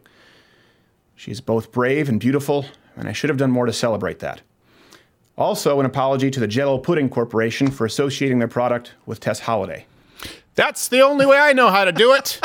She 1.18 1.32
is 1.32 1.42
both 1.42 1.72
brave 1.72 2.08
and 2.10 2.20
beautiful, 2.20 2.68
and 2.96 3.10
I 3.10 3.12
should 3.12 3.32
have 3.32 3.38
done 3.38 3.50
more 3.50 3.66
to 3.66 3.74
celebrate 3.74 4.20
that. 4.20 4.42
Also, 5.36 5.80
an 5.80 5.86
apology 5.86 6.30
to 6.30 6.40
the 6.40 6.48
Jello 6.48 6.78
Pudding 6.78 7.10
Corporation 7.10 7.72
for 7.72 7.86
associating 7.86 8.38
their 8.38 8.48
product 8.48 8.94
with 9.08 9.20
Tess 9.20 9.42
Holliday. 9.42 9.88
That's 10.54 10.88
the 10.88 11.02
only 11.02 11.26
way 11.26 11.38
I 11.38 11.54
know 11.54 11.70
how 11.70 11.86
to 11.86 11.92
do 11.92 12.14
it. 12.14 12.40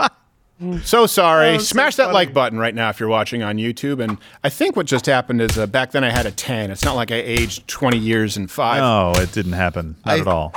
so 0.84 1.06
sorry. 1.06 1.50
Oh, 1.50 1.58
Smash 1.58 1.94
that 1.96 2.12
like 2.12 2.34
button 2.34 2.58
right 2.58 2.74
now 2.74 2.90
if 2.90 2.98
you're 2.98 3.08
watching 3.08 3.44
on 3.44 3.58
YouTube. 3.58 4.02
And 4.02 4.18
I 4.42 4.48
think 4.48 4.74
what 4.74 4.86
just 4.86 5.06
happened 5.06 5.40
is 5.40 5.56
uh, 5.56 5.66
back 5.66 5.92
then 5.92 6.02
I 6.02 6.10
had 6.10 6.26
a 6.26 6.32
10. 6.32 6.72
It's 6.72 6.84
not 6.84 6.96
like 6.96 7.12
I 7.12 7.16
aged 7.16 7.66
20 7.68 7.96
years 7.96 8.36
and 8.36 8.50
five. 8.50 8.78
No, 8.80 9.20
it 9.20 9.30
didn't 9.32 9.52
happen. 9.52 9.96
Not 10.04 10.16
I- 10.16 10.20
at 10.20 10.26
all. 10.26 10.52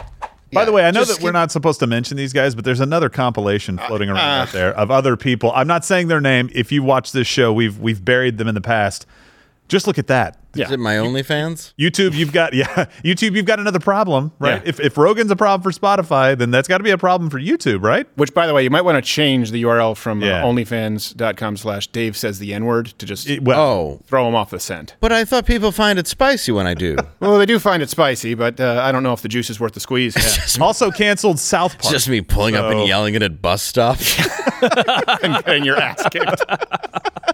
By 0.53 0.65
the 0.65 0.71
way, 0.71 0.85
I 0.85 0.91
know 0.91 1.05
that 1.05 1.21
we're 1.21 1.31
not 1.31 1.51
supposed 1.51 1.79
to 1.79 1.87
mention 1.87 2.17
these 2.17 2.33
guys, 2.33 2.55
but 2.55 2.65
there's 2.65 2.79
another 2.79 3.09
compilation 3.09 3.77
floating 3.77 4.09
around 4.09 4.17
uh. 4.17 4.43
out 4.43 4.51
there 4.51 4.73
of 4.75 4.91
other 4.91 5.15
people. 5.15 5.51
I'm 5.53 5.67
not 5.67 5.85
saying 5.85 6.07
their 6.07 6.21
name. 6.21 6.49
If 6.53 6.71
you 6.71 6.83
watch 6.83 7.11
this 7.11 7.27
show, 7.27 7.53
we've 7.53 7.79
we've 7.79 8.03
buried 8.03 8.37
them 8.37 8.47
in 8.47 8.55
the 8.55 8.61
past. 8.61 9.05
Just 9.67 9.87
look 9.87 9.97
at 9.97 10.07
that. 10.07 10.40
Is 10.55 10.71
it 10.71 10.79
my 10.79 10.95
OnlyFans? 10.95 11.73
YouTube, 11.79 12.13
you've 12.13 12.33
got 12.33 12.53
yeah, 12.61 12.65
YouTube, 13.03 13.35
you've 13.35 13.45
got 13.45 13.59
another 13.59 13.79
problem, 13.79 14.31
right? 14.39 14.61
Yeah. 14.61 14.69
If 14.69 14.79
if 14.79 14.97
Rogan's 14.97 15.31
a 15.31 15.35
problem 15.35 15.61
for 15.61 15.77
Spotify, 15.77 16.37
then 16.37 16.51
that's 16.51 16.67
got 16.67 16.79
to 16.79 16.83
be 16.83 16.91
a 16.91 16.97
problem 16.97 17.29
for 17.29 17.39
YouTube, 17.39 17.83
right? 17.83 18.07
Which, 18.15 18.33
by 18.33 18.47
the 18.47 18.53
way, 18.53 18.63
you 18.63 18.69
might 18.69 18.81
want 18.81 18.97
to 18.97 19.01
change 19.01 19.51
the 19.51 19.63
URL 19.63 19.95
from 19.95 20.21
Yeah. 20.21 20.43
uh, 20.43 20.47
onlyfans.com 20.47 21.57
slash 21.57 21.87
Dave 21.87 22.17
says 22.17 22.39
the 22.39 22.53
N 22.53 22.65
word 22.65 22.87
to 22.97 23.05
just 23.05 23.29
oh. 23.47 23.99
throw 24.05 24.25
them 24.25 24.35
off 24.35 24.49
the 24.49 24.59
scent. 24.59 24.95
But 24.99 25.11
I 25.11 25.25
thought 25.25 25.45
people 25.45 25.71
find 25.71 25.97
it 25.97 26.07
spicy 26.07 26.51
when 26.51 26.67
I 26.67 26.73
do. 26.73 26.97
Well, 27.21 27.37
they 27.37 27.45
do 27.45 27.59
find 27.59 27.83
it 27.83 27.89
spicy, 27.89 28.33
but 28.33 28.59
uh, 28.59 28.81
I 28.83 28.91
don't 28.91 29.03
know 29.03 29.13
if 29.13 29.21
the 29.21 29.27
juice 29.27 29.51
is 29.51 29.59
worth 29.59 29.73
the 29.73 29.79
squeeze. 29.79 30.57
also 30.61 30.89
canceled 30.89 31.39
South 31.39 31.77
Park. 31.77 31.93
Just 31.93 32.09
me 32.09 32.21
pulling 32.21 32.55
up 32.55 32.65
and 32.65 32.87
yelling 32.87 33.13
it 33.13 33.21
at 33.21 33.41
bus 33.43 33.61
stops. 33.61 34.17
and 35.21 35.43
getting 35.45 35.63
your 35.63 35.77
ass 35.77 36.03
kicked. 36.09 36.43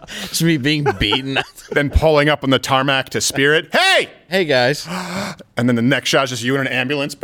Just 0.08 0.44
me 0.44 0.58
being 0.58 0.86
beaten. 1.00 1.38
then 1.72 1.90
pulling 1.90 2.28
up 2.28 2.44
on 2.44 2.50
the 2.50 2.60
tarmac 2.60 3.07
to 3.12 3.22
Spirit. 3.22 3.70
Hey! 3.74 4.10
Hey, 4.30 4.46
guys. 4.46 4.88
And 5.60 5.68
then 5.68 5.76
the 5.76 5.82
next 5.82 6.10
shot 6.10 6.26
is 6.26 6.30
just 6.30 6.44
you 6.44 6.54
in 6.54 6.62
an 6.62 6.68
ambulance. 6.68 7.16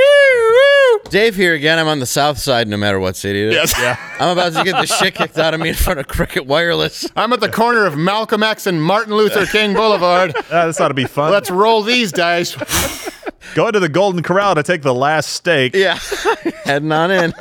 Dave 1.10 1.36
here 1.36 1.54
again. 1.54 1.78
I'm 1.78 1.88
on 1.88 2.00
the 2.00 2.06
south 2.08 2.40
side 2.40 2.68
no 2.68 2.78
matter 2.78 3.00
what 3.00 3.16
city 3.16 3.44
it 3.44 3.50
is. 3.50 3.54
Yes. 3.54 3.76
Yeah. 3.80 3.98
I'm 4.20 4.30
about 4.30 4.54
to 4.54 4.64
get 4.64 4.80
the 4.82 4.88
shit 4.88 5.14
kicked 5.14 5.38
out 5.38 5.54
of 5.54 5.60
me 5.60 5.70
in 5.70 5.76
front 5.76 6.00
of 6.00 6.08
Cricket 6.08 6.48
Wireless. 6.48 7.08
I'm 7.16 7.32
at 7.34 7.40
the 7.42 7.52
corner 7.52 7.86
of 7.86 7.96
Malcolm 7.96 8.42
X 8.42 8.66
and 8.66 8.82
Martin 8.82 9.14
Luther 9.16 9.46
King 9.46 9.74
Boulevard. 9.74 10.36
Uh, 10.54 10.68
this 10.68 10.80
ought 10.80 10.90
to 10.90 10.94
be 10.94 11.06
fun. 11.06 11.32
Let's 11.32 11.50
roll 11.50 11.82
these 11.84 12.12
dice. 12.12 12.56
Go 13.56 13.68
into 13.68 13.80
the 13.80 13.90
Golden 13.90 14.22
Corral 14.22 14.56
to 14.56 14.62
take 14.64 14.82
the 14.82 14.94
last 14.94 15.30
steak. 15.30 15.76
Yeah. 15.76 15.98
Heading 16.64 16.92
on 16.92 17.10
in. 17.12 17.34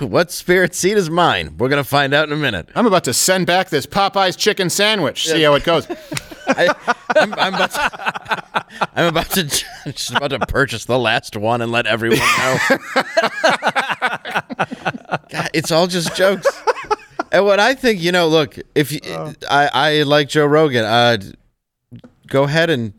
what 0.00 0.30
spirit 0.32 0.74
seat 0.74 0.96
is 0.96 1.10
mine? 1.10 1.56
We're 1.58 1.68
going 1.68 1.82
to 1.82 1.88
find 1.88 2.14
out 2.14 2.26
in 2.28 2.32
a 2.32 2.36
minute. 2.36 2.68
I'm 2.74 2.86
about 2.86 3.04
to 3.04 3.14
send 3.14 3.46
back 3.46 3.68
this 3.68 3.86
Popeye's 3.86 4.36
chicken 4.36 4.70
sandwich. 4.70 5.28
See 5.28 5.42
how 5.42 5.54
it 5.54 5.64
goes. 5.64 5.86
I, 6.48 6.74
I'm, 7.16 7.34
I'm 7.34 7.54
about 7.54 7.70
to, 7.72 8.66
I'm 8.94 9.06
about 9.06 9.30
to 9.30 9.44
just 9.44 10.10
about 10.10 10.28
to 10.28 10.40
purchase 10.40 10.84
the 10.84 10.98
last 10.98 11.36
one 11.36 11.60
and 11.62 11.70
let 11.72 11.86
everyone 11.86 12.18
know. 12.18 12.58
God, 15.30 15.50
it's 15.54 15.70
all 15.70 15.86
just 15.86 16.14
jokes. 16.16 16.46
And 17.30 17.44
what 17.44 17.60
I 17.60 17.74
think, 17.74 18.00
you 18.00 18.12
know, 18.12 18.28
look, 18.28 18.56
if 18.74 18.92
you, 18.92 19.00
I 19.50 19.70
I 19.72 20.02
like 20.02 20.28
Joe 20.28 20.46
Rogan, 20.46 20.84
uh, 20.84 21.18
go 22.26 22.44
ahead 22.44 22.70
and 22.70 22.92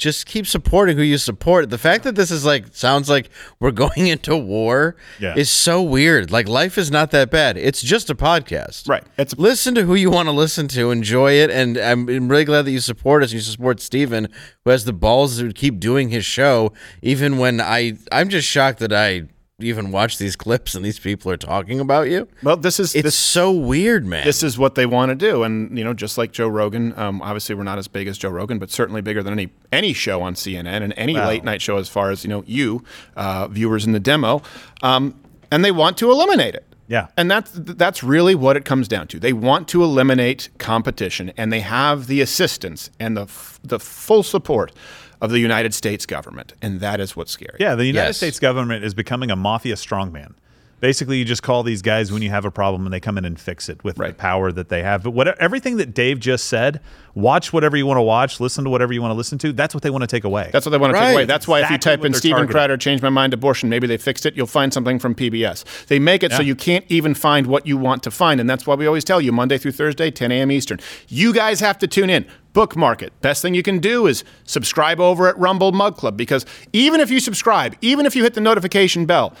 just 0.00 0.26
keep 0.26 0.46
supporting 0.46 0.96
who 0.96 1.02
you 1.04 1.18
support. 1.18 1.70
The 1.70 1.78
fact 1.78 2.02
that 2.04 2.14
this 2.16 2.30
is 2.32 2.44
like 2.44 2.64
sounds 2.72 3.08
like 3.08 3.30
we're 3.60 3.70
going 3.86 4.06
into 4.08 4.36
war 4.36 4.96
Yeah. 5.20 5.34
is 5.36 5.50
so 5.50 5.80
weird. 5.82 6.30
Like 6.32 6.48
life 6.48 6.76
is 6.78 6.90
not 6.90 7.10
that 7.12 7.30
bad. 7.30 7.56
It's 7.56 7.82
just 7.82 8.10
a 8.10 8.14
podcast. 8.14 8.88
Right. 8.88 9.04
It's 9.18 9.36
listen 9.38 9.74
to 9.76 9.82
who 9.84 9.94
you 9.94 10.10
want 10.10 10.26
to 10.26 10.32
listen 10.32 10.66
to, 10.68 10.90
enjoy 10.90 11.34
it, 11.34 11.50
and 11.50 11.76
I'm, 11.78 12.08
I'm 12.08 12.28
really 12.28 12.44
glad 12.46 12.62
that 12.64 12.72
you 12.72 12.80
support 12.80 13.22
us. 13.22 13.32
You 13.32 13.40
support 13.40 13.80
Steven, 13.80 14.28
who 14.64 14.70
has 14.70 14.84
the 14.86 14.92
balls 14.92 15.38
to 15.38 15.52
keep 15.52 15.78
doing 15.78 16.08
his 16.08 16.24
show, 16.24 16.72
even 17.02 17.38
when 17.38 17.60
I 17.60 17.98
I'm 18.10 18.28
just 18.30 18.48
shocked 18.48 18.78
that 18.80 18.92
I 18.92 19.28
even 19.62 19.90
watch 19.90 20.18
these 20.18 20.36
clips 20.36 20.74
and 20.74 20.84
these 20.84 20.98
people 20.98 21.30
are 21.30 21.36
talking 21.36 21.80
about 21.80 22.08
you. 22.08 22.28
Well, 22.42 22.56
this 22.56 22.80
is 22.80 22.94
it's 22.94 23.04
this, 23.04 23.14
so 23.14 23.50
weird, 23.50 24.04
man. 24.06 24.24
This 24.24 24.42
is 24.42 24.58
what 24.58 24.74
they 24.74 24.86
want 24.86 25.10
to 25.10 25.14
do, 25.14 25.42
and 25.42 25.76
you 25.76 25.84
know, 25.84 25.94
just 25.94 26.18
like 26.18 26.32
Joe 26.32 26.48
Rogan. 26.48 26.92
Um, 26.98 27.20
obviously, 27.22 27.54
we're 27.54 27.62
not 27.64 27.78
as 27.78 27.88
big 27.88 28.06
as 28.08 28.18
Joe 28.18 28.30
Rogan, 28.30 28.58
but 28.58 28.70
certainly 28.70 29.00
bigger 29.00 29.22
than 29.22 29.32
any 29.32 29.50
any 29.72 29.92
show 29.92 30.22
on 30.22 30.34
CNN 30.34 30.82
and 30.82 30.92
any 30.96 31.14
Wow. 31.14 31.28
late 31.28 31.44
night 31.44 31.62
show, 31.62 31.76
as 31.76 31.88
far 31.88 32.10
as 32.10 32.24
you 32.24 32.30
know, 32.30 32.44
you 32.46 32.84
uh, 33.16 33.48
viewers 33.48 33.84
in 33.86 33.92
the 33.92 34.00
demo, 34.00 34.42
um, 34.82 35.14
and 35.50 35.64
they 35.64 35.72
want 35.72 35.96
to 35.98 36.10
eliminate 36.10 36.54
it. 36.54 36.64
Yeah. 36.88 37.06
And 37.16 37.30
that's 37.30 37.52
that's 37.54 38.02
really 38.02 38.34
what 38.34 38.56
it 38.56 38.64
comes 38.64 38.88
down 38.88 39.06
to. 39.08 39.20
They 39.20 39.32
want 39.32 39.68
to 39.68 39.84
eliminate 39.84 40.48
competition, 40.58 41.32
and 41.36 41.52
they 41.52 41.60
have 41.60 42.08
the 42.08 42.20
assistance 42.20 42.90
and 42.98 43.16
the 43.16 43.22
f- 43.22 43.60
the 43.62 43.78
full 43.78 44.24
support 44.24 44.72
of 45.20 45.30
the 45.30 45.38
United 45.38 45.74
States 45.74 46.06
government, 46.06 46.54
and 46.62 46.80
that 46.80 47.00
is 47.00 47.14
what's 47.16 47.30
scary. 47.32 47.56
Yeah, 47.60 47.74
the 47.74 47.86
United 47.86 48.08
Yes. 48.08 48.16
States 48.16 48.38
government 48.38 48.84
is 48.84 48.94
becoming 48.94 49.30
a 49.30 49.36
mafia 49.36 49.74
strongman. 49.74 50.34
Basically, 50.80 51.18
you 51.18 51.24
just 51.24 51.42
call 51.42 51.62
these 51.62 51.82
guys 51.82 52.10
when 52.10 52.22
you 52.22 52.30
have 52.30 52.44
a 52.44 52.50
problem 52.50 52.86
and 52.86 52.92
they 52.92 53.00
come 53.00 53.18
in 53.18 53.24
and 53.24 53.38
fix 53.38 53.68
it 53.68 53.84
with 53.84 53.96
the 53.96 54.12
power 54.14 54.50
that 54.50 54.70
they 54.70 54.82
have. 54.82 55.02
But 55.02 55.10
what, 55.10 55.28
everything 55.38 55.76
that 55.76 55.94
Dave 55.94 56.20
just 56.20 56.46
said, 56.46 56.80
watch 57.14 57.52
whatever 57.52 57.76
you 57.76 57.84
want 57.86 57.98
to 57.98 58.02
watch, 58.02 58.40
listen 58.40 58.64
to 58.64 58.70
whatever 58.70 58.92
you 58.92 59.02
want 59.02 59.12
to 59.12 59.16
listen 59.16 59.36
to. 59.38 59.52
That's 59.52 59.74
what 59.74 59.82
they 59.82 59.90
want 59.90 60.02
to 60.02 60.06
take 60.06 60.24
away. 60.24 60.48
That's 60.52 60.64
what 60.64 60.70
they 60.70 60.78
want 60.78 60.94
to 60.94 61.00
take 61.00 61.12
away. 61.12 61.24
That's 61.26 61.46
why 61.46 61.60
if 61.60 61.70
you 61.70 61.78
type 61.78 62.04
in 62.04 62.12
they're 62.12 62.18
Steven 62.18 62.36
targeting. 62.38 62.52
Crowder, 62.52 62.76
change 62.76 63.02
my 63.02 63.10
mind, 63.10 63.34
abortion, 63.34 63.68
maybe 63.68 63.86
they 63.86 63.98
fixed 63.98 64.24
it, 64.24 64.36
you'll 64.36 64.46
find 64.46 64.72
something 64.72 64.98
from 64.98 65.14
PBS. 65.14 65.86
They 65.86 65.98
make 65.98 66.22
it 66.22 66.32
so 66.32 66.42
you 66.42 66.54
can't 66.54 66.84
even 66.88 67.14
find 67.14 67.46
what 67.46 67.66
you 67.66 67.76
want 67.76 68.02
to 68.04 68.10
find. 68.10 68.40
And 68.40 68.48
that's 68.48 68.66
why 68.66 68.74
we 68.74 68.86
always 68.86 69.04
tell 69.04 69.20
you 69.20 69.32
Monday 69.32 69.58
through 69.58 69.72
Thursday, 69.72 70.10
10 70.10 70.32
a.m. 70.32 70.50
Eastern. 70.50 70.80
You 71.08 71.34
guys 71.34 71.60
have 71.60 71.78
to 71.78 71.86
tune 71.86 72.10
in. 72.10 72.26
Bookmark 72.52 73.02
it. 73.02 73.12
Best 73.20 73.42
thing 73.42 73.54
you 73.54 73.62
can 73.62 73.78
do 73.78 74.06
is 74.06 74.24
subscribe 74.44 74.98
over 74.98 75.28
at 75.28 75.38
Rumble 75.38 75.70
Mug 75.70 75.96
Club 75.96 76.16
because 76.16 76.44
even 76.72 77.00
if 77.00 77.10
you 77.10 77.20
subscribe, 77.20 77.76
even 77.80 78.06
if 78.06 78.16
you 78.16 78.24
hit 78.24 78.34
the 78.34 78.40
notification 78.40 79.06
bell, 79.06 79.36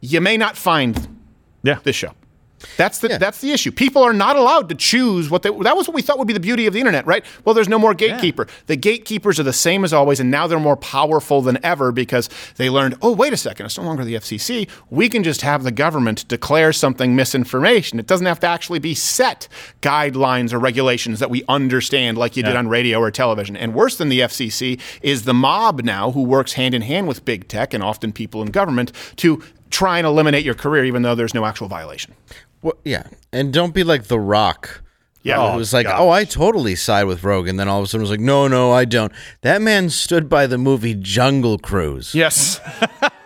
you 0.00 0.20
may 0.20 0.36
not 0.36 0.56
find 0.56 1.08
yeah. 1.62 1.78
this 1.82 1.96
show. 1.96 2.14
That's 2.76 2.98
the 2.98 3.08
that's 3.08 3.40
the 3.40 3.52
issue. 3.52 3.72
People 3.72 4.02
are 4.02 4.12
not 4.12 4.36
allowed 4.36 4.68
to 4.68 4.74
choose 4.74 5.30
what 5.30 5.42
they. 5.42 5.50
That 5.50 5.76
was 5.76 5.88
what 5.88 5.94
we 5.94 6.02
thought 6.02 6.18
would 6.18 6.26
be 6.26 6.34
the 6.34 6.40
beauty 6.40 6.66
of 6.66 6.74
the 6.74 6.78
internet, 6.78 7.06
right? 7.06 7.24
Well, 7.44 7.54
there's 7.54 7.68
no 7.68 7.78
more 7.78 7.94
gatekeeper. 7.94 8.46
The 8.66 8.76
gatekeepers 8.76 9.40
are 9.40 9.44
the 9.44 9.52
same 9.52 9.84
as 9.84 9.92
always, 9.92 10.20
and 10.20 10.30
now 10.30 10.46
they're 10.46 10.60
more 10.60 10.76
powerful 10.76 11.40
than 11.40 11.58
ever 11.64 11.90
because 11.90 12.28
they 12.56 12.68
learned. 12.68 12.96
Oh, 13.00 13.12
wait 13.12 13.32
a 13.32 13.36
second, 13.36 13.66
it's 13.66 13.78
no 13.78 13.84
longer 13.84 14.04
the 14.04 14.14
FCC. 14.14 14.68
We 14.90 15.08
can 15.08 15.22
just 15.22 15.40
have 15.40 15.62
the 15.62 15.70
government 15.70 16.28
declare 16.28 16.72
something 16.72 17.16
misinformation. 17.16 17.98
It 17.98 18.06
doesn't 18.06 18.26
have 18.26 18.40
to 18.40 18.46
actually 18.46 18.78
be 18.78 18.94
set 18.94 19.48
guidelines 19.80 20.52
or 20.52 20.58
regulations 20.58 21.18
that 21.20 21.30
we 21.30 21.44
understand, 21.48 22.18
like 22.18 22.36
you 22.36 22.42
did 22.42 22.56
on 22.56 22.68
radio 22.68 22.98
or 23.00 23.10
television. 23.10 23.56
And 23.56 23.74
worse 23.74 23.96
than 23.96 24.10
the 24.10 24.20
FCC 24.20 24.80
is 25.02 25.24
the 25.24 25.34
mob 25.34 25.82
now, 25.82 26.10
who 26.10 26.22
works 26.22 26.54
hand 26.54 26.74
in 26.74 26.82
hand 26.82 27.08
with 27.08 27.24
big 27.24 27.48
tech 27.48 27.72
and 27.72 27.82
often 27.82 28.12
people 28.12 28.42
in 28.42 28.50
government 28.50 28.92
to 29.16 29.42
try 29.70 29.98
and 29.98 30.06
eliminate 30.06 30.44
your 30.44 30.54
career, 30.54 30.84
even 30.84 31.02
though 31.02 31.14
there's 31.14 31.34
no 31.34 31.44
actual 31.44 31.68
violation. 31.68 32.14
Well, 32.62 32.74
yeah, 32.84 33.04
and 33.32 33.52
don't 33.52 33.72
be 33.72 33.84
like 33.84 34.04
The 34.04 34.18
Rock. 34.20 34.82
Yeah. 35.22 35.36
who 35.36 35.54
Oh, 35.54 35.56
was 35.58 35.72
like, 35.74 35.84
gosh. 35.86 35.96
oh, 36.00 36.08
I 36.08 36.24
totally 36.24 36.74
side 36.74 37.04
with 37.04 37.22
Rogan. 37.24 37.56
Then 37.56 37.68
all 37.68 37.78
of 37.80 37.84
a 37.84 37.86
sudden 37.86 38.00
was 38.02 38.10
like, 38.10 38.20
no, 38.20 38.48
no, 38.48 38.72
I 38.72 38.86
don't. 38.86 39.12
That 39.42 39.60
man 39.60 39.90
stood 39.90 40.30
by 40.30 40.46
the 40.46 40.56
movie 40.56 40.94
Jungle 40.94 41.58
Cruise. 41.58 42.14
Yes. 42.14 42.58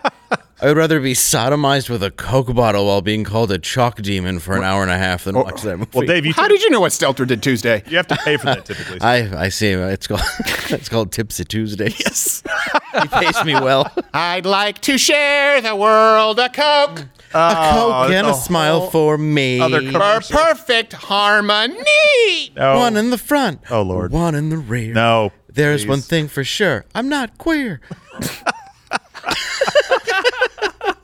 I 0.62 0.66
would 0.68 0.76
rather 0.76 1.00
be 1.00 1.14
sodomized 1.14 1.90
with 1.90 2.02
a 2.02 2.11
Coke 2.11 2.55
bottle 2.55 2.86
while 2.86 3.02
being 3.02 3.24
called 3.24 3.50
a 3.50 3.59
chalk 3.59 4.00
demon 4.00 4.38
for 4.38 4.57
an 4.57 4.62
hour 4.62 4.82
and 4.82 4.90
a 4.90 4.96
half 4.96 5.24
than 5.24 5.36
oh, 5.36 5.42
watch 5.42 5.62
that 5.62 5.78
movie. 5.78 5.90
Well, 5.92 6.07
Dave, 6.07 6.24
you 6.24 6.32
How 6.32 6.46
did 6.48 6.62
you 6.62 6.70
know 6.70 6.80
what 6.80 6.92
Stelter 6.92 7.26
did 7.26 7.42
Tuesday? 7.42 7.82
you 7.88 7.96
have 7.96 8.07
to 8.07 8.16
pay 8.16 8.36
for 8.36 8.46
that 8.46 8.64
typically. 8.64 9.00
I 9.00 9.44
I 9.44 9.48
see. 9.48 9.70
It's 9.72 10.07
called 10.07 10.22
it's 10.70 10.88
called 10.88 11.12
Tipsy 11.12 11.44
Tuesday. 11.44 11.88
Yes, 11.98 12.42
he 13.02 13.09
pays 13.09 13.44
me 13.44 13.55
well. 13.55 13.90
I'd 14.14 14.46
like 14.46 14.80
to 14.82 14.96
share 14.96 15.61
the 15.61 15.74
world 15.74 16.38
a 16.38 16.48
Coke. 16.48 17.00
a 17.00 17.02
Coke 17.02 17.05
oh, 17.34 18.09
and 18.11 18.26
the 18.26 18.30
a 18.30 18.34
smile 18.34 18.90
for 18.90 19.18
me. 19.18 19.61
other 19.61 19.82
For 19.82 19.90
commercial. 19.90 20.36
perfect 20.38 20.92
harmony. 20.92 21.84
No. 22.57 22.76
One 22.78 22.96
in 22.96 23.11
the 23.11 23.18
front. 23.18 23.61
Oh, 23.70 23.82
Lord. 23.82 24.12
One 24.12 24.34
in 24.36 24.50
the 24.50 24.59
rear. 24.59 24.94
No. 24.94 25.32
There's 25.48 25.82
please. 25.82 25.88
one 25.88 26.00
thing 26.00 26.28
for 26.28 26.44
sure. 26.44 26.84
I'm 26.94 27.09
not 27.09 27.38
queer. 27.38 27.80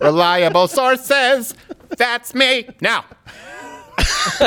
Reliable 0.01 0.69
sources. 0.69 1.55
That's 1.97 2.35
me. 2.35 2.69
Now. 2.81 3.05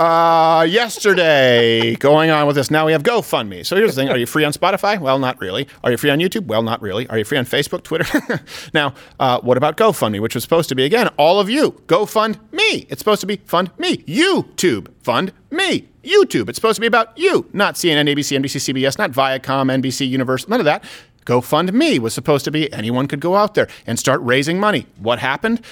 uh, 0.00 0.66
yesterday, 0.68 1.94
going 1.96 2.30
on 2.30 2.46
with 2.46 2.56
this, 2.56 2.70
now 2.70 2.86
we 2.86 2.92
have 2.92 3.02
GoFundMe. 3.02 3.64
So 3.64 3.76
here's 3.76 3.94
the 3.94 4.02
thing 4.02 4.10
Are 4.10 4.16
you 4.16 4.26
free 4.26 4.44
on 4.44 4.52
Spotify? 4.52 4.98
Well, 4.98 5.18
not 5.18 5.40
really. 5.40 5.68
Are 5.84 5.90
you 5.90 5.96
free 5.96 6.10
on 6.10 6.18
YouTube? 6.18 6.46
Well, 6.46 6.62
not 6.62 6.82
really. 6.82 7.06
Are 7.08 7.18
you 7.18 7.24
free 7.24 7.38
on 7.38 7.44
Facebook, 7.44 7.82
Twitter? 7.82 8.42
now, 8.74 8.94
uh, 9.20 9.40
what 9.40 9.56
about 9.56 9.76
GoFundMe, 9.76 10.20
which 10.20 10.34
was 10.34 10.42
supposed 10.42 10.68
to 10.70 10.74
be, 10.74 10.84
again, 10.84 11.08
all 11.16 11.40
of 11.40 11.48
you? 11.48 11.80
Go 11.86 12.06
fund 12.06 12.38
me. 12.50 12.86
It's 12.88 12.98
supposed 12.98 13.20
to 13.20 13.26
be 13.26 13.36
fund 13.36 13.70
me. 13.78 13.98
YouTube, 13.98 14.88
fund 15.02 15.32
me. 15.50 15.88
YouTube. 16.02 16.48
It's 16.48 16.56
supposed 16.56 16.76
to 16.76 16.80
be 16.80 16.86
about 16.86 17.16
you, 17.16 17.48
not 17.52 17.74
CNN, 17.74 18.12
ABC, 18.12 18.36
NBC, 18.38 18.74
CBS, 18.74 18.98
not 18.98 19.12
Viacom, 19.12 19.70
NBC, 19.82 20.08
Universal, 20.08 20.50
none 20.50 20.60
of 20.60 20.64
that. 20.64 20.84
GoFundMe 21.24 21.98
was 21.98 22.14
supposed 22.14 22.44
to 22.44 22.50
be 22.50 22.72
anyone 22.72 23.06
could 23.06 23.20
go 23.20 23.36
out 23.36 23.54
there 23.54 23.68
and 23.86 23.98
start 23.98 24.20
raising 24.22 24.58
money. 24.58 24.86
What 24.98 25.18
happened? 25.18 25.62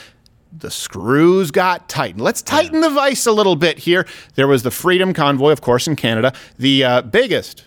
the 0.53 0.71
screws 0.71 1.51
got 1.51 1.89
tightened. 1.89 2.21
Let's 2.21 2.43
tighten 2.43 2.81
the 2.81 2.91
vice 2.91 3.27
a 3.27 3.33
little 3.33 3.57
bit 3.57 3.79
here. 3.79 4.07
There 4.35 4.49
was 4.49 4.63
the 4.63 4.71
Freedom 4.71 5.15
Convoy, 5.15 5.53
of 5.53 5.61
course, 5.61 5.87
in 5.87 5.97
Canada, 5.97 6.33
the 6.59 6.85
uh, 6.85 7.03
biggest 7.03 7.67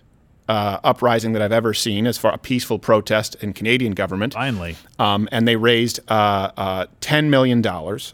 uh, 0.50 0.80
uprising 0.84 1.34
that 1.34 1.42
I've 1.42 1.54
ever 1.54 1.74
seen 1.74 2.06
as 2.06 2.18
far 2.18 2.32
as 2.32 2.36
a 2.36 2.40
peaceful 2.40 2.80
protest 2.80 3.36
in 3.36 3.54
Canadian 3.54 3.94
government. 3.94 4.34
Finally. 4.34 4.76
Um, 5.00 5.30
and 5.32 5.48
they 5.48 5.56
raised 5.56 6.00
uh, 6.10 6.52
uh, 6.58 6.86
$10 7.02 7.30
million, 7.30 7.66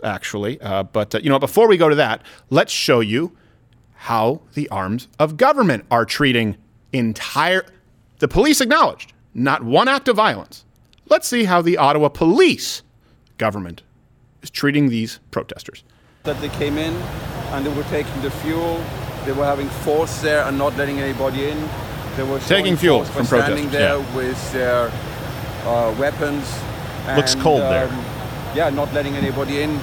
actually. 0.03 0.61
Uh, 0.61 0.83
but, 0.83 1.15
uh, 1.15 1.19
you 1.19 1.29
know, 1.29 1.39
before 1.39 1.67
we 1.67 1.77
go 1.77 1.89
to 1.89 1.95
that, 1.95 2.21
let's 2.49 2.71
show 2.71 2.99
you 2.99 3.35
how 3.93 4.41
the 4.53 4.69
arms 4.69 5.07
of 5.17 5.37
government 5.37 5.85
are 5.89 6.05
treating 6.05 6.57
entire. 6.93 7.65
The 8.19 8.27
police 8.27 8.61
acknowledged 8.61 9.13
not 9.39 9.63
one 9.63 9.87
act 9.87 10.07
of 10.07 10.15
violence. 10.17 10.65
Let's 11.07 11.27
see 11.27 11.45
how 11.45 11.61
the 11.61 11.77
Ottawa 11.77 12.09
police 12.09 12.83
government 13.37 13.83
is 14.41 14.49
treating 14.49 14.89
these 14.89 15.19
protesters. 15.31 15.83
that 16.23 16.39
they 16.41 16.49
came 16.49 16.77
in 16.77 16.93
and 17.53 17.65
they 17.65 17.73
were 17.73 17.83
taking 17.83 18.21
the 18.21 18.29
fuel. 18.29 18.83
They 19.25 19.31
were 19.31 19.45
having 19.45 19.69
force 19.85 20.21
there 20.21 20.43
and 20.43 20.57
not 20.57 20.75
letting 20.77 20.99
anybody 20.99 21.49
in. 21.49 21.57
They 22.17 22.23
were 22.23 22.39
Taking 22.39 22.75
fuel 22.75 23.05
from 23.05 23.25
standing 23.25 23.69
protesters, 23.69 23.71
there 23.71 24.15
with 24.15 24.51
their 24.51 24.91
uh, 25.65 25.95
weapons. 25.97 26.43
Looks 27.15 27.33
and, 27.33 27.41
cold 27.41 27.61
there. 27.61 27.87
um, 27.87 28.05
Yeah, 28.55 28.69
not 28.69 28.93
letting 28.93 29.15
anybody 29.15 29.61
in. 29.61 29.79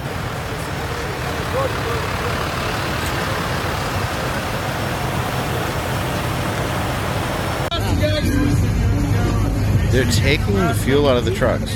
They're 9.97 10.11
taking 10.11 10.53
the 10.53 10.75
fuel 10.75 11.09
out 11.09 11.17
of 11.17 11.25
the 11.25 11.33
trucks. 11.33 11.75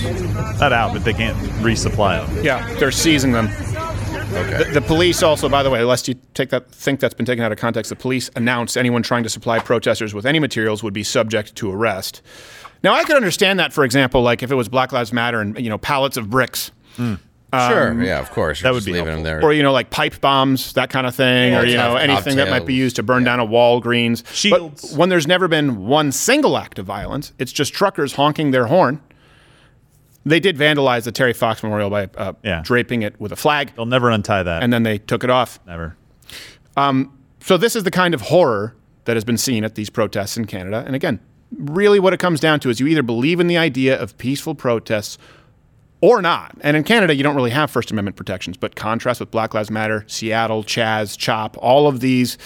Not 0.59 0.71
out, 0.71 0.93
but 0.93 1.03
they 1.03 1.11
can't 1.11 1.35
resupply 1.63 2.23
them. 2.23 2.45
Yeah, 2.45 2.71
they're 2.75 2.91
seizing 2.91 3.31
them. 3.31 3.47
Okay. 3.47 4.63
The, 4.63 4.69
the 4.73 4.81
police 4.81 5.23
also, 5.23 5.49
by 5.49 5.63
the 5.63 5.71
way, 5.71 5.83
lest 5.83 6.07
you 6.07 6.13
take 6.35 6.51
that 6.51 6.69
think 6.69 6.99
that's 6.99 7.15
been 7.15 7.25
taken 7.25 7.43
out 7.43 7.51
of 7.51 7.57
context, 7.57 7.89
the 7.89 7.95
police 7.95 8.29
announced 8.35 8.77
anyone 8.77 9.01
trying 9.01 9.23
to 9.23 9.29
supply 9.29 9.57
protesters 9.57 10.13
with 10.13 10.27
any 10.27 10.37
materials 10.37 10.83
would 10.83 10.93
be 10.93 11.03
subject 11.03 11.55
to 11.55 11.71
arrest. 11.71 12.21
Now, 12.83 12.93
I 12.93 13.05
could 13.05 13.15
understand 13.15 13.59
that, 13.59 13.73
for 13.73 13.83
example, 13.83 14.21
like 14.21 14.43
if 14.43 14.51
it 14.51 14.55
was 14.55 14.69
Black 14.69 14.91
Lives 14.91 15.11
Matter 15.11 15.41
and 15.41 15.57
you 15.59 15.71
know 15.71 15.79
pallets 15.79 16.15
of 16.15 16.29
bricks. 16.29 16.69
Hmm. 16.97 17.15
Hmm. 17.53 17.69
sure. 17.69 18.03
Yeah, 18.03 18.19
of 18.19 18.31
course. 18.31 18.61
that 18.61 18.67
You're 18.67 18.73
would 18.73 18.77
just 18.79 18.85
be 18.85 18.93
leaving 18.93 19.07
helpful. 19.07 19.23
them 19.23 19.39
there. 19.41 19.47
or 19.49 19.53
you 19.53 19.61
know 19.63 19.73
like 19.73 19.89
pipe 19.89 20.21
bombs 20.21 20.73
that 20.73 20.89
kind 20.89 21.05
of 21.05 21.13
thing 21.15 21.53
or 21.53 21.65
you 21.65 21.75
know 21.75 21.93
Cocktail- 21.93 22.11
anything 22.11 22.35
that 22.37 22.49
might 22.49 22.65
be 22.65 22.73
used 22.73 22.95
to 22.95 23.03
burn 23.03 23.23
down 23.25 23.39
a 23.41 23.45
Walgreens 23.45 24.25
Shields. 24.33 24.91
but 24.91 24.97
when 24.97 25.09
there's 25.09 25.27
never 25.27 25.47
been 25.47 25.85
one 25.85 26.11
single 26.13 26.57
act 26.57 26.79
of 26.79 26.85
violence 26.85 27.33
it's 27.39 27.51
just 27.51 27.73
truckers 27.73 28.13
honking 28.13 28.51
their 28.51 28.67
horn 28.67 29.01
they 30.25 30.39
did 30.39 30.55
vandalize 30.55 31.03
the 31.03 31.11
Terry 31.11 31.33
Fox 31.33 31.61
Memorial 31.63 31.89
by 31.89 32.07
uh, 32.15 32.33
Yeah. 32.43 32.61
draping 32.63 33.01
it 33.01 33.19
with 33.19 33.31
a 33.31 33.35
flag 33.35 33.73
They'll 33.75 33.85
never 33.85 34.09
untie 34.09 34.43
that. 34.43 34.63
and 34.63 34.71
then 34.71 34.83
they 34.83 34.97
took 34.99 35.23
it 35.23 35.29
off 35.29 35.59
never. 35.67 35.97
so 36.77 37.57
this 37.57 37.75
is 37.75 37.83
the 37.83 37.91
kind 37.91 38.13
of 38.13 38.21
horror 38.21 38.75
that 39.05 39.15
has 39.15 39.25
been 39.25 39.37
seen 39.37 39.63
at 39.63 39.75
these 39.75 39.89
protests 39.89 40.37
in 40.37 40.45
Canada. 40.45 40.83
And 40.85 40.95
again, 40.95 41.19
really 41.57 41.99
what 41.99 42.13
it 42.13 42.19
comes 42.19 42.39
down 42.39 42.59
to 42.61 42.69
is 42.69 42.79
you 42.79 42.87
either 42.87 43.01
believe 43.03 43.39
in 43.39 43.47
the 43.47 43.57
idea 43.57 43.99
of 43.99 44.15
peaceful 44.17 44.53
protests 44.55 45.17
or 46.01 46.21
not. 46.21 46.57
And 46.61 46.75
in 46.75 46.83
Canada, 46.83 47.15
you 47.15 47.23
don't 47.23 47.35
really 47.35 47.51
have 47.51 47.71
First 47.71 47.91
Amendment 47.91 48.17
protections, 48.17 48.57
but 48.57 48.75
contrast 48.75 49.19
with 49.19 49.31
Black 49.31 49.53
Lives 49.53 49.71
Matter, 49.71 50.03
Seattle, 50.07 50.63
Chaz, 50.63 51.17
CHOP, 51.17 51.57
all 51.59 51.87
of 51.87 51.99
these 51.99 52.37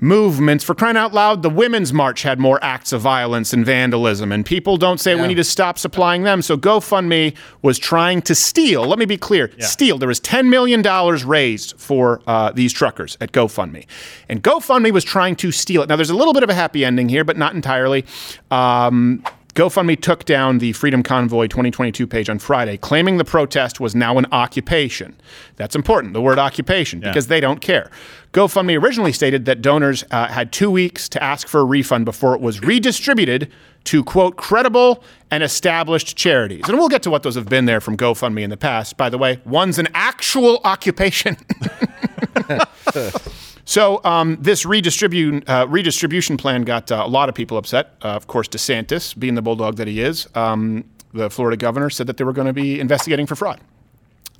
movements. 0.00 0.64
For 0.64 0.74
crying 0.74 0.96
out 0.96 1.12
loud, 1.12 1.42
the 1.42 1.50
Women's 1.50 1.92
March 1.92 2.22
had 2.22 2.38
more 2.40 2.58
acts 2.64 2.92
of 2.92 3.02
violence 3.02 3.52
and 3.52 3.64
vandalism, 3.64 4.32
and 4.32 4.44
people 4.44 4.78
don't 4.78 4.98
say 4.98 5.14
we 5.14 5.28
need 5.28 5.34
to 5.34 5.44
stop 5.44 5.78
supplying 5.78 6.22
them. 6.22 6.42
So 6.42 6.56
GoFundMe 6.56 7.36
was 7.60 7.78
trying 7.78 8.22
to 8.22 8.34
steal. 8.34 8.86
Let 8.86 8.98
me 8.98 9.04
be 9.04 9.18
clear: 9.18 9.50
steal. 9.58 9.98
There 9.98 10.08
was 10.08 10.20
ten 10.20 10.48
million 10.48 10.82
dollars 10.82 11.24
raised 11.24 11.78
for 11.78 12.22
uh, 12.26 12.50
these 12.52 12.72
truckers 12.72 13.16
at 13.20 13.32
GoFundMe, 13.32 13.86
and 14.28 14.42
GoFundMe 14.42 14.90
was 14.90 15.04
trying 15.04 15.36
to 15.36 15.52
steal 15.52 15.82
it. 15.82 15.88
Now, 15.88 15.96
there's 15.96 16.10
a 16.10 16.16
little 16.16 16.32
bit 16.32 16.42
of 16.42 16.48
a 16.48 16.54
happy 16.54 16.84
ending 16.84 17.10
here, 17.10 17.24
but 17.24 17.36
not 17.36 17.54
entirely. 17.54 18.06
Um, 18.50 19.22
GoFundMe 19.54 20.00
took 20.00 20.24
down 20.24 20.58
the 20.58 20.72
Freedom 20.72 21.02
Convoy 21.02 21.46
2022 21.48 22.06
page 22.06 22.28
on 22.28 22.38
Friday, 22.38 22.76
claiming 22.76 23.16
the 23.16 23.24
protest 23.24 23.80
was 23.80 23.94
now 23.94 24.16
an 24.16 24.26
occupation. 24.30 25.16
That's 25.56 25.74
important, 25.74 26.12
the 26.12 26.20
word 26.20 26.38
occupation, 26.38 27.00
because 27.00 27.26
they 27.26 27.40
don't 27.40 27.60
care. 27.60 27.90
GoFundMe 28.32 28.80
originally 28.80 29.12
stated 29.12 29.46
that 29.46 29.60
donors 29.60 30.04
uh, 30.12 30.28
had 30.28 30.52
two 30.52 30.70
weeks 30.70 31.08
to 31.10 31.22
ask 31.22 31.48
for 31.48 31.60
a 31.60 31.64
refund 31.64 32.04
before 32.04 32.34
it 32.34 32.40
was 32.40 32.60
redistributed 32.60 33.50
to, 33.84 34.04
quote, 34.04 34.36
credible 34.36 35.02
and 35.30 35.42
established 35.42 36.16
charities. 36.16 36.68
And 36.68 36.78
we'll 36.78 36.88
get 36.88 37.02
to 37.02 37.10
what 37.10 37.24
those 37.24 37.34
have 37.34 37.48
been 37.48 37.64
there 37.64 37.80
from 37.80 37.96
GoFundMe 37.96 38.42
in 38.42 38.50
the 38.50 38.56
past. 38.56 38.96
By 38.96 39.10
the 39.10 39.18
way, 39.18 39.40
one's 39.44 39.78
an 39.78 39.88
actual 39.94 40.60
occupation. 40.64 41.36
So 43.70 44.00
um, 44.02 44.36
this 44.40 44.66
redistribute, 44.66 45.48
uh, 45.48 45.64
redistribution 45.68 46.36
plan 46.36 46.62
got 46.62 46.90
uh, 46.90 47.04
a 47.06 47.08
lot 47.08 47.28
of 47.28 47.36
people 47.36 47.56
upset. 47.56 47.94
Uh, 48.02 48.08
of 48.08 48.26
course, 48.26 48.48
DeSantis, 48.48 49.16
being 49.16 49.36
the 49.36 49.42
bulldog 49.42 49.76
that 49.76 49.86
he 49.86 50.00
is, 50.00 50.26
um, 50.34 50.82
the 51.14 51.30
Florida 51.30 51.56
governor, 51.56 51.88
said 51.88 52.08
that 52.08 52.16
they 52.16 52.24
were 52.24 52.32
going 52.32 52.48
to 52.48 52.52
be 52.52 52.80
investigating 52.80 53.26
for 53.26 53.36
fraud. 53.36 53.60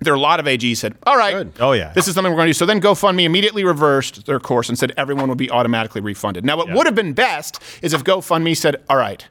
There 0.01 0.13
are 0.13 0.17
a 0.17 0.21
lot 0.21 0.41
of 0.41 0.47
AGs 0.47 0.79
said, 0.79 0.97
"All 1.07 1.17
right, 1.17 1.47
Oh, 1.61 1.71
yeah. 1.71 1.93
this 1.93 2.09
is 2.09 2.15
something 2.15 2.33
we're 2.33 2.39
going 2.39 2.49
to 2.49 2.55
do." 2.55 2.55
So 2.59 2.67
then 2.67 2.81
GoFundMe 2.81 3.23
immediately 3.23 3.63
reversed 3.63 4.27
their 4.27 4.41
course 4.41 4.69
and 4.69 4.77
said 4.77 4.93
everyone 4.97 5.29
would 5.29 5.39
be 5.39 5.49
automatically 5.49 6.01
refunded. 6.01 6.45
Now, 6.45 6.57
what 6.57 6.69
would 6.73 6.87
have 6.87 6.97
been 6.97 7.13
best 7.13 7.63
is 7.83 7.93
if 7.95 8.03
GoFundMe 8.03 8.57
said, 8.57 8.83
"All 8.89 8.97
right, 8.97 9.25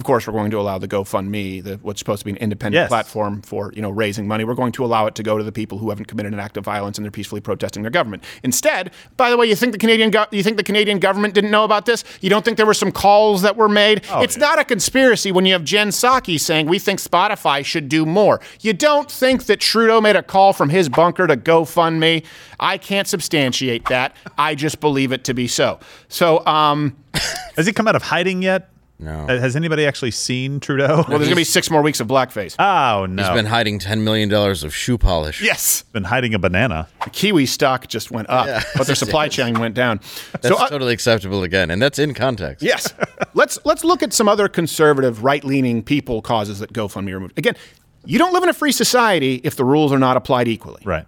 of 0.00 0.04
course, 0.04 0.26
we're 0.26 0.32
going 0.32 0.50
to 0.52 0.58
allow 0.58 0.78
the 0.78 0.88
GoFundMe, 0.88 1.62
the, 1.62 1.76
what's 1.82 1.98
supposed 1.98 2.20
to 2.20 2.24
be 2.24 2.30
an 2.30 2.38
independent 2.38 2.80
Yes. 2.80 2.88
platform 2.88 3.42
for 3.42 3.70
you 3.76 3.82
know 3.82 3.90
raising 3.90 4.26
money. 4.26 4.44
We're 4.44 4.54
going 4.54 4.72
to 4.72 4.84
allow 4.84 5.04
it 5.06 5.14
to 5.16 5.22
go 5.22 5.36
to 5.36 5.44
the 5.44 5.52
people 5.52 5.76
who 5.76 5.90
haven't 5.90 6.06
committed 6.06 6.32
an 6.32 6.40
act 6.40 6.56
of 6.56 6.64
violence 6.64 6.96
and 6.96 7.04
they're 7.04 7.10
peacefully 7.10 7.42
protesting 7.42 7.82
their 7.82 7.90
government. 7.90 8.24
Instead, 8.42 8.92
by 9.18 9.28
the 9.28 9.36
way, 9.36 9.44
you 9.46 9.54
think 9.54 9.72
the 9.72 9.78
Canadian 9.78 10.10
go- 10.10 10.24
you 10.30 10.42
think 10.42 10.56
the 10.56 10.62
Canadian 10.62 10.98
government 10.98 11.34
didn't 11.34 11.50
know 11.50 11.64
about 11.64 11.84
this? 11.84 12.02
You 12.22 12.30
don't 12.30 12.44
think 12.44 12.56
there 12.56 12.64
were 12.66 12.72
some 12.74 12.90
calls 12.92 13.42
that 13.42 13.56
were 13.56 13.68
made? 13.68 14.02
Oh, 14.10 14.22
it's 14.22 14.38
not 14.38 14.58
a 14.58 14.64
conspiracy 14.64 15.30
when 15.32 15.44
you 15.44 15.52
have 15.52 15.64
Jen 15.64 15.88
Psaki 15.88 16.40
saying 16.40 16.66
we 16.66 16.78
think 16.78 16.98
Spotify 17.00 17.62
should 17.64 17.88
do 17.90 18.06
more. 18.06 18.40
You 18.60 18.72
don't 18.72 19.10
think 19.10 19.44
that 19.44 19.60
Trudeau 19.60 20.00
made 20.00 20.16
a 20.16 20.22
call 20.22 20.52
from 20.54 20.70
his 20.70 20.88
bunker 20.88 21.26
to 21.26 21.36
GoFundMe? 21.36 22.24
I 22.58 22.78
can't 22.78 23.06
substantiate 23.06 23.86
that. 23.88 24.16
I 24.38 24.54
just 24.54 24.80
believe 24.80 25.12
it 25.12 25.24
to 25.24 25.34
be 25.34 25.46
so. 25.46 25.78
So, 26.08 26.44
um, 26.46 26.96
Has 27.56 27.66
he 27.66 27.72
come 27.72 27.88
out 27.88 27.96
of 27.96 28.02
hiding 28.02 28.40
yet? 28.42 28.70
No. 29.00 29.26
Uh, 29.28 29.38
Has 29.40 29.56
anybody 29.56 29.86
actually 29.86 30.10
seen 30.10 30.60
Trudeau? 30.60 30.86
well, 30.96 31.04
there's 31.04 31.20
going 31.20 31.30
to 31.30 31.34
be 31.36 31.44
six 31.44 31.70
more 31.70 31.80
weeks 31.82 32.00
of 32.00 32.06
blackface. 32.06 32.54
Oh 32.58 33.06
no! 33.06 33.22
He's 33.22 33.32
been 33.34 33.46
hiding 33.46 33.78
$10 33.78 34.02
million 34.02 34.32
of 34.32 34.74
shoe 34.74 34.98
polish. 34.98 35.40
Yes. 35.42 35.82
been 35.92 36.04
hiding 36.04 36.34
a 36.34 36.38
banana. 36.38 36.86
The 37.04 37.10
Kiwi 37.10 37.46
stock 37.46 37.88
just 37.88 38.10
went 38.10 38.28
up, 38.28 38.46
Yeah. 38.46 38.62
but 38.76 38.86
their 38.86 38.94
supply 39.04 39.28
chain 39.28 39.58
went 39.58 39.74
down. 39.74 40.00
That's 40.32 40.48
so, 40.48 40.56
uh, 40.56 40.68
totally 40.68 40.92
acceptable 40.92 41.42
again. 41.42 41.70
And 41.70 41.80
that's 41.80 41.98
in 41.98 42.12
context. 42.14 42.62
yes, 42.62 42.92
let's 43.34 43.58
let's 43.64 43.84
look 43.84 44.02
at 44.02 44.12
some 44.12 44.28
other 44.28 44.48
conservative, 44.48 45.24
right-leaning 45.24 45.82
people 45.82 46.20
causes 46.22 46.58
that 46.58 46.72
GoFundMe 46.72 47.14
removed. 47.14 47.38
Again, 47.38 47.56
you 48.04 48.18
don't 48.18 48.32
live 48.34 48.42
in 48.42 48.48
a 48.48 48.54
free 48.54 48.72
society 48.72 49.40
if 49.44 49.56
the 49.56 49.64
rules 49.64 49.92
are 49.92 49.98
not 49.98 50.16
applied 50.16 50.46
equally. 50.48 50.82
Right. 50.84 51.06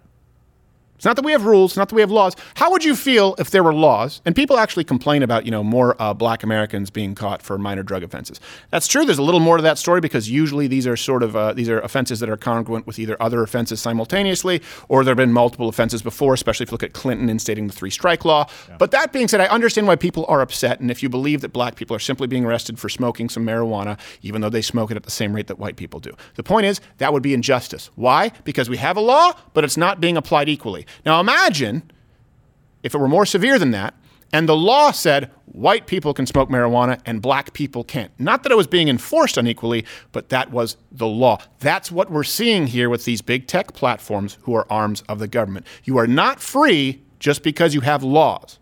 It's 1.03 1.05
not 1.05 1.17
that 1.17 1.25
we 1.25 1.33
have 1.33 1.47
rules, 1.47 1.73
it's 1.73 1.77
not 1.77 1.89
that 1.89 1.97
we 1.97 2.01
have 2.01 2.13
laws. 2.13 2.37
How 2.55 2.71
would 2.71 2.85
you 2.85 2.95
feel 2.95 3.35
if 3.37 3.51
there 3.51 3.65
were 3.65 3.75
laws? 3.75 4.23
And 4.25 4.37
people 4.37 4.57
actually 4.57 4.85
complain 4.85 5.25
about, 5.25 5.45
you 5.45 5.51
know, 5.51 5.65
more 5.65 6.01
uh, 6.01 6.15
black 6.15 6.45
Americans 6.45 6.91
being 6.91 7.17
caught 7.17 7.43
for 7.43 7.59
minor 7.59 7.83
drug 7.83 8.05
offenses. 8.05 8.39
That's 8.71 8.87
true. 8.87 9.05
There's 9.05 9.19
a 9.19 9.23
little 9.25 9.41
more 9.41 9.57
to 9.57 9.65
that 9.65 9.79
story 9.79 10.01
because 10.01 10.31
usually 10.31 10.69
these 10.69 10.87
are 10.87 10.97
sort 10.97 11.25
of 11.25 11.35
uh, 11.35 11.55
these 11.55 11.69
are 11.69 11.81
offenses 11.81 12.21
that 12.21 12.31
are 12.31 12.37
congruent 12.37 12.87
with 12.87 13.01
either 13.01 13.21
other 13.21 13.43
offenses 13.43 13.81
simultaneously 13.81 14.63
or 14.89 15.03
there 15.03 15.11
have 15.11 15.17
been 15.17 15.33
multiple 15.33 15.69
offenses 15.69 16.03
before, 16.03 16.35
especially 16.35 16.63
if 16.63 16.71
you 16.71 16.75
look 16.75 16.85
at 16.85 16.93
Clinton 16.93 17.29
instating 17.29 17.67
the 17.67 17.73
three 17.73 17.91
strike 17.91 18.25
law. 18.25 18.47
But 18.79 18.93
that 18.93 19.13
being 19.13 19.27
said, 19.27 19.41
I 19.41 19.47
understand 19.47 19.89
why 19.89 19.97
people 19.97 20.25
are 20.29 20.41
upset. 20.41 20.79
And 20.79 20.89
if 20.89 21.03
you 21.03 21.09
believe 21.09 21.41
that 21.41 21.53
black 21.53 21.75
people 21.75 21.97
are 21.97 21.99
simply 21.99 22.29
being 22.29 22.45
arrested 22.45 22.79
for 22.79 22.89
smoking 22.89 23.29
some 23.29 23.45
marijuana, 23.45 23.99
even 24.23 24.41
though 24.41 24.51
they 24.51 24.63
smoke 24.63 24.93
it 24.93 24.97
at 24.97 25.03
the 25.03 25.11
same 25.11 25.35
rate 25.35 25.49
that 25.49 25.59
white 25.59 25.75
people 25.75 25.99
do, 25.99 26.13
the 26.37 26.45
point 26.45 26.67
is 26.67 26.81
that 26.99 27.13
would 27.13 27.25
be 27.25 27.35
injustice. 27.35 27.91
Why? 27.97 28.31
Because 28.45 28.71
we 28.71 28.77
have 28.77 28.97
a 28.97 29.01
law, 29.01 29.33
but 29.53 29.65
it's 29.65 29.77
not 29.77 30.01
being 30.01 30.17
applied 30.17 30.49
equally. 30.49 30.87
Now 31.05 31.21
imagine 31.21 31.91
if 32.83 32.95
it 32.95 32.99
were 32.99 33.09
more 33.09 33.27
severe 33.27 33.59
than 33.59 33.71
that, 33.73 33.95
and 34.33 34.49
the 34.49 34.57
law 34.57 34.91
said 34.91 35.31
white 35.47 35.87
people 35.87 36.15
can 36.15 36.27
smoke 36.27 36.49
marijuana 36.49 37.01
and 37.05 37.21
black 37.21 37.53
people 37.53 37.85
can't. 37.85 38.11
Not 38.19 38.43
that 38.43 38.53
it 38.53 38.57
was 38.57 38.67
being 38.67 38.89
enforced 38.89 39.37
unequally, 39.37 39.85
but 40.11 40.31
that 40.31 40.51
was 40.51 40.77
the 40.91 41.07
law. 41.07 41.39
That's 41.59 41.93
what 41.93 42.11
we're 42.11 42.25
seeing 42.25 42.67
here 42.67 42.89
with 42.89 43.05
these 43.05 43.21
big 43.21 43.47
tech 43.47 43.75
platforms 43.75 44.39
who 44.43 44.55
are 44.55 44.71
arms 44.73 45.03
of 45.09 45.19
the 45.19 45.29
government. 45.29 45.67
You 45.85 45.99
are 45.99 46.07
not 46.07 46.41
free 46.41 47.03
just 47.19 47.43
because 47.43 47.75
you 47.75 47.83
have 47.83 48.03
laws. 48.03 48.59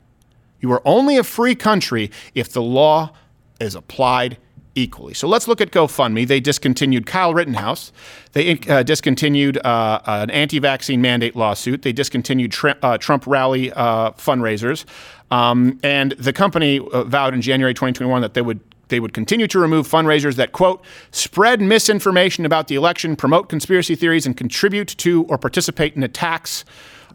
You 0.60 0.72
are 0.72 0.82
only 0.84 1.16
a 1.16 1.24
free 1.24 1.54
country 1.54 2.10
if 2.34 2.52
the 2.52 2.62
law 2.62 3.12
is 3.60 3.74
applied 3.74 4.38
equally. 4.74 5.14
So 5.14 5.28
let's 5.28 5.48
look 5.48 5.60
at 5.60 5.70
GoFundMe. 5.70 6.26
They 6.26 6.40
discontinued 6.40 7.06
Kyle 7.06 7.34
Rittenhouse. 7.34 7.92
They 8.32 8.58
uh, 8.68 8.82
discontinued 8.82 9.58
uh, 9.58 10.00
an 10.06 10.30
anti 10.30 10.58
vaccine 10.58 11.00
mandate 11.00 11.36
lawsuit. 11.36 11.82
They 11.82 11.92
discontinued 11.92 12.52
Tr- 12.52 12.70
uh, 12.82 12.98
Trump 12.98 13.26
rally 13.26 13.72
uh, 13.72 14.12
fundraisers. 14.12 14.84
Um, 15.30 15.78
and 15.82 16.12
the 16.12 16.32
company 16.32 16.80
uh, 16.80 17.04
vowed 17.04 17.34
in 17.34 17.42
January 17.42 17.74
2021 17.74 18.22
that 18.22 18.34
they 18.34 18.42
would 18.42 18.60
they 18.88 19.00
would 19.00 19.12
continue 19.12 19.46
to 19.46 19.58
remove 19.60 19.88
fundraisers 19.88 20.34
that, 20.34 20.50
quote, 20.50 20.84
spread 21.12 21.60
misinformation 21.60 22.44
about 22.44 22.66
the 22.66 22.74
election, 22.74 23.14
promote 23.14 23.48
conspiracy 23.48 23.94
theories, 23.94 24.26
and 24.26 24.36
contribute 24.36 24.88
to 24.98 25.24
or 25.24 25.38
participate 25.38 25.94
in 25.94 26.02
attacks 26.02 26.64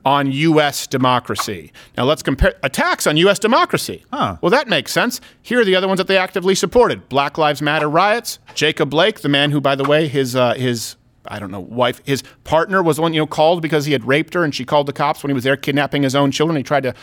on 0.06 0.32
U.S. 0.32 0.88
democracy. 0.88 1.74
Now 1.98 2.06
let's 2.06 2.22
compare 2.24 2.54
attacks 2.64 3.08
on 3.08 3.18
U.S. 3.18 3.40
democracy. 3.40 4.06
Well, 4.12 4.52
that 4.52 4.68
makes 4.68 4.92
sense. 4.92 5.20
Here 5.42 5.60
are 5.60 5.66
the 5.66 5.76
other 5.76 5.88
ones 5.88 5.98
that 5.98 6.08
they 6.08 6.18
actively 6.18 6.56
supported: 6.56 7.10
Black 7.10 7.38
Lives 7.38 7.62
Matter 7.62 7.90
riots. 7.90 8.40
Jacob 8.54 8.90
Blake, 8.92 9.22
the 9.22 9.30
man 9.30 9.52
who, 9.52 9.60
by 9.60 9.76
the 9.76 9.84
way, 9.84 10.08
his 10.08 10.36
uh, 10.36 10.54
his 10.54 10.96
I 11.28 11.40
don't 11.40 11.52
know 11.52 11.60
wife, 11.60 12.02
his 12.06 12.24
partner 12.44 12.84
was 12.84 12.98
the 12.98 13.02
one 13.02 13.14
you 13.14 13.22
know 13.22 13.28
called 13.28 13.62
because 13.62 13.86
he 13.86 13.94
had 13.94 14.06
raped 14.06 14.34
her, 14.36 14.44
and 14.44 14.54
she 14.54 14.64
called 14.64 14.88
the 14.88 14.94
cops 14.94 15.24
when 15.24 15.32
he 15.32 15.34
was 15.34 15.44
there 15.44 15.58
kidnapping 15.58 16.04
his 16.04 16.16
own 16.16 16.32
children. 16.32 16.56
He 16.56 16.64
tried 16.64 16.84
to 16.84 16.94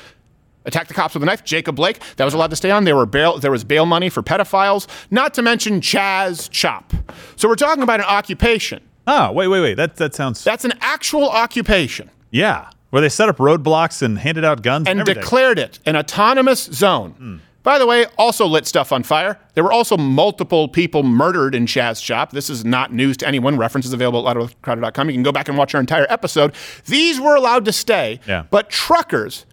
attack 0.65 0.87
the 0.87 0.95
cops 0.95 1.15
with 1.15 1.25
a 1.25 1.27
knife. 1.27 1.45
Jacob 1.45 1.75
Blake, 1.77 2.01
that 2.17 2.25
was 2.25 2.35
allowed 2.35 2.51
to 2.51 2.57
stay 2.57 2.71
on. 2.71 2.85
There 2.85 2.95
were 2.97 3.07
bail, 3.07 3.39
there 3.39 3.51
was 3.51 3.65
bail 3.65 3.85
money 3.85 4.09
for 4.09 4.23
pedophiles, 4.23 4.87
not 5.11 5.35
to 5.35 5.43
mention 5.43 5.81
Chaz 5.81 6.49
Chop. 6.51 6.93
So 7.37 7.49
we're 7.49 7.57
talking 7.57 7.83
about 7.83 7.99
an 7.99 8.07
occupation. 8.07 8.81
Oh, 9.07 9.33
wait, 9.33 9.49
wait, 9.49 9.61
wait. 9.61 9.75
That 9.75 9.97
that 9.97 10.15
sounds. 10.15 10.45
That's 10.45 10.65
an 10.65 10.75
actual 10.81 11.29
occupation. 11.29 12.11
Yeah, 12.31 12.71
where 12.93 13.01
they 13.01 13.09
set 13.09 13.27
up 13.31 13.39
roadblocks 13.39 14.03
and 14.03 14.19
handed 14.19 14.45
out 14.45 14.61
guns 14.61 14.87
and, 14.87 14.99
and 15.01 15.07
declared 15.07 15.59
it 15.59 15.79
an 15.87 15.97
autonomous 15.97 16.65
zone. 16.65 17.13
Hmm. 17.13 17.37
By 17.63 17.79
the 17.79 17.87
way, 17.87 18.05
also 18.19 18.47
lit 18.47 18.67
stuff 18.67 18.93
on 18.93 19.03
fire. 19.03 19.39
There 19.55 19.65
were 19.65 19.73
also 19.73 19.97
multiple 19.97 20.69
people 20.69 21.03
murdered 21.03 21.55
in 21.55 21.65
Chaz 21.65 22.03
Chop. 22.03 22.33
This 22.33 22.51
is 22.51 22.67
not 22.67 22.93
news 22.93 23.17
to 23.19 23.27
anyone. 23.27 23.57
References 23.57 23.95
available 23.95 24.29
at 24.29 24.37
louderwithcrowder.com. 24.37 25.09
You 25.09 25.15
can 25.15 25.23
go 25.23 25.33
back 25.33 25.49
and 25.49 25.57
watch 25.57 25.75
our 25.75 25.81
entire 25.81 26.07
episode. 26.11 26.55
These 26.85 27.19
were 27.19 27.35
allowed 27.35 27.65
to 27.65 27.73
stay, 27.73 28.21
Yeah. 28.29 28.45
but 28.51 28.69
truckers, 28.69 29.47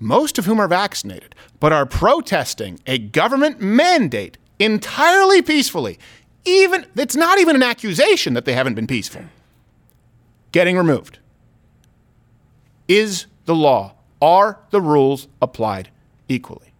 most 0.00 0.36
of 0.36 0.46
whom 0.46 0.58
are 0.58 0.66
vaccinated, 0.66 1.36
but 1.60 1.72
are 1.72 1.86
protesting 1.86 2.80
a 2.88 2.98
government 2.98 3.60
mandate 3.60 4.36
entirely 4.58 5.42
peacefully. 5.42 5.96
Even 6.44 6.86
it's 6.96 7.14
not 7.14 7.38
even 7.38 7.54
an 7.54 7.62
accusation 7.62 8.34
that 8.34 8.46
they 8.46 8.54
haven't 8.54 8.74
been 8.74 8.88
peaceful. 8.88 9.22
Getting 10.50 10.76
removed. 10.76 11.18
Is 12.88 13.26
the 13.44 13.54
law, 13.54 13.94
are 14.20 14.60
the 14.70 14.80
rules 14.80 15.28
applied 15.40 15.90
equally? 16.28 16.72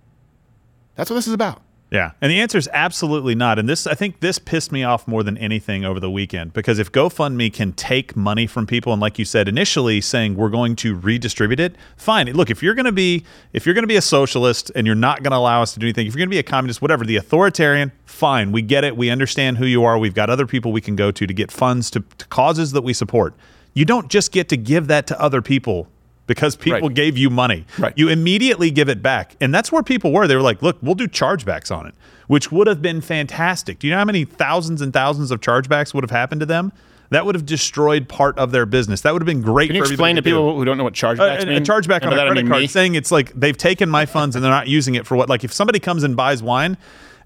That's 0.96 1.10
what 1.10 1.16
this 1.16 1.26
is 1.26 1.32
about. 1.32 1.62
Yeah, 1.94 2.10
and 2.20 2.28
the 2.28 2.40
answer 2.40 2.58
is 2.58 2.68
absolutely 2.72 3.36
not. 3.36 3.56
And 3.56 3.68
this, 3.68 3.86
I 3.86 3.94
think, 3.94 4.18
this 4.18 4.40
pissed 4.40 4.72
me 4.72 4.82
off 4.82 5.06
more 5.06 5.22
than 5.22 5.38
anything 5.38 5.84
over 5.84 6.00
the 6.00 6.10
weekend 6.10 6.52
because 6.52 6.80
if 6.80 6.90
GoFundMe 6.90 7.52
can 7.52 7.72
take 7.72 8.16
money 8.16 8.48
from 8.48 8.66
people, 8.66 8.92
and 8.92 9.00
like 9.00 9.16
you 9.16 9.24
said 9.24 9.46
initially, 9.46 10.00
saying 10.00 10.34
we're 10.34 10.48
going 10.48 10.74
to 10.76 10.96
redistribute 10.96 11.60
it, 11.60 11.76
fine. 11.96 12.26
Look, 12.32 12.50
if 12.50 12.64
you're 12.64 12.74
going 12.74 12.86
to 12.86 12.92
be, 12.92 13.24
if 13.52 13.64
you're 13.64 13.76
going 13.76 13.84
to 13.84 13.88
be 13.88 13.94
a 13.94 14.02
socialist 14.02 14.72
and 14.74 14.88
you're 14.88 14.96
not 14.96 15.22
going 15.22 15.30
to 15.30 15.36
allow 15.36 15.62
us 15.62 15.72
to 15.74 15.78
do 15.78 15.86
anything, 15.86 16.08
if 16.08 16.14
you're 16.14 16.20
going 16.20 16.30
to 16.30 16.34
be 16.34 16.40
a 16.40 16.42
communist, 16.42 16.82
whatever, 16.82 17.04
the 17.04 17.16
authoritarian, 17.16 17.92
fine. 18.06 18.50
We 18.50 18.62
get 18.62 18.82
it. 18.82 18.96
We 18.96 19.10
understand 19.10 19.58
who 19.58 19.66
you 19.66 19.84
are. 19.84 19.96
We've 19.96 20.14
got 20.14 20.28
other 20.30 20.46
people 20.48 20.72
we 20.72 20.80
can 20.80 20.96
go 20.96 21.12
to 21.12 21.26
to 21.28 21.34
get 21.34 21.52
funds 21.52 21.92
to, 21.92 22.00
to 22.18 22.26
causes 22.26 22.72
that 22.72 22.82
we 22.82 22.92
support. 22.92 23.34
You 23.72 23.84
don't 23.84 24.10
just 24.10 24.32
get 24.32 24.48
to 24.48 24.56
give 24.56 24.88
that 24.88 25.06
to 25.08 25.20
other 25.20 25.42
people 25.42 25.88
because 26.26 26.56
people 26.56 26.88
Right. 26.88 26.94
gave 26.94 27.18
you 27.18 27.28
money. 27.30 27.64
Right. 27.78 27.92
You 27.96 28.08
immediately 28.08 28.70
give 28.70 28.88
it 28.88 29.02
back. 29.02 29.36
And 29.40 29.54
that's 29.54 29.70
where 29.70 29.82
people 29.82 30.12
were. 30.12 30.26
They 30.26 30.36
were 30.36 30.42
like, 30.42 30.62
look, 30.62 30.78
we'll 30.82 30.94
do 30.94 31.06
chargebacks 31.06 31.74
on 31.74 31.86
it, 31.86 31.94
which 32.28 32.50
would 32.50 32.66
have 32.66 32.80
been 32.80 33.00
fantastic. 33.00 33.78
Do 33.78 33.86
you 33.86 33.92
know 33.92 33.98
how 33.98 34.04
many 34.04 34.24
thousands 34.24 34.80
and 34.80 34.92
thousands 34.92 35.30
of 35.30 35.40
chargebacks 35.40 35.92
would 35.94 36.02
have 36.04 36.10
happened 36.10 36.40
to 36.40 36.46
them? 36.46 36.72
That 37.10 37.26
would 37.26 37.34
have 37.34 37.44
destroyed 37.46 38.08
part 38.08 38.36
of 38.38 38.50
their 38.50 38.64
business. 38.66 39.02
That 39.02 39.12
would 39.12 39.20
have 39.22 39.26
been 39.26 39.42
great 39.42 39.66
Can 39.68 39.76
you 39.76 39.82
explain 39.82 40.16
to 40.16 40.22
people 40.22 40.52
do. 40.52 40.58
who 40.58 40.64
don't 40.64 40.78
know 40.78 40.84
what 40.84 40.94
Uh, 40.94 41.06
chargebacks 41.14 41.42
a, 41.42 41.46
mean? 41.46 41.58
a 41.58 41.60
chargeback 41.60 42.02
And 42.02 42.06
on 42.06 42.18
a 42.18 42.26
credit 42.26 42.48
card 42.48 42.62
me. 42.62 42.66
saying 42.66 42.94
it's 42.94 43.12
like 43.12 43.32
they've 43.38 43.56
taken 43.56 43.88
my 43.90 44.06
funds 44.06 44.34
and 44.34 44.44
they're 44.44 44.50
not 44.50 44.66
using 44.68 44.94
it 44.94 45.06
for 45.06 45.14
what 45.16 45.28
like 45.28 45.44
if 45.44 45.52
somebody 45.52 45.78
comes 45.78 46.02
and 46.02 46.16
buys 46.16 46.42
wine 46.42 46.76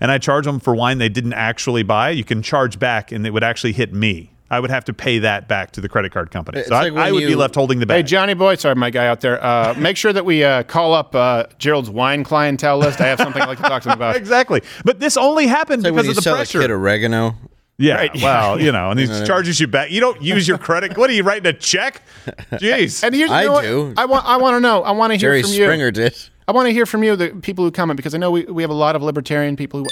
and 0.00 0.10
I 0.10 0.18
charge 0.18 0.44
them 0.44 0.58
for 0.60 0.74
wine 0.74 0.98
they 0.98 1.08
didn't 1.08 1.32
actually 1.34 1.84
buy, 1.84 2.10
you 2.10 2.24
can 2.24 2.42
charge 2.42 2.78
back 2.78 3.12
and 3.12 3.26
it 3.26 3.32
would 3.32 3.44
actually 3.44 3.72
hit 3.72 3.94
me. 3.94 4.32
I 4.50 4.60
would 4.60 4.70
have 4.70 4.84
to 4.86 4.94
pay 4.94 5.18
that 5.20 5.46
back 5.46 5.72
to 5.72 5.80
the 5.80 5.88
credit 5.88 6.12
card 6.12 6.30
company. 6.30 6.60
It's 6.60 6.68
so 6.68 6.74
I, 6.74 6.84
like 6.84 6.92
when 6.94 7.02
I 7.02 7.12
would 7.12 7.26
be 7.26 7.34
left 7.34 7.54
holding 7.54 7.80
the 7.80 7.86
bag. 7.86 8.04
Hey. 8.04 8.08
Johnny 8.08 8.34
Boy, 8.34 8.54
sorry, 8.54 8.74
my 8.76 8.90
guy 8.90 9.06
out 9.06 9.20
there. 9.20 9.42
Uh, 9.44 9.74
make 9.76 9.96
sure 9.96 10.12
that 10.12 10.24
we 10.24 10.42
uh, 10.42 10.62
call 10.62 10.94
up 10.94 11.14
uh, 11.14 11.44
Gerald's 11.58 11.90
wine 11.90 12.24
clientele 12.24 12.78
list. 12.78 13.00
I 13.00 13.08
have 13.08 13.18
something 13.18 13.42
I'd 13.42 13.48
like 13.48 13.58
to 13.58 13.64
talk 13.64 13.82
to 13.82 13.90
him 13.90 13.94
about. 13.94 14.16
exactly. 14.24 14.62
But 14.84 15.00
this 15.00 15.16
only 15.16 15.46
happened 15.46 15.80
It's 15.80 15.84
like 15.84 15.94
when 15.94 16.04
because 16.04 16.06
you 16.06 16.10
of 16.12 16.16
the 16.16 16.22
sell 16.22 16.36
pressure. 16.36 16.58
a 16.60 16.62
kid 16.62 16.70
oregano. 16.70 17.34
Yeah, 17.80 17.94
Right, 17.96 18.10
well, 18.22 18.60
you 18.60 18.72
know, 18.72 18.90
and 18.90 18.98
he 18.98 19.04
You 19.04 19.08
know 19.08 19.12
what 19.12 19.16
I 19.18 19.20
mean? 19.20 19.26
charges 19.28 19.60
you 19.60 19.66
back. 19.68 19.90
You 19.90 20.00
don't 20.00 20.20
use 20.20 20.48
your 20.48 20.58
credit. 20.58 20.96
What 20.98 21.10
are 21.10 21.12
you 21.12 21.22
writing 21.22 21.46
a 21.46 21.52
check? 21.52 22.02
Jeez. 22.52 23.04
And 23.04 23.14
here's, 23.14 23.30
you 23.30 23.36
I 23.36 23.48
what? 23.48 23.62
do. 23.62 23.94
I 23.96 24.04
want. 24.06 24.26
I 24.26 24.36
want 24.36 24.56
to 24.56 24.60
know. 24.60 24.82
I 24.82 24.90
want 24.92 25.12
to 25.12 25.14
hear 25.14 25.30
Jerry 25.32 25.42
from 25.42 25.50
you. 25.52 25.56
Jerry 25.58 25.68
Springer 25.68 25.90
did. 25.92 26.18
I 26.48 26.52
want 26.52 26.66
to 26.66 26.72
hear 26.72 26.86
from 26.86 27.04
you, 27.04 27.14
the 27.14 27.28
people 27.42 27.64
who 27.64 27.70
comment, 27.70 27.96
because 27.98 28.14
I 28.14 28.18
know 28.18 28.30
we, 28.30 28.44
we 28.44 28.62
have 28.62 28.70
a 28.70 28.74
lot 28.74 28.96
of 28.96 29.02
libertarian 29.02 29.54
people 29.54 29.80
who. 29.80 29.86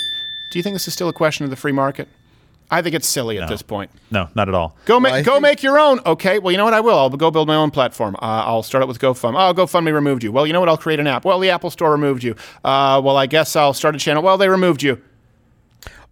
Do 0.50 0.58
you 0.58 0.62
think 0.62 0.74
this 0.74 0.88
is 0.88 0.94
still 0.94 1.08
a 1.08 1.12
question 1.12 1.44
of 1.44 1.50
the 1.50 1.56
free 1.56 1.72
market? 1.72 2.08
I 2.70 2.82
think 2.82 2.96
it's 2.96 3.06
silly 3.06 3.38
at 3.38 3.48
this 3.48 3.62
point. 3.62 3.90
no, 4.10 4.28
not 4.34 4.48
at 4.48 4.54
all. 4.54 4.76
Go 4.86 4.98
make 4.98 5.12
I 5.12 5.22
go 5.22 5.32
think- 5.34 5.42
make 5.42 5.62
your 5.62 5.78
own. 5.78 6.00
Okay. 6.04 6.38
Well, 6.40 6.50
you 6.50 6.58
know 6.58 6.64
what? 6.64 6.74
I 6.74 6.80
will. 6.80 6.98
I'll 6.98 7.10
go 7.10 7.30
build 7.30 7.46
my 7.46 7.54
own 7.54 7.70
platform. 7.70 8.16
Uh, 8.16 8.42
I'll 8.44 8.64
start 8.64 8.82
it 8.82 8.88
with 8.88 8.98
GoFund. 8.98 9.34
Oh, 9.36 9.54
GoFundMe 9.54 9.92
removed 9.94 10.24
you. 10.24 10.32
Well, 10.32 10.46
you 10.46 10.52
know 10.52 10.58
what? 10.60 10.68
I'll 10.68 10.76
create 10.76 10.98
an 10.98 11.06
app. 11.06 11.24
Well, 11.24 11.38
the 11.38 11.50
Apple 11.50 11.70
Store 11.70 11.92
removed 11.92 12.24
you. 12.24 12.34
Uh, 12.64 13.00
well, 13.04 13.16
I 13.16 13.26
guess 13.26 13.54
I'll 13.54 13.72
start 13.72 13.94
a 13.94 13.98
channel. 13.98 14.22
Well, 14.22 14.36
they 14.36 14.48
removed 14.48 14.82
you. 14.82 15.00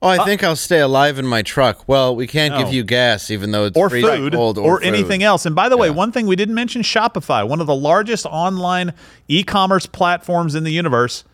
Oh, 0.03 0.09
I 0.09 0.23
think 0.25 0.45
I'll 0.45 0.55
stay 0.55 0.81
alive 0.81 1.19
in 1.19 1.27
my 1.27 1.41
truck. 1.41 1.89
Well, 1.89 2.15
we 2.15 2.27
can't 2.27 2.53
No. 2.55 2.63
give 2.63 2.75
you 2.75 2.85
gas, 2.85 3.31
even 3.31 3.53
though 3.53 3.65
it's 3.65 3.77
or 3.77 3.89
freezing 3.89 4.11
food 4.17 4.35
cold, 4.35 4.59
or, 4.59 4.75
or, 4.75 4.79
food. 4.81 4.87
anything 4.87 5.23
else. 5.23 5.47
And 5.47 5.55
by 5.57 5.71
the 5.71 5.79
way, 5.79 5.89
one 5.89 6.13
thing 6.13 6.27
we 6.27 6.37
didn't 6.37 6.55
mention 6.55 6.83
Shopify, 6.83 7.49
one 7.49 7.61
of 7.61 7.67
the 7.67 7.75
largest 7.75 8.27
online 8.27 8.93
e-commerce 9.29 9.87
platforms 9.87 10.55
in 10.55 10.63
the 10.65 10.73
universe. 10.73 11.25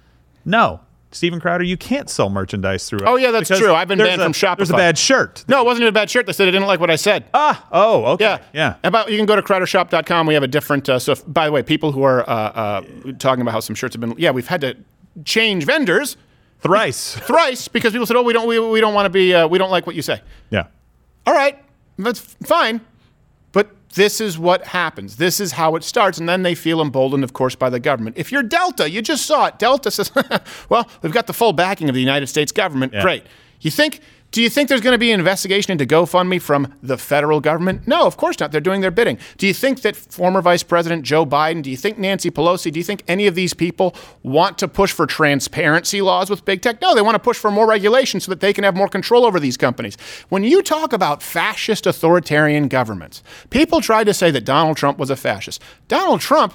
No, 0.44 0.80
Steven 1.12 1.40
Crowder, 1.40 1.64
you 1.64 1.76
can't 1.76 2.08
sell 2.08 2.30
merchandise 2.30 2.88
through. 2.88 3.00
Oh 3.04 3.16
yeah, 3.16 3.32
that's 3.32 3.48
true. 3.48 3.74
I've 3.74 3.88
been 3.88 3.98
banned 3.98 4.20
a- 4.20 4.24
from 4.24 4.32
Shopify. 4.32 4.56
There's 4.58 4.70
a 4.70 4.74
bad 4.74 4.96
shirt. 4.96 5.44
No, 5.48 5.60
it 5.60 5.64
wasn't 5.64 5.88
a 5.88 5.92
bad 5.92 6.08
shirt. 6.08 6.26
They 6.26 6.32
said 6.32 6.44
they 6.46 6.52
didn't 6.52 6.68
like 6.68 6.78
what 6.78 6.90
I 6.90 6.96
said. 6.96 7.24
Ah, 7.34 7.66
oh, 7.72 8.04
okay. 8.12 8.24
Yeah, 8.24 8.38
yeah. 8.52 8.76
About 8.84 9.10
you 9.10 9.16
can 9.16 9.26
go 9.26 9.34
to 9.34 9.42
crowdershop.com. 9.42 10.26
We 10.26 10.34
have 10.34 10.44
a 10.44 10.48
different. 10.48 10.88
Uh, 10.88 10.98
so, 11.00 11.12
if, 11.12 11.24
by 11.26 11.46
the 11.46 11.52
way, 11.52 11.62
people 11.64 11.90
who 11.90 12.02
are 12.04 12.28
uh, 12.28 12.32
uh, 12.32 12.82
talking 13.18 13.42
about 13.42 13.52
how 13.52 13.60
some 13.60 13.74
shirts 13.74 13.94
have 13.94 14.00
been. 14.00 14.14
Yeah, 14.18 14.30
we've 14.30 14.46
had 14.46 14.60
to 14.60 14.76
change 15.24 15.64
vendors 15.64 16.16
thrice, 16.60 17.16
thrice 17.20 17.66
because 17.66 17.92
people 17.92 18.06
said, 18.06 18.16
"Oh, 18.16 18.22
we 18.22 18.32
don't, 18.32 18.46
we, 18.46 18.60
we 18.60 18.80
don't 18.80 18.94
want 18.94 19.06
to 19.06 19.10
be, 19.10 19.34
uh, 19.34 19.48
we 19.48 19.58
don't 19.58 19.70
like 19.70 19.86
what 19.86 19.96
you 19.96 20.02
say." 20.02 20.22
Yeah. 20.50 20.66
All 21.26 21.34
right, 21.34 21.58
that's 21.98 22.20
fine. 22.20 22.80
This 23.94 24.20
is 24.20 24.38
what 24.38 24.64
happens. 24.66 25.16
This 25.16 25.40
is 25.40 25.52
how 25.52 25.74
it 25.76 25.82
starts. 25.82 26.18
And 26.18 26.28
then 26.28 26.42
they 26.42 26.54
feel 26.54 26.80
emboldened, 26.80 27.24
of 27.24 27.32
course, 27.32 27.56
by 27.56 27.70
the 27.70 27.80
government. 27.80 28.16
If 28.18 28.30
you're 28.30 28.42
Delta, 28.42 28.88
you 28.88 29.02
just 29.02 29.26
saw 29.26 29.46
it. 29.46 29.58
Delta 29.58 29.90
says, 29.90 30.12
well, 30.68 30.88
we've 31.02 31.12
got 31.12 31.26
the 31.26 31.32
full 31.32 31.52
backing 31.52 31.88
of 31.88 31.94
the 31.94 32.00
United 32.00 32.28
States 32.28 32.52
government. 32.52 32.92
Yeah. 32.92 33.02
Great. 33.02 33.24
You 33.60 33.70
think, 33.70 34.00
do 34.30 34.40
you 34.40 34.48
think 34.48 34.68
there's 34.68 34.80
going 34.80 34.94
to 34.94 34.98
be 34.98 35.10
an 35.10 35.18
investigation 35.18 35.72
into 35.72 35.84
GoFundMe 35.86 36.40
from 36.40 36.72
the 36.82 36.96
federal 36.96 37.40
government? 37.40 37.86
No, 37.88 38.06
of 38.06 38.16
course 38.16 38.38
not. 38.38 38.52
They're 38.52 38.60
doing 38.60 38.80
their 38.80 38.92
bidding. 38.92 39.18
Do 39.38 39.46
you 39.46 39.54
think 39.54 39.82
that 39.82 39.96
former 39.96 40.40
Vice 40.40 40.62
President 40.62 41.04
Joe 41.04 41.26
Biden, 41.26 41.62
do 41.62 41.70
you 41.70 41.76
think 41.76 41.98
Nancy 41.98 42.30
Pelosi, 42.30 42.70
do 42.70 42.78
you 42.78 42.84
think 42.84 43.02
any 43.08 43.26
of 43.26 43.34
these 43.34 43.54
people 43.54 43.94
want 44.22 44.56
to 44.58 44.68
push 44.68 44.92
for 44.92 45.06
transparency 45.06 46.00
laws 46.00 46.30
with 46.30 46.44
big 46.44 46.62
tech? 46.62 46.80
No, 46.80 46.94
they 46.94 47.02
want 47.02 47.16
to 47.16 47.20
push 47.20 47.38
for 47.38 47.50
more 47.50 47.66
regulation 47.66 48.20
so 48.20 48.30
that 48.30 48.40
they 48.40 48.52
can 48.52 48.62
have 48.62 48.76
more 48.76 48.88
control 48.88 49.24
over 49.24 49.40
these 49.40 49.56
companies. 49.56 49.96
When 50.28 50.44
you 50.44 50.62
talk 50.62 50.92
about 50.92 51.22
fascist 51.22 51.86
authoritarian 51.86 52.68
governments, 52.68 53.24
people 53.50 53.80
tried 53.80 54.04
to 54.04 54.14
say 54.14 54.30
that 54.30 54.44
Donald 54.44 54.76
Trump 54.76 54.98
was 54.98 55.10
a 55.10 55.16
fascist. 55.16 55.60
Donald 55.88 56.20
Trump 56.20 56.54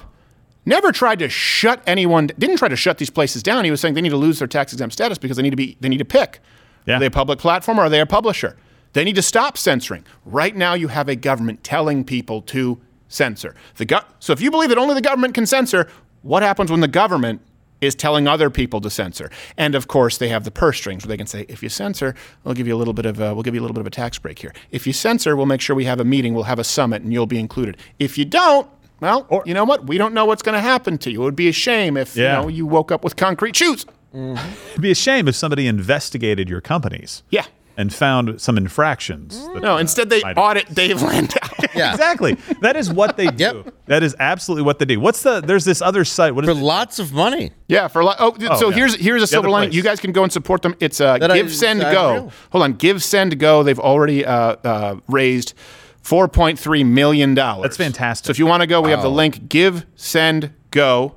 never 0.64 0.92
tried 0.92 1.18
to 1.18 1.28
shut 1.28 1.82
anyone 1.86 2.26
didn't 2.38 2.56
try 2.56 2.68
to 2.68 2.74
shut 2.74 2.98
these 2.98 3.08
places 3.08 3.40
down 3.40 3.64
he 3.64 3.70
was 3.70 3.80
saying 3.80 3.94
they 3.94 4.02
need 4.02 4.08
to 4.08 4.16
lose 4.16 4.40
their 4.40 4.48
tax 4.48 4.72
exempt 4.72 4.92
status 4.92 5.16
because 5.16 5.36
they 5.36 5.42
need 5.44 5.50
to 5.50 5.56
be 5.56 5.76
they 5.80 5.88
need 5.88 5.98
to 5.98 6.04
pick 6.04 6.40
are 6.88 6.98
they 6.98 7.06
a 7.06 7.10
public 7.10 7.38
platform 7.38 7.78
or 7.78 7.82
are 7.82 7.88
they 7.90 8.00
a 8.00 8.06
publisher 8.06 8.56
they 8.92 9.04
need 9.04 9.16
to 9.16 9.22
stop 9.22 9.58
censoring 9.58 10.04
right 10.24 10.56
now 10.56 10.74
you 10.74 10.88
have 10.88 11.08
a 11.08 11.16
government 11.16 11.62
telling 11.64 12.04
people 12.04 12.40
to 12.42 12.80
censor 13.08 13.54
the 13.76 13.84
go- 13.84 14.00
so 14.18 14.32
if 14.32 14.40
you 14.40 14.50
believe 14.50 14.68
that 14.68 14.78
only 14.78 14.94
the 14.94 15.00
government 15.00 15.34
can 15.34 15.46
censor 15.46 15.88
what 16.22 16.42
happens 16.42 16.70
when 16.70 16.80
the 16.80 16.88
government 16.88 17.40
is 17.80 17.94
telling 17.94 18.26
other 18.26 18.48
people 18.48 18.80
to 18.80 18.88
censor 18.88 19.30
and 19.56 19.74
of 19.74 19.86
course 19.86 20.16
they 20.18 20.28
have 20.28 20.44
the 20.44 20.50
purse 20.50 20.78
strings 20.78 21.04
where 21.04 21.08
they 21.10 21.16
can 21.16 21.26
say 21.26 21.44
if 21.48 21.62
you 21.62 21.68
censor 21.68 22.14
we'll 22.44 22.54
give 22.54 22.66
you 22.66 22.74
a 22.74 22.78
little 22.78 22.94
bit 22.94 23.04
of 23.06 23.20
a, 23.20 23.34
we'll 23.34 23.42
give 23.42 23.54
you 23.54 23.60
a 23.60 23.64
little 23.66 23.74
bit 23.74 23.82
of 23.82 23.86
a 23.86 23.90
tax 23.90 24.18
break 24.18 24.38
here 24.38 24.52
if 24.70 24.86
you 24.86 24.92
censor 24.92 25.36
we'll 25.36 25.46
make 25.46 25.60
sure 25.60 25.76
we 25.76 25.84
have 25.84 26.00
a 26.00 26.04
meeting 26.04 26.32
we'll 26.34 26.44
have 26.44 26.58
a 26.58 26.64
summit 26.64 27.02
and 27.02 27.12
you'll 27.12 27.26
be 27.26 27.38
included 27.38 27.76
if 27.98 28.16
you 28.18 28.24
don't 28.24 28.68
well, 28.98 29.26
or, 29.28 29.42
you 29.44 29.52
know 29.52 29.64
what? 29.66 29.86
We 29.86 29.98
don't 29.98 30.14
know 30.14 30.24
what's 30.24 30.40
going 30.42 30.54
to 30.54 30.60
happen 30.62 30.96
to 30.96 31.10
you. 31.10 31.20
It 31.20 31.24
would 31.26 31.36
be 31.36 31.48
a 31.48 31.52
shame 31.52 31.98
if 31.98 32.16
Yeah. 32.16 32.36
you 32.38 32.42
know 32.44 32.48
you 32.48 32.64
woke 32.64 32.90
up 32.90 33.04
with 33.04 33.14
concrete 33.14 33.54
shoes. 33.54 33.84
It'd 34.16 34.80
be 34.80 34.90
a 34.90 34.94
shame 34.94 35.28
if 35.28 35.34
somebody 35.36 35.66
investigated 35.66 36.48
your 36.48 36.60
companies. 36.60 37.22
Yeah. 37.30 37.44
And 37.78 37.92
found 37.92 38.40
some 38.40 38.56
infractions. 38.56 39.38
that, 39.52 39.62
No, 39.62 39.74
uh, 39.76 39.78
instead 39.78 40.08
they 40.08 40.22
might- 40.22 40.38
audit 40.38 40.72
Dave 40.74 41.02
Landau. 41.02 41.36
exactly. 41.62 42.32
That 42.62 42.74
is 42.74 42.90
what 42.90 43.18
they 43.18 43.26
do. 43.26 43.70
That 43.84 44.02
is 44.02 44.16
absolutely 44.18 44.62
what 44.62 44.78
they 44.78 44.86
do. 44.86 44.98
What's 44.98 45.22
the? 45.22 45.42
There's 45.42 45.66
this 45.66 45.82
other 45.82 46.02
site. 46.06 46.34
What 46.34 46.44
is 46.44 46.48
for 46.48 46.54
lots 46.54 46.98
of 46.98 47.12
money. 47.12 47.50
Yeah, 47.68 47.88
for 47.88 48.00
a 48.00 48.06
lot. 48.06 48.16
Oh, 48.18 48.34
Oh, 48.48 48.56
so 48.58 48.70
yeah. 48.70 48.76
here's 48.76 48.94
here's 48.94 49.22
a 49.22 49.26
silver 49.26 49.50
lining. 49.50 49.72
You 49.74 49.82
guys 49.82 50.00
can 50.00 50.12
go 50.12 50.22
and 50.22 50.32
support 50.32 50.62
them. 50.62 50.74
It's 50.80 51.02
uh, 51.02 51.18
That 51.18 51.30
I- 51.30 51.36
Give 51.36 51.52
Send 51.52 51.82
I 51.82 51.92
Go. 51.92 52.16
agree. 52.16 52.30
Hold 52.52 52.64
on, 52.64 52.72
Give 52.74 53.02
Send 53.02 53.38
Go. 53.38 53.62
They've 53.62 53.78
already 53.78 54.24
uh, 54.24 54.56
uh, 54.64 54.96
raised 55.06 55.52
four 56.00 56.28
point 56.28 56.58
three 56.58 56.82
million 56.82 57.34
dollars. 57.34 57.64
That's 57.64 57.76
fantastic. 57.76 58.24
So 58.24 58.30
if 58.30 58.38
you 58.38 58.46
want 58.46 58.62
to 58.62 58.66
go, 58.66 58.80
we 58.80 58.90
have 58.90 59.02
the 59.02 59.10
link. 59.10 59.50
Give 59.50 59.84
Send 59.96 60.54
Go. 60.70 61.16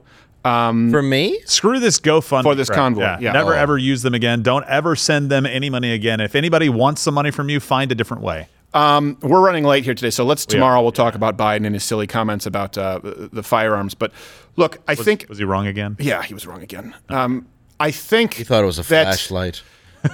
Um, 0.49 0.89
for 0.91 1.01
me, 1.01 1.39
Screw 1.45 1.79
this 1.79 1.99
GoFundMe 1.99 2.43
For 2.43 2.55
this 2.55 2.67
crap. 2.69 2.77
convoy, 2.77 3.17
yeah. 3.19 3.31
Never 3.33 3.53
Oh. 3.53 3.57
ever 3.59 3.77
use 3.77 4.01
them 4.01 4.13
again. 4.13 4.41
Don't 4.41 4.65
ever 4.67 4.95
send 4.95 5.29
them 5.29 5.45
any 5.45 5.69
money 5.69 5.91
again. 5.91 6.19
If 6.19 6.33
anybody 6.35 6.69
wants 6.69 7.01
some 7.01 7.13
money 7.13 7.31
from 7.31 7.49
you, 7.49 7.59
find 7.59 7.91
a 7.91 7.95
different 7.95 8.23
way. 8.23 8.47
Um, 8.73 9.17
we're 9.21 9.41
running 9.41 9.63
late 9.63 9.83
here 9.83 9.95
today, 9.95 10.11
so 10.11 10.23
let's 10.23 10.45
We 10.47 10.51
are. 10.53 10.57
tomorrow 10.57 10.81
we'll 10.81 10.91
talk 10.91 11.15
about 11.15 11.37
Biden 11.37 11.65
and 11.65 11.73
his 11.75 11.83
silly 11.83 12.05
comments 12.07 12.45
about 12.45 12.77
uh, 12.77 12.99
the 13.33 13.41
firearms. 13.43 13.95
But 13.95 14.11
look, 14.57 14.77
I 14.87 14.91
Was- 14.93 15.01
think 15.05 15.25
was 15.27 15.39
he 15.39 15.43
wrong 15.43 15.65
again? 15.67 15.95
Yeah, 15.99 16.21
he 16.23 16.33
was 16.33 16.45
wrong 16.45 16.61
again. 16.61 16.93
Um, 17.09 17.47
I 17.79 17.91
think 17.91 18.35
He 18.35 18.43
thought 18.43 18.61
it 18.63 18.67
was 18.67 18.77
a 18.79 18.83
that- 18.83 19.05
flashlight. 19.05 19.61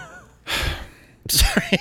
Sorry. 1.30 1.78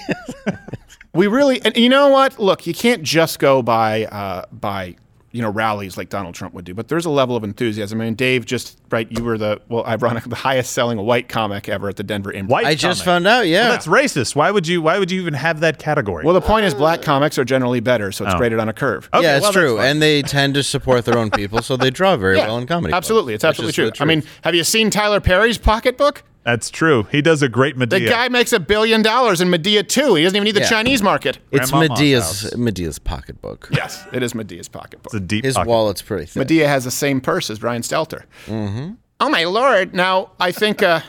we 1.13 1.27
really, 1.27 1.61
and 1.63 1.77
you 1.77 1.89
know 1.89 2.09
what? 2.09 2.39
Look, 2.39 2.67
you 2.67 2.75
can't 2.75 3.03
just 3.03 3.39
go 3.39 3.63
by 3.63 4.07
uh, 4.07 4.47
by 4.51 4.97
you 5.35 5.43
know 5.43 5.51
rallies 5.51 5.97
like 5.97 6.09
Donald 6.09 6.35
Trump 6.35 6.55
would 6.55 6.65
do, 6.65 6.73
but 6.75 6.87
there's 6.87 7.05
a 7.05 7.11
level 7.11 7.35
of 7.35 7.43
enthusiasm. 7.43 8.01
I 8.01 8.05
mean, 8.05 8.15
Dave, 8.15 8.47
just 8.47 8.79
right, 8.91 9.11
you 9.11 9.25
were 9.25 9.37
the 9.37 9.61
well, 9.69 9.85
ironic, 9.85 10.23
the 10.25 10.37
highest 10.37 10.73
selling 10.73 10.97
white 10.99 11.29
comic 11.29 11.69
ever 11.69 11.89
at 11.89 11.97
the 11.97 12.05
Denver 12.05 12.33
Improv. 12.33 12.49
White 12.49 12.67
I 12.67 12.77
just 12.77 13.05
found 13.05 13.27
out. 13.27 13.49
Yeah, 13.49 13.63
Well, 13.65 13.71
that's 13.73 13.89
racist. 13.89 14.37
Why 14.37 14.51
would 14.53 14.69
you? 14.69 14.81
Why 14.81 14.99
would 14.99 15.11
you 15.11 15.21
even 15.21 15.35
have 15.35 15.59
that 15.61 15.79
category? 15.81 16.25
Well, 16.25 16.35
the 16.35 16.41
point 16.41 16.67
is, 16.67 16.73
black 16.73 17.03
comics 17.03 17.37
are 17.39 17.45
generally 17.45 17.81
better, 17.81 18.13
so 18.13 18.25
it's 18.25 18.35
Oh. 18.35 18.39
graded 18.39 18.61
on 18.61 18.69
a 18.69 18.73
curve. 18.73 19.11
Okay, 19.13 19.25
yeah, 19.25 19.37
it's 19.37 19.43
well, 19.43 19.53
that's 19.53 19.61
true, 19.65 19.81
and 19.81 20.01
they 20.01 20.23
tend 20.23 20.55
to 20.55 20.63
support 20.63 21.05
their 21.05 21.19
own 21.19 21.31
people, 21.31 21.61
so 21.63 21.77
they 21.77 21.91
draw 21.91 22.17
very 22.17 22.37
Yeah, 22.37 22.47
well 22.47 22.59
in 22.59 22.67
comedy. 22.69 22.93
clubs, 22.93 23.05
Absolutely, 23.05 23.35
it's 23.35 23.45
absolutely 23.45 23.73
true. 23.73 23.91
I 24.01 24.05
mean, 24.05 24.23
have 24.43 24.55
you 24.55 24.63
seen 24.65 24.89
Tyler 24.89 25.21
Perry's 25.21 25.59
pocketbook? 25.59 26.23
That's 26.45 26.69
true. 26.71 27.05
He 27.11 27.23
does 27.23 27.43
a 27.43 27.49
great 27.49 27.77
Medea. 27.77 28.01
The 28.01 28.07
guy 28.07 28.29
makes 28.29 28.53
a 28.53 28.61
billion 28.61 29.01
dollars 29.01 29.41
in 29.41 29.49
Medea 29.49 29.83
too. 29.83 30.15
He 30.15 30.23
doesn't 30.25 30.37
even 30.37 30.45
need 30.45 30.55
the 30.55 30.61
Yeah. 30.61 30.69
Chinese 30.69 31.03
market. 31.03 31.39
it's 31.51 31.71
Grandmama's 31.71 31.99
Medea's 32.01 32.43
house. 32.43 32.57
Medea's 32.57 32.99
pocketbook. 32.99 33.69
Yes, 33.73 34.07
it 34.13 34.23
is 34.23 34.35
Medea's 34.35 34.69
pocketbook. 34.69 35.07
it's 35.07 35.15
a 35.15 35.21
deep. 35.21 35.45
His 35.45 35.55
pocket. 35.55 35.69
wallet's 35.69 36.03
pretty 36.03 36.27
thick. 36.27 36.37
Medea 36.37 36.69
has 36.69 36.85
the 36.85 36.91
same 36.91 37.21
purse 37.23 37.49
as 37.49 37.59
Brian 37.59 37.81
Stelter. 37.83 38.25
Mm-hmm. 38.47 38.93
Oh 39.21 39.29
my 39.31 39.45
lord! 39.45 39.95
Now 39.95 40.33
I 40.39 40.53
think 40.53 40.83
uh, 40.83 41.01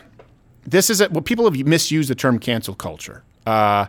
this 0.66 0.90
is 0.90 1.02
a, 1.02 1.10
well, 1.10 1.22
people 1.22 1.44
have 1.46 1.56
misused 1.68 2.10
the 2.10 2.16
term 2.16 2.40
cancel 2.40 2.74
culture. 2.76 3.24
Uh, 3.46 3.88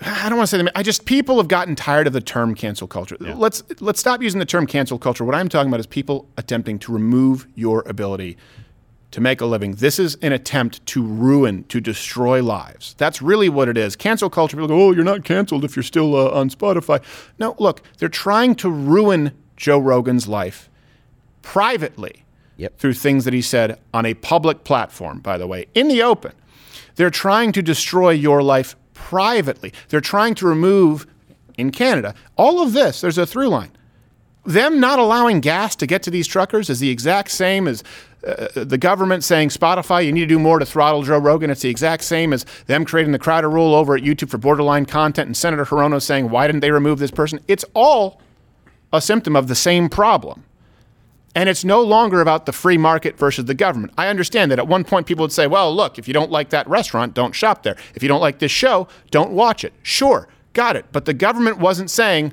I 0.00 0.28
don't 0.28 0.38
want 0.38 0.48
to 0.48 0.50
say 0.50 0.58
them. 0.58 0.68
I 0.74 0.82
just 0.82 1.04
people 1.06 1.36
have 1.38 1.48
gotten 1.48 1.74
tired 1.74 2.06
of 2.06 2.12
the 2.12 2.20
term 2.20 2.54
cancel 2.54 2.86
culture. 2.88 3.16
Let's 3.20 3.62
let's 3.80 3.98
stop 4.00 4.22
using 4.22 4.38
the 4.38 4.46
term 4.46 4.66
cancel 4.66 4.98
culture. 4.98 5.24
What 5.24 5.34
I'm 5.34 5.48
talking 5.48 5.68
about 5.68 5.80
is 5.80 5.86
people 5.86 6.28
attempting 6.36 6.78
to 6.80 6.92
remove 6.92 7.46
your 7.54 7.82
ability 7.86 8.36
to 9.10 9.20
make 9.20 9.40
a 9.40 9.46
living. 9.46 9.72
This 9.76 9.98
is 9.98 10.16
an 10.16 10.32
attempt 10.32 10.84
to 10.86 11.02
ruin, 11.02 11.64
to 11.64 11.80
destroy 11.80 12.42
lives. 12.42 12.94
That's 12.98 13.22
really 13.22 13.48
what 13.48 13.68
it 13.68 13.76
is. 13.76 13.96
Cancel 13.96 14.28
culture, 14.28 14.56
people 14.56 14.68
go, 14.68 14.88
oh, 14.88 14.92
you're 14.92 15.04
not 15.04 15.24
canceled 15.24 15.64
if 15.64 15.76
you're 15.76 15.82
still 15.82 16.14
uh, 16.14 16.30
on 16.30 16.50
Spotify. 16.50 17.02
No, 17.38 17.56
look, 17.58 17.82
they're 17.98 18.08
trying 18.08 18.54
to 18.56 18.70
ruin 18.70 19.32
Joe 19.56 19.78
Rogan's 19.78 20.28
life 20.28 20.68
privately 21.42 22.24
Yep. 22.58 22.76
through 22.76 22.94
things 22.94 23.24
that 23.24 23.32
he 23.32 23.40
said 23.40 23.78
on 23.94 24.04
a 24.04 24.14
public 24.14 24.64
platform, 24.64 25.20
by 25.20 25.38
the 25.38 25.46
way, 25.46 25.66
in 25.76 25.86
the 25.86 26.02
open. 26.02 26.32
They're 26.96 27.08
trying 27.08 27.52
to 27.52 27.62
destroy 27.62 28.10
your 28.10 28.42
life 28.42 28.74
privately. 28.94 29.72
They're 29.90 30.00
trying 30.00 30.34
to 30.34 30.46
remove, 30.48 31.06
in 31.56 31.70
Canada, 31.70 32.16
all 32.36 32.60
of 32.60 32.72
this, 32.72 33.00
there's 33.00 33.16
a 33.16 33.24
through 33.24 33.46
line 33.46 33.70
them 34.44 34.80
not 34.80 34.98
allowing 34.98 35.40
gas 35.40 35.76
to 35.76 35.86
get 35.86 36.02
to 36.04 36.10
these 36.10 36.26
truckers 36.26 36.70
is 36.70 36.80
the 36.80 36.90
exact 36.90 37.30
same 37.30 37.68
as 37.68 37.84
uh, 38.26 38.48
the 38.54 38.78
government 38.78 39.22
saying 39.22 39.50
Spotify, 39.50 40.04
you 40.04 40.12
need 40.12 40.20
to 40.20 40.26
do 40.26 40.38
more 40.38 40.58
to 40.58 40.66
throttle 40.66 41.02
Joe 41.02 41.18
Rogan. 41.18 41.50
It's 41.50 41.62
the 41.62 41.68
exact 41.68 42.02
same 42.02 42.32
as 42.32 42.44
them 42.66 42.84
creating 42.84 43.12
the 43.12 43.18
Crowder 43.18 43.48
rule 43.48 43.74
over 43.74 43.94
at 43.94 44.02
YouTube 44.02 44.30
for 44.30 44.38
borderline 44.38 44.86
content 44.86 45.26
and 45.26 45.36
Senator 45.36 45.64
Hirono 45.64 46.02
saying, 46.02 46.30
why 46.30 46.46
didn't 46.46 46.60
they 46.60 46.70
remove 46.70 46.98
this 46.98 47.10
person? 47.10 47.40
It's 47.46 47.64
all 47.74 48.20
a 48.92 49.00
symptom 49.00 49.36
of 49.36 49.48
the 49.48 49.54
same 49.54 49.88
problem. 49.88 50.44
And 51.34 51.48
it's 51.48 51.64
no 51.64 51.82
longer 51.82 52.20
about 52.20 52.46
the 52.46 52.52
free 52.52 52.78
market 52.78 53.16
versus 53.16 53.44
the 53.44 53.54
government. 53.54 53.92
I 53.96 54.08
understand 54.08 54.50
that 54.50 54.58
at 54.58 54.66
one 54.66 54.82
point 54.82 55.06
people 55.06 55.22
would 55.22 55.32
say, 55.32 55.46
well, 55.46 55.72
look, 55.72 55.98
if 55.98 56.08
you 56.08 56.14
don't 56.14 56.32
like 56.32 56.48
that 56.50 56.66
restaurant, 56.66 57.14
don't 57.14 57.34
shop 57.34 57.62
there. 57.62 57.76
If 57.94 58.02
you 58.02 58.08
don't 58.08 58.20
like 58.20 58.40
this 58.40 58.50
show, 58.50 58.88
don't 59.12 59.30
watch 59.30 59.62
it. 59.62 59.72
Sure, 59.82 60.26
got 60.54 60.74
it. 60.74 60.86
But 60.90 61.04
the 61.04 61.14
government 61.14 61.58
wasn't 61.58 61.90
saying, 61.90 62.32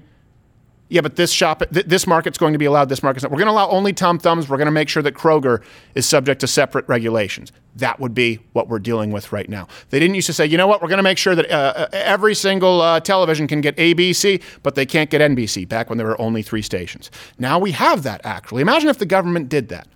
yeah, 0.87 1.01
but 1.01 1.15
this 1.15 1.31
shop, 1.31 1.63
th- 1.73 1.85
this 1.87 2.05
market's 2.05 2.37
going 2.37 2.53
to 2.53 2.59
be 2.59 2.65
allowed. 2.65 2.89
This 2.89 3.01
market's 3.01 3.23
not. 3.23 3.31
We're 3.31 3.39
going 3.39 3.47
to 3.47 3.53
allow 3.53 3.69
only 3.69 3.91
Tom 3.91 4.19
Thumbs. 4.19 4.47
We're 4.47 4.57
going 4.57 4.67
to 4.67 4.71
make 4.71 4.87
sure 4.87 5.01
that 5.01 5.15
Kroger 5.15 5.63
is 5.95 6.05
subject 6.05 6.41
to 6.41 6.47
separate 6.47 6.87
regulations. 6.87 7.51
That 7.75 7.99
would 7.99 8.13
be 8.13 8.39
what 8.53 8.67
we're 8.67 8.79
dealing 8.79 9.11
with 9.11 9.31
right 9.31 9.49
now. 9.49 9.67
They 9.89 9.99
didn't 9.99 10.13
used 10.13 10.27
to 10.27 10.33
say, 10.33 10.45
you 10.45 10.57
know 10.57 10.67
what, 10.67 10.81
we're 10.83 10.87
going 10.87 10.97
to 10.97 11.03
make 11.03 11.17
sure 11.17 11.33
that 11.33 11.49
uh, 11.51 11.87
every 11.91 12.35
single 12.35 12.81
uh, 12.81 12.99
television 12.99 13.47
can 13.47 13.61
get 13.61 13.75
ABC, 13.77 14.41
but 14.61 14.75
they 14.75 14.85
can't 14.85 15.09
get 15.09 15.21
NBC. 15.21 15.67
Back 15.67 15.89
when 15.89 15.97
there 15.97 16.07
were 16.07 16.21
only 16.21 16.43
three 16.43 16.61
stations. 16.61 17.09
Now 17.39 17.57
we 17.57 17.71
have 17.71 18.03
that. 18.03 18.21
Actually, 18.23 18.61
imagine 18.61 18.89
if 18.89 18.99
the 18.99 19.05
government 19.07 19.49
did 19.49 19.69
that. 19.69 19.87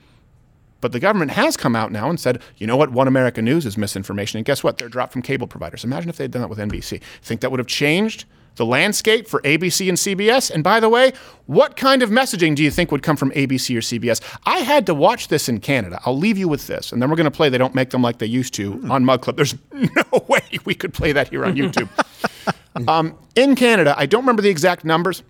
But 0.82 0.92
the 0.94 1.00
government 1.00 1.32
has 1.32 1.58
come 1.58 1.76
out 1.76 1.92
now 1.92 2.10
and 2.10 2.20
said, 2.20 2.42
you 2.58 2.66
know 2.66 2.78
what, 2.78 2.92
One 2.92 3.08
America 3.08 3.42
News 3.42 3.66
is 3.66 3.78
misinformation. 3.78 4.38
And 4.38 4.46
guess 4.46 4.64
what? 4.64 4.78
They're 4.78 4.90
dropped 4.90 5.14
from 5.14 5.22
cable 5.22 5.46
providers. 5.46 5.84
Imagine 5.84 6.10
if 6.10 6.16
they 6.16 6.24
had 6.24 6.32
done 6.32 6.42
that 6.42 6.48
with 6.48 6.58
NBC. 6.58 7.02
Think 7.22 7.42
that 7.42 7.52
would 7.52 7.60
have 7.60 7.68
changed 7.68 8.26
the 8.60 8.66
landscape 8.66 9.28
for 9.28 9.42
ABC 9.42 9.90
and 9.90 9.98
CBS? 9.98 10.52
And 10.52 10.64
by 10.64 10.80
the 10.80 10.90
way, 10.90 11.14
what 11.48 11.76
kind 11.76 12.04
of 12.04 12.12
messaging 12.12 12.54
do 12.56 12.64
you 12.64 12.70
think 12.70 12.92
would 12.92 13.02
come 13.02 13.16
from 13.16 13.32
ABC 13.32 13.76
or 13.76 13.80
CBS? 13.80 14.22
I 14.46 14.60
had 14.60 14.86
to 14.86 14.94
watch 14.94 15.30
this 15.30 15.50
in 15.50 15.60
Canada. 15.62 16.00
I'll 16.06 16.18
leave 16.18 16.38
you 16.38 16.48
with 16.48 16.68
this, 16.68 16.92
and 16.92 17.02
then 17.02 17.10
we're 17.10 17.16
going 17.16 17.26
to 17.26 17.32
play 17.32 17.50
They 17.50 17.58
Don't 17.58 17.74
Make 17.74 17.90
Them 17.90 18.04
Like 18.04 18.20
They 18.20 18.28
Used 18.28 18.54
to 18.56 18.80
on 18.90 19.04
Mug 19.04 19.22
Club. 19.22 19.38
There's 19.38 19.56
no 19.74 20.26
way 20.28 20.42
we 20.66 20.76
could 20.76 20.94
play 20.94 21.12
that 21.14 21.30
here 21.30 21.44
on 21.44 21.56
YouTube. 21.56 21.90
um, 22.88 23.18
in 23.36 23.56
Canada, 23.56 23.96
I 23.98 24.06
don't 24.06 24.22
remember 24.22 24.44
the 24.44 24.50
exact 24.50 24.86
numbers, 24.86 25.24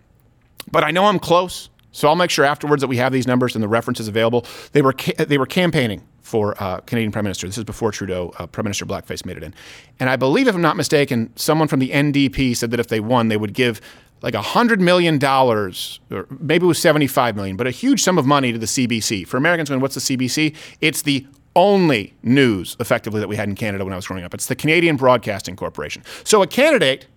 but 0.71 0.83
I 0.83 0.91
know 0.91 1.05
I'm 1.05 1.19
close. 1.19 1.69
So 1.91 2.07
I'll 2.07 2.15
make 2.15 2.29
sure 2.29 2.45
afterwards 2.45 2.81
that 2.81 2.87
we 2.87 2.97
have 2.97 3.11
these 3.13 3.25
numbers 3.25 3.55
and 3.55 3.63
the 3.63 3.67
references 3.67 4.07
available. 4.07 4.45
They 4.73 4.81
were 4.81 4.93
ca- 4.93 5.25
they 5.25 5.37
were 5.37 5.47
campaigning 5.47 6.03
for 6.29 6.55
uh, 6.61 6.79
Canadian 6.81 7.11
Prime 7.11 7.25
Minister. 7.25 7.47
This 7.47 7.57
is 7.57 7.63
before 7.63 7.91
Trudeau, 7.91 8.31
uh, 8.37 8.45
Prime 8.45 8.65
Minister 8.65 8.85
Blackface, 8.85 9.25
made 9.25 9.35
it 9.35 9.43
in. 9.43 9.53
And 9.99 10.09
I 10.09 10.15
believe, 10.15 10.47
if 10.47 10.53
I'm 10.53 10.61
not 10.61 10.77
mistaken, 10.77 11.33
someone 11.35 11.67
from 11.67 11.79
the 11.79 11.89
NDP 11.89 12.55
said 12.55 12.71
that 12.71 12.79
if 12.79 12.87
they 12.87 12.99
won, 12.99 13.29
they 13.29 13.37
would 13.37 13.53
give 13.53 13.81
like 14.21 14.35
$100 14.35 14.79
million, 14.79 15.23
or 15.25 16.27
maybe 16.39 16.65
it 16.65 16.67
was 16.67 16.79
75 16.79 17.35
million, 17.35 17.57
but 17.57 17.67
a 17.67 17.71
huge 17.71 18.03
sum 18.03 18.17
of 18.17 18.25
money 18.25 18.51
to 18.51 18.59
the 18.59 18.65
CBC. 18.65 19.25
For 19.27 19.37
Americans, 19.37 19.69
when 19.69 19.79
what's 19.79 19.95
the 19.95 20.01
CBC? 20.17 20.55
It's 20.81 21.01
the 21.01 21.25
only 21.55 22.13
news, 22.21 22.77
effectively, 22.79 23.19
that 23.21 23.27
we 23.27 23.35
had 23.35 23.49
in 23.49 23.55
Canada 23.55 23.83
when 23.83 23.93
I 23.93 23.95
was 23.95 24.07
growing 24.07 24.23
up. 24.23 24.33
It's 24.33 24.45
the 24.45 24.55
Canadian 24.55 24.97
Broadcasting 24.97 25.55
Corporation. 25.55 26.03
So 26.23 26.43
a 26.43 26.47
candidate 26.47 27.07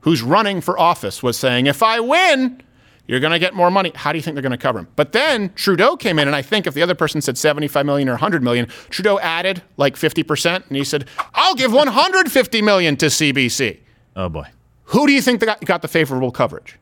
who's 0.00 0.22
running 0.22 0.60
for 0.60 0.78
office 0.78 1.22
was 1.22 1.38
saying, 1.38 1.66
if 1.66 1.82
I 1.82 2.00
win, 2.00 2.60
you're 3.06 3.20
going 3.20 3.32
to 3.32 3.38
get 3.38 3.54
more 3.54 3.70
money. 3.70 3.92
How 3.94 4.12
do 4.12 4.18
you 4.18 4.22
think 4.22 4.34
they're 4.34 4.42
going 4.42 4.52
to 4.52 4.58
cover 4.58 4.78
him? 4.78 4.88
But 4.96 5.12
then 5.12 5.52
Trudeau 5.54 5.96
came 5.96 6.18
in, 6.18 6.28
and 6.28 6.36
I 6.36 6.42
think 6.42 6.66
if 6.66 6.74
the 6.74 6.82
other 6.82 6.94
person 6.94 7.20
said 7.20 7.36
75 7.36 7.84
million 7.84 8.08
or 8.08 8.12
100 8.12 8.42
million, 8.42 8.66
Trudeau 8.90 9.18
added 9.18 9.62
like 9.76 9.96
50%, 9.96 10.66
and 10.68 10.76
he 10.76 10.84
said, 10.84 11.08
I'll 11.34 11.54
give 11.54 11.72
150 11.72 12.62
million 12.62 12.96
to 12.96 13.06
CBC. 13.06 13.78
Oh, 14.14 14.28
boy. 14.28 14.46
Who 14.86 15.06
do 15.06 15.12
you 15.12 15.22
think 15.22 15.40
got, 15.40 15.64
got 15.64 15.82
the 15.82 15.88
favorable 15.88 16.30
coverage? 16.30 16.78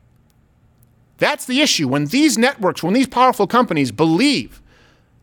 That's 1.17 1.45
the 1.45 1.61
issue. 1.61 1.87
When 1.87 2.07
these 2.07 2.37
networks, 2.37 2.83
when 2.83 2.93
these 2.93 3.07
powerful 3.07 3.47
companies 3.47 3.91
believe 3.91 4.61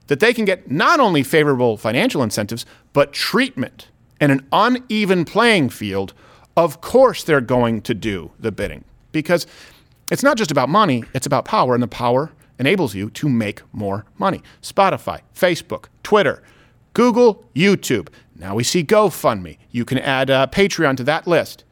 that 0.06 0.20
they 0.20 0.32
can 0.32 0.44
get 0.44 0.70
not 0.70 1.00
only 1.00 1.22
favorable 1.22 1.76
financial 1.76 2.22
incentives, 2.22 2.64
but 2.92 3.12
treatment 3.12 3.88
and 4.20 4.32
an 4.32 4.46
uneven 4.52 5.24
playing 5.24 5.68
field, 5.70 6.14
of 6.56 6.80
course 6.80 7.22
they're 7.24 7.40
going 7.40 7.82
to 7.82 7.94
do 7.94 8.30
the 8.38 8.50
bidding. 8.50 8.84
Because 9.12 9.46
it's 10.10 10.22
not 10.22 10.36
just 10.36 10.50
about 10.50 10.68
money, 10.68 11.04
it's 11.14 11.26
about 11.26 11.44
power, 11.44 11.74
and 11.74 11.82
the 11.82 11.88
power 11.88 12.30
enables 12.58 12.94
you 12.94 13.10
to 13.10 13.28
make 13.28 13.62
more 13.72 14.04
money. 14.18 14.42
Spotify, 14.62 15.20
Facebook, 15.34 15.86
Twitter, 16.02 16.42
Google, 16.94 17.44
YouTube. 17.54 18.08
Now 18.34 18.54
we 18.54 18.64
see 18.64 18.82
GoFundMe. 18.82 19.58
You 19.70 19.84
can 19.84 19.98
add 19.98 20.30
uh, 20.30 20.46
Patreon 20.50 20.96
to 20.96 21.04
that 21.04 21.26
list. 21.26 21.64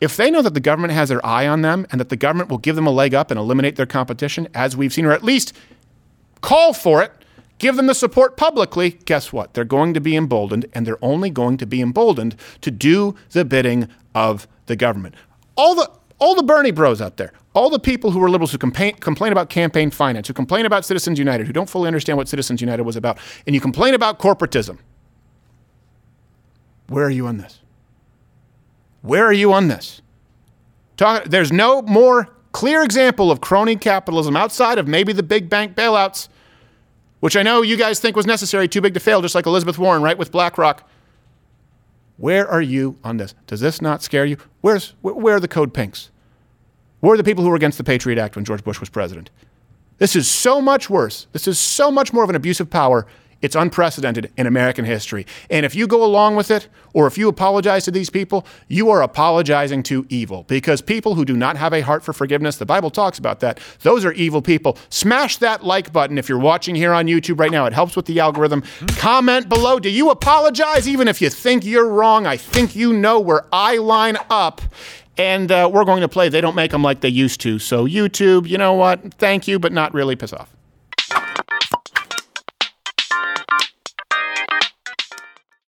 If 0.00 0.16
they 0.16 0.30
know 0.30 0.42
that 0.42 0.54
the 0.54 0.60
government 0.60 0.92
has 0.92 1.08
their 1.08 1.24
eye 1.26 1.46
on 1.46 1.62
them 1.62 1.86
and 1.90 2.00
that 2.00 2.08
the 2.08 2.16
government 2.16 2.50
will 2.50 2.58
give 2.58 2.76
them 2.76 2.86
a 2.86 2.92
leg 2.92 3.14
up 3.14 3.30
and 3.30 3.38
eliminate 3.38 3.76
their 3.76 3.86
competition, 3.86 4.48
as 4.54 4.76
we've 4.76 4.92
seen, 4.92 5.04
or 5.04 5.12
at 5.12 5.24
least 5.24 5.52
call 6.40 6.72
for 6.72 7.02
it, 7.02 7.12
give 7.58 7.74
them 7.74 7.86
the 7.86 7.94
support 7.94 8.36
publicly, 8.36 8.90
guess 8.90 9.32
what? 9.32 9.54
They're 9.54 9.64
going 9.64 9.94
to 9.94 10.00
be 10.00 10.16
emboldened, 10.16 10.66
and 10.72 10.86
they're 10.86 11.04
only 11.04 11.30
going 11.30 11.56
to 11.56 11.66
be 11.66 11.80
emboldened 11.80 12.36
to 12.60 12.70
do 12.70 13.16
the 13.30 13.44
bidding 13.44 13.88
of 14.14 14.46
the 14.66 14.76
government. 14.76 15.16
All 15.56 15.74
the 15.74 15.90
all 16.18 16.34
the 16.34 16.42
Bernie 16.42 16.70
bros 16.70 17.00
out 17.00 17.16
there, 17.16 17.32
all 17.54 17.70
the 17.70 17.78
people 17.78 18.10
who 18.10 18.22
are 18.22 18.30
liberals 18.30 18.52
who 18.52 18.58
complain, 18.58 18.94
complain 18.94 19.32
about 19.32 19.50
campaign 19.50 19.90
finance, 19.90 20.28
who 20.28 20.34
complain 20.34 20.66
about 20.66 20.84
Citizens 20.84 21.18
United, 21.18 21.46
who 21.46 21.52
don't 21.52 21.68
fully 21.68 21.86
understand 21.86 22.18
what 22.18 22.28
Citizens 22.28 22.60
United 22.60 22.82
was 22.82 22.96
about, 22.96 23.18
and 23.46 23.54
you 23.54 23.60
complain 23.60 23.94
about 23.94 24.18
corporatism. 24.18 24.78
Where 26.88 27.04
are 27.04 27.10
you 27.10 27.26
on 27.26 27.38
this? 27.38 27.60
Where 29.02 29.24
are 29.24 29.32
you 29.32 29.52
on 29.52 29.68
this? 29.68 30.02
Talk, 30.96 31.24
there's 31.24 31.52
no 31.52 31.82
more 31.82 32.28
clear 32.52 32.82
example 32.82 33.30
of 33.30 33.40
crony 33.40 33.76
capitalism 33.76 34.36
outside 34.36 34.78
of 34.78 34.88
maybe 34.88 35.12
the 35.12 35.22
big 35.22 35.48
bank 35.48 35.76
bailouts, 35.76 36.28
which 37.20 37.36
I 37.36 37.42
know 37.42 37.62
you 37.62 37.76
guys 37.76 38.00
think 38.00 38.16
was 38.16 38.26
necessary, 38.26 38.66
too 38.66 38.80
big 38.80 38.94
to 38.94 39.00
fail, 39.00 39.22
just 39.22 39.34
like 39.34 39.46
Elizabeth 39.46 39.78
Warren, 39.78 40.02
right, 40.02 40.18
with 40.18 40.32
BlackRock. 40.32 40.88
Where 42.18 42.46
are 42.46 42.60
you 42.60 42.98
on 43.02 43.16
this? 43.16 43.34
Does 43.46 43.60
this 43.60 43.80
not 43.80 44.02
scare 44.02 44.26
you? 44.26 44.36
Where's 44.60 44.94
where 45.00 45.36
are 45.36 45.40
the 45.40 45.48
code 45.48 45.72
pinks? 45.72 46.10
Where 47.00 47.14
are 47.14 47.16
the 47.16 47.24
people 47.24 47.44
who 47.44 47.50
were 47.50 47.56
against 47.56 47.78
the 47.78 47.84
Patriot 47.84 48.18
Act 48.18 48.36
when 48.36 48.44
George 48.44 48.64
Bush 48.64 48.80
was 48.80 48.88
president? 48.88 49.30
This 49.98 50.16
is 50.16 50.28
so 50.28 50.60
much 50.60 50.90
worse. 50.90 51.28
This 51.32 51.48
is 51.48 51.58
so 51.58 51.90
much 51.90 52.12
more 52.12 52.24
of 52.24 52.30
an 52.30 52.36
abuse 52.36 52.60
of 52.60 52.70
power 52.70 53.06
it's 53.40 53.54
unprecedented 53.54 54.32
in 54.36 54.46
American 54.46 54.84
history. 54.84 55.26
And 55.50 55.64
if 55.64 55.74
you 55.74 55.86
go 55.86 56.04
along 56.04 56.36
with 56.36 56.50
it, 56.50 56.68
or 56.92 57.06
if 57.06 57.16
you 57.16 57.28
apologize 57.28 57.84
to 57.84 57.90
these 57.90 58.10
people, 58.10 58.46
you 58.66 58.90
are 58.90 59.02
apologizing 59.02 59.82
to 59.84 60.06
evil. 60.08 60.44
Because 60.44 60.80
people 60.80 61.14
who 61.14 61.24
do 61.24 61.36
not 61.36 61.56
have 61.56 61.72
a 61.72 61.80
heart 61.80 62.02
for 62.02 62.12
forgiveness, 62.12 62.56
the 62.56 62.66
Bible 62.66 62.90
talks 62.90 63.18
about 63.18 63.40
that, 63.40 63.60
those 63.80 64.04
are 64.04 64.12
evil 64.12 64.42
people. 64.42 64.76
Smash 64.88 65.36
that 65.38 65.64
like 65.64 65.92
button 65.92 66.18
if 66.18 66.28
you're 66.28 66.38
watching 66.38 66.74
here 66.74 66.92
on 66.92 67.06
YouTube 67.06 67.38
right 67.38 67.52
now. 67.52 67.66
It 67.66 67.72
helps 67.72 67.94
with 67.94 68.06
the 68.06 68.18
algorithm. 68.20 68.62
Comment 68.96 69.48
below. 69.48 69.78
Do 69.78 69.90
you 69.90 70.10
apologize 70.10 70.88
even 70.88 71.06
if 71.08 71.20
you 71.20 71.30
think 71.30 71.64
you're 71.64 71.88
wrong? 71.88 72.26
I 72.26 72.36
think 72.36 72.74
you 72.74 72.92
know 72.92 73.20
where 73.20 73.44
I 73.52 73.76
line 73.76 74.16
up. 74.30 74.60
And 75.16 75.50
uh, 75.50 75.68
we're 75.72 75.84
going 75.84 76.02
to 76.02 76.08
play 76.08 76.28
They 76.28 76.40
Don't 76.40 76.54
Make 76.54 76.70
Them 76.70 76.82
Like 76.82 77.00
They 77.00 77.08
Used 77.08 77.40
to. 77.40 77.58
So, 77.58 77.86
YouTube, 77.86 78.48
you 78.48 78.56
know 78.56 78.74
what? 78.74 79.14
Thank 79.14 79.48
you, 79.48 79.58
but 79.58 79.72
not 79.72 79.92
really. 79.92 80.14
Piss 80.14 80.32
off. 80.32 80.57